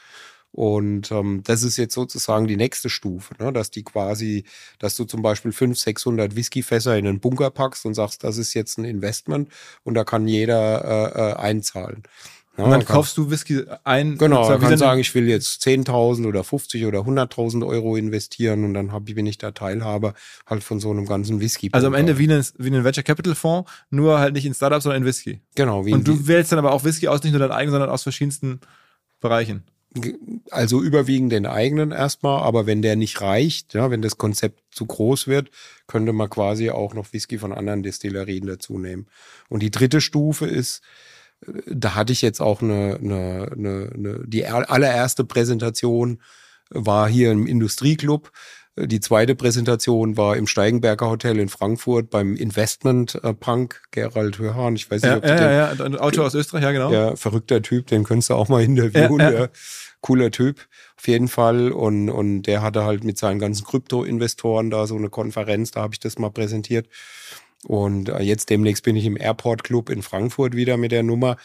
Und 0.54 1.12
ähm, 1.12 1.42
das 1.46 1.64
ist 1.64 1.78
jetzt 1.78 1.94
sozusagen 1.94 2.46
die 2.48 2.58
nächste 2.58 2.90
Stufe, 2.90 3.34
ne? 3.42 3.54
dass 3.54 3.72
die 3.72 3.84
quasi, 3.84 4.44
dass 4.80 4.98
du 4.98 5.06
zum 5.06 5.22
Beispiel 5.22 5.54
500, 5.54 5.78
600 5.78 6.36
Whiskyfässer 6.36 6.98
in 6.98 7.08
einen 7.08 7.20
Bunker 7.22 7.52
packst 7.52 7.86
und 7.86 7.94
sagst, 7.94 8.24
das 8.24 8.38
ist 8.38 8.54
jetzt 8.54 8.78
ein 8.78 8.84
Investment 8.84 9.50
und 9.84 9.94
da 9.94 10.04
kann 10.04 10.28
jeder 10.28 10.84
äh, 10.84 11.20
äh, 11.20 11.34
einzahlen. 11.36 12.04
Ja, 12.58 12.66
und 12.66 12.72
dann 12.72 12.86
kaufst 12.86 13.16
du 13.18 13.32
Whisky 13.32 13.64
ein. 13.86 14.18
Genau, 14.18 14.50
man 14.50 14.60
kann 14.60 14.78
sagen, 14.78 15.00
ich 15.00 15.16
will 15.16 15.30
jetzt 15.30 15.66
10.000 15.66 16.28
oder 16.28 16.44
50 16.44 16.86
oder 16.86 17.00
100.000 17.00 17.66
Euro 17.66 17.96
investieren 17.96 18.66
und 18.66 18.74
dann 18.74 18.92
hab, 18.92 19.06
bin 19.06 19.26
ich 19.26 19.38
da 19.38 19.52
Teilhaber 19.52 20.14
halt 20.46 20.62
von 20.62 20.82
so 20.82 20.92
einem 20.92 21.06
ganzen 21.06 21.40
Whisky. 21.40 21.70
Also 21.72 21.88
am 21.88 21.94
Ende 21.94 22.18
wie 22.18 22.30
ein, 22.30 22.46
wie 22.58 22.76
ein 22.76 22.84
Venture 22.84 23.04
Capital 23.04 23.36
Fonds, 23.36 23.72
nur 23.90 24.20
halt 24.20 24.34
nicht 24.34 24.46
in 24.46 24.54
Startups, 24.54 24.84
sondern 24.84 25.04
in 25.04 25.08
Whisky. 25.08 25.40
Genau. 25.56 25.86
Wie 25.86 25.94
und 25.94 26.06
du 26.06 26.28
wählst 26.28 26.52
dann 26.52 26.60
aber 26.60 26.74
auch 26.74 26.84
Whisky 26.84 27.08
aus, 27.08 27.24
nicht 27.24 27.32
nur 27.32 27.40
dein 27.40 27.52
eigen, 27.52 27.72
sondern 27.72 27.90
aus 27.90 28.04
verschiedensten 28.04 28.60
Bereichen. 29.22 29.64
Also 30.52 30.82
überwiegend 30.82 31.34
den 31.34 31.46
eigenen 31.46 31.92
erstmal, 31.92 32.44
aber 32.44 32.66
wenn 32.66 32.82
der 32.82 32.96
nicht 32.96 33.20
reicht, 33.20 33.74
ja, 33.74 33.92
wenn 33.92 34.02
das 34.02 34.18
Konzept 34.18 34.62
zu 34.74 34.86
groß 34.86 35.28
wird, 35.28 35.52
könnte 35.88 36.14
man 36.14 36.30
quasi 36.30 36.70
auch 36.70 36.94
noch 36.94 37.12
Whisky 37.12 37.38
von 37.38 37.52
anderen 37.52 37.84
Destillerien 37.84 38.48
dazu 38.48 38.80
nehmen. 38.80 39.08
Und 39.50 39.62
die 39.62 39.72
dritte 39.72 40.00
Stufe 40.00 40.46
ist, 40.46 40.82
da 41.68 41.96
hatte 41.96 42.14
ich 42.14 42.22
jetzt 42.22 42.40
auch 42.40 42.62
eine, 42.62 43.00
eine, 43.02 43.52
eine, 43.52 43.92
eine 43.94 44.24
die 44.26 44.46
allererste 44.46 45.26
Präsentation 45.26 46.22
war 46.70 47.10
hier 47.10 47.32
im 47.32 47.48
Industrieclub. 47.48 48.32
Die 48.78 49.02
zweite 49.02 49.36
Präsentation 49.36 50.16
war 50.16 50.38
im 50.38 50.48
Steigenberger 50.48 51.10
Hotel 51.10 51.40
in 51.40 51.50
Frankfurt 51.50 52.10
beim 52.10 52.38
Investment 52.38 53.20
äh, 53.22 53.34
Punk 53.34 53.82
Gerald 53.92 54.40
Hörhan. 54.40 54.78
Ich 54.78 54.90
weiß 54.90 55.02
nicht, 55.02 55.12
ja, 55.12 55.18
ob 55.18 55.26
ja, 55.26 55.36
den, 55.36 55.44
ja, 55.44 55.74
ja, 55.74 55.86
ein 55.86 55.98
Autor 55.98 56.26
aus 56.26 56.34
Österreich, 56.36 56.64
ja, 56.64 56.72
genau. 56.72 56.92
Ja, 56.92 57.16
verrückter 57.18 57.62
Typ, 57.62 57.88
den 57.88 58.06
könntest 58.06 58.30
du 58.30 58.36
auch 58.36 58.48
mal 58.48 58.64
interviewen. 58.64 59.20
Ja, 59.20 59.32
ja. 59.32 59.48
Cooler 60.00 60.32
Typ, 60.32 60.68
auf 60.98 61.08
jeden 61.08 61.28
Fall. 61.28 61.72
Und, 61.72 62.10
und 62.10 62.44
der 62.44 62.62
hatte 62.62 62.86
halt 62.86 63.04
mit 63.04 63.18
seinen 63.18 63.40
ganzen 63.40 63.66
Krypto-Investoren 63.66 64.70
da 64.70 64.88
so 64.88 64.96
eine 64.96 65.10
Konferenz, 65.10 65.72
da 65.72 65.82
habe 65.82 65.94
ich 65.94 66.00
das 66.00 66.18
mal 66.18 66.32
präsentiert. 66.32 66.88
Und 67.68 68.10
äh, 68.10 68.22
jetzt 68.22 68.50
demnächst 68.50 68.84
bin 68.84 68.96
ich 68.96 69.06
im 69.06 69.18
Airport 69.18 69.64
Club 69.64 69.90
in 69.90 70.02
Frankfurt 70.02 70.56
wieder 70.56 70.78
mit 70.78 70.92
der 70.92 71.04
Nummer. 71.04 71.36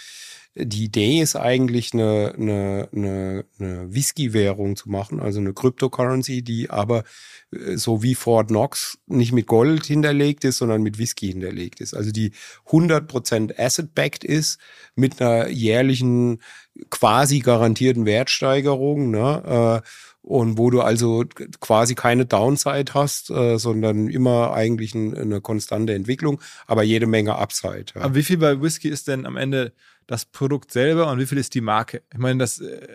Die 0.58 0.84
Idee 0.84 1.20
ist 1.20 1.36
eigentlich 1.36 1.92
eine, 1.92 2.34
eine, 2.38 2.88
eine, 2.94 3.44
eine 3.58 3.94
Whisky-Währung 3.94 4.74
zu 4.76 4.88
machen, 4.88 5.20
also 5.20 5.38
eine 5.38 5.52
Cryptocurrency, 5.52 6.42
die 6.42 6.70
aber 6.70 7.04
äh, 7.52 7.76
so 7.76 8.02
wie 8.02 8.14
Fort 8.14 8.48
Knox 8.48 8.98
nicht 9.06 9.32
mit 9.32 9.46
Gold 9.46 9.84
hinterlegt 9.84 10.44
ist, 10.44 10.56
sondern 10.58 10.82
mit 10.82 10.98
Whisky 10.98 11.28
hinterlegt 11.28 11.80
ist. 11.80 11.92
Also 11.92 12.10
die 12.10 12.32
100% 12.68 13.58
asset-backed 13.58 14.24
ist 14.24 14.58
mit 14.94 15.20
einer 15.20 15.48
jährlichen 15.48 16.40
quasi 16.88 17.40
garantierten 17.40 18.06
Wertsteigerung. 18.06 19.10
Ne? 19.10 19.82
Äh, 19.84 19.88
und 20.26 20.58
wo 20.58 20.70
du 20.70 20.80
also 20.80 21.24
quasi 21.60 21.94
keine 21.94 22.26
Downside 22.26 22.94
hast, 22.94 23.30
äh, 23.30 23.58
sondern 23.58 24.08
immer 24.08 24.52
eigentlich 24.52 24.92
ein, 24.94 25.16
eine 25.16 25.40
konstante 25.40 25.94
Entwicklung, 25.94 26.40
aber 26.66 26.82
jede 26.82 27.06
Menge 27.06 27.36
Upside. 27.36 27.86
Ja. 27.94 28.02
Aber 28.02 28.16
wie 28.16 28.24
viel 28.24 28.38
bei 28.38 28.60
Whisky 28.60 28.88
ist 28.88 29.06
denn 29.06 29.24
am 29.24 29.36
Ende 29.36 29.72
das 30.06 30.24
Produkt 30.24 30.72
selber 30.72 31.10
und 31.10 31.18
wie 31.18 31.26
viel 31.26 31.38
ist 31.38 31.54
die 31.54 31.60
Marke? 31.60 32.02
Ich 32.12 32.18
meine, 32.18 32.38
das 32.38 32.60
äh, 32.60 32.86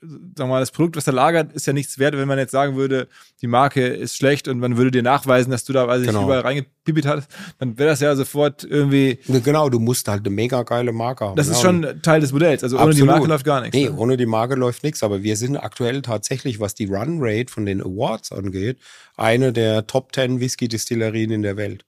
wir 0.00 0.46
mal, 0.46 0.60
das 0.60 0.70
Produkt, 0.70 0.96
was 0.96 1.04
da 1.04 1.12
lagert, 1.12 1.52
ist 1.52 1.66
ja 1.66 1.72
nichts 1.72 1.98
wert, 1.98 2.16
wenn 2.16 2.28
man 2.28 2.38
jetzt 2.38 2.52
sagen 2.52 2.76
würde, 2.76 3.08
die 3.42 3.46
Marke 3.46 3.86
ist 3.86 4.16
schlecht 4.16 4.46
und 4.46 4.58
man 4.60 4.76
würde 4.76 4.90
dir 4.90 5.02
nachweisen, 5.02 5.50
dass 5.50 5.64
du 5.64 5.72
da, 5.72 5.88
weiß 5.88 6.02
ich, 6.02 6.06
genau. 6.06 6.24
überall 6.24 6.40
reingepippt 6.40 7.06
hast, 7.06 7.28
dann 7.58 7.78
wäre 7.78 7.90
das 7.90 8.00
ja 8.00 8.14
sofort 8.14 8.64
irgendwie. 8.64 9.18
Genau, 9.26 9.68
du 9.68 9.78
musst 9.78 10.06
halt 10.08 10.20
eine 10.20 10.30
mega 10.30 10.62
geile 10.62 10.92
Marke 10.92 11.24
haben. 11.26 11.36
Das 11.36 11.48
ist 11.48 11.60
schon 11.60 12.00
Teil 12.02 12.20
des 12.20 12.32
Modells. 12.32 12.62
Also 12.62 12.76
ohne 12.76 12.90
Absolut. 12.90 13.08
die 13.08 13.12
Marke 13.12 13.26
läuft 13.26 13.44
gar 13.44 13.60
nichts. 13.60 13.76
Nee, 13.76 13.88
ne? 13.88 13.96
ohne 13.96 14.16
die 14.16 14.26
Marke 14.26 14.54
läuft 14.54 14.84
nichts. 14.84 15.02
Aber 15.02 15.22
wir 15.22 15.36
sind 15.36 15.56
aktuell 15.56 16.02
tatsächlich, 16.02 16.60
was 16.60 16.74
die 16.74 16.86
Run 16.86 17.18
Rate 17.20 17.52
von 17.52 17.66
den 17.66 17.80
Awards 17.80 18.30
angeht, 18.32 18.78
eine 19.16 19.52
der 19.52 19.86
Top 19.86 20.14
10 20.14 20.40
Whisky-Distillerien 20.40 21.30
in 21.30 21.42
der 21.42 21.56
Welt. 21.56 21.84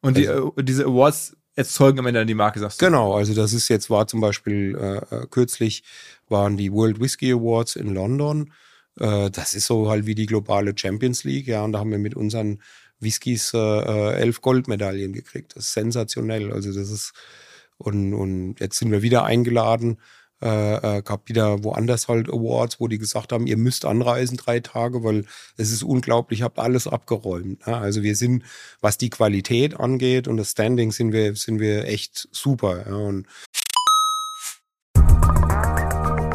Und 0.00 0.16
die, 0.16 0.28
also, 0.28 0.54
äh, 0.56 0.64
diese 0.64 0.84
Awards 0.84 1.36
erzeugen 1.54 1.98
am 1.98 2.06
Ende 2.06 2.20
dann 2.20 2.26
die 2.26 2.34
Marke, 2.34 2.60
sagst 2.60 2.80
du? 2.80 2.86
Genau, 2.86 3.14
also 3.14 3.34
das 3.34 3.52
ist 3.52 3.68
jetzt, 3.68 3.90
war 3.90 4.06
zum 4.06 4.20
Beispiel 4.20 4.76
äh, 4.78 5.14
äh 5.14 5.26
kürzlich 5.30 5.84
waren 6.28 6.56
die 6.56 6.72
World 6.72 7.00
Whisky 7.00 7.32
Awards 7.32 7.76
in 7.76 7.94
London. 7.94 8.52
Äh, 8.98 9.30
das 9.30 9.54
ist 9.54 9.66
so 9.66 9.90
halt 9.90 10.06
wie 10.06 10.14
die 10.14 10.26
globale 10.26 10.72
Champions 10.76 11.24
League, 11.24 11.46
ja, 11.46 11.62
und 11.62 11.72
da 11.72 11.78
haben 11.78 11.90
wir 11.90 11.98
mit 11.98 12.14
unseren 12.14 12.62
Whiskys 13.00 13.52
äh, 13.54 13.58
äh, 13.58 14.14
elf 14.14 14.40
Goldmedaillen 14.40 15.12
gekriegt. 15.12 15.56
Das 15.56 15.66
ist 15.66 15.72
sensationell. 15.72 16.52
Also 16.52 16.72
das 16.72 16.90
ist 16.90 17.12
und, 17.78 18.14
und 18.14 18.60
jetzt 18.60 18.78
sind 18.78 18.92
wir 18.92 19.02
wieder 19.02 19.24
eingeladen. 19.24 19.98
Äh, 20.42 20.98
äh, 20.98 21.02
gab 21.02 21.28
wieder 21.28 21.62
woanders 21.62 22.08
halt 22.08 22.28
Awards, 22.28 22.80
wo 22.80 22.88
die 22.88 22.98
gesagt 22.98 23.32
haben, 23.32 23.46
ihr 23.46 23.56
müsst 23.56 23.84
anreisen 23.84 24.36
drei 24.36 24.58
Tage, 24.58 25.04
weil 25.04 25.24
es 25.56 25.70
ist 25.70 25.84
unglaublich, 25.84 26.42
habt 26.42 26.58
alles 26.58 26.88
abgeräumt. 26.88 27.60
Ja? 27.64 27.78
Also 27.80 28.02
wir 28.02 28.16
sind, 28.16 28.42
was 28.80 28.98
die 28.98 29.10
Qualität 29.10 29.78
angeht 29.78 30.26
und 30.26 30.38
das 30.38 30.50
Standing 30.50 30.90
sind 30.90 31.12
wir, 31.12 31.36
sind 31.36 31.60
wir 31.60 31.86
echt 31.86 32.28
super. 32.32 32.84
Ja? 32.88 32.96
Und 32.96 33.28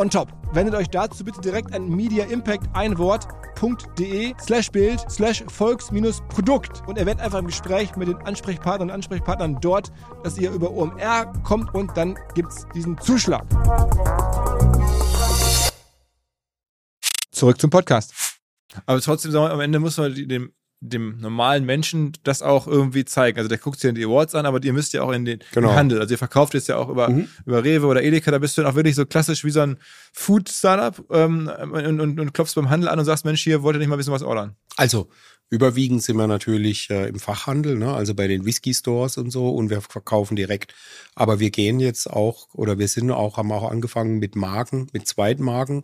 on 0.00 0.10
top. 0.10 0.32
Wendet 0.52 0.74
euch 0.74 0.88
dazu 0.88 1.24
bitte 1.24 1.40
direkt 1.40 1.72
an 1.74 1.88
Media 1.88 2.24
Impact 2.24 2.64
ein 2.74 2.98
Wort 2.98 3.28
www.volks-produkt.de 3.60 4.34
slash 4.40 4.70
Bild 4.70 5.04
slash 5.10 5.44
Volks-Produkt 5.48 6.82
und 6.88 6.98
erwähnt 6.98 7.20
einfach 7.20 7.38
im 7.38 7.46
Gespräch 7.46 7.94
mit 7.96 8.08
den 8.08 8.16
Ansprechpartnern 8.16 8.88
und 8.88 8.94
Ansprechpartnern 8.94 9.58
dort, 9.60 9.92
dass 10.24 10.38
ihr 10.38 10.50
über 10.50 10.70
OMR 10.70 11.32
kommt 11.44 11.74
und 11.74 11.96
dann 11.96 12.18
gibt 12.34 12.50
es 12.50 12.66
diesen 12.74 12.98
Zuschlag. 12.98 13.44
Zurück 17.30 17.60
zum 17.60 17.70
Podcast. 17.70 18.14
Aber 18.86 19.00
trotzdem, 19.00 19.34
am 19.34 19.60
Ende 19.60 19.80
muss 19.80 19.96
man 19.96 20.14
dem 20.14 20.52
dem 20.80 21.18
normalen 21.20 21.66
Menschen 21.66 22.12
das 22.22 22.40
auch 22.40 22.66
irgendwie 22.66 23.04
zeigen. 23.04 23.36
Also 23.36 23.48
der 23.48 23.58
guckt 23.58 23.78
sich 23.78 23.88
ja 23.88 23.92
die 23.92 24.04
Awards 24.04 24.34
an, 24.34 24.46
aber 24.46 24.62
ihr 24.64 24.72
müsst 24.72 24.94
ja 24.94 25.02
auch 25.02 25.12
in 25.12 25.26
den, 25.26 25.40
genau. 25.52 25.74
Handel. 25.74 26.00
Also 26.00 26.14
ihr 26.14 26.18
verkauft 26.18 26.54
jetzt 26.54 26.68
ja 26.68 26.76
auch 26.76 26.88
über, 26.88 27.10
mhm. 27.10 27.28
über 27.44 27.62
Rewe 27.62 27.86
oder 27.86 28.02
Edeka, 28.02 28.30
da 28.30 28.38
bist 28.38 28.56
du 28.56 28.62
dann 28.62 28.70
auch 28.70 28.74
wirklich 28.74 28.94
so 28.94 29.04
klassisch 29.04 29.44
wie 29.44 29.50
so 29.50 29.60
ein 29.60 29.76
Food-Startup 30.14 31.04
ähm, 31.10 31.50
und, 31.72 32.00
und, 32.00 32.18
und, 32.18 32.32
klopfst 32.32 32.54
beim 32.54 32.70
Handel 32.70 32.88
an 32.88 32.98
und 32.98 33.04
sagst, 33.04 33.26
Mensch, 33.26 33.42
hier 33.42 33.62
wollt 33.62 33.76
ihr 33.76 33.78
nicht 33.78 33.88
mal 33.88 33.96
ein 33.96 33.98
bisschen 33.98 34.14
was 34.14 34.22
ordern. 34.22 34.56
Also 34.76 35.10
überwiegend 35.50 36.02
sind 36.02 36.16
wir 36.16 36.26
natürlich 36.26 36.88
äh, 36.88 37.08
im 37.08 37.18
Fachhandel, 37.18 37.76
ne? 37.76 37.92
also 37.92 38.14
bei 38.14 38.26
den 38.26 38.46
Whisky-Stores 38.46 39.18
und 39.18 39.30
so 39.30 39.50
und 39.50 39.68
wir 39.68 39.82
verkaufen 39.82 40.34
direkt. 40.34 40.74
Aber 41.14 41.40
wir 41.40 41.50
gehen 41.50 41.78
jetzt 41.78 42.08
auch 42.08 42.48
oder 42.54 42.78
wir 42.78 42.88
sind 42.88 43.10
auch, 43.10 43.36
haben 43.36 43.52
auch 43.52 43.70
angefangen 43.70 44.18
mit 44.18 44.34
Marken, 44.34 44.86
mit 44.94 45.06
Zweitmarken 45.06 45.82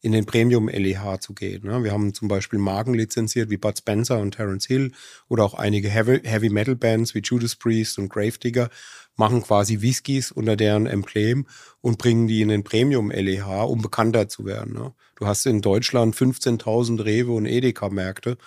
in 0.00 0.12
den 0.12 0.26
Premium-LEH 0.26 1.20
zu 1.20 1.34
gehen. 1.34 1.66
Ne? 1.66 1.82
Wir 1.82 1.92
haben 1.92 2.14
zum 2.14 2.28
Beispiel 2.28 2.58
Marken 2.58 2.94
lizenziert 2.94 3.50
wie 3.50 3.56
Bud 3.56 3.76
Spencer 3.78 4.18
und 4.18 4.32
Terence 4.32 4.66
Hill 4.66 4.92
oder 5.28 5.44
auch 5.44 5.54
einige 5.54 5.88
Heavy, 5.88 6.50
Metal 6.50 6.76
Bands 6.76 7.14
wie 7.14 7.22
Judas 7.22 7.56
Priest 7.56 7.98
und 7.98 8.08
Gravedigger 8.08 8.70
machen 9.16 9.42
quasi 9.42 9.82
Whiskys 9.82 10.30
unter 10.30 10.56
deren 10.56 10.86
Emblem 10.86 11.46
und 11.80 11.98
bringen 11.98 12.28
die 12.28 12.40
in 12.40 12.48
den 12.48 12.62
Premium-LEH, 12.62 13.64
um 13.64 13.82
bekannter 13.82 14.28
zu 14.28 14.44
werden. 14.44 14.74
Ne? 14.74 14.92
Du 15.16 15.26
hast 15.26 15.46
in 15.46 15.60
Deutschland 15.60 16.14
15.000 16.14 17.04
Rewe 17.04 17.32
und 17.32 17.46
Edeka-Märkte 17.46 18.38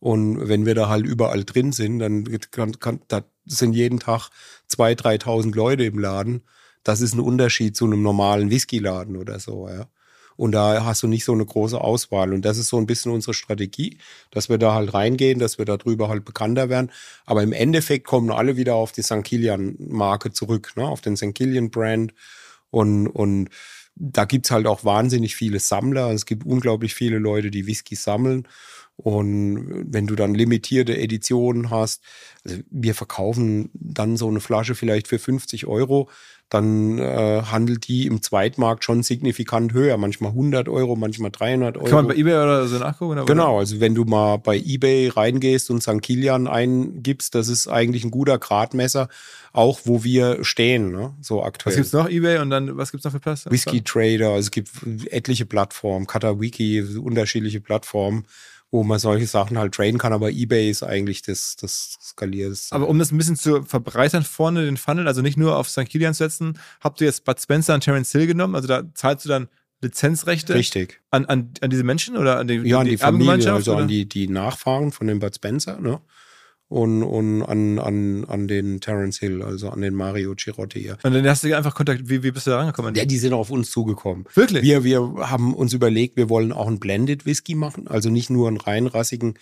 Und 0.00 0.48
wenn 0.48 0.66
wir 0.66 0.74
da 0.74 0.88
halt 0.88 1.06
überall 1.06 1.44
drin 1.44 1.70
sind, 1.70 2.00
dann 2.00 2.24
kann, 2.50 2.78
kann, 2.80 3.00
da 3.06 3.22
sind 3.44 3.74
jeden 3.74 4.00
Tag 4.00 4.30
2.000, 4.70 5.22
3.000 5.22 5.54
Leute 5.54 5.84
im 5.84 6.00
Laden. 6.00 6.42
Das 6.82 7.00
ist 7.00 7.14
ein 7.14 7.20
Unterschied 7.20 7.76
zu 7.76 7.84
einem 7.84 8.02
normalen 8.02 8.50
Whisky-Laden 8.50 9.16
oder 9.16 9.38
so, 9.38 9.68
ja. 9.68 9.86
Und 10.36 10.52
da 10.52 10.84
hast 10.84 11.02
du 11.02 11.08
nicht 11.08 11.24
so 11.24 11.32
eine 11.32 11.44
große 11.44 11.80
Auswahl. 11.80 12.32
Und 12.32 12.44
das 12.44 12.58
ist 12.58 12.68
so 12.68 12.78
ein 12.78 12.86
bisschen 12.86 13.12
unsere 13.12 13.34
Strategie, 13.34 13.98
dass 14.30 14.48
wir 14.48 14.58
da 14.58 14.74
halt 14.74 14.92
reingehen, 14.94 15.38
dass 15.38 15.58
wir 15.58 15.64
darüber 15.64 16.08
halt 16.08 16.24
bekannter 16.24 16.68
werden. 16.68 16.90
Aber 17.24 17.42
im 17.42 17.52
Endeffekt 17.52 18.06
kommen 18.06 18.30
alle 18.30 18.56
wieder 18.56 18.74
auf 18.74 18.92
die 18.92 19.02
St. 19.02 19.24
Kilian-Marke 19.24 20.32
zurück, 20.32 20.72
ne? 20.76 20.86
auf 20.86 21.00
den 21.00 21.16
St. 21.16 21.34
Kilian-Brand. 21.34 22.12
Und, 22.70 23.06
und 23.06 23.48
da 23.94 24.26
gibt's 24.26 24.50
halt 24.50 24.66
auch 24.66 24.84
wahnsinnig 24.84 25.34
viele 25.34 25.58
Sammler. 25.58 26.10
Es 26.10 26.26
gibt 26.26 26.44
unglaublich 26.44 26.94
viele 26.94 27.18
Leute, 27.18 27.50
die 27.50 27.66
Whisky 27.66 27.96
sammeln. 27.96 28.46
Und 28.96 29.92
wenn 29.92 30.06
du 30.06 30.14
dann 30.14 30.34
limitierte 30.34 30.96
Editionen 30.96 31.70
hast, 31.70 32.02
also 32.44 32.58
wir 32.70 32.94
verkaufen 32.94 33.70
dann 33.74 34.16
so 34.16 34.28
eine 34.28 34.40
Flasche 34.40 34.74
vielleicht 34.74 35.08
für 35.08 35.18
50 35.18 35.66
Euro, 35.66 36.08
dann 36.48 36.98
äh, 36.98 37.42
handelt 37.50 37.88
die 37.88 38.06
im 38.06 38.22
Zweitmarkt 38.22 38.84
schon 38.84 39.02
signifikant 39.02 39.72
höher, 39.72 39.96
manchmal 39.96 40.30
100 40.30 40.68
Euro, 40.68 40.94
manchmal 40.94 41.32
300 41.32 41.76
Euro. 41.76 41.86
Kann 41.86 41.94
man 41.96 42.08
bei 42.08 42.14
eBay 42.14 42.34
oder 42.34 42.68
so 42.68 42.78
nachgucken? 42.78 43.12
Oder? 43.12 43.24
Genau, 43.24 43.58
also 43.58 43.80
wenn 43.80 43.96
du 43.96 44.04
mal 44.04 44.36
bei 44.36 44.56
eBay 44.56 45.08
reingehst 45.08 45.70
und 45.70 45.82
St. 45.82 46.00
Kilian 46.02 46.46
eingibst, 46.46 47.34
das 47.34 47.48
ist 47.48 47.66
eigentlich 47.66 48.04
ein 48.04 48.12
guter 48.12 48.38
Gradmesser, 48.38 49.08
auch 49.52 49.80
wo 49.84 50.04
wir 50.04 50.44
stehen, 50.44 50.92
ne? 50.92 51.14
so 51.20 51.42
aktuell. 51.42 51.72
Was 51.72 51.76
gibt's 51.76 51.92
noch? 51.92 52.08
eBay 52.08 52.38
und 52.38 52.50
dann, 52.50 52.76
was 52.76 52.92
gibt's 52.92 53.04
noch 53.04 53.12
für 53.12 53.20
Plattformen? 53.20 53.52
Whisky 53.52 53.82
Trader, 53.82 54.28
also 54.28 54.46
es 54.46 54.50
gibt 54.52 54.70
etliche 55.10 55.46
Plattformen, 55.46 56.06
Katawiki, 56.06 56.80
unterschiedliche 56.98 57.60
Plattformen 57.60 58.24
wo 58.70 58.82
man 58.82 58.98
solche 58.98 59.26
Sachen 59.26 59.58
halt 59.58 59.74
traden 59.74 59.98
kann, 59.98 60.12
aber 60.12 60.30
eBay 60.30 60.70
ist 60.70 60.82
eigentlich 60.82 61.22
das, 61.22 61.56
das 61.56 61.98
skaliert. 62.02 62.58
Aber 62.70 62.88
um 62.88 62.98
das 62.98 63.12
ein 63.12 63.18
bisschen 63.18 63.36
zu 63.36 63.62
verbreitern 63.62 64.24
vorne 64.24 64.64
den 64.64 64.76
Funnel, 64.76 65.06
also 65.06 65.22
nicht 65.22 65.36
nur 65.36 65.56
auf 65.56 65.68
St. 65.68 65.88
Kilian 65.88 66.14
zu 66.14 66.24
setzen, 66.24 66.58
habt 66.80 67.00
ihr 67.00 67.06
jetzt 67.06 67.24
Bud 67.24 67.40
Spencer 67.40 67.74
und 67.74 67.84
Terence 67.84 68.12
Hill 68.12 68.26
genommen? 68.26 68.54
Also 68.54 68.68
da 68.68 68.82
zahlst 68.94 69.24
du 69.24 69.28
dann 69.28 69.48
Lizenzrechte 69.82 70.54
Richtig. 70.54 71.00
An, 71.10 71.26
an, 71.26 71.52
an 71.60 71.70
diese 71.70 71.84
Menschen 71.84 72.16
oder 72.16 72.38
an 72.38 72.48
die, 72.48 72.56
ja, 72.56 72.80
an 72.80 72.86
die, 72.86 72.92
die 72.92 72.96
Familie, 72.96 73.52
also 73.52 73.72
oder? 73.72 73.82
an 73.82 73.88
die, 73.88 74.08
die 74.08 74.26
Nachfahren 74.26 74.90
von 74.90 75.06
dem 75.06 75.18
Bud 75.18 75.34
Spencer, 75.34 75.80
ne? 75.80 76.00
Und, 76.68 77.02
und 77.04 77.42
an, 77.42 77.78
an, 77.78 78.24
an 78.24 78.48
den 78.48 78.80
Terence 78.80 79.18
Hill, 79.18 79.42
also 79.42 79.70
an 79.70 79.80
den 79.80 79.94
Mario 79.94 80.34
Cirotti 80.34 80.80
hier. 80.80 80.98
Und 81.02 81.14
dann 81.14 81.26
hast 81.26 81.44
du 81.44 81.56
einfach 81.56 81.74
Kontakt, 81.74 82.08
wie, 82.08 82.22
wie 82.22 82.32
bist 82.32 82.46
du 82.46 82.50
da 82.50 82.58
rangekommen? 82.58 82.94
Ja, 82.94 83.04
die 83.04 83.18
sind 83.18 83.32
auf 83.32 83.50
uns 83.50 83.70
zugekommen. 83.70 84.24
Wirklich? 84.34 84.62
Wir, 84.62 84.82
wir 84.82 85.00
haben 85.30 85.54
uns 85.54 85.72
überlegt, 85.72 86.16
wir 86.16 86.28
wollen 86.28 86.52
auch 86.52 86.66
einen 86.66 86.80
Blended 86.80 87.24
Whisky 87.24 87.54
machen, 87.54 87.86
also 87.86 88.10
nicht 88.10 88.30
nur 88.30 88.48
einen 88.48 88.56
reinrassigen 88.56 89.34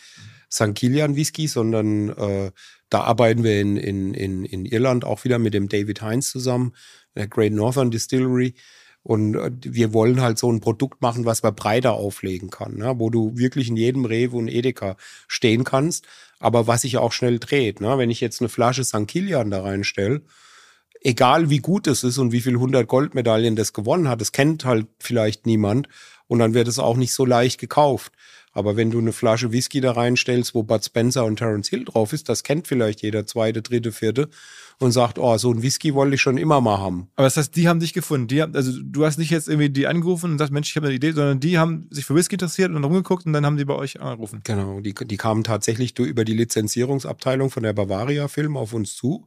St. 0.53 0.75
Kilian 0.75 1.17
Whisky, 1.17 1.49
sondern 1.49 2.11
äh, 2.11 2.51
da 2.91 3.01
arbeiten 3.01 3.43
wir 3.43 3.61
in, 3.61 3.77
in, 3.77 4.13
in, 4.15 4.45
in 4.45 4.67
Irland 4.67 5.05
auch 5.05 5.25
wieder 5.25 5.39
mit 5.39 5.55
dem 5.55 5.69
David 5.69 6.03
Heinz 6.03 6.31
zusammen, 6.31 6.75
der 7.17 7.27
Great 7.27 7.53
Northern 7.53 7.91
Distillery. 7.91 8.55
Und 9.05 9.37
äh, 9.37 9.53
wir 9.63 9.93
wollen 9.93 10.21
halt 10.21 10.39
so 10.39 10.51
ein 10.51 10.61
Produkt 10.61 11.01
machen, 11.01 11.25
was 11.25 11.45
man 11.45 11.55
breiter 11.55 11.93
auflegen 11.93 12.51
kann, 12.51 12.75
ne? 12.79 12.95
wo 12.99 13.11
du 13.11 13.37
wirklich 13.37 13.69
in 13.69 13.77
jedem 13.77 14.05
Rewe 14.05 14.37
und 14.37 14.49
Edeka 14.49 14.97
stehen 15.29 15.63
kannst 15.63 16.07
aber 16.45 16.67
was 16.67 16.83
sich 16.83 16.99
auch 16.99 17.13
schnell 17.13 17.39
dreht. 17.39 17.81
Ne? 17.81 17.97
Wenn 17.97 18.11
ich 18.11 18.21
jetzt 18.21 18.43
eine 18.43 18.51
Flasche 18.51 18.85
St. 18.85 19.07
Kilian 19.07 19.51
da 19.51 19.63
reinstelle, 19.63 20.21
egal 21.01 21.49
wie 21.49 21.59
gut 21.59 21.87
es 21.87 22.05
ist 22.05 22.19
und 22.19 22.33
wie 22.33 22.43
viel 22.43 22.55
100 22.55 22.87
Goldmedaillen 22.87 23.57
das 23.57 23.73
gewonnen 23.73 24.09
hat, 24.09 24.21
das 24.21 24.33
kennt 24.33 24.67
halt 24.67 24.87
vielleicht 25.01 25.47
niemand 25.47 25.89
und 26.27 26.39
dann 26.39 26.55
wird 26.55 26.69
es 26.69 26.79
auch 26.79 26.97
nicht 26.97 27.13
so 27.13 27.25
leicht 27.25 27.61
gekauft. 27.61 28.13
Aber 28.55 28.77
wenn 28.77 28.93
du 28.93 29.01
eine 29.01 29.13
Flasche 29.13 29.51
Whisky 29.51 29.81
da 29.81 29.93
reinstellst, 29.93 30.55
wo 30.55 30.63
Bud 30.63 30.85
Spencer 30.85 31.25
und 31.25 31.37
Terence 31.37 31.69
Hill 31.69 31.85
drauf 31.85 32.13
ist, 32.13 32.29
das 32.29 32.45
kennt 32.45 32.69
vielleicht 32.69 33.03
jeder 33.03 33.27
zweite, 33.27 33.63
dritte, 33.63 33.91
vierte 33.91 34.29
und 34.79 34.93
sagt, 34.93 35.19
oh, 35.19 35.37
so 35.39 35.53
ein 35.53 35.63
Whisky 35.63 35.93
wollte 35.93 36.15
ich 36.15 36.21
schon 36.21 36.39
immer 36.39 36.61
mal 36.61 36.79
haben. 36.79 37.09
Aber 37.17 37.25
das 37.25 37.37
heißt, 37.37 37.57
die 37.57 37.69
haben 37.69 37.81
dich 37.81 37.93
gefunden. 37.93 38.29
Die 38.29 38.41
haben, 38.41 38.55
also 38.55 38.73
du 38.81 39.05
hast 39.05 39.19
nicht 39.19 39.31
jetzt 39.31 39.49
irgendwie 39.49 39.71
die 39.71 39.89
angerufen 39.89 40.31
und 40.31 40.39
sagst, 40.39 40.53
Mensch, 40.53 40.71
ich 40.71 40.77
habe 40.77 40.87
eine 40.87 40.95
Idee, 40.95 41.11
sondern 41.11 41.41
die 41.41 41.59
haben 41.59 41.89
sich 41.91 42.05
für 42.05 42.15
Whisky 42.15 42.37
interessiert 42.37 42.71
und 42.71 42.85
rumgeguckt 42.85 43.27
und 43.27 43.33
dann 43.33 43.45
haben 43.45 43.57
die 43.57 43.65
bei 43.65 43.75
euch 43.75 44.01
angerufen. 44.01 44.41
Genau, 44.45 44.81
die, 44.81 44.95
die 44.95 45.17
kamen 45.17 45.43
tatsächlich 45.43 45.99
über 45.99 46.25
die 46.25 46.35
Lizenzierungsabteilung 46.35 47.51
von 47.51 47.65
der 47.65 47.73
Bavaria 47.73 48.29
Film 48.29 48.57
auf 48.57 48.73
uns 48.73 48.95
zu 48.95 49.27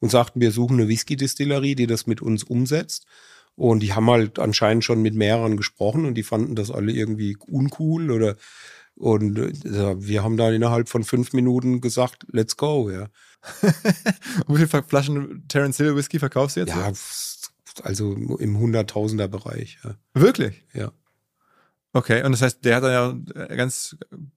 und 0.00 0.10
sagten, 0.10 0.40
wir 0.40 0.52
suchen 0.52 0.78
eine 0.78 0.88
Whisky-Distillerie, 0.88 1.74
die 1.74 1.86
das 1.86 2.06
mit 2.06 2.20
uns 2.20 2.44
umsetzt. 2.44 3.06
Und 3.56 3.80
die 3.80 3.94
haben 3.94 4.08
halt 4.08 4.38
anscheinend 4.38 4.84
schon 4.84 5.02
mit 5.02 5.14
mehreren 5.14 5.56
gesprochen 5.56 6.04
und 6.04 6.14
die 6.14 6.22
fanden 6.22 6.54
das 6.54 6.70
alle 6.70 6.92
irgendwie 6.92 7.36
uncool 7.46 8.10
oder 8.10 8.36
und 8.96 9.38
äh, 9.38 10.00
wir 10.00 10.24
haben 10.24 10.38
dann 10.38 10.54
innerhalb 10.54 10.88
von 10.88 11.04
fünf 11.04 11.34
Minuten 11.34 11.82
gesagt, 11.82 12.26
let's 12.32 12.56
go, 12.56 12.90
ja. 12.90 13.08
Wie 14.48 14.56
viele 14.56 14.82
Flaschen 14.82 15.46
Terence 15.48 15.76
Hill 15.76 15.94
Whisky 15.94 16.18
verkaufst 16.18 16.56
du 16.56 16.60
jetzt? 16.60 16.74
Ja, 16.74 16.90
also 17.82 18.14
im 18.14 18.58
Hunderttausender 18.58 19.28
Bereich. 19.28 19.78
Ja. 19.84 19.96
Wirklich? 20.14 20.64
Ja. 20.72 20.92
Okay, 21.92 22.22
und 22.24 22.32
das 22.32 22.42
heißt, 22.42 22.64
der 22.64 22.76
hat 22.76 22.84
dann 22.84 22.92
ja 23.36 23.44
ein 23.48 23.56
ganz 23.56 23.96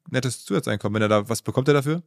nettes 0.10 0.44
Zusatzeinkommen. 0.44 0.96
Wenn 0.96 1.04
er 1.04 1.10
da, 1.10 1.30
was 1.30 1.42
bekommt 1.42 1.70
er 1.70 1.74
dafür? 1.74 2.04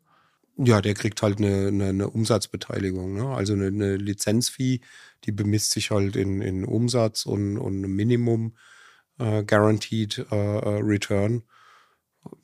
Ja, 0.59 0.81
der 0.81 0.95
kriegt 0.95 1.23
halt 1.23 1.39
eine, 1.39 1.69
eine, 1.69 1.89
eine 1.89 2.11
Umsatzbeteiligung, 2.11 3.15
ne? 3.15 3.29
also 3.29 3.55
eine, 3.55 3.69
eine 3.69 3.97
Lizenzfee, 3.97 4.81
die 5.25 5.33
bemisst 5.33 5.71
sich 5.71 5.91
halt 5.91 6.15
in, 6.15 6.43
in 6.43 6.65
Umsatz 6.65 7.25
und, 7.25 7.57
und 7.57 7.81
Minimum 7.81 8.57
äh, 9.19 9.45
Guaranteed 9.45 10.27
äh, 10.31 10.35
äh, 10.35 10.81
Return 10.83 11.43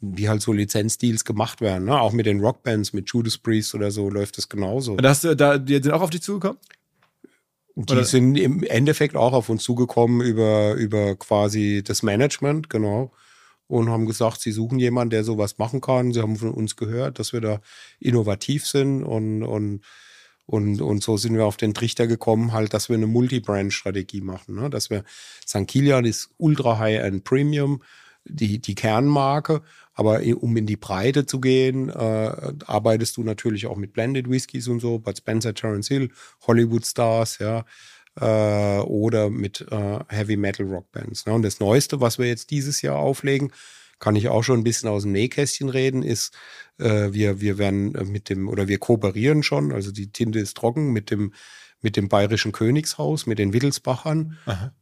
wie 0.00 0.28
halt 0.28 0.42
so 0.42 0.52
Lizenzdeals 0.52 1.24
gemacht 1.24 1.60
werden. 1.60 1.84
Ne? 1.84 2.00
Auch 2.00 2.12
mit 2.12 2.26
den 2.26 2.40
Rockbands, 2.40 2.92
mit 2.92 3.08
Judas 3.10 3.38
Priest 3.38 3.74
oder 3.74 3.90
so 3.90 4.10
läuft 4.10 4.38
das 4.38 4.48
genauso. 4.48 4.96
Hast 5.02 5.24
du 5.24 5.36
da, 5.36 5.58
die 5.58 5.74
sind 5.74 5.92
auch 5.92 6.00
auf 6.02 6.10
dich 6.10 6.22
zugekommen? 6.22 6.58
Die 7.76 7.92
oder? 7.92 8.04
sind 8.04 8.36
im 8.36 8.64
Endeffekt 8.64 9.14
auch 9.14 9.32
auf 9.32 9.48
uns 9.48 9.62
zugekommen 9.62 10.20
über, 10.20 10.74
über 10.74 11.14
quasi 11.14 11.82
das 11.84 12.02
Management, 12.02 12.68
genau. 12.70 13.12
Und 13.68 13.90
haben 13.90 14.06
gesagt, 14.06 14.40
sie 14.40 14.52
suchen 14.52 14.78
jemanden, 14.78 15.10
der 15.10 15.24
sowas 15.24 15.58
machen 15.58 15.80
kann. 15.80 16.12
Sie 16.12 16.20
haben 16.20 16.36
von 16.36 16.50
uns 16.50 16.74
gehört, 16.74 17.18
dass 17.18 17.32
wir 17.32 17.40
da 17.40 17.60
innovativ 18.00 18.66
sind 18.66 19.04
und, 19.04 19.42
und, 19.42 19.82
und, 20.46 20.80
und 20.80 21.02
so 21.02 21.18
sind 21.18 21.36
wir 21.36 21.44
auf 21.44 21.58
den 21.58 21.74
Trichter 21.74 22.06
gekommen, 22.06 22.52
halt, 22.52 22.72
dass 22.72 22.88
wir 22.88 22.96
eine 22.96 23.06
Multi-Brand-Strategie 23.06 24.22
machen. 24.22 24.54
Ne? 24.54 24.70
Dass 24.70 24.88
wir 24.88 25.04
St. 25.46 25.66
Kilian 25.66 26.06
ist 26.06 26.30
ultra 26.38 26.78
high-end 26.78 27.24
Premium 27.24 27.82
die, 28.24 28.58
die 28.58 28.74
Kernmarke. 28.74 29.62
Aber 29.94 30.20
um 30.40 30.56
in 30.56 30.66
die 30.66 30.76
Breite 30.76 31.26
zu 31.26 31.40
gehen, 31.40 31.88
äh, 31.88 31.92
arbeitest 32.66 33.16
du 33.16 33.24
natürlich 33.24 33.66
auch 33.66 33.76
mit 33.76 33.92
Blended 33.92 34.30
Whiskys 34.30 34.68
und 34.68 34.80
so, 34.80 34.98
Bud 34.98 35.18
Spencer, 35.18 35.54
Terence 35.54 35.88
Hill, 35.88 36.10
Hollywood 36.46 36.86
Stars, 36.86 37.38
ja, 37.38 37.64
äh, 38.20 38.78
oder 38.80 39.30
mit 39.30 39.66
äh, 39.70 39.98
Heavy 40.08 40.36
Metal 40.36 40.66
Rock 40.66 40.90
Bands. 40.92 41.26
Ne? 41.26 41.32
Und 41.32 41.42
das 41.42 41.60
Neueste, 41.60 42.00
was 42.00 42.18
wir 42.18 42.26
jetzt 42.26 42.50
dieses 42.50 42.82
Jahr 42.82 42.96
auflegen, 42.96 43.52
kann 43.98 44.16
ich 44.16 44.28
auch 44.28 44.44
schon 44.44 44.60
ein 44.60 44.64
bisschen 44.64 44.88
aus 44.88 45.02
dem 45.02 45.12
Nähkästchen 45.12 45.68
reden, 45.68 46.02
ist, 46.02 46.32
äh, 46.78 47.12
wir, 47.12 47.40
wir 47.40 47.58
werden 47.58 47.92
mit 48.10 48.28
dem, 48.28 48.48
oder 48.48 48.68
wir 48.68 48.78
kooperieren 48.78 49.42
schon, 49.42 49.72
also 49.72 49.90
die 49.90 50.12
Tinte 50.12 50.38
ist 50.38 50.56
trocken 50.56 50.92
mit 50.92 51.10
dem 51.10 51.32
mit 51.80 51.96
dem 51.96 52.08
bayerischen 52.08 52.52
Königshaus, 52.52 53.26
mit 53.26 53.38
den 53.38 53.52
Wittelsbachern, 53.52 54.36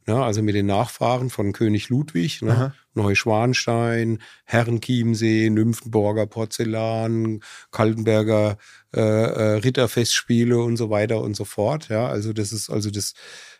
ne, 0.07 0.23
also 0.23 0.41
mit 0.41 0.55
den 0.55 0.65
Nachfahren 0.65 1.29
von 1.29 1.53
König 1.53 1.89
Ludwig, 1.89 2.41
ne, 2.41 2.73
Neuschwanstein, 2.93 4.19
Herrenchiemsee, 4.45 5.49
Nymphenburger 5.49 6.25
Porzellan, 6.25 7.41
Kaltenberger 7.71 8.57
äh, 8.93 8.99
äh, 8.99 9.53
Ritterfestspiele 9.59 10.57
und 10.59 10.77
so 10.77 10.89
weiter 10.89 11.21
und 11.21 11.35
so 11.35 11.45
fort. 11.45 11.89
Ja, 11.89 12.07
also 12.07 12.33
das 12.33 12.51
ist 12.51 12.69
also 12.69 12.89
das, 12.89 13.13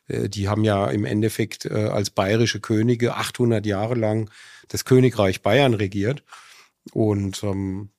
äh, 0.07 0.29
die 0.29 0.49
haben 0.49 0.63
ja 0.63 0.88
im 0.88 1.05
Endeffekt 1.05 1.65
äh, 1.65 1.73
als 1.73 2.09
bayerische 2.09 2.59
Könige 2.59 3.15
800 3.15 3.65
Jahre 3.65 3.95
lang 3.95 4.29
das 4.67 4.83
Königreich 4.83 5.41
Bayern 5.41 5.75
regiert 5.75 6.23
und 6.91 7.43
ähm, 7.43 7.91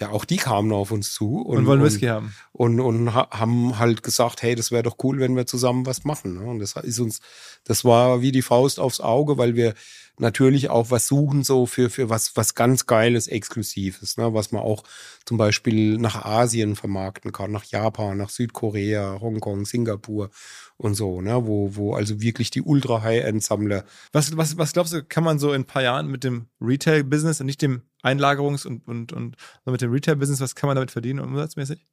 ja, 0.00 0.10
auch 0.10 0.24
die 0.24 0.36
kamen 0.36 0.72
auf 0.72 0.92
uns 0.92 1.12
zu 1.12 1.40
und, 1.40 1.58
und 1.58 1.66
wollen 1.66 1.82
Whisky 1.82 2.06
haben. 2.06 2.34
Und, 2.58 2.80
und 2.80 3.14
haben 3.14 3.78
halt 3.78 4.02
gesagt, 4.02 4.42
hey, 4.42 4.56
das 4.56 4.72
wäre 4.72 4.82
doch 4.82 4.96
cool, 5.04 5.20
wenn 5.20 5.36
wir 5.36 5.46
zusammen 5.46 5.86
was 5.86 6.02
machen. 6.02 6.40
Ne? 6.40 6.50
Und 6.50 6.58
das 6.58 6.74
ist 6.74 6.98
uns, 6.98 7.20
das 7.62 7.84
war 7.84 8.20
wie 8.20 8.32
die 8.32 8.42
Faust 8.42 8.80
aufs 8.80 8.98
Auge, 8.98 9.38
weil 9.38 9.54
wir 9.54 9.74
natürlich 10.18 10.68
auch 10.68 10.90
was 10.90 11.06
suchen, 11.06 11.44
so 11.44 11.66
für, 11.66 11.88
für 11.88 12.10
was, 12.10 12.36
was 12.36 12.56
ganz 12.56 12.86
Geiles, 12.86 13.28
Exklusives, 13.28 14.16
ne? 14.16 14.34
was 14.34 14.50
man 14.50 14.62
auch 14.62 14.82
zum 15.24 15.38
Beispiel 15.38 15.98
nach 15.98 16.24
Asien 16.24 16.74
vermarkten 16.74 17.30
kann, 17.30 17.52
nach 17.52 17.62
Japan, 17.62 18.18
nach 18.18 18.30
Südkorea, 18.30 19.20
Hongkong, 19.20 19.64
Singapur 19.64 20.30
und 20.78 20.94
so, 20.94 21.20
ne? 21.20 21.46
wo, 21.46 21.76
wo 21.76 21.94
also 21.94 22.20
wirklich 22.20 22.50
die 22.50 22.62
Ultra-High-End-Sammler. 22.62 23.84
Was, 24.10 24.36
was, 24.36 24.58
was 24.58 24.72
glaubst 24.72 24.92
du, 24.92 25.04
kann 25.04 25.22
man 25.22 25.38
so 25.38 25.52
in 25.52 25.62
ein 25.62 25.66
paar 25.66 25.82
Jahren 25.82 26.08
mit 26.08 26.24
dem 26.24 26.46
Retail-Business 26.60 27.38
und 27.38 27.46
nicht 27.46 27.62
dem 27.62 27.82
Einlagerungs- 28.02 28.66
und, 28.66 28.88
und, 28.88 29.12
und 29.12 29.36
mit 29.64 29.80
dem 29.80 29.92
Retail-Business, 29.92 30.40
was 30.40 30.56
kann 30.56 30.66
man 30.66 30.74
damit 30.74 30.90
verdienen 30.90 31.20
umsatzmäßig? 31.20 31.86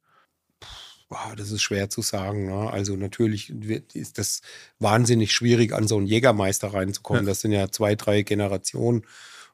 Boah, 1.08 1.34
das 1.36 1.52
ist 1.52 1.62
schwer 1.62 1.88
zu 1.88 2.02
sagen. 2.02 2.46
Ne? 2.46 2.70
Also 2.70 2.96
natürlich 2.96 3.52
ist 3.94 4.18
das 4.18 4.40
wahnsinnig 4.80 5.32
schwierig, 5.32 5.72
an 5.72 5.86
so 5.86 5.96
einen 5.96 6.06
Jägermeister 6.06 6.74
reinzukommen. 6.74 7.24
Ja. 7.24 7.28
Das 7.28 7.40
sind 7.40 7.52
ja 7.52 7.70
zwei, 7.70 7.94
drei 7.94 8.22
Generationen 8.22 9.04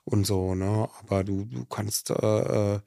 und 0.05 0.27
so. 0.27 0.55
Ne? 0.55 0.89
Aber 1.01 1.25
du, 1.25 1.45
du 1.45 1.67
kannst, 1.67 2.11
äh, 2.11 2.15
äh 2.15 2.81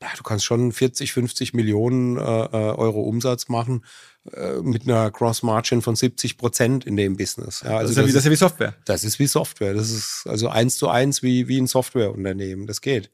ja, 0.00 0.08
du 0.16 0.22
kannst 0.22 0.44
schon 0.44 0.70
40, 0.70 1.12
50 1.12 1.54
Millionen 1.54 2.16
äh, 2.16 2.20
äh, 2.20 2.74
Euro 2.76 3.00
Umsatz 3.00 3.48
machen 3.48 3.84
äh, 4.32 4.58
mit 4.58 4.84
einer 4.84 5.10
Cross-Margin 5.10 5.82
von 5.82 5.96
70 5.96 6.38
Prozent 6.38 6.84
in 6.84 6.96
dem 6.96 7.16
Business. 7.16 7.62
Ja, 7.64 7.78
also 7.78 7.88
das, 7.88 7.90
ist 7.90 7.96
ja 7.96 8.02
wie, 8.02 8.12
das 8.12 8.18
ist 8.20 8.24
ja 8.26 8.30
wie 8.30 8.36
Software. 8.36 8.74
Das 8.84 9.02
ist 9.02 9.18
wie 9.18 9.26
Software. 9.26 9.74
Das 9.74 9.90
ist 9.90 10.24
also 10.28 10.48
eins 10.48 10.76
zu 10.76 10.88
eins 10.88 11.22
wie, 11.22 11.48
wie 11.48 11.60
ein 11.60 11.66
Softwareunternehmen. 11.66 12.68
Das 12.68 12.80
geht. 12.80 13.10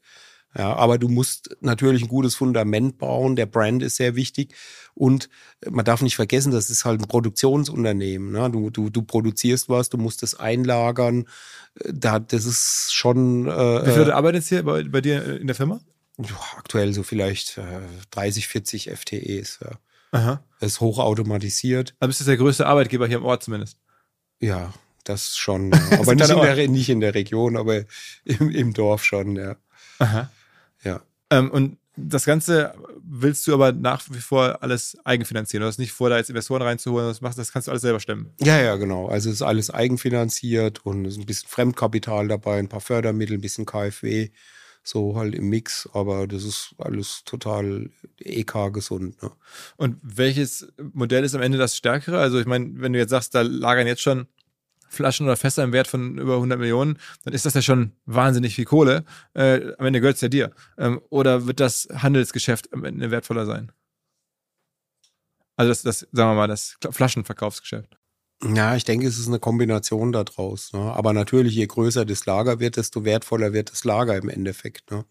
Ja, 0.57 0.73
aber 0.75 0.97
du 0.97 1.09
musst 1.09 1.57
natürlich 1.59 2.03
ein 2.03 2.07
gutes 2.07 2.35
Fundament 2.35 2.97
bauen. 2.97 3.35
Der 3.35 3.45
Brand 3.45 3.83
ist 3.83 3.97
sehr 3.97 4.15
wichtig. 4.15 4.55
Und 4.93 5.29
man 5.69 5.83
darf 5.83 6.01
nicht 6.01 6.15
vergessen, 6.15 6.51
das 6.51 6.69
ist 6.69 6.85
halt 6.85 7.01
ein 7.01 7.07
Produktionsunternehmen. 7.07 8.31
Ne? 8.31 8.49
Du, 8.49 8.69
du, 8.69 8.89
du 8.89 9.01
produzierst 9.01 9.67
was, 9.67 9.89
du 9.89 9.97
musst 9.97 10.23
es 10.23 10.35
einlagern. 10.35 11.27
Da, 11.75 12.19
das 12.19 12.45
ist 12.45 12.93
schon. 12.93 13.47
Äh, 13.47 13.87
Wie 13.87 13.91
viele 13.91 14.15
arbeiten 14.15 14.37
jetzt 14.37 14.47
hier 14.47 14.63
bei, 14.63 14.83
bei 14.83 15.01
dir 15.01 15.39
in 15.39 15.47
der 15.47 15.55
Firma? 15.55 15.81
aktuell 16.57 16.93
so 16.93 17.03
vielleicht 17.03 17.57
äh, 17.57 17.81
30, 18.11 18.47
40 18.47 18.91
FTEs. 18.91 19.59
Ja. 19.61 19.71
Aha. 20.11 20.43
Das 20.59 20.73
ist 20.73 20.79
hochautomatisiert. 20.79 21.95
Aber 21.99 22.07
bist 22.07 22.21
du 22.21 22.25
der 22.25 22.37
größte 22.37 22.65
Arbeitgeber 22.65 23.07
hier 23.07 23.17
im 23.17 23.25
Ort 23.25 23.43
zumindest? 23.43 23.77
Ja, 24.39 24.73
das 25.03 25.35
schon. 25.35 25.71
Ja. 25.91 25.99
Aber 25.99 26.15
nicht 26.15 26.29
in, 26.29 26.41
der, 26.41 26.67
nicht 26.69 26.89
in, 26.89 26.99
der, 27.01 27.15
Region, 27.15 27.57
aber 27.57 27.83
im, 28.23 28.49
im 28.49 28.73
Dorf 28.73 29.03
schon, 29.03 29.35
ja. 29.35 29.57
Aha. 29.99 30.29
Ja. 30.85 31.01
Ähm, 31.29 31.51
und 31.51 31.77
das 31.97 32.25
Ganze 32.25 32.73
willst 33.03 33.47
du 33.47 33.53
aber 33.53 33.71
nach 33.71 34.03
wie 34.09 34.19
vor 34.19 34.61
alles 34.61 34.97
eigenfinanzieren. 35.05 35.61
Du 35.61 35.67
hast 35.67 35.79
nicht 35.79 35.93
vor, 35.93 36.09
da 36.09 36.17
jetzt 36.17 36.29
Investoren 36.29 36.61
reinzuholen, 36.61 37.07
das, 37.07 37.21
machst, 37.21 37.37
das 37.37 37.51
kannst 37.51 37.67
du 37.67 37.71
alles 37.71 37.81
selber 37.81 37.99
stemmen. 37.99 38.31
Ja, 38.41 38.61
ja, 38.61 38.75
genau. 38.75 39.07
Also 39.07 39.29
es 39.29 39.35
ist 39.35 39.41
alles 39.41 39.69
eigenfinanziert 39.69 40.85
und 40.85 41.05
es 41.05 41.13
ist 41.13 41.19
ein 41.19 41.25
bisschen 41.25 41.49
Fremdkapital 41.49 42.27
dabei, 42.27 42.59
ein 42.59 42.69
paar 42.69 42.81
Fördermittel, 42.81 43.37
ein 43.37 43.41
bisschen 43.41 43.65
KfW 43.65 44.29
so 44.87 45.15
halt 45.17 45.33
im 45.33 45.49
Mix, 45.49 45.89
aber 45.93 46.27
das 46.27 46.43
ist 46.43 46.75
alles 46.77 47.23
total 47.25 47.89
EK 48.19 48.71
gesund. 48.71 49.21
Ne? 49.21 49.31
Und 49.77 49.97
welches 50.03 50.67
Modell 50.93 51.23
ist 51.23 51.33
am 51.33 51.41
Ende 51.41 51.57
das 51.57 51.75
stärkere? 51.75 52.19
Also 52.19 52.39
ich 52.39 52.45
meine, 52.45 52.69
wenn 52.75 52.93
du 52.93 52.99
jetzt 52.99 53.09
sagst, 53.09 53.33
da 53.33 53.41
lagern 53.41 53.87
jetzt 53.87 54.01
schon 54.01 54.27
Flaschen 54.87 55.25
oder 55.25 55.35
Fässer 55.37 55.63
im 55.63 55.73
Wert 55.73 55.87
von 55.87 56.17
über 56.17 56.35
100 56.35 56.59
Millionen, 56.59 56.97
dann 57.23 57.33
ist 57.33 57.45
das 57.45 57.53
ja 57.53 57.61
schon 57.61 57.91
wahnsinnig 58.05 58.55
viel 58.55 58.65
Kohle. 58.65 59.03
Äh, 59.33 59.73
am 59.77 59.85
Ende 59.85 60.01
gehört 60.01 60.15
es 60.15 60.21
ja 60.21 60.29
dir. 60.29 60.51
Ähm, 60.77 61.01
oder 61.09 61.47
wird 61.47 61.59
das 61.59 61.87
Handelsgeschäft 61.93 62.73
am 62.73 62.83
Ende 62.85 63.11
wertvoller 63.11 63.45
sein? 63.45 63.71
Also 65.57 65.69
das, 65.69 65.81
das, 65.83 65.99
sagen 66.11 66.31
wir 66.31 66.35
mal, 66.35 66.47
das 66.47 66.77
Flaschenverkaufsgeschäft. 66.91 67.97
Ja, 68.43 68.75
ich 68.75 68.83
denke, 68.83 69.07
es 69.07 69.17
ist 69.17 69.27
eine 69.27 69.39
Kombination 69.39 70.11
daraus. 70.11 70.73
Ne? 70.73 70.79
Aber 70.79 71.13
natürlich, 71.13 71.55
je 71.55 71.67
größer 71.67 72.05
das 72.05 72.25
Lager 72.25 72.59
wird, 72.59 72.77
desto 72.77 73.05
wertvoller 73.05 73.53
wird 73.53 73.71
das 73.71 73.85
Lager 73.85 74.17
im 74.17 74.29
Endeffekt. 74.29 74.91
Ne? 74.91 75.05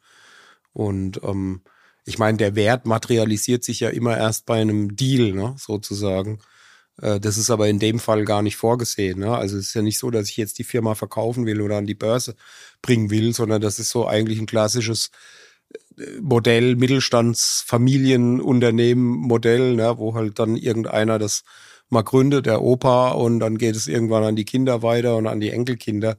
Und 0.72 1.22
ähm, 1.22 1.62
ich 2.04 2.18
meine, 2.18 2.36
der 2.36 2.54
Wert 2.54 2.86
materialisiert 2.86 3.64
sich 3.64 3.80
ja 3.80 3.88
immer 3.88 4.16
erst 4.16 4.44
bei 4.44 4.60
einem 4.60 4.94
Deal, 4.94 5.32
ne? 5.32 5.54
sozusagen. 5.58 6.40
Äh, 7.00 7.20
das 7.20 7.38
ist 7.38 7.50
aber 7.50 7.68
in 7.68 7.78
dem 7.78 7.98
Fall 7.98 8.24
gar 8.24 8.42
nicht 8.42 8.56
vorgesehen. 8.56 9.20
Ne? 9.20 9.36
Also 9.36 9.56
es 9.56 9.68
ist 9.68 9.74
ja 9.74 9.82
nicht 9.82 9.98
so, 9.98 10.10
dass 10.10 10.28
ich 10.28 10.36
jetzt 10.36 10.58
die 10.58 10.64
Firma 10.64 10.94
verkaufen 10.94 11.46
will 11.46 11.60
oder 11.60 11.76
an 11.76 11.86
die 11.86 11.94
Börse 11.94 12.34
bringen 12.82 13.10
will, 13.10 13.32
sondern 13.34 13.60
das 13.60 13.78
ist 13.78 13.90
so 13.90 14.06
eigentlich 14.06 14.40
ein 14.40 14.46
klassisches 14.46 15.10
äh, 15.98 16.20
Modell, 16.20 16.76
Mittelstandsfamilienunternehmen 16.76 19.04
Modell, 19.04 19.74
ne? 19.76 19.98
wo 19.98 20.14
halt 20.14 20.38
dann 20.38 20.56
irgendeiner 20.56 21.18
das 21.18 21.44
mal 21.90 22.02
gründet, 22.02 22.46
der 22.46 22.62
Opa, 22.62 23.10
und 23.10 23.40
dann 23.40 23.58
geht 23.58 23.76
es 23.76 23.86
irgendwann 23.86 24.24
an 24.24 24.36
die 24.36 24.46
Kinder 24.46 24.82
weiter 24.82 25.16
und 25.16 25.26
an 25.26 25.40
die 25.40 25.50
Enkelkinder. 25.50 26.16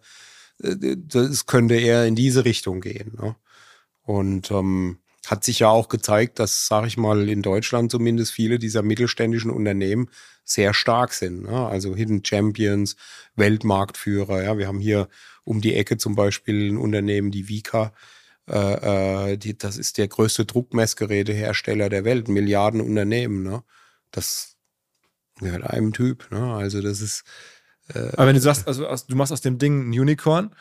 Äh, 0.62 0.96
das 0.98 1.46
könnte 1.46 1.76
eher 1.76 2.06
in 2.06 2.16
diese 2.16 2.46
Richtung 2.46 2.82
gehen. 2.82 3.14
Ne? 3.22 3.36
Und 4.04 4.52
ähm, 4.52 5.00
hat 5.28 5.44
sich 5.44 5.60
ja 5.60 5.70
auch 5.70 5.90
gezeigt, 5.90 6.40
dass, 6.40 6.68
sage 6.68 6.88
ich 6.88 6.98
mal, 6.98 7.28
in 7.30 7.42
Deutschland 7.42 7.92
zumindest 7.92 8.32
viele 8.32 8.60
dieser 8.60 8.82
mittelständischen 8.82 9.52
Unternehmen 9.52 10.10
sehr 10.44 10.74
stark 10.74 11.14
sind. 11.14 11.44
Ne? 11.44 11.68
Also 11.68 11.96
Hidden 11.96 12.24
Champions, 12.24 12.96
Weltmarktführer. 13.36 14.44
Ja, 14.44 14.58
wir 14.58 14.68
haben 14.68 14.80
hier 14.80 15.08
um 15.44 15.62
die 15.62 15.76
Ecke 15.76 15.98
zum 15.98 16.16
Beispiel 16.16 16.72
ein 16.72 16.78
Unternehmen, 16.78 17.32
die 17.32 17.50
Vika. 17.50 17.92
Äh, 18.48 19.32
äh, 19.32 19.38
die, 19.38 19.58
das 19.58 19.78
ist 19.78 19.98
der 19.98 20.08
größte 20.08 20.46
Druckmessgerätehersteller 20.46 21.90
der 21.90 22.06
Welt, 22.06 22.28
Milliardenunternehmen. 22.28 23.44
Ne? 23.44 23.64
Das 24.12 24.56
gehört 25.40 25.64
einem 25.64 25.94
Typ. 25.94 26.30
Ne? 26.32 26.54
Also 26.54 26.82
das 26.82 27.02
ist. 27.02 27.24
Äh, 27.94 28.12
Aber 28.14 28.28
wenn 28.28 28.36
du 28.36 28.42
sagst, 28.42 28.68
also 28.68 28.86
du 29.08 29.16
machst 29.16 29.34
aus 29.34 29.42
dem 29.42 29.58
Ding 29.58 29.90
ein 29.90 30.00
Unicorn 30.00 30.56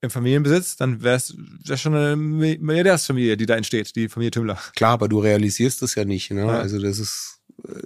im 0.00 0.10
Familienbesitz, 0.10 0.76
dann 0.76 1.02
wäre 1.02 1.16
es 1.16 1.34
schon 1.80 1.94
eine 1.94 2.16
Milliardärsfamilie, 2.16 3.36
die 3.36 3.46
da 3.46 3.56
entsteht, 3.56 3.94
die 3.96 4.08
Familie 4.08 4.30
Tümmler. 4.30 4.58
Klar, 4.74 4.92
aber 4.92 5.08
du 5.08 5.18
realisierst 5.18 5.82
das 5.82 5.94
ja 5.94 6.04
nicht. 6.04 6.30
Ne? 6.30 6.42
Ja. 6.42 6.58
Also 6.58 6.80
das 6.80 6.98
ist, 6.98 7.40
äh, 7.68 7.80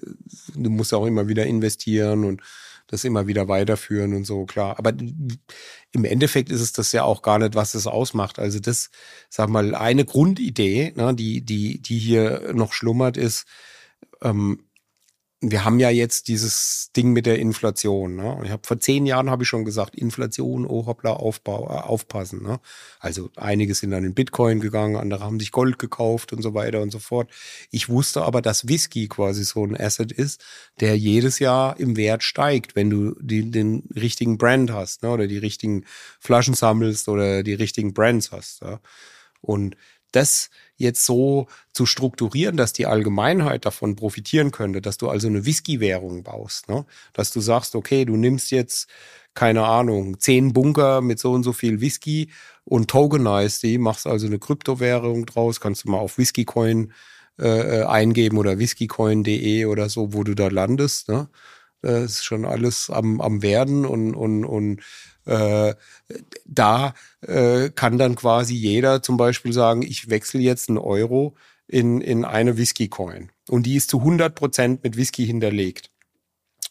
du 0.55 0.71
musst 0.71 0.95
auch 0.95 1.07
immer 1.07 1.27
wieder 1.27 1.45
investieren 1.45 2.25
und 2.25 2.41
das 2.87 3.05
immer 3.05 3.27
wieder 3.27 3.49
weiterführen 3.49 4.15
und 4.15 4.25
so, 4.25 4.45
klar. 4.45 4.79
Aber 4.79 4.93
im 5.93 6.05
Endeffekt 6.05 6.51
ist 6.51 6.61
es 6.61 6.73
das 6.73 6.93
ja 6.93 7.03
auch 7.03 7.23
gar 7.23 7.39
nicht, 7.39 7.55
was 7.55 7.75
es 7.75 7.87
ausmacht. 7.87 8.39
Also 8.39 8.61
das, 8.61 8.91
sag 9.31 9.49
mal, 9.49 9.75
eine 9.75 10.05
Grundidee, 10.05 10.93
ne, 10.95 11.15
die, 11.15 11.41
die, 11.41 11.81
die 11.81 11.99
hier 11.99 12.53
noch 12.55 12.73
schlummert, 12.73 13.17
ist, 13.17 13.47
ähm, 14.23 14.61
wir 15.51 15.64
haben 15.64 15.78
ja 15.78 15.90
jetzt 15.90 16.28
dieses 16.28 16.90
Ding 16.97 17.12
mit 17.12 17.26
der 17.26 17.38
Inflation. 17.38 18.16
Ne? 18.16 18.40
Ich 18.45 18.51
habe 18.51 18.66
vor 18.66 18.78
zehn 18.78 19.07
Jahren 19.07 19.30
habe 19.30 19.42
ich 19.42 19.49
schon 19.49 19.64
gesagt, 19.64 19.95
Inflation, 19.95 20.66
oh 20.66 20.86
hoppla, 20.86 21.12
Aufbau, 21.12 21.66
äh, 21.68 21.82
aufpassen. 21.82 22.42
Ne? 22.42 22.61
Also 23.01 23.30
einige 23.36 23.74
sind 23.74 23.90
dann 23.90 24.05
in 24.05 24.14
Bitcoin 24.14 24.61
gegangen, 24.61 24.97
andere 24.97 25.24
haben 25.24 25.40
sich 25.40 25.51
Gold 25.51 25.78
gekauft 25.78 26.32
und 26.32 26.42
so 26.42 26.55
weiter 26.55 26.80
und 26.80 26.90
so 26.90 26.99
fort. 26.99 27.30
Ich 27.70 27.88
wusste 27.88 28.22
aber, 28.22 28.42
dass 28.42 28.68
Whisky 28.68 29.09
quasi 29.09 29.45
so 29.45 29.64
ein 29.64 29.78
Asset 29.78 30.12
ist, 30.12 30.45
der 30.80 30.97
jedes 30.97 31.38
Jahr 31.38 31.78
im 31.78 31.97
Wert 31.97 32.22
steigt, 32.22 32.76
wenn 32.76 32.90
du 32.90 33.14
die, 33.20 33.51
den 33.51 33.84
richtigen 33.95 34.38
Brand 34.38 34.72
hast 34.72 35.03
ne? 35.03 35.11
oder 35.11 35.26
die 35.26 35.38
richtigen 35.38 35.84
Flaschen 36.20 36.55
sammelst 36.55 37.09
oder 37.09 37.42
die 37.42 37.55
richtigen 37.55 37.92
Brands 37.92 38.32
hast. 38.32 38.62
Ja? 38.62 38.80
Und 39.40 39.76
das 40.15 40.51
jetzt 40.77 41.05
so 41.05 41.47
zu 41.73 41.87
strukturieren, 41.87 42.57
dass 42.57 42.73
die 42.73 42.87
Allgemeinheit 42.87 43.65
davon 43.65 43.97
profitieren 43.97 44.51
könnte, 44.51 44.81
dass 44.81 44.99
du 44.99 45.09
also 45.09 45.29
eine 45.29 45.47
Whisky-Währung 45.47 46.23
baust, 46.23 46.69
ne? 46.69 46.85
dass 47.12 47.31
du 47.33 47.41
sagst, 47.41 47.75
okay, 47.75 48.05
du 48.05 48.17
nimmst 48.17 48.51
jetzt, 48.51 48.89
keine 49.35 49.65
Ahnung, 49.65 50.19
zehn 50.21 50.53
Bunker 50.53 51.01
mit 51.01 51.19
so 51.19 51.33
und 51.33 51.43
so 51.43 51.53
viel 51.53 51.81
Whisky 51.81 52.31
und 52.65 52.89
tokenized 52.89 53.62
die, 53.62 53.79
machst 53.79 54.07
also 54.07 54.27
eine 54.27 54.39
Kryptowährung 54.39 55.27
draus, 55.27 55.61
kannst 55.61 55.85
du 55.85 55.91
mal 55.91 55.99
auf 55.99 56.19
Whiskycoin 56.19 56.93
äh, 57.39 57.81
äh 57.81 57.85
eingeben 57.85 58.39
oder 58.39 58.59
whiskycoin.de 58.59 59.67
oder 59.67 59.89
so, 59.89 60.12
wo 60.12 60.25
du 60.25 60.35
da 60.35 60.49
landest. 60.49 61.09
Ne? 61.09 61.29
Das 61.83 62.05
ist 62.05 62.25
schon 62.25 62.45
alles 62.45 62.91
am, 62.91 63.21
am 63.21 63.43
Werden 63.43 63.85
und, 63.85 64.15
und, 64.15 64.45
und 64.45 64.81
äh, 65.27 65.75
da 66.45 66.95
äh, 67.22 67.70
kann 67.70 67.99
dann 67.99 68.14
quasi 68.14 68.55
jeder 68.55 69.03
zum 69.03 69.16
Beispiel 69.16 69.53
sagen, 69.53 69.83
ich 69.83 70.11
wechsle 70.11 70.41
jetzt 70.41 70.68
einen 70.68 70.79
Euro 70.79 71.35
in, 71.66 72.01
in 72.01 72.25
eine 72.25 72.57
Whisky-Coin. 72.57 73.31
Und 73.49 73.64
die 73.64 73.77
ist 73.77 73.91
zu 73.91 73.99
100 73.99 74.35
Prozent 74.35 74.85
mit 74.85 74.97
Whisky 74.97 75.27
hinterlegt. 75.27 75.91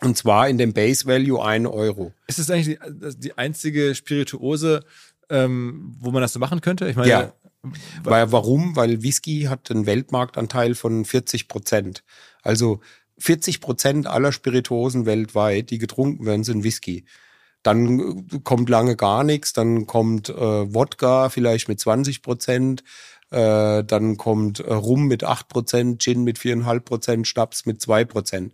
Und 0.01 0.17
zwar 0.17 0.49
in 0.49 0.57
dem 0.57 0.73
Base 0.73 1.05
Value 1.05 1.43
1 1.43 1.67
Euro. 1.67 2.13
Ist 2.27 2.39
das 2.39 2.49
eigentlich 2.49 2.77
die, 2.79 3.19
die 3.19 3.37
einzige 3.37 3.95
Spirituose, 3.95 4.83
ähm, 5.29 5.95
wo 5.99 6.11
man 6.11 6.21
das 6.21 6.33
so 6.33 6.39
machen 6.39 6.61
könnte? 6.61 6.87
Ich 6.89 6.95
meine, 6.95 7.09
ja. 7.09 7.33
Weil, 8.03 8.31
warum? 8.31 8.75
Weil 8.75 9.03
Whisky 9.03 9.43
hat 9.43 9.71
einen 9.71 9.85
Weltmarktanteil 9.85 10.75
von 10.75 11.05
40 11.05 11.47
Prozent. 11.47 12.03
Also 12.41 12.81
40 13.19 13.61
Prozent 13.61 14.07
aller 14.07 14.33
Spirituosen 14.33 15.05
weltweit, 15.05 15.69
die 15.69 15.77
getrunken 15.77 16.25
werden, 16.25 16.43
sind 16.43 16.63
Whisky. 16.65 17.05
Dann 17.63 18.27
kommt 18.43 18.69
lange 18.69 18.95
gar 18.95 19.23
nichts, 19.23 19.53
dann 19.53 19.87
kommt 19.87 20.29
äh, 20.29 20.33
Wodka 20.73 21.29
vielleicht 21.29 21.69
mit 21.69 21.79
20 21.79 22.21
Prozent, 22.21 22.83
äh, 23.31 23.83
dann 23.83 24.17
kommt 24.17 24.59
äh, 24.59 24.73
Rum 24.73 25.07
mit 25.07 25.23
8 25.23 25.47
Prozent, 25.47 26.01
Gin 26.01 26.23
mit 26.23 26.37
4,5 26.37 26.79
Prozent, 26.81 27.27
Schnaps 27.27 27.65
mit 27.65 27.81
2 27.81 28.05
Prozent. 28.05 28.53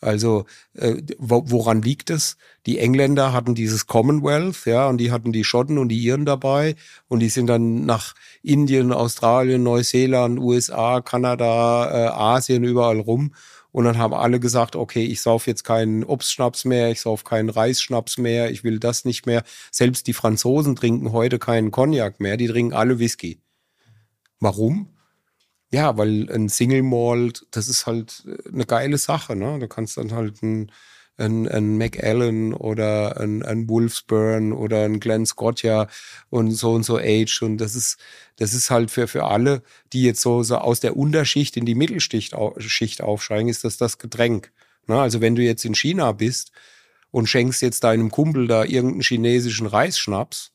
Also 0.00 0.46
äh, 0.74 0.96
woran 1.18 1.82
liegt 1.82 2.10
es? 2.10 2.36
Die 2.66 2.78
Engländer 2.78 3.32
hatten 3.32 3.54
dieses 3.54 3.86
Commonwealth, 3.86 4.64
ja, 4.64 4.88
und 4.88 4.98
die 4.98 5.10
hatten 5.10 5.32
die 5.32 5.42
Schotten 5.42 5.76
und 5.76 5.88
die 5.88 5.98
Iren 5.98 6.24
dabei 6.24 6.76
und 7.08 7.20
die 7.20 7.28
sind 7.28 7.48
dann 7.48 7.84
nach 7.84 8.14
Indien, 8.42 8.92
Australien, 8.92 9.64
Neuseeland, 9.64 10.38
USA, 10.38 11.00
Kanada, 11.00 11.90
äh, 11.90 12.08
Asien 12.10 12.62
überall 12.62 13.00
rum 13.00 13.32
und 13.70 13.84
dann 13.84 13.98
haben 13.98 14.14
alle 14.14 14.40
gesagt, 14.40 14.76
okay, 14.76 15.04
ich 15.04 15.20
sauf 15.20 15.46
jetzt 15.46 15.64
keinen 15.64 16.04
Obstschnaps 16.04 16.64
mehr, 16.64 16.90
ich 16.90 17.00
sauf 17.00 17.24
keinen 17.24 17.50
Reisschnaps 17.50 18.18
mehr, 18.18 18.50
ich 18.50 18.64
will 18.64 18.78
das 18.78 19.04
nicht 19.04 19.26
mehr. 19.26 19.42
Selbst 19.70 20.06
die 20.06 20.14
Franzosen 20.14 20.74
trinken 20.74 21.12
heute 21.12 21.38
keinen 21.38 21.70
Cognac 21.70 22.20
mehr, 22.20 22.36
die 22.36 22.48
trinken 22.48 22.74
alle 22.74 22.98
Whisky. 22.98 23.40
Warum? 24.40 24.94
Ja, 25.70 25.98
weil 25.98 26.30
ein 26.30 26.48
Single 26.48 26.82
Malt, 26.82 27.46
das 27.50 27.68
ist 27.68 27.86
halt 27.86 28.24
äh, 28.26 28.48
eine 28.48 28.64
geile 28.64 28.96
Sache. 28.96 29.36
Ne? 29.36 29.58
Du 29.58 29.68
kannst 29.68 29.98
dann 29.98 30.12
halt 30.12 30.42
ein, 30.42 30.72
ein, 31.18 31.48
ein 31.48 31.76
McAllen 31.76 32.54
oder 32.54 33.20
ein, 33.20 33.42
ein 33.42 33.68
Wolfsburn 33.68 34.52
oder 34.52 34.84
ein 34.84 35.00
Glenn 35.00 35.26
Scott 35.26 35.62
ja 35.62 35.88
und 36.30 36.52
so 36.52 36.72
und 36.72 36.84
so 36.84 36.98
Age. 36.98 37.42
Und 37.42 37.58
das 37.58 37.74
ist, 37.74 37.98
das 38.36 38.54
ist 38.54 38.70
halt 38.70 38.90
für, 38.90 39.08
für 39.08 39.24
alle, 39.24 39.62
die 39.92 40.04
jetzt 40.04 40.20
so, 40.20 40.42
so 40.42 40.56
aus 40.56 40.80
der 40.80 40.96
Unterschicht 40.96 41.56
in 41.56 41.66
die 41.66 41.74
Mittelschicht 41.74 42.34
Schicht 42.58 43.02
aufsteigen, 43.02 43.48
ist 43.48 43.64
das 43.64 43.76
das 43.76 43.98
Getränk. 43.98 44.52
Na, 44.86 45.02
also 45.02 45.20
wenn 45.20 45.34
du 45.34 45.42
jetzt 45.42 45.64
in 45.64 45.74
China 45.74 46.12
bist 46.12 46.52
und 47.10 47.28
schenkst 47.28 47.62
jetzt 47.62 47.84
deinem 47.84 48.10
Kumpel 48.10 48.46
da 48.46 48.64
irgendeinen 48.64 49.02
chinesischen 49.02 49.66
Reisschnaps, 49.66 50.52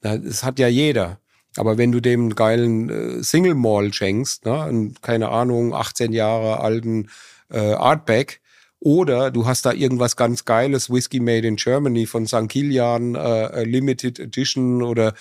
das 0.00 0.42
hat 0.42 0.58
ja 0.58 0.68
jeder. 0.68 1.20
Aber 1.56 1.78
wenn 1.78 1.92
du 1.92 2.00
dem 2.00 2.20
einen 2.20 2.34
geilen 2.34 2.88
äh, 2.90 3.22
Single 3.22 3.54
Mall 3.54 3.92
schenkst, 3.92 4.46
ne, 4.46 4.62
einen, 4.62 4.94
keine 5.02 5.28
Ahnung, 5.28 5.74
18 5.74 6.12
Jahre 6.12 6.60
alten 6.60 7.10
äh, 7.50 7.72
Artback, 7.72 8.39
oder 8.80 9.30
du 9.30 9.46
hast 9.46 9.66
da 9.66 9.72
irgendwas 9.72 10.16
ganz 10.16 10.44
Geiles, 10.44 10.90
Whiskey 10.90 11.20
Made 11.20 11.46
in 11.46 11.56
Germany 11.56 12.06
von 12.06 12.26
St. 12.26 12.48
Kilian, 12.48 13.14
äh, 13.14 13.64
Limited 13.64 14.18
Edition 14.18 14.82
oder 14.82 15.14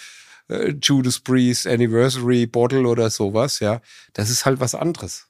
äh, 0.48 0.74
Judas 0.82 1.20
Priest 1.20 1.68
Anniversary 1.68 2.48
Bottle 2.48 2.88
oder 2.88 3.10
sowas, 3.10 3.60
ja. 3.60 3.82
Das 4.14 4.30
ist 4.30 4.46
halt 4.46 4.60
was 4.60 4.76
anderes. 4.76 5.28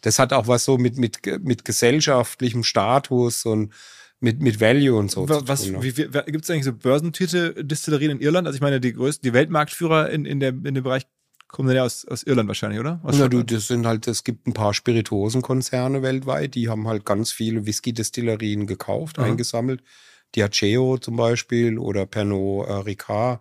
Das 0.00 0.18
hat 0.18 0.32
auch 0.32 0.48
was 0.48 0.64
so 0.64 0.76
mit, 0.78 0.98
mit, 0.98 1.20
mit 1.42 1.64
gesellschaftlichem 1.64 2.64
Status 2.64 3.44
und 3.46 3.72
mit, 4.20 4.40
mit 4.40 4.60
Value 4.60 4.96
und 4.96 5.10
so. 5.10 5.28
Was, 5.28 5.64
tun, 5.64 5.82
wie, 5.82 5.96
wie, 5.96 6.04
gibt 6.04 6.44
es 6.44 6.50
eigentlich 6.50 6.64
so 6.64 6.72
börsennotierte 6.72 7.64
Distillerien 7.64 8.12
in 8.12 8.20
Irland? 8.20 8.46
Also 8.46 8.56
ich 8.56 8.60
meine, 8.60 8.80
die 8.80 8.92
größten, 8.92 9.28
die 9.28 9.32
Weltmarktführer 9.32 10.10
in, 10.10 10.24
in, 10.24 10.40
der, 10.40 10.50
in 10.50 10.74
dem 10.74 10.82
Bereich 10.82 11.06
kommen 11.48 11.68
dann 11.68 11.76
ja 11.76 11.84
aus, 11.84 12.06
aus 12.06 12.22
Irland 12.22 12.48
wahrscheinlich, 12.48 12.78
oder? 12.78 13.00
Aus 13.02 13.18
ja, 13.18 13.28
du, 13.28 13.42
das 13.42 13.66
sind 13.66 13.86
halt, 13.86 14.06
es 14.06 14.22
gibt 14.22 14.46
ein 14.46 14.52
paar 14.52 14.74
Spirituosenkonzerne 14.74 16.02
weltweit, 16.02 16.54
die 16.54 16.68
haben 16.68 16.86
halt 16.86 17.04
ganz 17.04 17.32
viele 17.32 17.66
Whisky-Destillerien 17.66 18.66
gekauft, 18.66 19.18
mhm. 19.18 19.24
eingesammelt. 19.24 19.82
Diageo 20.36 20.98
zum 20.98 21.16
Beispiel 21.16 21.78
oder 21.78 22.04
Pernod 22.04 22.68
äh, 22.68 22.72
Ricard 22.72 23.40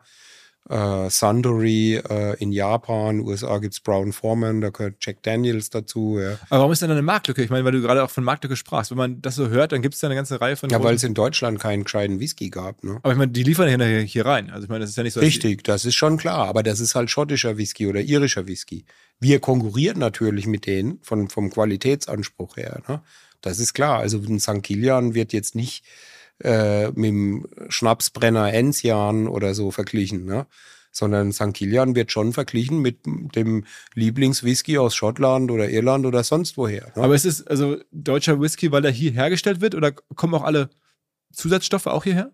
äh, 0.69 1.10
Suntory 1.10 1.95
äh, 1.95 2.35
in 2.38 2.52
Japan, 2.52 3.19
USA 3.22 3.57
gibt's 3.60 3.80
Brown 3.80 4.11
Foreman, 4.11 4.61
da 4.61 4.69
gehört 4.69 4.95
Jack 5.02 5.23
Daniels 5.23 5.69
dazu. 5.69 6.19
Ja. 6.19 6.38
Aber 6.49 6.60
warum 6.60 6.72
ist 6.72 6.81
denn 6.81 6.89
da 6.89 6.95
eine 6.95 7.02
Marktlücke? 7.02 7.44
Ich 7.44 7.49
meine, 7.49 7.64
weil 7.65 7.72
du 7.72 7.81
gerade 7.81 8.03
auch 8.03 8.10
von 8.10 8.23
Marktlücke 8.23 8.56
sprachst. 8.56 8.91
Wenn 8.91 8.98
man 8.98 9.22
das 9.22 9.35
so 9.35 9.49
hört, 9.49 9.72
dann 9.72 9.81
gibt's 9.81 9.99
da 9.99 10.07
eine 10.07 10.15
ganze 10.15 10.41
Reihe 10.41 10.56
von. 10.56 10.69
Ja, 10.69 10.84
weil 10.84 10.95
es 10.95 11.03
in 11.03 11.14
Deutschland 11.14 11.60
keinen 11.60 11.84
gescheiten 11.84 12.19
Whisky 12.19 12.49
gab. 12.49 12.84
Ne? 12.84 12.99
Aber 13.03 13.11
ich 13.11 13.18
meine, 13.18 13.31
die 13.31 13.44
liefern 13.44 13.69
ja 13.69 13.85
hier, 13.85 14.02
hier 14.02 14.26
rein. 14.26 14.49
Also 14.49 14.64
ich 14.64 14.69
meine, 14.69 14.81
das 14.81 14.89
ist 14.89 14.98
ja 14.98 15.03
nicht 15.03 15.14
so. 15.14 15.19
Richtig, 15.19 15.64
das 15.64 15.85
ist 15.85 15.95
schon 15.95 16.18
klar. 16.18 16.48
Aber 16.48 16.64
das 16.64 16.80
ist 16.80 16.95
halt 16.95 17.10
schottischer 17.10 17.57
Whisky 17.57 17.88
oder 17.88 18.02
irischer 18.02 18.48
Whisky. 18.48 18.85
Wir 19.19 19.39
konkurrieren 19.39 19.99
natürlich 19.99 20.48
mit 20.48 20.65
denen 20.65 20.99
von, 21.02 21.30
vom 21.30 21.49
Qualitätsanspruch 21.49 22.57
her. 22.57 22.81
Ne? 22.88 23.02
Das 23.41 23.60
ist 23.60 23.73
klar. 23.73 23.99
Also 23.99 24.18
ein 24.19 24.39
St. 24.39 24.61
Kilian 24.64 25.14
wird 25.14 25.34
jetzt 25.34 25.56
nicht 25.56 25.84
äh, 26.43 26.88
mit 26.88 27.05
dem 27.05 27.47
Schnapsbrenner 27.69 28.53
Enzian 28.53 29.27
oder 29.27 29.53
so 29.53 29.72
verglichen, 29.72 30.26
ne? 30.26 30.47
sondern 30.91 31.31
St. 31.31 31.53
Kilian 31.53 31.95
wird 31.95 32.11
schon 32.11 32.34
verglichen 32.34 32.81
mit 32.81 33.05
dem 33.05 33.65
Lieblingswhisky 33.93 34.77
aus 34.77 34.95
Schottland 34.95 35.51
oder 35.51 35.69
Irland 35.69 36.05
oder 36.05 36.23
sonst 36.23 36.57
woher. 36.57 36.91
Ne? 36.95 37.03
Aber 37.03 37.15
ist 37.15 37.26
es 37.26 37.45
also 37.45 37.77
deutscher 37.91 38.41
Whisky, 38.41 38.72
weil 38.72 38.84
er 38.85 38.91
hier 38.91 39.11
hergestellt 39.11 39.61
wird 39.61 39.76
oder 39.76 39.91
kommen 39.91 40.34
auch 40.34 40.43
alle 40.43 40.69
Zusatzstoffe 41.31 41.88
auch 41.88 42.03
hierher? 42.03 42.31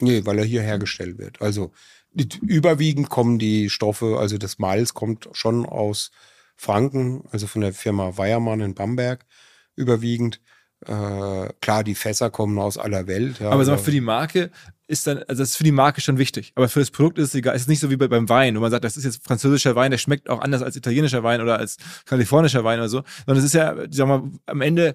Nee, 0.00 0.24
weil 0.24 0.38
er 0.38 0.44
hier 0.44 0.62
hergestellt 0.62 1.18
wird. 1.18 1.40
Also 1.40 1.72
überwiegend 2.14 3.08
kommen 3.10 3.38
die 3.38 3.68
Stoffe, 3.70 4.16
also 4.18 4.38
das 4.38 4.58
Malz 4.58 4.94
kommt 4.94 5.28
schon 5.32 5.66
aus 5.66 6.10
Franken, 6.56 7.24
also 7.30 7.46
von 7.46 7.60
der 7.60 7.74
Firma 7.74 8.16
Weiermann 8.16 8.60
in 8.60 8.74
Bamberg 8.74 9.26
überwiegend. 9.74 10.40
Äh, 10.86 11.52
klar, 11.60 11.84
die 11.84 11.94
Fässer 11.94 12.30
kommen 12.30 12.58
aus 12.58 12.78
aller 12.78 13.06
Welt. 13.06 13.40
Ja, 13.40 13.50
aber 13.50 13.64
sag 13.64 13.76
mal, 13.76 13.82
für 13.82 13.90
die 13.90 14.00
Marke 14.00 14.50
ist 14.86 15.06
dann, 15.06 15.18
also 15.18 15.42
das 15.42 15.50
ist 15.50 15.56
für 15.56 15.64
die 15.64 15.72
Marke 15.72 16.00
schon 16.00 16.18
wichtig. 16.18 16.52
Aber 16.54 16.68
für 16.68 16.78
das 16.80 16.90
Produkt 16.90 17.18
ist 17.18 17.28
es 17.28 17.34
egal. 17.34 17.56
Es 17.56 17.62
ist 17.62 17.68
nicht 17.68 17.80
so 17.80 17.90
wie 17.90 17.96
bei, 17.96 18.06
beim 18.06 18.28
Wein, 18.28 18.54
wo 18.56 18.60
man 18.60 18.70
sagt, 18.70 18.84
das 18.84 18.96
ist 18.96 19.04
jetzt 19.04 19.24
französischer 19.24 19.74
Wein, 19.74 19.90
der 19.90 19.98
schmeckt 19.98 20.30
auch 20.30 20.40
anders 20.40 20.62
als 20.62 20.76
italienischer 20.76 21.22
Wein 21.24 21.40
oder 21.40 21.58
als 21.58 21.76
kalifornischer 22.04 22.62
Wein 22.62 22.78
oder 22.78 22.88
so. 22.88 23.02
Sondern 23.26 23.38
es 23.38 23.44
ist 23.44 23.54
ja, 23.54 23.74
sag 23.90 24.06
mal, 24.06 24.22
am 24.46 24.60
Ende 24.60 24.94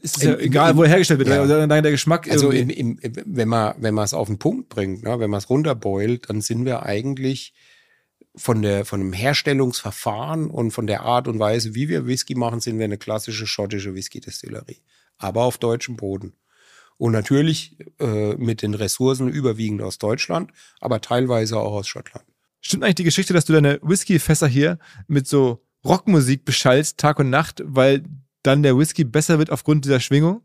ist 0.00 0.18
es 0.18 0.22
ja 0.22 0.36
egal, 0.36 0.76
wo 0.76 0.82
er 0.82 0.90
hergestellt 0.90 1.18
wird, 1.18 1.30
ja. 1.30 1.44
der, 1.46 1.82
der 1.82 1.90
Geschmack. 1.90 2.30
Also 2.30 2.50
im, 2.50 2.68
im, 2.70 2.98
wenn 3.24 3.48
man 3.48 3.74
wenn 3.78 3.94
man 3.94 4.04
es 4.04 4.14
auf 4.14 4.28
den 4.28 4.38
Punkt 4.38 4.68
bringt, 4.68 5.02
ne, 5.02 5.18
wenn 5.18 5.30
man 5.30 5.38
es 5.38 5.50
runterbeult, 5.50 6.28
dann 6.28 6.40
sind 6.40 6.64
wir 6.64 6.84
eigentlich 6.84 7.54
von 8.36 8.62
der 8.62 8.84
von 8.84 9.00
dem 9.00 9.12
Herstellungsverfahren 9.12 10.50
und 10.50 10.72
von 10.72 10.86
der 10.86 11.02
Art 11.02 11.28
und 11.28 11.38
Weise, 11.38 11.74
wie 11.74 11.88
wir 11.88 12.06
Whisky 12.06 12.34
machen, 12.34 12.60
sind 12.60 12.78
wir 12.78 12.84
eine 12.84 12.98
klassische 12.98 13.46
schottische 13.46 13.94
Whisky-Destillerie, 13.94 14.82
aber 15.18 15.42
auf 15.42 15.58
deutschem 15.58 15.96
Boden. 15.96 16.34
Und 16.96 17.12
natürlich 17.12 17.76
äh, 17.98 18.34
mit 18.36 18.62
den 18.62 18.74
Ressourcen 18.74 19.28
überwiegend 19.28 19.82
aus 19.82 19.98
Deutschland, 19.98 20.52
aber 20.80 21.00
teilweise 21.00 21.58
auch 21.58 21.72
aus 21.72 21.88
Schottland. 21.88 22.24
Stimmt 22.60 22.84
eigentlich 22.84 22.94
die 22.96 23.04
Geschichte, 23.04 23.34
dass 23.34 23.44
du 23.44 23.52
deine 23.52 23.80
Whisky-Fässer 23.82 24.46
hier 24.46 24.78
mit 25.06 25.26
so 25.26 25.64
Rockmusik 25.84 26.44
beschallst, 26.44 26.98
Tag 26.98 27.18
und 27.18 27.30
Nacht, 27.30 27.62
weil 27.64 28.04
dann 28.42 28.62
der 28.62 28.78
Whisky 28.78 29.04
besser 29.04 29.38
wird 29.38 29.50
aufgrund 29.50 29.84
dieser 29.84 30.00
Schwingung? 30.00 30.42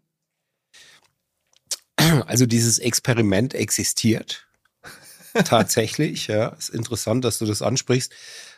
Also 2.25 2.45
dieses 2.45 2.79
Experiment 2.79 3.53
existiert 3.53 4.48
tatsächlich. 5.45 6.27
ja, 6.27 6.49
ist 6.49 6.69
interessant, 6.69 7.25
dass 7.25 7.39
du 7.39 7.45
das 7.45 7.61
ansprichst. 7.61 8.13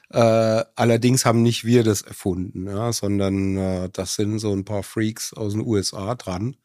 Äh, 0.09 0.65
allerdings 0.75 1.25
haben 1.25 1.41
nicht 1.41 1.63
wir 1.63 1.83
das 1.83 2.01
erfunden, 2.01 2.67
ja, 2.67 2.91
sondern 2.91 3.57
äh, 3.57 3.89
das 3.93 4.15
sind 4.15 4.39
so 4.39 4.51
ein 4.51 4.65
paar 4.65 4.83
Freaks 4.83 5.33
aus 5.33 5.53
den 5.53 5.61
USA 5.61 6.15
dran. 6.15 6.57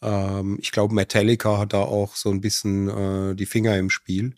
Ähm, 0.00 0.58
ich 0.60 0.72
glaube, 0.72 0.94
Metallica 0.94 1.58
hat 1.58 1.74
da 1.74 1.80
auch 1.80 2.16
so 2.16 2.30
ein 2.30 2.40
bisschen 2.40 2.88
äh, 2.88 3.34
die 3.34 3.46
Finger 3.46 3.76
im 3.76 3.90
Spiel. 3.90 4.34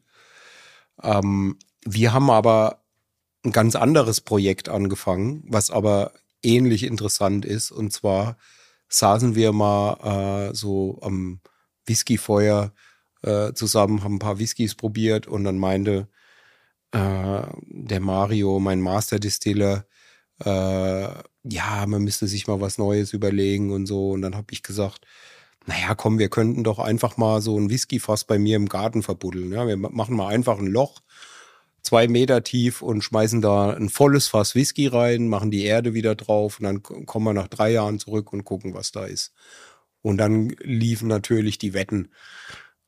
Ähm, 1.02 1.58
wir 1.84 2.12
haben 2.12 2.30
aber 2.30 2.82
ein 3.44 3.52
ganz 3.52 3.76
anderes 3.76 4.20
Projekt 4.20 4.68
angefangen, 4.68 5.44
was 5.46 5.70
aber 5.70 6.12
ähnlich 6.42 6.82
interessant 6.84 7.44
ist. 7.44 7.70
Und 7.70 7.92
zwar 7.92 8.36
saßen 8.88 9.34
wir 9.34 9.52
mal 9.52 10.50
äh, 10.50 10.54
so 10.54 10.98
am 11.02 11.40
Whiskyfeuer 11.86 12.72
äh, 13.24 13.54
zusammen, 13.54 14.04
haben 14.04 14.16
ein 14.16 14.20
paar 14.20 14.38
Whiskys 14.38 14.74
probiert 14.74 15.26
und 15.26 15.44
dann 15.44 15.58
meinte 15.58 16.08
äh, 16.92 17.42
der 17.66 18.00
Mario, 18.00 18.60
mein 18.60 18.80
Master-Distiller, 18.80 19.86
äh, 20.44 21.08
ja, 21.44 21.86
man 21.86 22.02
müsste 22.02 22.26
sich 22.26 22.46
mal 22.46 22.60
was 22.60 22.78
Neues 22.78 23.12
überlegen 23.12 23.72
und 23.72 23.86
so. 23.86 24.10
Und 24.10 24.22
dann 24.22 24.36
habe 24.36 24.48
ich 24.52 24.62
gesagt, 24.62 25.06
naja, 25.66 25.94
komm, 25.94 26.18
wir 26.18 26.28
könnten 26.28 26.64
doch 26.64 26.78
einfach 26.78 27.16
mal 27.16 27.40
so 27.40 27.58
ein 27.58 27.70
Whiskyfass 27.70 28.24
bei 28.24 28.38
mir 28.38 28.56
im 28.56 28.68
Garten 28.68 29.02
verbuddeln. 29.02 29.52
Ja, 29.52 29.66
wir 29.66 29.76
machen 29.76 30.16
mal 30.16 30.28
einfach 30.28 30.58
ein 30.58 30.66
Loch, 30.66 31.00
zwei 31.82 32.08
Meter 32.08 32.42
tief 32.44 32.82
und 32.82 33.02
schmeißen 33.02 33.40
da 33.40 33.70
ein 33.70 33.88
volles 33.88 34.28
Fass 34.28 34.54
Whisky 34.54 34.86
rein, 34.86 35.28
machen 35.28 35.50
die 35.50 35.64
Erde 35.64 35.94
wieder 35.94 36.14
drauf 36.14 36.58
und 36.60 36.64
dann 36.64 36.82
kommen 36.82 37.26
wir 37.26 37.34
nach 37.34 37.48
drei 37.48 37.72
Jahren 37.72 37.98
zurück 37.98 38.32
und 38.32 38.44
gucken, 38.44 38.74
was 38.74 38.92
da 38.92 39.04
ist. 39.06 39.32
Und 40.02 40.18
dann 40.18 40.50
liefen 40.60 41.08
natürlich 41.08 41.56
die 41.58 41.72
Wetten 41.72 42.10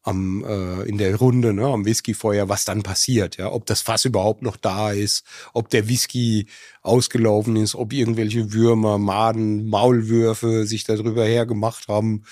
am, 0.06 0.44
äh, 0.44 0.82
in 0.82 0.98
der 0.98 1.16
Runde, 1.16 1.52
ne, 1.52 1.66
am 1.66 1.84
Whiskyfeuer, 1.84 2.48
was 2.48 2.64
dann 2.64 2.82
passiert, 2.82 3.36
ja, 3.38 3.50
ob 3.50 3.66
das 3.66 3.82
Fass 3.82 4.04
überhaupt 4.04 4.40
noch 4.42 4.56
da 4.56 4.92
ist, 4.92 5.24
ob 5.52 5.68
der 5.68 5.88
Whisky 5.88 6.46
ausgelaufen 6.82 7.56
ist, 7.56 7.74
ob 7.74 7.92
irgendwelche 7.92 8.52
Würmer, 8.52 8.98
Maden, 8.98 9.68
Maulwürfe 9.68 10.66
sich 10.66 10.84
darüber 10.84 11.24
hergemacht 11.24 11.88
haben 11.88 12.22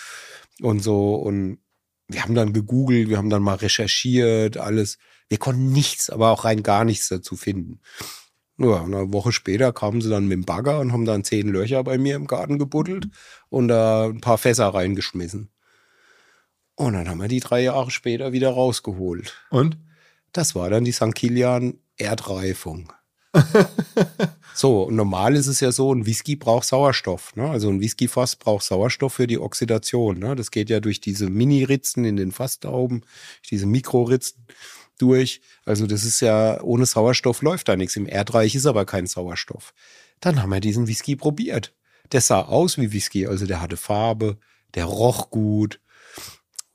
und 0.61 0.85
so. 0.85 1.17
Und 1.17 1.59
wir 2.07 2.23
haben 2.23 2.37
dann 2.37 2.53
gegoogelt, 2.53 3.09
wir 3.09 3.19
haben 3.19 3.31
dann 3.31 3.43
mal 3.43 3.57
recherchiert, 3.57 4.57
alles. 4.57 4.99
Wir 5.29 5.39
konnten 5.39 5.73
nichts, 5.73 6.11
aber 6.11 6.31
auch 6.31 6.45
rein 6.45 6.63
gar 6.63 6.85
nichts 6.85 7.09
dazu 7.09 7.35
finden. 7.35 7.81
Ja, 8.57 8.85
eine 8.85 9.13
Woche 9.13 9.33
später 9.33 9.73
kamen 9.73 10.01
sie 10.01 10.11
dann 10.11 10.29
mit 10.29 10.37
dem 10.37 10.45
Bagger 10.45 10.79
und 10.79 10.93
haben 10.93 11.07
dann 11.07 11.25
zehn 11.25 11.49
Löcher 11.49 11.83
bei 11.83 11.99
mir 11.99 12.15
im 12.15 12.29
Garten 12.29 12.59
gebuddelt 12.59 13.09
und 13.49 13.67
da 13.67 14.05
ein 14.05 14.21
paar 14.21 14.39
Fässer 14.39 14.69
reingeschmissen. 14.69 15.51
Und 16.77 16.95
dann 16.95 17.09
haben 17.09 17.21
wir 17.21 17.29
die 17.29 17.41
drei 17.41 17.63
Jahre 17.63 17.91
später 17.91 18.33
wieder 18.33 18.51
rausgeholt. 18.51 19.35
Und? 19.51 19.79
Das 20.33 20.55
war 20.55 20.69
dann 20.71 20.85
die 20.85 20.93
St. 20.93 21.15
Kilian 21.15 21.79
Erdreifung. 21.97 22.93
so, 24.55 24.91
normal 24.91 25.35
ist 25.37 25.47
es 25.47 25.61
ja 25.61 25.73
so, 25.73 25.93
ein 25.93 26.07
Whisky 26.07 26.37
braucht 26.37 26.67
Sauerstoff. 26.67 27.35
Ne? 27.37 27.49
Also 27.49 27.69
ein 27.69 27.81
Whiskyfass 27.81 28.37
braucht 28.37 28.65
Sauerstoff 28.65 29.15
für 29.15 29.27
die 29.27 29.39
Oxidation. 29.39 30.19
Ne? 30.19 30.37
Das 30.37 30.51
geht 30.51 30.71
ja 30.71 30.81
durch 30.81 31.01
diese 31.01 31.29
Mini-Ritzen 31.29 32.05
in 32.05 32.17
den 32.17 32.33
Fasstauben, 32.33 33.05
diese 33.51 33.67
Mikroritzen 33.67 34.47
durch. 34.99 35.41
Also 35.65 35.87
das 35.87 36.05
ist 36.05 36.21
ja, 36.21 36.61
ohne 36.63 36.87
Sauerstoff 36.87 37.43
läuft 37.43 37.69
da 37.69 37.77
nichts. 37.77 37.97
Im 37.97 38.07
Erdreich 38.07 38.55
ist 38.55 38.67
aber 38.67 38.85
kein 38.85 39.07
Sauerstoff. 39.07 39.75
Dann 40.21 40.41
haben 40.43 40.51
wir 40.51 40.61
diesen 40.61 40.87
Whisky 40.87 41.17
probiert. 41.17 41.75
Der 42.13 42.21
sah 42.21 42.43
aus 42.43 42.79
wie 42.79 42.93
Whisky, 42.93 43.27
also 43.27 43.47
der 43.47 43.61
hatte 43.61 43.77
Farbe, 43.77 44.39
der 44.75 44.85
roch 44.85 45.31
gut, 45.31 45.81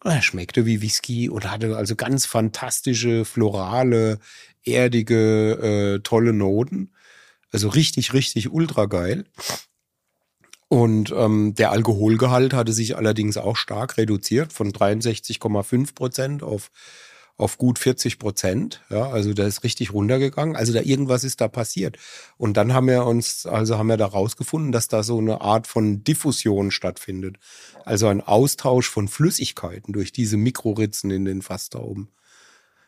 er 0.04 0.22
schmeckte 0.22 0.66
wie 0.66 0.82
Whisky 0.82 1.30
und 1.30 1.50
hatte 1.50 1.76
also 1.76 1.96
ganz 1.96 2.26
fantastische, 2.26 3.26
florale, 3.26 4.20
erdige, 4.64 5.96
äh, 5.96 6.00
tolle 6.00 6.34
Noten. 6.34 6.92
Also 7.52 7.68
richtig, 7.70 8.14
richtig 8.14 8.52
ultra 8.52 8.86
geil. 8.86 9.26
Und 10.70 11.12
ähm, 11.12 11.56
der 11.56 11.72
Alkoholgehalt 11.72 12.54
hatte 12.54 12.74
sich 12.74 12.96
allerdings 12.96 13.38
auch 13.38 13.56
stark 13.58 13.98
reduziert 13.98 14.54
von 14.54 14.72
63,5 14.72 15.96
Prozent 15.96 16.44
auf 16.44 16.70
auf 17.40 17.58
gut 17.58 17.80
40 17.80 18.20
Prozent. 18.20 18.82
Ja, 18.90 19.10
also 19.10 19.34
da 19.34 19.48
ist 19.48 19.64
richtig 19.64 19.94
runtergegangen. 19.94 20.56
Also 20.56 20.74
da 20.74 20.82
irgendwas 20.82 21.24
ist 21.24 21.40
da 21.40 21.48
passiert. 21.48 21.98
Und 22.38 22.58
dann 22.58 22.74
haben 22.74 22.88
wir 22.88 23.06
uns, 23.06 23.46
also 23.46 23.78
haben 23.78 23.88
wir 23.88 23.98
da 23.98 24.08
rausgefunden, 24.08 24.72
dass 24.74 24.90
da 24.90 25.04
so 25.04 25.18
eine 25.18 25.40
Art 25.40 25.66
von 25.66 26.04
Diffusion 26.04 26.70
stattfindet. 26.70 27.38
Also 27.86 28.08
ein 28.08 28.22
Austausch 28.22 28.90
von 28.90 29.08
Flüssigkeiten 29.08 29.94
durch 29.94 30.12
diese 30.12 30.36
Mikroritzen 30.36 31.12
in 31.12 31.24
den 31.24 31.42
Fass 31.42 31.70
da 31.70 31.80
oben. 31.80 32.10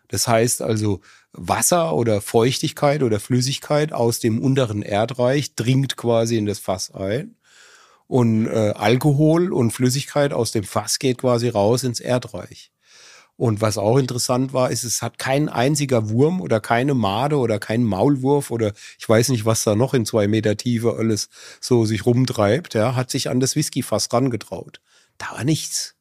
Das 0.10 0.28
heißt 0.28 0.62
also, 0.62 1.00
Wasser 1.32 1.96
oder 1.96 2.20
Feuchtigkeit 2.20 3.04
oder 3.04 3.22
Flüssigkeit 3.22 3.94
aus 3.94 4.20
dem 4.20 4.40
unteren 4.40 4.82
Erdreich 4.82 5.56
dringt 5.56 5.96
quasi 5.96 6.36
in 6.36 6.46
das 6.46 6.60
Fass 6.60 6.94
ein. 6.94 7.38
Und 8.08 8.48
äh, 8.48 8.74
Alkohol 8.76 9.54
und 9.54 9.72
Flüssigkeit 9.72 10.34
aus 10.34 10.52
dem 10.52 10.66
Fass 10.66 11.00
geht 11.00 11.20
quasi 11.20 11.48
raus 11.48 11.84
ins 11.86 12.02
Erdreich. 12.02 12.74
Und 13.42 13.60
was 13.60 13.80
auch 13.80 13.98
interessant 13.98 14.54
war, 14.54 14.70
ist, 14.70 14.84
es 14.84 15.02
hat 15.02 15.18
kein 15.18 15.50
einziger 15.50 16.12
Wurm 16.12 16.42
oder 16.42 16.60
keine 16.60 16.94
Made 16.94 17.38
oder 17.38 17.58
kein 17.58 17.84
Maulwurf 17.84 18.52
oder 18.52 18.72
ich 19.00 19.10
weiß 19.10 19.30
nicht, 19.30 19.46
was 19.46 19.64
da 19.64 19.74
noch 19.74 19.96
in 19.96 20.06
zwei 20.06 20.28
Meter 20.28 20.58
Tiefe 20.58 20.96
alles 20.96 21.28
so 21.60 21.84
sich 21.86 22.06
rumtreibt, 22.06 22.76
ja, 22.76 22.94
hat 22.94 23.10
sich 23.10 23.32
an 23.32 23.40
das 23.40 23.56
Whiskyfass 23.56 24.14
rangetraut. 24.14 24.80
Da 25.18 25.32
war 25.32 25.44
nichts. 25.44 25.96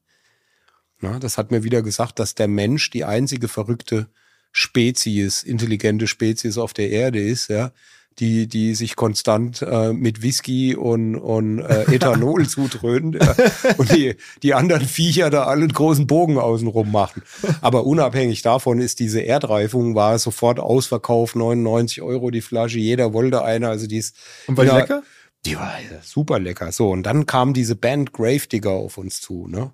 Na, 0.99 1.19
das 1.19 1.39
hat 1.39 1.51
mir 1.51 1.65
wieder 1.65 1.81
gesagt, 1.81 2.19
dass 2.19 2.35
der 2.35 2.47
Mensch 2.47 2.91
die 2.91 3.07
einzige 3.07 3.49
verrückte 3.49 4.11
Spezies, 4.53 5.43
intelligente 5.43 6.09
Spezies 6.09 6.59
auf 6.59 6.75
der 6.75 6.91
Erde 6.91 7.23
ist, 7.23 7.49
ja, 7.49 7.73
die, 8.19 8.49
die 8.49 8.75
sich 8.75 8.97
konstant 8.97 9.63
äh, 9.63 9.93
mit 9.93 10.23
Whisky 10.23 10.75
und, 10.75 11.17
und 11.17 11.61
äh, 11.61 11.85
Ethanol 11.95 12.47
zudröhnen 12.49 13.13
ja, 13.13 13.35
und 13.79 13.95
die, 13.95 14.17
die 14.43 14.55
anderen 14.55 14.85
Viecher 14.85 15.31
da 15.31 15.45
alle 15.45 15.63
einen 15.63 15.73
großen 15.73 16.07
Bogen 16.07 16.39
außenrum 16.39 16.91
machen. 16.91 17.23
Aber 17.61 17.87
unabhängig 17.87 18.43
davon 18.43 18.81
ist 18.81 19.01
diese 19.01 19.21
Erdreifung, 19.21 19.95
war 19.95 20.19
sofort 20.19 20.61
ausverkauft, 20.61 21.37
99 21.37 22.03
Euro 22.03 22.31
die 22.31 22.43
Flasche, 22.43 22.79
jeder 22.79 23.13
wollte 23.13 23.43
eine, 23.43 23.69
also 23.69 23.87
die 23.87 23.99
ist... 23.99 24.17
Und 24.47 24.57
war 24.57 24.65
die 24.65 24.71
lecker? 24.71 25.03
Die 25.47 25.57
war 25.57 25.73
super 26.03 26.39
lecker. 26.39 26.71
So, 26.73 26.91
und 26.91 27.05
dann 27.05 27.25
kam 27.25 27.55
diese 27.55 27.75
Band 27.75 28.13
Gravedigger 28.13 28.73
auf 28.73 28.99
uns 28.99 29.23
zu. 29.23 29.47
Ne? 29.49 29.71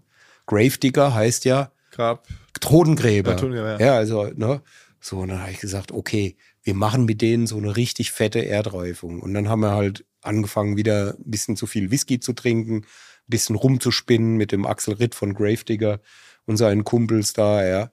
Gravedigger 0.47 1.13
heißt 1.13 1.45
ja 1.45 1.73
Grab. 1.97 2.29
Todengräber. 2.61 3.37
Ja, 3.37 3.55
ja. 3.55 3.79
ja, 3.79 3.97
also, 3.97 4.31
ne? 4.35 4.61
So, 5.01 5.21
und 5.21 5.29
dann 5.29 5.41
habe 5.41 5.53
ich 5.53 5.61
gesagt, 5.61 5.93
okay, 5.93 6.37
wir 6.67 6.75
machen 6.75 7.05
mit 7.05 7.23
denen 7.23 7.47
so 7.47 7.57
eine 7.57 7.77
richtig 7.77 8.11
fette 8.11 8.45
Erdreifung. 8.45 9.21
Und 9.21 9.35
dann 9.35 9.49
haben 9.49 9.61
wir 9.61 9.71
halt 9.71 10.05
angefangen, 10.21 10.77
wieder 10.77 11.15
ein 11.17 11.31
bisschen 11.31 11.57
zu 11.57 11.69
viel 11.69 11.93
Whisky 11.93 12.19
zu 12.19 12.33
trinken, 12.33 12.79
ein 12.79 12.85
bisschen 13.29 13.55
rumzuspinnen 13.55 14.37
mit 14.37 14.51
dem 14.51 14.67
Axel 14.67 14.95
Ritt 14.95 15.15
von 15.15 15.33
Gravedigger 15.33 16.01
und 16.45 16.57
seinen 16.57 16.83
Kumpels 16.83 17.35
da, 17.35 17.65
ja. 17.65 17.93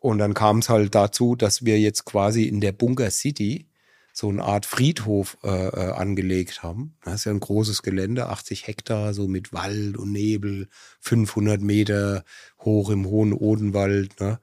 Und 0.00 0.18
dann 0.18 0.34
kam 0.34 0.58
es 0.58 0.68
halt 0.68 0.92
dazu, 0.92 1.36
dass 1.36 1.64
wir 1.64 1.78
jetzt 1.78 2.04
quasi 2.04 2.44
in 2.44 2.60
der 2.60 2.72
Bunker 2.72 3.12
City 3.12 3.68
so 4.12 4.28
eine 4.28 4.42
Art 4.42 4.66
Friedhof 4.66 5.38
äh, 5.44 5.68
äh, 5.68 5.92
angelegt 5.92 6.64
haben. 6.64 6.96
Das 7.04 7.14
ist 7.14 7.24
ja 7.26 7.32
ein 7.32 7.38
großes 7.38 7.82
Gelände, 7.82 8.28
80 8.28 8.66
Hektar, 8.66 9.14
so 9.14 9.28
mit 9.28 9.52
Wald 9.52 9.96
und 9.96 10.10
Nebel, 10.10 10.66
500 10.98 11.60
Meter 11.60 12.24
hoch 12.58 12.90
im 12.90 13.06
hohen 13.06 13.32
Odenwald. 13.32 14.18
Ne? 14.18 14.40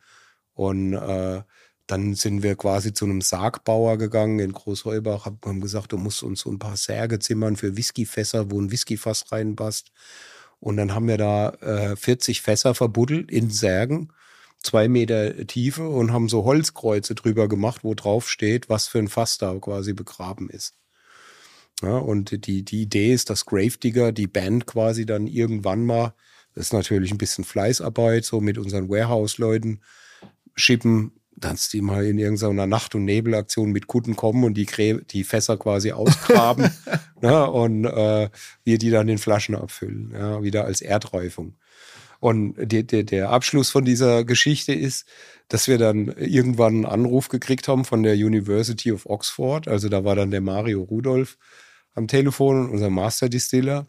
Und 0.53 0.93
äh, 0.93 1.41
dann 1.87 2.15
sind 2.15 2.43
wir 2.43 2.55
quasi 2.55 2.93
zu 2.93 3.05
einem 3.05 3.21
Sargbauer 3.21 3.97
gegangen 3.97 4.39
in 4.39 4.51
Großheubach, 4.51 5.25
haben 5.25 5.61
gesagt, 5.61 5.93
du 5.93 5.97
musst 5.97 6.21
uns 6.21 6.41
so 6.41 6.51
ein 6.51 6.59
paar 6.59 6.75
Särge 6.75 7.19
zimmern 7.19 7.55
für 7.55 7.77
Whiskyfässer, 7.77 8.51
wo 8.51 8.59
ein 8.59 8.71
Whiskyfass 8.71 9.31
reinpasst. 9.31 9.91
Und 10.59 10.77
dann 10.77 10.93
haben 10.93 11.07
wir 11.07 11.17
da 11.17 11.49
äh, 11.61 11.95
40 11.95 12.41
Fässer 12.41 12.75
verbuddelt 12.75 13.31
in 13.31 13.49
Särgen, 13.49 14.11
zwei 14.61 14.87
Meter 14.89 15.47
Tiefe 15.47 15.87
und 15.87 16.11
haben 16.11 16.29
so 16.29 16.43
Holzkreuze 16.43 17.15
drüber 17.15 17.47
gemacht, 17.47 17.83
wo 17.83 17.93
drauf 17.93 18.29
steht, 18.29 18.67
was 18.69 18.87
für 18.87 18.99
ein 18.99 19.07
Fass 19.07 19.37
da 19.37 19.57
quasi 19.59 19.93
begraben 19.93 20.49
ist. 20.49 20.75
Ja, 21.83 21.97
und 21.97 22.47
die, 22.47 22.63
die 22.63 22.81
Idee 22.81 23.13
ist, 23.13 23.29
dass 23.29 23.45
Gravedigger, 23.45 24.11
die 24.11 24.27
Band 24.27 24.65
quasi 24.65 25.05
dann 25.05 25.27
irgendwann 25.27 25.85
mal, 25.85 26.15
das 26.55 26.67
ist 26.67 26.73
natürlich 26.73 27.11
ein 27.11 27.19
bisschen 27.19 27.43
Fleißarbeit, 27.43 28.25
so 28.25 28.41
mit 28.41 28.57
unseren 28.57 28.89
Warehouse-Leuten, 28.89 29.81
schippen 30.55 31.11
dass 31.39 31.69
die 31.69 31.81
mal 31.81 32.05
in 32.05 32.17
irgendeiner 32.17 32.65
Nacht- 32.65 32.95
und 32.95 33.05
Nebelaktion 33.05 33.71
mit 33.71 33.87
Kutten 33.87 34.15
kommen 34.15 34.43
und 34.43 34.55
die, 34.55 34.65
Grä 34.65 34.99
die 35.09 35.23
Fässer 35.23 35.57
quasi 35.57 35.91
ausgraben 35.91 36.71
ne, 37.21 37.49
und 37.49 37.85
äh, 37.85 38.29
wir 38.63 38.77
die 38.77 38.89
dann 38.89 39.07
in 39.07 39.19
Flaschen 39.19 39.55
abfüllen, 39.55 40.11
ja, 40.13 40.41
wieder 40.41 40.65
als 40.65 40.81
Erdreifung. 40.81 41.55
Und 42.19 42.55
die, 42.57 42.85
die, 42.85 43.05
der 43.05 43.29
Abschluss 43.29 43.69
von 43.69 43.85
dieser 43.85 44.25
Geschichte 44.25 44.73
ist, 44.73 45.07
dass 45.49 45.67
wir 45.67 45.77
dann 45.77 46.07
irgendwann 46.07 46.73
einen 46.73 46.85
Anruf 46.85 47.29
gekriegt 47.29 47.67
haben 47.67 47.85
von 47.85 48.01
der 48.01 48.15
University 48.15 48.91
of 48.91 49.05
Oxford. 49.05 49.67
Also 49.67 49.87
da 49.87 50.03
war 50.03 50.15
dann 50.15 50.31
der 50.31 50.41
Mario 50.41 50.81
Rudolph 50.81 51.37
am 51.93 52.07
Telefon, 52.07 52.69
unser 52.69 52.89
Master 52.89 53.29
Distiller. 53.29 53.85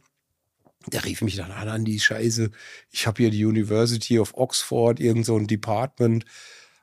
Der 0.92 1.04
rief 1.04 1.22
mich 1.22 1.36
dann 1.36 1.50
an, 1.50 1.68
an 1.68 1.84
die 1.84 1.98
Scheiße. 1.98 2.50
Ich 2.90 3.06
habe 3.06 3.22
hier 3.22 3.30
die 3.30 3.44
University 3.44 4.18
of 4.18 4.34
Oxford, 4.34 5.00
irgend 5.00 5.24
so 5.26 5.36
ein 5.36 5.46
Department 5.46 6.24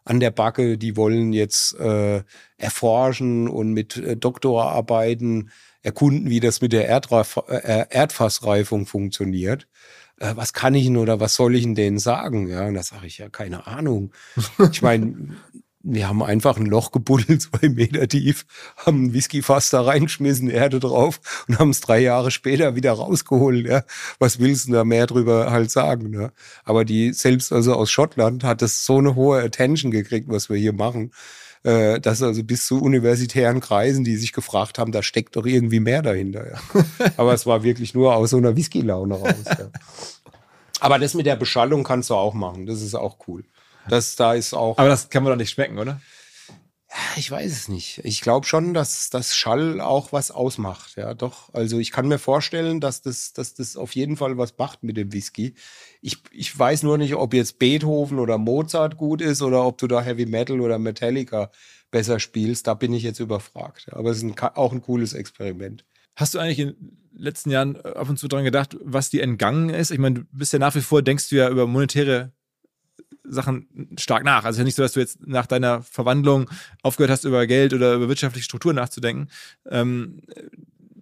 an 0.06 0.20
der 0.20 0.32
Backe, 0.32 0.78
die 0.78 0.96
wollen 0.96 1.34
jetzt 1.34 1.78
äh, 1.80 2.24
erforschen 2.58 3.50
und 3.50 3.74
mit 3.74 3.98
äh, 3.98 4.16
Doktorarbeiten 4.16 5.52
erkunden, 5.82 6.30
wie 6.30 6.40
das 6.40 6.62
mit 6.62 6.74
der 6.74 6.88
Erdreif 6.88 7.38
äh, 7.48 7.86
Erdfassreifung 7.90 8.86
funktioniert. 8.86 9.68
Äh, 10.20 10.36
was 10.36 10.54
kann 10.54 10.76
ich 10.76 10.86
denn 10.86 10.98
oder 10.98 11.20
was 11.20 11.36
soll 11.36 11.56
ich 11.56 11.64
denn 11.64 11.76
denen 11.76 12.00
sagen? 12.00 12.48
Ja, 12.48 12.68
und 12.68 12.76
da 12.76 12.84
sage 12.84 13.08
ich 13.08 13.18
ja, 13.18 13.30
keine 13.30 13.68
Ahnung. 13.68 14.14
Ich 14.72 14.82
meine, 14.82 15.36
wir 15.86 16.10
haben 16.10 16.24
einfach 16.24 16.58
ein 16.58 16.66
Loch 16.66 16.92
gebuddelt, 16.92 17.42
zwei 17.44 17.70
Meter 17.70 18.08
tief, 18.08 18.46
haben 18.78 19.06
ein 19.06 19.14
Whiskyfass 19.14 19.70
da 19.70 19.82
reingeschmissen, 19.82 20.50
Erde 20.50 20.80
drauf 20.80 21.20
und 21.48 21.60
haben 21.60 21.70
es 21.70 21.82
drei 21.82 22.00
Jahre 22.00 22.32
später 22.32 22.76
wieder 22.76 22.94
rausgeholt. 22.94 23.68
Ja. 23.68 23.84
Was 24.20 24.40
willst 24.40 24.68
du 24.68 24.74
da 24.74 24.84
mehr 24.84 25.06
drüber 25.06 25.52
halt 25.52 25.72
sagen? 25.72 26.10
Ne? 26.10 26.32
Aber 26.64 26.86
die, 26.86 27.14
selbst 27.14 27.54
also 27.54 27.74
aus 27.76 27.92
Schottland, 27.92 28.44
hat 28.44 28.62
das 28.62 28.86
so 28.86 28.98
eine 28.98 29.16
hohe 29.16 29.42
Attention 29.42 29.92
gekriegt, 29.92 30.28
was 30.28 30.50
wir 30.50 30.58
hier 30.58 30.74
machen, 30.74 31.12
äh, 31.64 32.00
dass 32.00 32.22
also 32.22 32.44
bis 32.44 32.66
zu 32.66 32.82
universitären 32.82 33.60
Kreisen, 33.60 34.04
die 34.04 34.18
sich 34.18 34.34
gefragt 34.34 34.80
haben, 34.80 34.92
da 34.92 35.04
steckt 35.04 35.36
doch 35.36 35.46
irgendwie 35.46 35.80
mehr 35.80 36.02
dahinter. 36.02 36.48
Ja. 36.50 36.86
Aber 37.18 37.34
es 37.34 37.46
war 37.46 37.64
wirklich 37.64 37.94
nur 37.94 38.16
aus 38.16 38.32
so 38.32 38.38
einer 38.38 38.56
Whisky-Laune 38.56 39.16
raus. 39.16 39.46
Ja. 39.46 39.70
Aber 40.80 41.00
das 41.00 41.14
mit 41.14 41.26
der 41.26 41.36
Beschallung 41.36 41.84
kannst 41.84 42.10
du 42.10 42.16
auch 42.16 42.34
machen. 42.34 42.66
Das 42.66 42.82
ist 42.82 42.96
auch 42.96 43.18
cool. 43.28 43.44
Das 43.90 44.16
da 44.16 44.34
ist 44.34 44.54
auch. 44.54 44.78
Aber 44.78 44.90
das 44.90 45.10
kann 45.10 45.24
man 45.24 45.32
doch 45.32 45.38
nicht 45.38 45.52
schmecken, 45.52 45.78
oder? 45.78 46.02
Ich 47.18 47.30
weiß 47.30 47.52
es 47.52 47.68
nicht. 47.68 48.00
Ich 48.04 48.22
glaube 48.22 48.46
schon, 48.46 48.74
dass 48.74 49.10
das 49.10 49.36
Schall 49.36 49.82
auch 49.82 50.14
was 50.14 50.32
ausmacht. 50.32 50.96
Ja, 50.96 51.14
doch. 51.14 51.54
Also 51.54 51.78
ich 51.80 51.92
kann 51.92 52.08
mir 52.08 52.20
vorstellen, 52.20 52.80
dass 52.80 53.02
das, 53.02 53.34
dass 53.34 53.54
das 53.54 53.76
auf 53.76 53.96
jeden 53.96 54.16
Fall 54.16 54.38
was 54.38 54.58
macht 54.58 54.84
mit 54.84 54.96
dem 54.96 55.12
Whisky. 55.12 55.56
Ich, 56.02 56.20
ich 56.32 56.58
weiß 56.58 56.84
nur 56.84 56.98
nicht, 56.98 57.16
ob 57.16 57.34
jetzt 57.34 57.60
Beethoven 57.60 58.20
oder 58.20 58.38
Mozart 58.38 58.98
gut 58.98 59.22
ist 59.22 59.42
oder 59.42 59.66
ob 59.66 59.78
du 59.78 59.88
da 59.88 60.02
Heavy 60.02 60.26
Metal 60.26 60.62
oder 60.62 60.80
Metallica 60.80 61.52
besser 61.92 62.20
spielst. 62.20 62.68
Da 62.68 62.76
bin 62.76 62.94
ich 62.94 63.04
jetzt 63.04 63.20
überfragt. 63.20 63.88
Aber 63.92 64.12
es 64.12 64.18
ist 64.18 64.24
ein, 64.24 64.40
auch 64.40 64.72
ein 64.72 64.82
cooles 64.82 65.14
Experiment. 65.14 65.86
Hast 66.16 66.34
du 66.34 66.40
eigentlich 66.40 66.60
in 66.60 66.68
den 66.70 66.98
letzten 67.14 67.52
Jahren 67.52 67.76
ab 67.82 68.08
und 68.08 68.18
zu 68.18 68.30
dran 68.30 68.46
gedacht, 68.46 68.78
was 68.82 69.10
dir 69.10 69.22
entgangen 69.22 69.70
ist? 69.70 69.92
Ich 69.92 70.00
meine, 70.00 70.22
du 70.22 70.26
bist 70.32 70.54
ja 70.54 70.60
nach 70.60 70.76
wie 70.76 70.82
vor, 70.82 71.02
denkst 71.02 71.28
du 71.30 71.36
ja 71.36 71.50
über 71.50 71.68
monetäre 71.68 72.32
Sachen 73.28 73.68
stark 73.98 74.24
nach. 74.24 74.46
Also 74.46 74.64
nicht 74.64 74.76
so, 74.76 74.84
dass 74.84 74.94
du 74.94 75.00
jetzt 75.00 75.26
nach 75.26 75.46
deiner 75.46 75.82
Verwandlung 75.82 76.50
aufgehört 76.84 77.12
hast, 77.12 77.26
über 77.26 77.46
Geld 77.48 77.74
oder 77.74 77.96
über 77.96 78.08
wirtschaftliche 78.08 78.46
Strukturen 78.46 78.76
nachzudenken. 78.76 79.30
Ähm, 79.70 80.22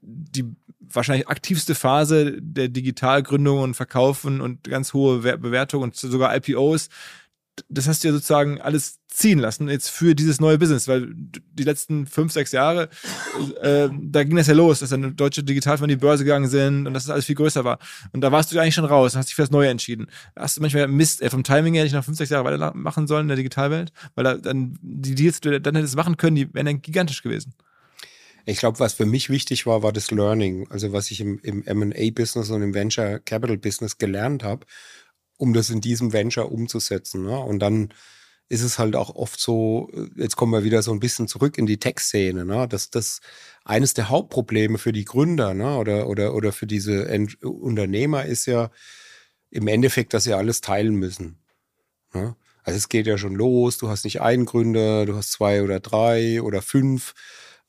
die 0.01 0.45
wahrscheinlich 0.95 1.27
aktivste 1.27 1.75
Phase 1.75 2.39
der 2.39 2.67
Digitalgründung 2.69 3.59
und 3.59 3.73
Verkaufen 3.73 4.41
und 4.41 4.63
ganz 4.63 4.93
hohe 4.93 5.19
Bewertung 5.37 5.83
und 5.83 5.95
sogar 5.95 6.35
IPOs 6.35 6.89
das 7.69 7.87
hast 7.87 8.03
du 8.03 8.07
ja 8.07 8.13
sozusagen 8.13 8.59
alles 8.61 8.99
ziehen 9.07 9.37
lassen 9.37 9.69
jetzt 9.69 9.89
für 9.89 10.15
dieses 10.15 10.39
neue 10.39 10.57
Business, 10.57 10.87
weil 10.87 11.07
die 11.13 11.63
letzten 11.63 12.07
fünf, 12.07 12.31
sechs 12.31 12.51
Jahre, 12.51 12.89
äh, 13.61 13.89
da 14.01 14.23
ging 14.23 14.35
das 14.35 14.47
ja 14.47 14.55
los, 14.55 14.79
dass 14.79 14.89
dann 14.89 15.15
deutsche 15.15 15.43
Digitalfirmen 15.43 15.89
die 15.89 16.01
Börse 16.01 16.23
gegangen 16.23 16.49
sind 16.49 16.87
und 16.87 16.93
dass 16.93 17.03
das 17.05 17.11
alles 17.11 17.25
viel 17.25 17.35
größer 17.35 17.63
war. 17.63 17.77
Und 18.11 18.21
da 18.21 18.31
warst 18.31 18.51
du 18.51 18.59
eigentlich 18.59 18.73
schon 18.73 18.85
raus, 18.85 19.15
hast 19.15 19.27
dich 19.27 19.35
für 19.35 19.43
das 19.43 19.51
Neue 19.51 19.69
entschieden. 19.69 20.07
Hast 20.35 20.57
du 20.57 20.61
manchmal 20.61 20.87
Mist, 20.87 21.21
ey, 21.21 21.29
vom 21.29 21.43
Timing 21.43 21.75
her 21.75 21.83
nicht 21.83 21.93
noch 21.93 22.03
fünf, 22.03 22.17
sechs 22.17 22.31
Jahre 22.31 22.45
weitermachen 22.45 23.05
sollen 23.05 23.25
in 23.25 23.27
der 23.29 23.37
Digitalwelt, 23.37 23.91
weil 24.15 24.23
da 24.23 24.35
dann 24.35 24.77
die 24.81 25.13
Deals, 25.13 25.39
die 25.41 25.49
du 25.49 25.61
dann 25.61 25.75
hättest 25.75 25.95
machen 25.95 26.17
können, 26.17 26.35
die 26.35 26.51
wären 26.53 26.65
dann 26.65 26.81
gigantisch 26.81 27.21
gewesen. 27.21 27.53
Ich 28.45 28.57
glaube, 28.57 28.79
was 28.79 28.93
für 28.93 29.05
mich 29.05 29.29
wichtig 29.29 29.65
war, 29.65 29.83
war 29.83 29.93
das 29.93 30.11
Learning. 30.11 30.67
Also 30.69 30.91
was 30.91 31.11
ich 31.11 31.21
im, 31.21 31.39
im 31.43 31.63
M&A-Business 31.63 32.49
und 32.49 32.61
im 32.61 32.73
Venture 32.73 33.19
Capital 33.19 33.57
Business 33.57 33.97
gelernt 33.97 34.43
habe 34.43 34.65
um 35.37 35.53
das 35.53 35.69
in 35.69 35.81
diesem 35.81 36.13
Venture 36.13 36.51
umzusetzen. 36.51 37.23
Ne? 37.23 37.37
Und 37.37 37.59
dann 37.59 37.93
ist 38.49 38.61
es 38.61 38.77
halt 38.77 38.95
auch 38.95 39.15
oft 39.15 39.39
so, 39.39 39.89
jetzt 40.15 40.35
kommen 40.35 40.51
wir 40.51 40.63
wieder 40.63 40.81
so 40.81 40.91
ein 40.91 40.99
bisschen 40.99 41.27
zurück 41.27 41.57
in 41.57 41.65
die 41.65 41.79
Tech-Szene, 41.79 42.45
ne? 42.45 42.67
dass 42.67 42.89
das 42.89 43.19
eines 43.65 43.93
der 43.93 44.09
Hauptprobleme 44.09 44.77
für 44.77 44.91
die 44.91 45.05
Gründer 45.05 45.53
ne? 45.53 45.77
oder, 45.77 46.07
oder, 46.07 46.35
oder 46.35 46.51
für 46.51 46.67
diese 46.67 47.07
Ent 47.07 47.41
Unternehmer 47.43 48.25
ist 48.25 48.45
ja 48.45 48.69
im 49.49 49.67
Endeffekt, 49.67 50.13
dass 50.13 50.25
sie 50.25 50.33
alles 50.33 50.61
teilen 50.61 50.95
müssen. 50.95 51.37
Ne? 52.13 52.35
Also 52.63 52.77
es 52.77 52.89
geht 52.89 53.07
ja 53.07 53.17
schon 53.17 53.35
los, 53.35 53.77
du 53.77 53.89
hast 53.89 54.03
nicht 54.03 54.21
einen 54.21 54.45
Gründer, 54.45 55.05
du 55.05 55.15
hast 55.15 55.31
zwei 55.31 55.63
oder 55.63 55.79
drei 55.79 56.41
oder 56.41 56.61
fünf. 56.61 57.13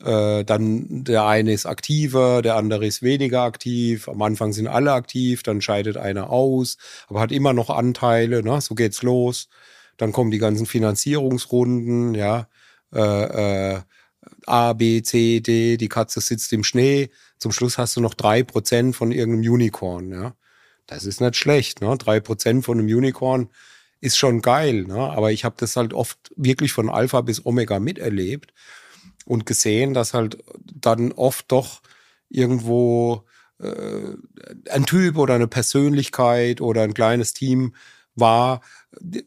Äh, 0.05 0.45
dann 0.45 1.05
der 1.05 1.25
eine 1.25 1.53
ist 1.53 1.65
aktiver, 1.65 2.43
der 2.43 2.57
andere 2.57 2.87
ist 2.87 3.03
weniger 3.03 3.43
aktiv. 3.43 4.09
Am 4.09 4.21
Anfang 4.21 4.53
sind 4.53 4.67
alle 4.67 4.93
aktiv, 4.93 5.43
dann 5.43 5.63
scheidet 5.63 5.97
einer 5.97 6.29
aus, 6.31 6.77
aber 7.09 7.21
hat 7.21 7.33
immer 7.33 7.55
noch 7.55 7.71
Anteile. 7.71 8.43
Ne? 8.43 8.61
So 8.61 8.75
geht's 8.75 9.03
los. 9.03 9.49
Dann 9.97 10.13
kommen 10.13 10.31
die 10.31 10.39
ganzen 10.39 10.67
Finanzierungsrunden, 10.67 12.15
ja. 12.15 12.49
Äh, 12.93 13.77
äh, 13.77 13.81
A, 14.47 14.73
B, 14.75 15.03
C, 15.03 15.41
D, 15.41 15.77
die 15.79 15.89
Katze 15.89 16.21
sitzt 16.21 16.53
im 16.53 16.65
Schnee. 16.65 17.11
Zum 17.39 17.53
Schluss 17.53 17.79
hast 17.79 17.97
du 17.97 18.01
noch 18.01 18.15
drei 18.15 18.43
Prozent 18.43 18.95
von 18.97 19.11
irgendeinem 19.13 19.53
Unicorn, 19.53 20.11
ja. 20.11 20.35
Das 20.87 21.07
ist 21.07 21.21
nicht 21.23 21.37
schlecht, 21.37 21.81
ne? 21.81 21.97
Drei 21.97 22.21
Prozent 22.21 22.65
von 22.65 22.79
einem 22.79 22.89
Unicorn 22.89 23.49
ist 24.01 24.19
schon 24.19 24.43
geil, 24.43 24.85
ne? 24.85 24.97
Aber 24.97 25.33
ich 25.33 25.45
habe 25.45 25.55
das 25.59 25.77
halt 25.77 25.95
oft 25.95 26.19
wirklich 26.37 26.73
von 26.73 26.91
Alpha 26.91 27.23
bis 27.23 27.47
Omega 27.47 27.79
miterlebt 27.81 28.53
und 29.25 29.47
gesehen, 29.47 29.95
dass 29.95 30.15
halt 30.15 30.39
dann 30.75 31.13
oft 31.13 31.51
doch 31.51 31.81
irgendwo 32.29 33.25
äh, 33.61 34.17
ein 34.71 34.87
Typ 34.87 35.17
oder 35.17 35.35
eine 35.35 35.49
Persönlichkeit 35.49 36.61
oder 36.61 36.83
ein 36.83 36.95
kleines 36.95 37.33
Team 37.35 37.75
war, 38.15 38.61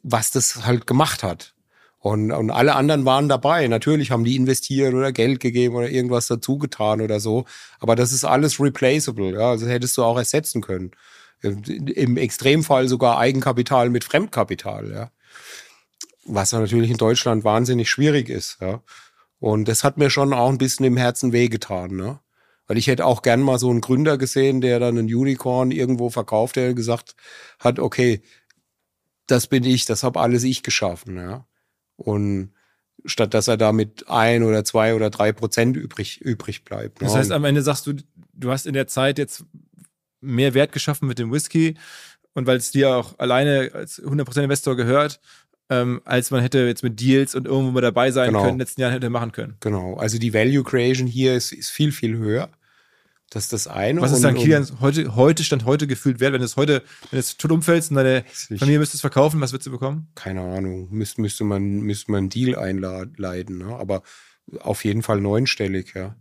was 0.03 0.31
das 0.31 0.65
halt 0.65 0.87
gemacht 0.87 1.23
hat. 1.23 1.53
Und, 1.99 2.31
und 2.31 2.51
alle 2.51 2.75
anderen 2.75 3.05
waren 3.05 3.27
dabei. 3.27 3.67
Natürlich 3.67 4.11
haben 4.11 4.23
die 4.23 4.35
investiert 4.35 4.93
oder 4.93 5.11
Geld 5.11 5.39
gegeben 5.39 5.75
oder 5.75 5.89
irgendwas 5.89 6.27
dazu 6.27 6.57
getan 6.57 7.01
oder 7.01 7.19
so. 7.19 7.45
Aber 7.79 7.95
das 7.95 8.13
ist 8.13 8.23
alles 8.23 8.59
replaceable. 8.59 9.33
Ja? 9.33 9.49
Also 9.49 9.67
hättest 9.67 9.97
du 9.97 10.03
auch 10.03 10.17
ersetzen 10.17 10.61
können. 10.61 10.91
Im 11.41 12.17
Extremfall 12.17 12.87
sogar 12.87 13.17
Eigenkapital 13.17 13.89
mit 13.89 14.03
Fremdkapital. 14.03 14.91
Ja? 14.91 15.11
Was 16.25 16.51
natürlich 16.53 16.91
in 16.91 16.97
Deutschland 16.97 17.43
wahnsinnig 17.43 17.89
schwierig 17.89 18.29
ist. 18.29 18.57
Ja? 18.61 18.81
Und 19.39 19.67
das 19.67 19.83
hat 19.83 19.97
mir 19.97 20.09
schon 20.09 20.33
auch 20.33 20.49
ein 20.49 20.57
bisschen 20.57 20.85
im 20.85 20.97
Herzen 20.97 21.31
wehgetan. 21.31 21.95
Ne? 21.95 22.19
Weil 22.65 22.77
ich 22.77 22.87
hätte 22.87 23.05
auch 23.05 23.21
gern 23.21 23.41
mal 23.41 23.59
so 23.59 23.69
einen 23.69 23.81
Gründer 23.81 24.17
gesehen, 24.17 24.61
der 24.61 24.79
dann 24.79 24.97
ein 24.97 25.13
Unicorn 25.13 25.71
irgendwo 25.71 26.09
verkauft, 26.09 26.55
der 26.55 26.73
gesagt 26.73 27.15
hat, 27.59 27.79
okay, 27.79 28.21
das 29.27 29.47
bin 29.47 29.63
ich, 29.63 29.85
das 29.85 30.03
habe 30.03 30.19
alles 30.19 30.43
ich 30.43 30.63
geschaffen, 30.63 31.17
ja. 31.17 31.45
Und 31.97 32.53
statt 33.05 33.33
dass 33.33 33.47
er 33.47 33.57
da 33.57 33.71
mit 33.71 34.09
ein 34.09 34.43
oder 34.43 34.63
zwei 34.63 34.95
oder 34.95 35.09
drei 35.09 35.31
Prozent 35.31 35.77
übrig, 35.77 36.21
übrig 36.21 36.63
bleibt. 36.63 37.01
Ne? 37.01 37.07
Das 37.07 37.15
heißt, 37.15 37.31
am 37.31 37.45
Ende 37.45 37.61
sagst 37.61 37.87
du, 37.87 37.93
du 38.33 38.51
hast 38.51 38.65
in 38.65 38.73
der 38.73 38.87
Zeit 38.87 39.17
jetzt 39.17 39.45
mehr 40.19 40.53
Wert 40.53 40.71
geschaffen 40.71 41.07
mit 41.07 41.19
dem 41.19 41.31
Whisky 41.31 41.75
und 42.33 42.47
weil 42.47 42.57
es 42.57 42.71
dir 42.71 42.95
auch 42.95 43.17
alleine 43.19 43.71
als 43.73 44.01
100% 44.01 44.43
Investor 44.43 44.75
gehört, 44.75 45.19
ähm, 45.69 46.01
als 46.05 46.31
man 46.31 46.41
hätte 46.41 46.59
jetzt 46.59 46.83
mit 46.83 46.99
Deals 46.99 47.35
und 47.35 47.45
irgendwo 47.45 47.71
mal 47.71 47.81
dabei 47.81 48.11
sein 48.11 48.27
genau. 48.27 48.39
können, 48.39 48.51
in 48.51 48.55
den 48.55 48.59
letzten 48.59 48.81
Jahren 48.81 48.93
hätte 48.93 49.09
machen 49.09 49.31
können. 49.31 49.55
Genau, 49.59 49.95
also 49.95 50.17
die 50.17 50.33
Value 50.33 50.63
Creation 50.63 51.07
hier 51.07 51.35
ist, 51.35 51.51
ist 51.51 51.69
viel, 51.69 51.91
viel 51.91 52.17
höher. 52.17 52.49
Das 53.29 53.43
ist 53.43 53.53
das 53.53 53.67
eine. 53.67 53.99
Was 53.99 54.13
ist 54.13 54.23
dann 54.23 54.35
Kilian 54.35 54.65
heute, 54.79 55.15
heute, 55.17 55.43
Stand 55.43 55.65
heute 55.65 55.85
gefühlt 55.85 56.21
wert, 56.21 56.31
wenn 56.31 56.41
es 56.41 56.55
heute, 56.55 56.81
wenn 57.11 57.19
es 57.19 57.35
tot 57.35 57.51
umfällst 57.51 57.91
und 57.91 57.97
deine 57.97 58.23
Familie 58.57 58.79
müsste 58.79 58.95
es 58.95 59.01
verkaufen, 59.01 59.41
was 59.41 59.51
würdest 59.51 59.67
du 59.67 59.71
bekommen? 59.71 60.07
Keine 60.15 60.41
Ahnung. 60.41 60.87
Müsste, 60.91 61.19
müsste 61.19 61.43
man, 61.43 61.81
müsste 61.81 62.11
man 62.11 62.19
einen 62.19 62.29
Deal 62.29 62.57
einleiten, 62.57 63.57
ne? 63.57 63.75
Aber 63.75 64.01
auf 64.59 64.85
jeden 64.85 65.03
Fall 65.03 65.19
neunstellig, 65.19 65.93
ja. 65.93 66.15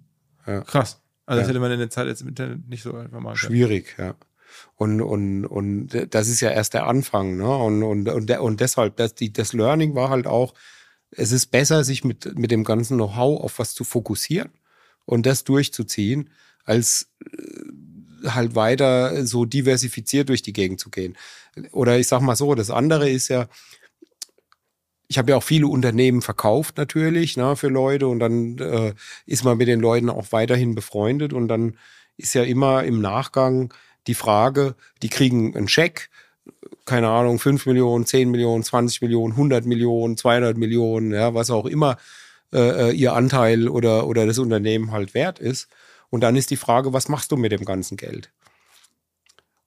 ja. 0.49 0.63
Krass. 0.63 1.01
Also 1.27 1.39
ja. 1.39 1.43
das 1.43 1.49
hätte 1.49 1.61
man 1.61 1.71
in 1.71 1.79
der 1.79 1.91
Zeit 1.91 2.09
jetzt 2.09 2.23
im 2.23 2.29
Internet 2.29 2.69
nicht 2.69 2.83
so 2.83 2.97
einfach 2.97 3.21
mal. 3.21 3.37
Schwierig, 3.37 3.95
ja. 3.99 4.17
Und, 4.75 5.01
und, 5.01 5.47
und 5.47 6.07
das 6.11 6.29
ist 6.29 6.41
ja 6.41 6.51
erst 6.51 6.75
der 6.75 6.87
Anfang, 6.87 7.37
ne? 7.37 7.49
Und, 7.49 7.83
und, 7.83 8.09
und, 8.09 8.31
und 8.31 8.61
deshalb, 8.61 8.97
das, 8.97 9.15
die, 9.15 9.33
das 9.33 9.53
Learning 9.53 9.95
war 9.95 10.11
halt 10.11 10.27
auch, 10.27 10.55
es 11.11 11.33
ist 11.33 11.47
besser, 11.47 11.85
sich 11.85 12.05
mit, 12.05 12.39
mit 12.39 12.51
dem 12.51 12.65
ganzen 12.65 12.97
Know-how 12.97 13.41
auf 13.41 13.59
was 13.59 13.75
zu 13.75 13.85
fokussieren 13.85 14.51
und 15.05 15.27
das 15.27 15.45
durchzuziehen, 15.45 16.31
als 16.65 17.11
äh, 17.25 18.31
halt 18.31 18.55
weiter 18.55 19.27
so 19.27 19.45
diversifiziert 19.45 20.29
durch 20.29 20.43
die 20.43 20.53
Gegend 20.53 20.81
zu 20.81 20.91
gehen. 20.91 21.17
Oder 21.73 21.99
ich 21.99 22.09
sag 22.09 22.21
mal 22.21 22.37
so, 22.37 22.55
das 22.55 22.71
andere 22.71 23.09
ist 23.09 23.29
ja, 23.29 23.49
ich 25.09 25.19
habe 25.19 25.31
ja 25.31 25.37
auch 25.37 25.43
viele 25.43 25.69
Unternehmen 25.69 26.23
verkauft 26.23 26.77
natürlich 26.77 27.37
ne, 27.37 27.57
für 27.57 27.69
Leute 27.69 28.09
und 28.09 28.19
dann 28.19 28.59
äh, 28.59 28.95
ist 29.25 29.45
man 29.45 29.57
mit 29.57 29.69
den 29.69 29.81
Leuten 29.81 30.11
auch 30.11 30.33
weiterhin 30.33 30.75
befreundet 30.75 31.33
und 31.33 31.49
dann 31.49 31.79
ist 32.17 32.35
ja 32.35 32.43
immer 32.43 32.85
im 32.85 33.01
Nachgang 33.01 33.73
die 34.07 34.15
Frage, 34.15 34.75
die 35.03 35.09
kriegen 35.09 35.57
einen 35.57 35.69
Scheck, 35.69 36.11
keine 36.85 37.09
Ahnung, 37.09 37.39
5 37.39 37.67
Millionen, 37.67 38.07
10 38.07 38.31
Millionen, 38.31 38.63
20 38.63 39.03
Millionen, 39.03 39.33
100 39.33 39.67
Millionen, 39.67 40.17
200 40.17 40.57
Millionen, 40.57 41.13
ja, 41.13 41.35
was 41.35 41.51
auch 41.51 41.67
immer 41.67 41.97
äh, 42.53 42.91
äh, 42.91 42.93
ihr 42.93 43.15
Anteil 43.15 43.69
oder, 43.69 44.07
oder 44.07 44.27
das 44.27 44.39
Unternehmen 44.39 44.93
halt 44.93 45.15
wert 45.15 45.39
ist. 45.39 45.69
Und 46.11 46.21
dann 46.21 46.37
ist 46.37 46.51
die 46.51 46.57
Frage, 46.57 46.93
was 46.93 47.09
machst 47.09 47.33
du 47.33 47.37
mit 47.37 47.53
dem 47.53 47.65
ganzen 47.65 47.97
Geld? 47.97 48.31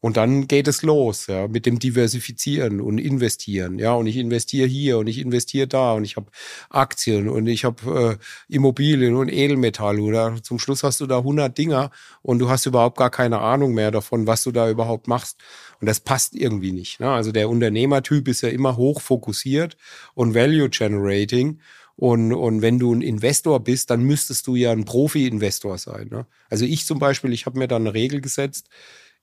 Und 0.01 0.15
dann 0.15 0.47
geht 0.47 0.69
es 0.69 0.81
los, 0.81 1.27
ja, 1.27 1.49
mit 1.49 1.65
dem 1.65 1.77
Diversifizieren 1.77 2.80
und 2.80 2.99
Investieren, 2.99 3.80
ja. 3.80 3.93
Und 3.93 4.07
ich 4.07 4.15
investiere 4.15 4.67
hier 4.67 4.97
und 4.97 5.07
ich 5.07 5.19
investiere 5.19 5.67
da 5.67 5.93
und 5.93 6.05
ich 6.05 6.15
habe 6.15 6.31
Aktien 6.69 7.27
und 7.27 7.47
ich 7.47 7.65
habe 7.65 8.17
äh, 8.17 8.53
Immobilien 8.53 9.15
und 9.15 9.27
Edelmetalle. 9.27 10.01
Oder 10.01 10.41
zum 10.41 10.57
Schluss 10.57 10.84
hast 10.84 11.01
du 11.01 11.05
da 11.05 11.17
100 11.17 11.57
Dinger 11.57 11.91
und 12.21 12.39
du 12.39 12.49
hast 12.49 12.65
überhaupt 12.65 12.97
gar 12.97 13.09
keine 13.09 13.39
Ahnung 13.39 13.73
mehr 13.73 13.91
davon, 13.91 14.26
was 14.26 14.43
du 14.43 14.51
da 14.51 14.69
überhaupt 14.69 15.09
machst. 15.09 15.38
Und 15.81 15.88
das 15.88 15.99
passt 15.99 16.34
irgendwie 16.34 16.71
nicht. 16.71 17.01
Ne? 17.01 17.09
Also 17.09 17.34
der 17.34 17.49
Unternehmertyp 17.49 18.27
ist 18.30 18.41
ja 18.41 18.49
immer 18.49 18.77
hoch 18.77 19.01
fokussiert 19.01 19.76
und 20.13 20.34
Value 20.34 20.69
Generating. 20.69 21.59
Und, 21.97 22.31
und 22.31 22.61
wenn 22.61 22.80
du 22.80 22.93
ein 22.93 23.01
Investor 23.01 23.59
bist, 23.61 23.89
dann 23.89 24.03
müsstest 24.03 24.47
du 24.47 24.55
ja 24.55 24.71
ein 24.71 24.85
Profi-Investor 24.85 25.77
sein. 25.77 26.07
Ne? 26.09 26.26
Also 26.49 26.63
ich 26.63 26.85
zum 26.85 26.99
Beispiel, 26.99 27.34
ich 27.34 27.45
habe 27.45 27.59
mir 27.59 27.67
da 27.67 27.76
eine 27.76 27.93
Regel 27.93 28.21
gesetzt. 28.21 28.69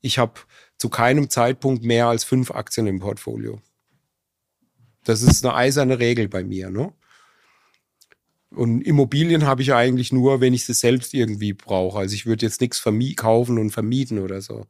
Ich 0.03 0.19
habe 0.19 0.35
zu 0.79 0.89
keinem 0.89 1.31
Zeitpunkt 1.31 1.85
mehr 1.85 2.07
als 2.07 2.25
fünf 2.25 2.51
Aktien 2.51 2.87
im 2.87 3.01
Portfolio. 3.01 3.61
Das 5.05 5.23
ist 5.23 5.45
eine 5.45 5.55
eiserne 5.55 5.99
Regel 5.99 6.29
bei 6.29 6.45
mir. 6.45 6.71
Ne? 6.71 6.93
Und 8.51 8.83
Immobilien 8.83 9.47
habe 9.47 9.63
ich 9.63 9.73
eigentlich 9.73 10.13
nur, 10.13 10.41
wenn 10.41 10.55
ich 10.55 10.67
sie 10.67 10.75
selbst 10.75 11.15
irgendwie 11.15 11.53
brauche. 11.53 11.99
Also 11.99 12.15
ich 12.15 12.27
würde 12.27 12.45
jetzt 12.45 12.61
nichts 12.61 12.83
kaufen 13.17 13.59
und 13.59 13.71
vermieten 13.71 14.19
oder 14.19 14.41
so. 14.41 14.67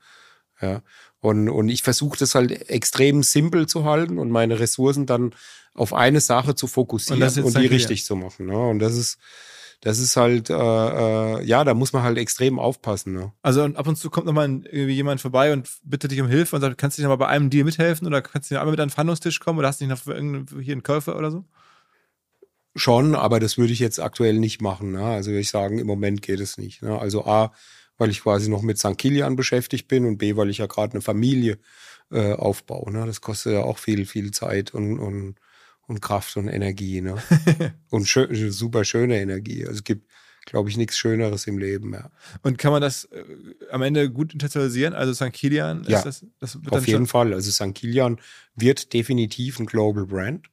Ja. 0.61 0.83
Und, 1.21 1.49
und 1.49 1.69
ich 1.69 1.83
versuche 1.83 2.19
das 2.19 2.35
halt 2.35 2.69
extrem 2.69 3.23
simpel 3.23 3.67
zu 3.67 3.85
halten 3.85 4.19
und 4.19 4.31
meine 4.31 4.61
Ressourcen 4.61 5.07
dann 5.07 5.35
auf 5.75 5.93
eine 5.93 6.21
Sache 6.21 6.55
zu 6.55 6.67
fokussieren 6.67 7.23
und, 7.23 7.39
und 7.39 7.59
die 7.59 7.67
richtig 7.67 8.05
zu 8.05 8.17
machen. 8.17 8.47
Ne? 8.47 8.59
Und 8.59 8.79
das 8.79 8.97
ist, 8.97 9.19
das 9.81 9.99
ist 9.99 10.17
halt, 10.17 10.51
äh, 10.51 10.55
äh, 10.55 11.45
ja, 11.45 11.65
da 11.65 11.75
muss 11.75 11.93
man 11.93 12.03
halt 12.03 12.19
extrem 12.19 12.59
aufpassen. 12.59 13.13
Ne? 13.13 13.33
Also 13.43 13.63
und 13.63 13.77
ab 13.77 13.87
und 13.87 13.97
zu 13.97 14.11
kommt 14.11 14.27
nochmal 14.27 14.49
irgendwie 14.49 14.95
jemand 14.95 15.21
vorbei 15.21 15.53
und 15.53 15.69
bittet 15.85 16.11
dich 16.11 16.21
um 16.21 16.29
Hilfe 16.29 16.57
und 16.57 16.63
sagt, 16.63 16.79
kannst 16.79 16.97
du 16.97 17.03
dich 17.03 17.09
nochmal 17.09 17.27
bei 17.27 17.29
einem 17.29 17.51
Deal 17.51 17.65
mithelfen 17.65 18.07
oder 18.07 18.23
kannst 18.23 18.51
du 18.51 18.59
einmal 18.59 18.73
mit 18.73 18.81
an 18.81 18.89
den 18.89 18.93
Verhandlungstisch 18.93 19.41
kommen 19.41 19.59
oder 19.59 19.69
hast 19.69 19.81
du 19.81 19.87
nicht 19.87 20.07
noch 20.07 20.61
hier 20.61 20.73
einen 20.73 20.83
Käufer 20.83 21.17
oder 21.17 21.31
so? 21.31 21.45
Schon, 22.75 23.15
aber 23.15 23.41
das 23.41 23.57
würde 23.59 23.73
ich 23.73 23.79
jetzt 23.79 24.01
aktuell 24.01 24.39
nicht 24.39 24.61
machen. 24.61 24.93
Ne? 24.93 25.03
Also 25.03 25.31
würde 25.31 25.41
ich 25.41 25.51
sagen, 25.51 25.79
im 25.79 25.87
Moment 25.87 26.21
geht 26.21 26.41
es 26.41 26.59
nicht. 26.59 26.83
Ne? 26.83 26.99
Also 26.99 27.25
A, 27.25 27.53
weil 27.97 28.11
ich 28.11 28.23
quasi 28.23 28.51
noch 28.51 28.63
mit 28.63 28.79
St. 28.79 28.99
Kilian 28.99 29.37
beschäftigt 29.37 29.89
bin 29.89 30.05
und 30.05 30.19
B, 30.19 30.37
weil 30.37 30.51
ich 30.51 30.59
ja 30.59 30.67
gerade 30.67 30.93
eine 30.93 31.01
Familie 31.01 31.59
äh, 32.11 32.33
aufbaue. 32.33 32.93
Ne? 32.93 33.07
Das 33.07 33.21
kostet 33.21 33.55
ja 33.55 33.63
auch 33.63 33.79
viel, 33.79 34.05
viel 34.05 34.31
Zeit 34.31 34.75
und, 34.75 34.99
und, 34.99 35.37
und 35.87 36.01
Kraft 36.01 36.37
und 36.37 36.49
Energie. 36.49 37.01
Ne? 37.01 37.17
und 37.91 38.07
schön, 38.07 38.51
super 38.51 38.85
schöne 38.85 39.21
Energie. 39.21 39.63
Also 39.67 39.79
es 39.79 39.85
gibt, 39.85 40.11
glaube 40.45 40.69
ich, 40.69 40.77
nichts 40.77 40.97
Schöneres 40.97 41.47
im 41.47 41.59
Leben. 41.59 41.93
Ja. 41.93 42.11
Und 42.43 42.59
kann 42.59 42.73
man 42.73 42.83
das 42.83 43.05
äh, 43.07 43.25
am 43.71 43.83
Ende 43.83 44.11
gut 44.11 44.33
internationalisieren? 44.33 44.95
Also 44.95 45.15
St. 45.15 45.33
Kilian? 45.33 45.85
Ja, 45.89 46.03
das, 46.03 46.25
das 46.39 46.59
auf 46.71 46.87
jeden 46.87 47.07
Fall. 47.07 47.33
Also 47.33 47.51
St. 47.51 47.75
Kilian 47.75 48.21
wird 48.55 48.93
definitiv 48.93 49.59
ein 49.59 49.67
Global 49.67 50.07
Brand. 50.07 50.49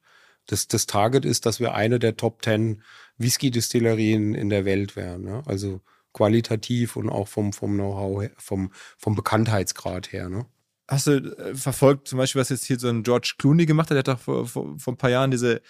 Das, 0.46 0.68
das 0.68 0.86
Target 0.86 1.24
ist, 1.24 1.46
dass 1.46 1.58
wir 1.58 1.74
eine 1.74 1.98
der 1.98 2.16
Top 2.16 2.44
10 2.44 2.82
Whisky-Distillerien 3.18 4.34
in 4.34 4.50
der 4.50 4.64
Welt 4.64 4.96
wären. 4.96 5.22
Ne? 5.22 5.42
Also 5.46 5.80
qualitativ 6.12 6.96
und 6.96 7.08
auch 7.08 7.28
vom, 7.28 7.52
vom 7.52 7.74
Know-how, 7.74 8.30
vom, 8.36 8.72
vom 8.98 9.14
Bekanntheitsgrad 9.14 10.12
her. 10.12 10.28
Ne? 10.28 10.46
Hast 10.86 11.06
du 11.06 11.12
äh, 11.12 11.54
verfolgt, 11.54 12.08
zum 12.08 12.18
Beispiel, 12.18 12.40
was 12.40 12.50
jetzt 12.50 12.64
hier 12.64 12.78
so 12.78 12.88
ein 12.88 13.02
George 13.02 13.34
Clooney 13.38 13.66
gemacht 13.66 13.90
hat? 13.90 13.94
Der 13.94 14.00
hat 14.00 14.08
doch 14.08 14.18
vor, 14.18 14.46
vor, 14.46 14.78
vor 14.78 14.92
ein 14.92 14.96
paar 14.98 15.10
Jahren 15.10 15.30
diese 15.30 15.62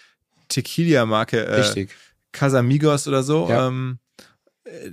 Tequila-Marke, 0.49 1.47
äh, 1.47 1.87
Casamigos 2.33 3.07
oder 3.07 3.23
so. 3.23 3.49
Ja. 3.49 3.69
Ähm, 3.69 3.99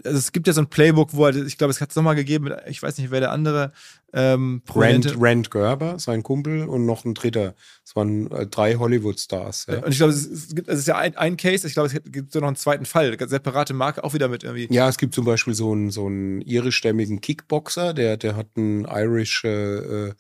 also 0.04 0.18
es 0.18 0.32
gibt 0.32 0.48
ja 0.48 0.54
so 0.54 0.62
ein 0.62 0.68
Playbook, 0.68 1.14
wo 1.14 1.26
halt, 1.26 1.36
ich 1.36 1.58
glaube, 1.58 1.72
es 1.72 1.80
hat 1.80 1.92
es 1.92 1.96
nochmal 1.96 2.16
gegeben, 2.16 2.54
ich 2.68 2.84
weiß 2.84 2.98
nicht, 2.98 3.10
wer 3.10 3.22
der 3.22 3.32
andere 3.32 3.72
ähm, 4.14 4.62
Rand, 4.70 5.16
Rand 5.18 5.50
Gerber, 5.50 5.98
sein 5.98 6.24
Kumpel 6.24 6.66
und 6.68 6.86
noch 6.86 7.06
ein 7.06 7.14
dritter. 7.14 7.56
Es 7.86 7.96
waren 7.96 8.30
äh, 8.32 8.48
drei 8.48 8.76
Hollywood-Stars. 8.76 9.68
Ja. 9.70 9.78
Und 9.78 9.92
ich 9.92 9.98
glaube, 9.98 10.12
es, 10.12 10.26
es, 10.26 10.56
gibt, 10.56 10.68
es 10.68 10.80
ist 10.80 10.88
ja 10.88 10.98
ein, 10.98 11.16
ein 11.16 11.38
Case, 11.38 11.66
ich 11.66 11.74
glaube, 11.74 11.88
es 11.88 12.12
gibt 12.12 12.34
so 12.34 12.40
noch 12.40 12.48
einen 12.48 12.58
zweiten 12.58 12.86
Fall, 12.86 13.16
eine 13.18 13.28
separate 13.30 13.74
Marke 13.74 14.04
auch 14.04 14.14
wieder 14.14 14.28
mit 14.28 14.44
irgendwie. 14.44 14.68
Ja, 14.74 14.90
es 14.90 14.98
gibt 14.98 15.14
zum 15.14 15.24
Beispiel 15.24 15.54
so 15.54 15.72
einen, 15.72 15.90
so 15.90 16.06
einen 16.06 16.42
irischstämmigen 16.42 17.22
Kickboxer, 17.22 17.94
der, 17.94 18.18
der 18.18 18.36
hat 18.36 18.48
einen 18.56 18.86
Irish 18.86 19.44
äh, 19.46 20.08
äh 20.08 20.14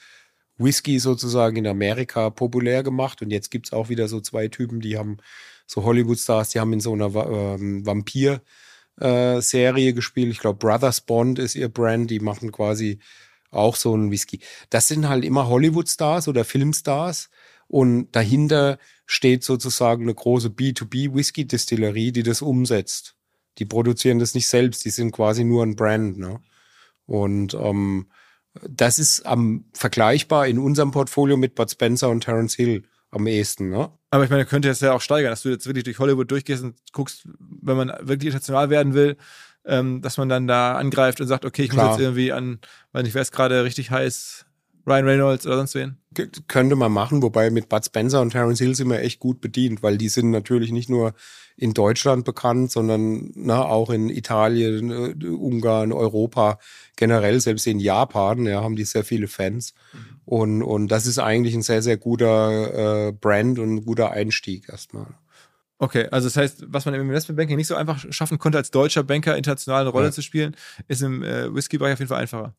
Whisky 0.57 0.99
sozusagen 0.99 1.55
in 1.55 1.65
Amerika 1.65 2.29
populär 2.29 2.83
gemacht 2.83 3.23
und 3.23 3.31
jetzt 3.31 3.49
gibt 3.49 3.65
es 3.65 3.73
auch 3.73 3.89
wieder 3.89 4.07
so 4.07 4.21
zwei 4.21 4.47
Typen, 4.47 4.79
die 4.79 4.95
haben 4.95 5.17
so 5.65 5.83
Hollywood-Stars, 5.83 6.49
die 6.49 6.59
haben 6.59 6.71
in 6.71 6.79
so 6.79 6.93
einer 6.93 7.15
ähm, 7.15 7.83
Vampir- 7.83 8.41
äh, 8.99 9.41
Serie 9.41 9.93
gespielt. 9.93 10.31
Ich 10.31 10.39
glaube, 10.39 10.59
Brothers 10.59 11.01
Bond 11.01 11.39
ist 11.39 11.55
ihr 11.55 11.69
Brand. 11.69 12.09
Die 12.09 12.19
machen 12.19 12.51
quasi 12.51 12.99
auch 13.51 13.75
so 13.75 13.93
einen 13.93 14.11
Whisky. 14.11 14.39
Das 14.69 14.87
sind 14.87 15.07
halt 15.07 15.25
immer 15.25 15.47
Hollywood-Stars 15.47 16.27
oder 16.27 16.45
Filmstars. 16.45 17.29
Und 17.67 18.11
dahinter 18.11 18.79
steht 19.05 19.43
sozusagen 19.43 20.03
eine 20.03 20.13
große 20.13 20.49
B2B-Whisky-Distillerie, 20.49 22.11
die 22.11 22.23
das 22.23 22.41
umsetzt. 22.41 23.15
Die 23.57 23.65
produzieren 23.65 24.19
das 24.19 24.33
nicht 24.33 24.47
selbst, 24.47 24.83
die 24.85 24.89
sind 24.89 25.11
quasi 25.11 25.43
nur 25.43 25.63
ein 25.63 25.75
Brand. 25.75 26.17
Ne? 26.17 26.41
Und 27.05 27.53
ähm, 27.53 28.09
das 28.69 28.99
ist 28.99 29.25
am 29.25 29.65
vergleichbar 29.73 30.47
in 30.47 30.59
unserem 30.59 30.91
Portfolio 30.91 31.37
mit 31.37 31.55
Bud 31.55 31.71
Spencer 31.71 32.09
und 32.09 32.23
Terence 32.23 32.55
Hill 32.55 32.83
am 33.11 33.27
ehesten. 33.27 33.69
Ne? 33.69 33.91
Aber 34.09 34.23
ich 34.23 34.29
meine, 34.29 34.45
könnte 34.45 34.69
es 34.69 34.79
ja 34.79 34.93
auch 34.93 35.01
steigern, 35.01 35.31
dass 35.31 35.43
du 35.43 35.49
jetzt 35.49 35.67
wirklich 35.67 35.83
durch 35.83 35.99
Hollywood 35.99 36.31
durchgehst 36.31 36.63
und 36.63 36.77
guckst, 36.91 37.27
wenn 37.61 37.77
man 37.77 37.89
wirklich 38.01 38.27
international 38.27 38.69
werden 38.69 38.93
will, 38.93 39.17
ähm, 39.65 40.01
dass 40.01 40.17
man 40.17 40.29
dann 40.29 40.47
da 40.47 40.75
angreift 40.75 41.21
und 41.21 41.27
sagt, 41.27 41.45
okay, 41.45 41.63
ich 41.63 41.69
Klar. 41.69 41.89
muss 41.89 41.97
jetzt 41.97 42.03
irgendwie 42.03 42.31
an, 42.31 42.59
weil 42.91 43.05
ich 43.05 43.13
weiß 43.13 43.31
gerade 43.31 43.63
richtig 43.63 43.91
heiß, 43.91 44.45
Ryan 44.91 45.05
Reynolds 45.05 45.45
oder 45.45 45.57
sonst 45.57 45.75
wen? 45.75 45.97
könnte 46.47 46.75
man 46.75 46.91
machen, 46.91 47.21
wobei 47.21 47.49
mit 47.49 47.69
Bud 47.69 47.85
Spencer 47.85 48.21
und 48.21 48.31
Terence 48.31 48.59
Hill 48.59 48.75
sind 48.75 48.89
wir 48.89 48.99
echt 48.99 49.19
gut 49.19 49.39
bedient, 49.39 49.81
weil 49.81 49.97
die 49.97 50.09
sind 50.09 50.29
natürlich 50.29 50.71
nicht 50.71 50.89
nur 50.89 51.13
in 51.55 51.73
Deutschland 51.73 52.25
bekannt, 52.25 52.71
sondern 52.71 53.31
na, 53.35 53.63
auch 53.63 53.89
in 53.89 54.09
Italien, 54.09 54.91
äh, 54.91 55.27
Ungarn, 55.27 55.93
Europa, 55.93 56.59
generell, 56.97 57.39
selbst 57.39 57.65
in 57.67 57.79
Japan, 57.79 58.45
ja, 58.45 58.61
haben 58.61 58.75
die 58.75 58.83
sehr 58.83 59.05
viele 59.05 59.27
Fans. 59.27 59.73
Mhm. 59.93 59.99
Und, 60.25 60.63
und 60.63 60.87
das 60.89 61.07
ist 61.07 61.19
eigentlich 61.19 61.53
ein 61.53 61.61
sehr, 61.61 61.81
sehr 61.81 61.97
guter 61.97 63.07
äh, 63.07 63.11
Brand 63.13 63.59
und 63.59 63.75
ein 63.75 63.85
guter 63.85 64.11
Einstieg 64.11 64.67
erstmal. 64.69 65.07
Okay, 65.77 66.07
also 66.11 66.27
das 66.27 66.37
heißt, 66.37 66.65
was 66.67 66.85
man 66.85 66.93
im 66.93 67.01
Investmentbanking 67.01 67.57
nicht 67.57 67.67
so 67.67 67.75
einfach 67.75 68.05
schaffen 68.11 68.37
konnte, 68.37 68.57
als 68.57 68.69
deutscher 68.69 69.03
Banker 69.03 69.35
international 69.37 69.81
eine 69.81 69.89
Rolle 69.89 70.07
ja. 70.07 70.11
zu 70.11 70.21
spielen, 70.21 70.55
ist 70.87 71.01
im 71.01 71.23
äh, 71.23 71.53
Whisky-Bereich 71.53 71.93
auf 71.93 71.99
jeden 71.99 72.09
Fall 72.09 72.21
einfacher. 72.21 72.53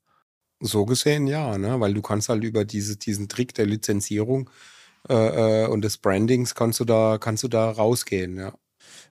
So 0.64 0.86
gesehen 0.86 1.26
ja, 1.26 1.58
ne? 1.58 1.80
weil 1.80 1.94
du 1.94 2.02
kannst 2.02 2.28
halt 2.28 2.44
über 2.44 2.64
diese, 2.64 2.96
diesen 2.96 3.28
Trick 3.28 3.54
der 3.54 3.66
Lizenzierung 3.66 4.48
äh, 5.08 5.64
äh, 5.64 5.66
und 5.66 5.82
des 5.82 5.98
Brandings 5.98 6.54
kannst 6.54 6.80
du 6.80 6.84
da, 6.84 7.18
kannst 7.18 7.42
du 7.42 7.48
da 7.48 7.70
rausgehen, 7.70 8.36
ja. 8.36 8.54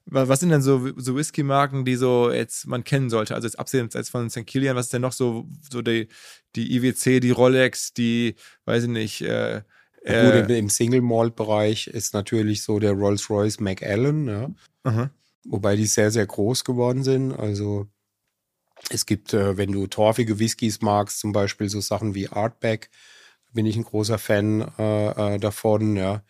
Was 0.06 0.40
sind 0.40 0.50
denn 0.50 0.62
so, 0.62 0.90
so 0.98 1.16
Whisky-Marken, 1.16 1.86
die 1.86 1.96
so 1.96 2.32
jetzt 2.32 2.68
man 2.68 2.84
kennen 2.84 3.10
sollte? 3.10 3.36
Also 3.36 3.48
jetzt 3.48 3.60
abgesehen 3.60 3.90
jetzt 3.94 4.10
von 4.10 4.30
St. 4.30 4.46
Kilian, 4.46 4.76
was 4.76 4.88
ist 4.88 4.94
denn 4.94 5.02
noch 5.02 5.12
so, 5.12 5.48
so 5.70 5.82
die, 5.82 6.08
die 6.56 6.76
IWC, 6.76 7.20
die 7.20 7.32
Rolex, 7.32 7.94
die, 7.94 8.36
weiß 8.66 8.84
ich 8.84 8.90
nicht, 8.90 9.22
äh, 9.22 9.62
ja, 10.04 10.42
gut, 10.42 10.50
im 10.50 10.70
Single 10.70 11.02
Malt 11.02 11.36
Bereich 11.36 11.88
ist 11.88 12.14
natürlich 12.14 12.64
so 12.64 12.80
der 12.80 12.94
Rolls 12.94 13.30
Royce 13.30 13.60
Macallan, 13.60 14.28
ja. 14.28 14.50
Aha. 14.84 15.12
Wobei 15.46 15.76
die 15.76 15.86
sehr, 15.86 16.12
sehr 16.12 16.26
groß 16.26 16.64
geworden 16.64 17.04
sind. 17.04 17.34
Also 17.34 17.88
es 18.90 19.06
gibt, 19.06 19.34
äh, 19.34 19.58
wenn 19.58 19.72
du 19.72 19.88
torfige 19.88 20.40
Whiskys 20.40 20.82
magst, 20.82 21.20
zum 21.20 21.32
Beispiel 21.32 21.70
so 21.70 21.80
Sachen 21.82 22.16
wie 22.16 22.30
Artback, 22.30 22.90
bin 23.54 23.66
ich 23.66 23.76
ein 23.76 23.84
großer 23.84 24.18
Fan 24.18 24.62
äh, 24.78 25.36
äh, 25.36 25.38
davon, 25.40 25.96
ja. 25.96 26.24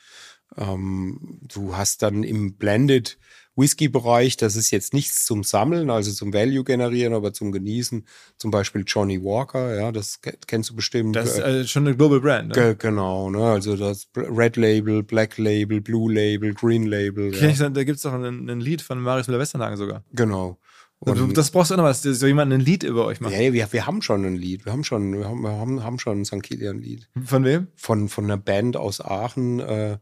Ähm, 0.57 1.39
du 1.41 1.77
hast 1.77 2.01
dann 2.01 2.23
im 2.23 2.57
Blended 2.57 3.17
Whisky-Bereich, 3.55 4.37
das 4.37 4.55
ist 4.55 4.71
jetzt 4.71 4.93
nichts 4.93 5.25
zum 5.25 5.43
Sammeln, 5.43 5.89
also 5.89 6.11
zum 6.11 6.33
Value 6.33 6.63
generieren, 6.63 7.13
aber 7.13 7.33
zum 7.33 7.51
Genießen. 7.51 8.05
Zum 8.37 8.51
Beispiel 8.51 8.83
Johnny 8.87 9.21
Walker, 9.21 9.75
ja, 9.75 9.91
das 9.91 10.19
kennst 10.47 10.69
du 10.69 10.75
bestimmt. 10.75 11.15
Das 11.15 11.33
ist 11.33 11.39
äh, 11.39 11.67
schon 11.67 11.85
eine 11.85 11.95
Global 11.95 12.21
Brand, 12.21 12.55
ne? 12.55 12.75
Genau, 12.75 13.29
ne? 13.29 13.43
Also 13.43 13.75
das 13.75 14.07
Red 14.15 14.55
Label, 14.55 15.03
Black 15.03 15.37
Label, 15.37 15.81
Blue 15.81 16.11
Label, 16.11 16.53
Green 16.53 16.85
Label. 16.85 17.33
Ja. 17.35 17.49
Ich, 17.49 17.59
da 17.59 17.69
gibt 17.83 17.97
es 17.97 18.03
doch 18.03 18.13
ein, 18.13 18.49
ein, 18.49 18.61
Lied 18.61 18.81
von 18.81 18.99
Marius 19.01 19.27
Müller-Westernhagen 19.27 19.77
sogar. 19.77 20.03
Genau. 20.13 20.57
Und 21.03 21.35
das 21.35 21.49
brauchst 21.49 21.71
du 21.71 21.75
auch 21.75 21.79
noch 21.79 21.85
was, 21.85 22.03
so 22.03 22.27
jemand 22.27 22.53
ein 22.53 22.59
Lied 22.59 22.83
über 22.83 23.05
euch 23.05 23.19
macht. 23.21 23.33
Ja, 23.33 23.53
wir, 23.53 23.73
wir 23.73 23.87
haben 23.87 24.03
schon 24.03 24.23
ein 24.23 24.35
Lied. 24.35 24.65
Wir 24.65 24.71
haben 24.71 24.83
schon, 24.83 25.17
wir 25.17 25.27
haben, 25.27 25.41
wir 25.41 25.51
haben, 25.51 25.83
haben 25.83 25.97
schon 25.97 26.21
ein 26.21 26.25
St. 26.25 26.43
Kilian-Lied. 26.43 27.09
Von 27.25 27.43
wem? 27.43 27.67
Von, 27.75 28.07
von 28.07 28.25
einer 28.25 28.37
Band 28.37 28.77
aus 28.77 29.01
Aachen. 29.01 29.59
Äh, 29.61 29.97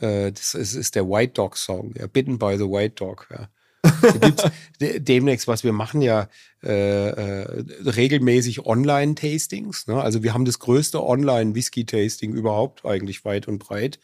äh, 0.00 0.32
das 0.32 0.54
ist, 0.54 0.74
ist, 0.74 0.94
der 0.94 1.06
White 1.06 1.34
Dog 1.34 1.58
Song, 1.58 1.92
ja, 1.98 2.06
Bitten 2.06 2.38
by 2.38 2.56
the 2.56 2.64
White 2.64 2.94
Dog. 2.94 3.28
Ja. 3.30 3.50
demnächst, 4.80 5.48
was 5.48 5.64
wir 5.64 5.72
machen 5.72 6.02
ja 6.02 6.28
äh, 6.64 7.08
äh, 7.08 7.64
regelmäßig 7.84 8.64
Online-Tastings. 8.64 9.86
Ne? 9.86 10.00
Also 10.00 10.22
wir 10.22 10.34
haben 10.34 10.44
das 10.46 10.58
größte 10.58 11.02
Online-Whisky-Tasting 11.02 12.32
überhaupt 12.32 12.84
eigentlich 12.86 13.24
weit 13.24 13.48
und 13.48 13.58
breit. 13.58 14.00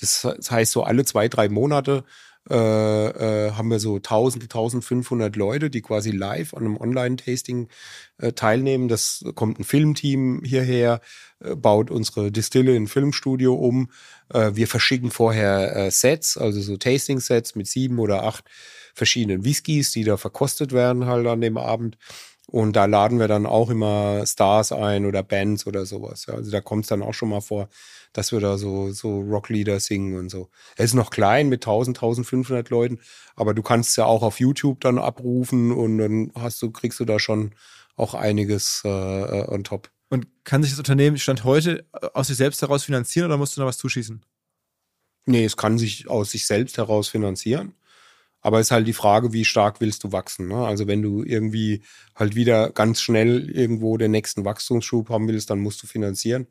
Das, 0.00 0.22
das 0.22 0.50
heißt, 0.50 0.72
so 0.72 0.82
alle 0.82 1.04
zwei, 1.04 1.28
drei 1.28 1.48
Monate 1.48 2.04
äh, 2.50 3.46
äh, 3.46 3.52
haben 3.52 3.70
wir 3.70 3.78
so 3.78 3.96
1000, 3.96 4.44
1500 4.44 5.36
Leute, 5.36 5.70
die 5.70 5.82
quasi 5.82 6.10
live 6.10 6.54
an 6.54 6.64
einem 6.64 6.76
Online-Tasting 6.76 7.68
äh, 8.18 8.32
teilnehmen. 8.32 8.88
Das 8.88 9.24
kommt 9.34 9.58
ein 9.58 9.64
Filmteam 9.64 10.42
hierher, 10.44 11.00
äh, 11.40 11.54
baut 11.54 11.90
unsere 11.90 12.32
Distille 12.32 12.74
in 12.74 12.86
Filmstudio 12.86 13.54
um. 13.54 13.90
Äh, 14.32 14.52
wir 14.54 14.66
verschicken 14.66 15.10
vorher 15.10 15.76
äh, 15.76 15.90
Sets, 15.90 16.38
also 16.38 16.60
so 16.60 16.76
Tasting-Sets 16.76 17.54
mit 17.54 17.66
sieben 17.66 17.98
oder 17.98 18.22
acht 18.22 18.44
verschiedenen 18.94 19.44
Whiskys, 19.44 19.92
die 19.92 20.04
da 20.04 20.16
verkostet 20.16 20.72
werden 20.72 21.06
halt 21.06 21.26
an 21.26 21.40
dem 21.40 21.58
Abend. 21.58 21.98
Und 22.50 22.76
da 22.76 22.86
laden 22.86 23.18
wir 23.18 23.28
dann 23.28 23.44
auch 23.44 23.68
immer 23.68 24.24
Stars 24.24 24.72
ein 24.72 25.04
oder 25.04 25.22
Bands 25.22 25.66
oder 25.66 25.84
sowas. 25.84 26.28
Also 26.30 26.50
da 26.50 26.62
kommt 26.62 26.84
es 26.84 26.88
dann 26.88 27.02
auch 27.02 27.12
schon 27.12 27.28
mal 27.28 27.42
vor, 27.42 27.68
dass 28.14 28.32
wir 28.32 28.40
da 28.40 28.56
so, 28.56 28.90
so 28.90 29.20
Rocklieder 29.20 29.80
singen 29.80 30.18
und 30.18 30.30
so. 30.30 30.48
Er 30.76 30.86
ist 30.86 30.94
noch 30.94 31.10
klein 31.10 31.50
mit 31.50 31.62
1000, 31.62 31.98
1500 31.98 32.70
Leuten, 32.70 33.00
aber 33.36 33.52
du 33.52 33.62
kannst 33.62 33.90
es 33.90 33.96
ja 33.96 34.06
auch 34.06 34.22
auf 34.22 34.40
YouTube 34.40 34.80
dann 34.80 34.98
abrufen 34.98 35.72
und 35.72 35.98
dann 35.98 36.32
hast 36.34 36.62
du, 36.62 36.70
kriegst 36.70 36.98
du 37.00 37.04
da 37.04 37.18
schon 37.18 37.54
auch 37.96 38.14
einiges 38.14 38.80
äh, 38.84 38.88
äh 38.88 39.48
on 39.48 39.62
top. 39.62 39.90
Und 40.08 40.26
kann 40.44 40.62
sich 40.62 40.72
das 40.72 40.78
Unternehmen 40.78 41.18
Stand 41.18 41.44
heute 41.44 41.84
aus 42.14 42.28
sich 42.28 42.38
selbst 42.38 42.62
heraus 42.62 42.84
finanzieren 42.84 43.26
oder 43.26 43.36
musst 43.36 43.56
du 43.56 43.60
noch 43.60 43.68
was 43.68 43.76
zuschießen? 43.76 44.24
Nee, 45.26 45.44
es 45.44 45.58
kann 45.58 45.76
sich 45.76 46.08
aus 46.08 46.30
sich 46.30 46.46
selbst 46.46 46.78
heraus 46.78 47.08
finanzieren. 47.08 47.74
Aber 48.40 48.60
es 48.60 48.68
ist 48.68 48.70
halt 48.70 48.86
die 48.86 48.92
Frage, 48.92 49.32
wie 49.32 49.44
stark 49.44 49.80
willst 49.80 50.04
du 50.04 50.12
wachsen. 50.12 50.48
Ne? 50.48 50.66
Also 50.66 50.86
wenn 50.86 51.02
du 51.02 51.24
irgendwie 51.24 51.82
halt 52.14 52.34
wieder 52.34 52.70
ganz 52.70 53.00
schnell 53.00 53.50
irgendwo 53.50 53.96
den 53.96 54.12
nächsten 54.12 54.44
Wachstumsschub 54.44 55.10
haben 55.10 55.26
willst, 55.28 55.50
dann 55.50 55.58
musst 55.58 55.82
du 55.82 55.86
finanzieren. 55.86 56.46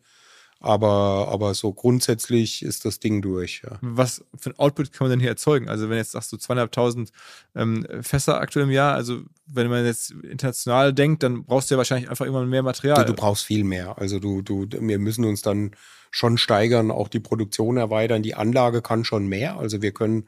Aber, 0.60 1.28
aber 1.30 1.54
so 1.54 1.72
grundsätzlich 1.72 2.64
ist 2.64 2.84
das 2.84 3.00
Ding 3.00 3.22
durch. 3.22 3.62
Ja. 3.64 3.78
Was 3.82 4.26
für 4.36 4.50
ein 4.50 4.58
Output 4.60 4.92
kann 4.92 5.06
man 5.06 5.12
denn 5.12 5.20
hier 5.20 5.30
erzeugen? 5.30 5.70
Also 5.70 5.90
wenn 5.90 5.98
jetzt 5.98 6.12
sagst 6.12 6.32
du 6.32 6.38
zweieinhalbtausend 6.38 7.12
ähm, 7.56 7.86
Fässer 8.02 8.42
aktuell 8.42 8.66
im 8.66 8.72
Jahr, 8.72 8.96
also 8.96 9.22
wenn 9.46 9.70
man 9.70 9.86
jetzt 9.86 10.12
international 10.12 10.94
denkt, 10.94 11.22
dann 11.22 11.46
brauchst 11.46 11.70
du 11.70 11.76
ja 11.76 11.78
wahrscheinlich 11.78 12.10
einfach 12.10 12.26
immer 12.26 12.44
mehr 12.46 12.64
Material. 12.64 13.06
Du, 13.06 13.14
du 13.14 13.22
brauchst 13.22 13.46
viel 13.46 13.64
mehr. 13.64 14.00
Also 14.00 14.20
du, 14.20 14.42
du, 14.42 14.66
wir 14.72 15.00
müssen 15.00 15.26
uns 15.26 15.44
dann 15.44 15.72
schon 16.10 16.40
steigern, 16.40 16.90
auch 16.90 17.08
die 17.08 17.20
Produktion 17.20 17.78
erweitern. 17.78 18.24
Die 18.24 18.34
Anlage 18.34 18.82
kann 18.82 19.06
schon 19.06 19.28
mehr. 19.28 19.58
Also 19.58 19.84
wir 19.84 19.92
können 19.92 20.28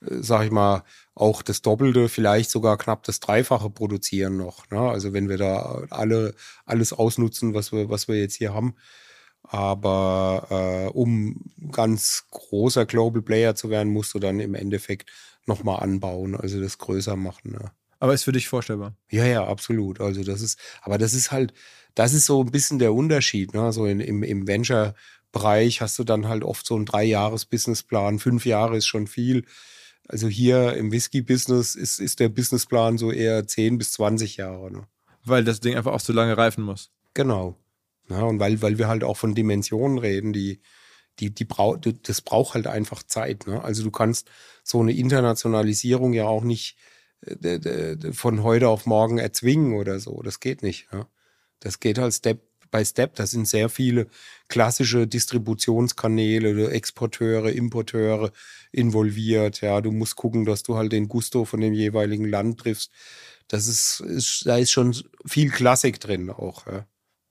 sag 0.00 0.44
ich 0.44 0.50
mal, 0.50 0.84
auch 1.14 1.42
das 1.42 1.62
Doppelte, 1.62 2.08
vielleicht 2.08 2.50
sogar 2.50 2.76
knapp 2.76 3.04
das 3.04 3.20
Dreifache 3.20 3.70
produzieren 3.70 4.36
noch. 4.36 4.68
Ne? 4.70 4.80
Also 4.80 5.12
wenn 5.12 5.28
wir 5.28 5.38
da 5.38 5.82
alle 5.90 6.34
alles 6.66 6.92
ausnutzen, 6.92 7.54
was 7.54 7.72
wir, 7.72 7.88
was 7.88 8.08
wir 8.08 8.18
jetzt 8.18 8.36
hier 8.36 8.54
haben. 8.54 8.74
Aber 9.42 10.46
äh, 10.50 10.88
um 10.88 11.44
ganz 11.70 12.24
großer 12.30 12.86
Global 12.86 13.22
Player 13.22 13.54
zu 13.54 13.70
werden, 13.70 13.92
musst 13.92 14.14
du 14.14 14.18
dann 14.18 14.40
im 14.40 14.54
Endeffekt 14.54 15.10
nochmal 15.46 15.82
anbauen, 15.82 16.34
also 16.34 16.60
das 16.60 16.78
größer 16.78 17.16
machen. 17.16 17.52
Ne? 17.52 17.70
Aber 18.00 18.14
ist 18.14 18.24
für 18.24 18.32
dich 18.32 18.48
vorstellbar? 18.48 18.94
Ja, 19.10 19.26
ja, 19.26 19.46
absolut. 19.46 20.00
Also 20.00 20.24
das 20.24 20.40
ist, 20.40 20.58
aber 20.82 20.98
das 20.98 21.14
ist 21.14 21.30
halt, 21.30 21.52
das 21.94 22.12
ist 22.14 22.26
so 22.26 22.42
ein 22.42 22.50
bisschen 22.50 22.78
der 22.78 22.94
Unterschied. 22.94 23.54
Ne? 23.54 23.72
So 23.72 23.86
in, 23.86 24.00
im, 24.00 24.22
im 24.22 24.46
Venture-Bereich 24.46 25.80
hast 25.80 25.98
du 25.98 26.04
dann 26.04 26.26
halt 26.28 26.42
oft 26.42 26.66
so 26.66 26.74
einen 26.74 26.86
Drei-Jahres-Businessplan. 26.86 28.18
Fünf 28.18 28.46
Jahre 28.46 28.76
ist 28.76 28.86
schon 28.86 29.06
viel. 29.06 29.44
Also 30.06 30.28
hier 30.28 30.74
im 30.74 30.92
Whisky-Business 30.92 31.74
ist, 31.74 31.98
ist 31.98 32.20
der 32.20 32.28
Businessplan 32.28 32.98
so 32.98 33.10
eher 33.10 33.46
10 33.46 33.78
bis 33.78 33.92
20 33.92 34.36
Jahre. 34.36 34.70
Ne? 34.70 34.86
Weil 35.24 35.44
das 35.44 35.60
Ding 35.60 35.74
einfach 35.76 35.92
auch 35.92 36.00
so 36.00 36.12
lange 36.12 36.36
reifen 36.36 36.64
muss. 36.64 36.90
Genau. 37.14 37.56
Ja, 38.08 38.22
und 38.22 38.38
weil, 38.38 38.60
weil 38.60 38.78
wir 38.78 38.88
halt 38.88 39.02
auch 39.02 39.16
von 39.16 39.34
Dimensionen 39.34 39.98
reden, 39.98 40.32
die, 40.32 40.60
die, 41.20 41.34
die 41.34 41.44
brau 41.44 41.76
das 41.76 42.20
braucht 42.20 42.54
halt 42.54 42.66
einfach 42.66 43.02
Zeit. 43.02 43.46
Ne? 43.46 43.62
Also 43.64 43.82
du 43.82 43.90
kannst 43.90 44.30
so 44.62 44.80
eine 44.80 44.92
Internationalisierung 44.92 46.12
ja 46.12 46.26
auch 46.26 46.44
nicht 46.44 46.76
äh, 47.22 48.12
von 48.12 48.42
heute 48.42 48.68
auf 48.68 48.84
morgen 48.84 49.18
erzwingen 49.18 49.74
oder 49.74 50.00
so. 50.00 50.20
Das 50.22 50.40
geht 50.40 50.62
nicht. 50.62 50.88
Ja. 50.92 51.08
Das 51.60 51.80
geht 51.80 51.96
halt 51.98 52.12
Step 52.12 52.42
by 52.74 52.84
Step. 52.84 53.14
Da 53.14 53.26
sind 53.26 53.46
sehr 53.46 53.68
viele 53.68 54.08
klassische 54.48 55.06
Distributionskanäle, 55.06 56.70
Exporteure, 56.70 57.52
Importeure 57.52 58.32
involviert. 58.72 59.60
Ja, 59.60 59.80
du 59.80 59.92
musst 59.92 60.16
gucken, 60.16 60.44
dass 60.44 60.64
du 60.64 60.76
halt 60.76 60.92
den 60.92 61.08
Gusto 61.08 61.44
von 61.44 61.60
dem 61.60 61.72
jeweiligen 61.72 62.28
Land 62.28 62.60
triffst. 62.60 62.90
Das 63.46 63.68
ist, 63.68 64.00
ist 64.00 64.46
da 64.46 64.58
ist 64.58 64.72
schon 64.72 64.96
viel 65.24 65.50
Klassik 65.50 66.00
drin 66.00 66.30
auch. 66.30 66.66
Ja. 66.66 66.86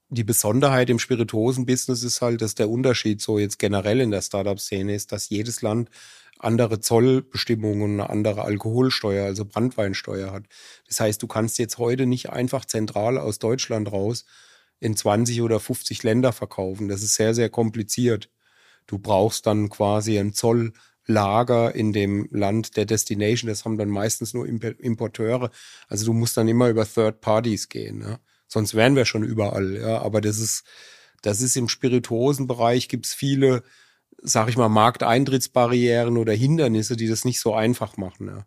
Die 0.09 0.23
Besonderheit 0.23 0.89
im 0.89 0.99
Spirituosen-Business 0.99 2.03
ist 2.03 2.21
halt, 2.21 2.41
dass 2.41 2.55
der 2.55 2.69
Unterschied 2.69 3.19
so 3.19 3.37
jetzt 3.37 3.59
generell 3.59 3.99
in 3.99 4.11
der 4.11 4.21
Startup-Szene 4.21 4.95
ist, 4.95 5.11
dass 5.11 5.29
jedes 5.29 5.61
Land 5.61 5.89
andere 6.39 6.79
Zollbestimmungen 6.79 7.99
eine 7.99 8.09
andere 8.09 8.43
Alkoholsteuer, 8.43 9.25
also 9.25 9.43
Brandweinsteuer 9.43 10.31
hat. 10.31 10.43
Das 10.87 10.99
heißt, 10.99 11.21
du 11.21 11.27
kannst 11.27 11.57
jetzt 11.57 11.79
heute 11.79 12.05
nicht 12.05 12.29
einfach 12.29 12.65
zentral 12.65 13.17
aus 13.17 13.39
Deutschland 13.39 13.91
raus 13.91 14.25
in 14.83 14.95
20 14.95 15.41
oder 15.41 15.59
50 15.59 16.03
Länder 16.03 16.33
verkaufen. 16.33 16.87
Das 16.87 17.01
ist 17.03 17.15
sehr, 17.15 17.33
sehr 17.33 17.49
kompliziert. 17.49 18.29
Du 18.85 18.99
brauchst 18.99 19.47
dann 19.47 19.69
quasi 19.69 20.19
ein 20.19 20.33
Zolllager 20.33 21.73
in 21.73 21.93
dem 21.93 22.27
Land 22.31 22.75
der 22.77 22.85
Destination. 22.85 23.49
Das 23.49 23.65
haben 23.65 23.77
dann 23.77 23.89
meistens 23.89 24.33
nur 24.33 24.47
Importeure. 24.47 25.49
Also 25.87 26.05
du 26.05 26.13
musst 26.13 26.37
dann 26.37 26.47
immer 26.47 26.69
über 26.69 26.85
Third 26.85 27.21
Parties 27.21 27.69
gehen. 27.69 28.01
Ja? 28.01 28.19
Sonst 28.47 28.73
wären 28.73 28.95
wir 28.95 29.05
schon 29.05 29.23
überall. 29.23 29.77
Ja? 29.77 30.01
Aber 30.01 30.21
das 30.21 30.39
ist, 30.39 30.63
das 31.21 31.41
ist 31.41 31.55
im 31.55 31.69
Spirituosenbereich 31.69 32.89
gibt's 32.89 33.13
viele 33.13 33.63
sag 34.23 34.47
ich 34.49 34.57
mal, 34.57 34.69
Markteintrittsbarrieren 34.69 36.17
oder 36.17 36.33
Hindernisse, 36.33 36.95
die 36.95 37.07
das 37.07 37.25
nicht 37.25 37.39
so 37.39 37.53
einfach 37.53 37.97
machen. 37.97 38.27
Ja. 38.27 38.45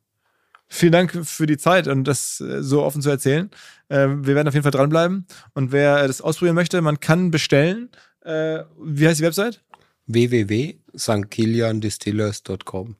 Vielen 0.68 0.92
Dank 0.92 1.26
für 1.26 1.46
die 1.46 1.58
Zeit 1.58 1.88
und 1.88 2.04
das 2.04 2.40
äh, 2.40 2.62
so 2.62 2.82
offen 2.82 3.02
zu 3.02 3.10
erzählen. 3.10 3.50
Ähm, 3.88 4.26
wir 4.26 4.34
werden 4.34 4.48
auf 4.48 4.54
jeden 4.54 4.64
Fall 4.64 4.72
dranbleiben. 4.72 5.26
Und 5.54 5.72
wer 5.72 6.06
das 6.06 6.20
ausprobieren 6.20 6.56
möchte, 6.56 6.82
man 6.82 7.00
kann 7.00 7.30
bestellen. 7.30 7.88
Äh, 8.22 8.64
wie 8.80 9.06
heißt 9.06 9.20
die 9.20 9.24
Website? 9.24 9.62
www.stkiliandistillers.com. 10.06 12.96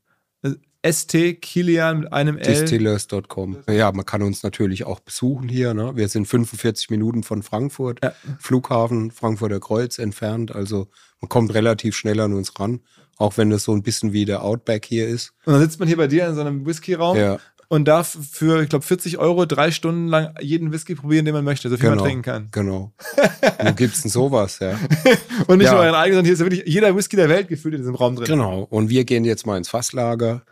ST 0.92 1.40
Kilian 1.40 2.00
mit 2.00 2.12
einem 2.12 2.38
L. 2.38 2.44
Distillers.com. 2.44 3.58
Ja, 3.68 3.90
man 3.92 4.06
kann 4.06 4.22
uns 4.22 4.42
natürlich 4.42 4.84
auch 4.84 5.00
besuchen 5.00 5.48
hier. 5.48 5.74
Ne? 5.74 5.96
Wir 5.96 6.08
sind 6.08 6.26
45 6.26 6.90
Minuten 6.90 7.22
von 7.22 7.42
Frankfurt, 7.42 8.00
ja. 8.02 8.12
Flughafen 8.38 9.10
Frankfurter 9.10 9.58
Kreuz 9.58 9.98
entfernt. 9.98 10.54
Also 10.54 10.88
man 11.20 11.28
kommt 11.28 11.54
relativ 11.54 11.96
schnell 11.96 12.20
an 12.20 12.34
uns 12.34 12.58
ran, 12.60 12.80
auch 13.16 13.36
wenn 13.36 13.50
das 13.50 13.64
so 13.64 13.72
ein 13.72 13.82
bisschen 13.82 14.12
wie 14.12 14.24
der 14.24 14.42
Outback 14.42 14.84
hier 14.84 15.08
ist. 15.08 15.32
Und 15.44 15.54
dann 15.54 15.62
sitzt 15.62 15.80
man 15.80 15.88
hier 15.88 15.96
bei 15.96 16.06
dir 16.06 16.28
in 16.28 16.34
so 16.34 16.40
einem 16.40 16.66
Whisky-Raum 16.66 17.16
ja. 17.16 17.38
Und 17.68 17.86
darf 17.86 18.16
für, 18.30 18.62
ich 18.62 18.68
glaube, 18.68 18.84
40 18.84 19.18
Euro 19.18 19.46
drei 19.46 19.70
Stunden 19.70 20.08
lang 20.08 20.34
jeden 20.40 20.72
Whisky 20.72 20.94
probieren, 20.94 21.24
den 21.24 21.34
man 21.34 21.44
möchte, 21.44 21.68
so 21.68 21.76
viel 21.76 21.90
genau, 21.90 21.96
man 21.96 22.04
trinken 22.04 22.22
kann. 22.22 22.48
Genau. 22.52 22.92
Wo 23.62 23.72
gibt's 23.72 24.02
denn 24.02 24.10
sowas, 24.10 24.58
ja? 24.60 24.78
und 25.46 25.58
nicht 25.58 25.66
ja. 25.66 25.72
nur 25.72 25.82
euren 25.82 25.94
eigenen, 25.94 26.16
sondern 26.16 26.24
hier 26.24 26.34
ist 26.34 26.40
wirklich 26.40 26.62
jeder 26.66 26.96
Whisky 26.96 27.16
der 27.16 27.28
Welt 27.28 27.48
gefühlt 27.48 27.74
in 27.74 27.80
diesem 27.80 27.94
Raum 27.94 28.16
drin. 28.16 28.26
Genau. 28.26 28.66
Und 28.70 28.88
wir 28.88 29.04
gehen 29.04 29.24
jetzt 29.24 29.46
mal 29.46 29.56
ins 29.56 29.68
Fasslager. 29.68 30.42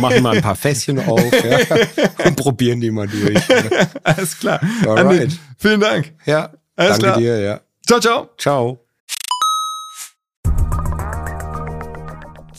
machen 0.00 0.24
mal 0.24 0.34
ein 0.34 0.42
paar 0.42 0.56
Fässchen 0.56 0.98
auf 0.98 1.32
ja, 1.44 1.58
und 2.26 2.34
probieren 2.34 2.80
die 2.80 2.90
mal 2.90 3.06
durch. 3.06 3.40
Alles 4.02 4.36
klar. 4.38 4.60
Alright. 4.84 5.22
Andi, 5.22 5.38
vielen 5.56 5.80
Dank. 5.80 6.14
Ja, 6.24 6.52
Alles 6.74 6.98
danke 6.98 7.02
klar. 7.04 7.18
dir. 7.18 7.40
Ja. 7.40 7.60
Ciao, 7.86 8.00
ciao. 8.00 8.30
Ciao. 8.36 8.85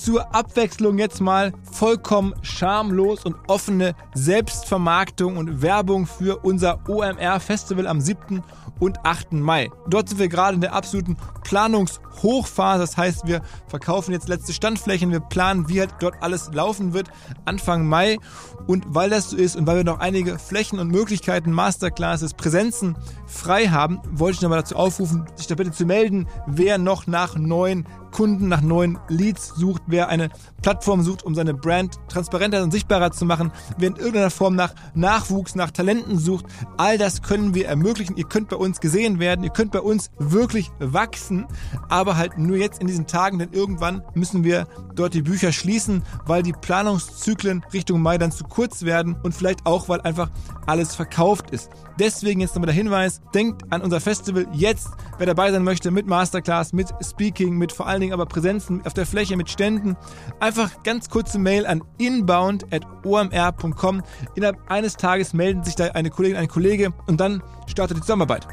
Zur 0.07 0.33
Abwechslung 0.33 0.97
jetzt 0.99 1.19
mal 1.19 1.51
vollkommen 1.69 2.33
schamlos 2.41 3.25
und 3.25 3.35
offene 3.47 3.93
Selbstvermarktung 4.13 5.35
und 5.35 5.61
Werbung 5.61 6.07
für 6.07 6.45
unser 6.45 6.79
OMR 6.87 7.41
Festival 7.41 7.87
am 7.87 7.99
7. 7.99 8.41
und 8.79 9.05
8. 9.05 9.33
Mai. 9.33 9.69
Dort 9.89 10.07
sind 10.07 10.19
wir 10.19 10.29
gerade 10.29 10.55
in 10.55 10.61
der 10.61 10.71
absoluten 10.71 11.17
Planungshochphase. 11.43 12.79
Das 12.79 12.95
heißt, 12.95 13.27
wir 13.27 13.41
verkaufen 13.67 14.13
jetzt 14.13 14.29
letzte 14.29 14.53
Standflächen, 14.53 15.11
wir 15.11 15.19
planen, 15.19 15.67
wie 15.67 15.81
halt 15.81 15.95
dort 15.99 16.15
alles 16.21 16.53
laufen 16.53 16.93
wird 16.93 17.09
Anfang 17.43 17.85
Mai. 17.85 18.17
Und 18.65 18.85
weil 18.87 19.09
das 19.09 19.31
so 19.31 19.35
ist 19.35 19.57
und 19.57 19.67
weil 19.67 19.75
wir 19.75 19.83
noch 19.83 19.99
einige 19.99 20.39
Flächen 20.39 20.79
und 20.79 20.87
Möglichkeiten, 20.87 21.51
Masterclasses, 21.51 22.33
Präsenzen 22.33 22.97
frei 23.25 23.67
haben, 23.67 23.99
wollte 24.09 24.37
ich 24.37 24.41
nochmal 24.41 24.59
dazu 24.59 24.77
aufrufen, 24.77 25.25
sich 25.35 25.47
da 25.47 25.55
bitte 25.55 25.73
zu 25.73 25.85
melden, 25.85 26.29
wer 26.45 26.77
noch 26.77 27.07
nach 27.07 27.35
neuen 27.35 27.85
Kunden 28.11 28.47
nach 28.47 28.61
neuen 28.61 28.97
Leads 29.09 29.49
sucht, 29.55 29.83
wer 29.87 30.09
eine 30.09 30.29
Plattform 30.61 31.01
sucht, 31.03 31.23
um 31.23 31.35
seine 31.35 31.53
Brand 31.53 31.95
transparenter 32.09 32.63
und 32.63 32.71
sichtbarer 32.71 33.11
zu 33.11 33.25
machen, 33.25 33.51
wer 33.77 33.89
in 33.89 33.95
irgendeiner 33.95 34.29
Form 34.29 34.55
nach 34.55 34.73
Nachwuchs, 34.95 35.55
nach 35.55 35.71
Talenten 35.71 36.17
sucht, 36.17 36.45
all 36.77 36.97
das 36.97 37.21
können 37.21 37.53
wir 37.53 37.67
ermöglichen. 37.67 38.17
Ihr 38.17 38.25
könnt 38.25 38.49
bei 38.49 38.55
uns 38.55 38.79
gesehen 38.79 39.19
werden, 39.19 39.43
ihr 39.43 39.51
könnt 39.51 39.71
bei 39.71 39.81
uns 39.81 40.09
wirklich 40.17 40.71
wachsen, 40.79 41.45
aber 41.89 42.17
halt 42.17 42.37
nur 42.37 42.57
jetzt 42.57 42.81
in 42.81 42.87
diesen 42.87 43.07
Tagen, 43.07 43.39
denn 43.39 43.51
irgendwann 43.51 44.01
müssen 44.13 44.43
wir 44.43 44.67
dort 44.95 45.13
die 45.13 45.21
Bücher 45.21 45.51
schließen, 45.51 46.03
weil 46.25 46.43
die 46.43 46.53
Planungszyklen 46.53 47.63
Richtung 47.73 48.01
Mai 48.01 48.17
dann 48.17 48.31
zu 48.31 48.43
kurz 48.43 48.83
werden 48.83 49.15
und 49.23 49.33
vielleicht 49.33 49.65
auch, 49.65 49.89
weil 49.89 50.01
einfach 50.01 50.29
alles 50.65 50.95
verkauft 50.95 51.51
ist. 51.51 51.69
Deswegen 51.99 52.41
jetzt 52.41 52.55
nochmal 52.55 52.67
der 52.67 52.75
Hinweis, 52.75 53.21
denkt 53.33 53.63
an 53.71 53.81
unser 53.81 53.99
Festival 53.99 54.45
jetzt, 54.53 54.89
wer 55.17 55.25
dabei 55.25 55.51
sein 55.51 55.63
möchte 55.63 55.91
mit 55.91 56.07
Masterclass, 56.07 56.73
mit 56.73 56.93
Speaking, 57.03 57.57
mit 57.57 57.71
vor 57.71 57.87
allen 57.97 58.01
Dingen 58.01 58.13
aber 58.13 58.27
Präsenzen 58.27 58.85
auf 58.85 58.93
der 58.93 59.07
Fläche, 59.07 59.35
mit 59.37 59.49
Ständen. 59.49 59.97
Einfach 60.39 60.83
ganz 60.83 61.09
kurze 61.09 61.39
Mail 61.39 61.65
an 61.65 61.83
inbound.omr.com. 61.97 64.03
Innerhalb 64.35 64.71
eines 64.71 64.97
Tages 64.97 65.33
melden 65.33 65.63
sich 65.63 65.73
da 65.75 65.87
eine 65.87 66.11
Kollegin, 66.11 66.37
ein 66.37 66.47
Kollege 66.47 66.93
und 67.07 67.19
dann 67.19 67.41
startet 67.65 67.97
die 67.97 68.01
Zusammenarbeit. 68.01 68.47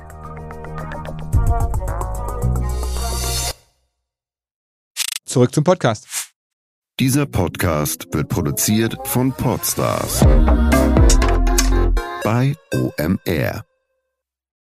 Zurück 5.27 5.55
zum 5.55 5.65
Podcast. 5.65 6.07
Dieser 7.01 7.27
Podcast 7.27 8.07
wird 8.13 8.29
produziert 8.29 8.97
von 9.05 9.33
Podstars 9.33 10.21
bei 12.23 12.55
OMR. 12.73 13.65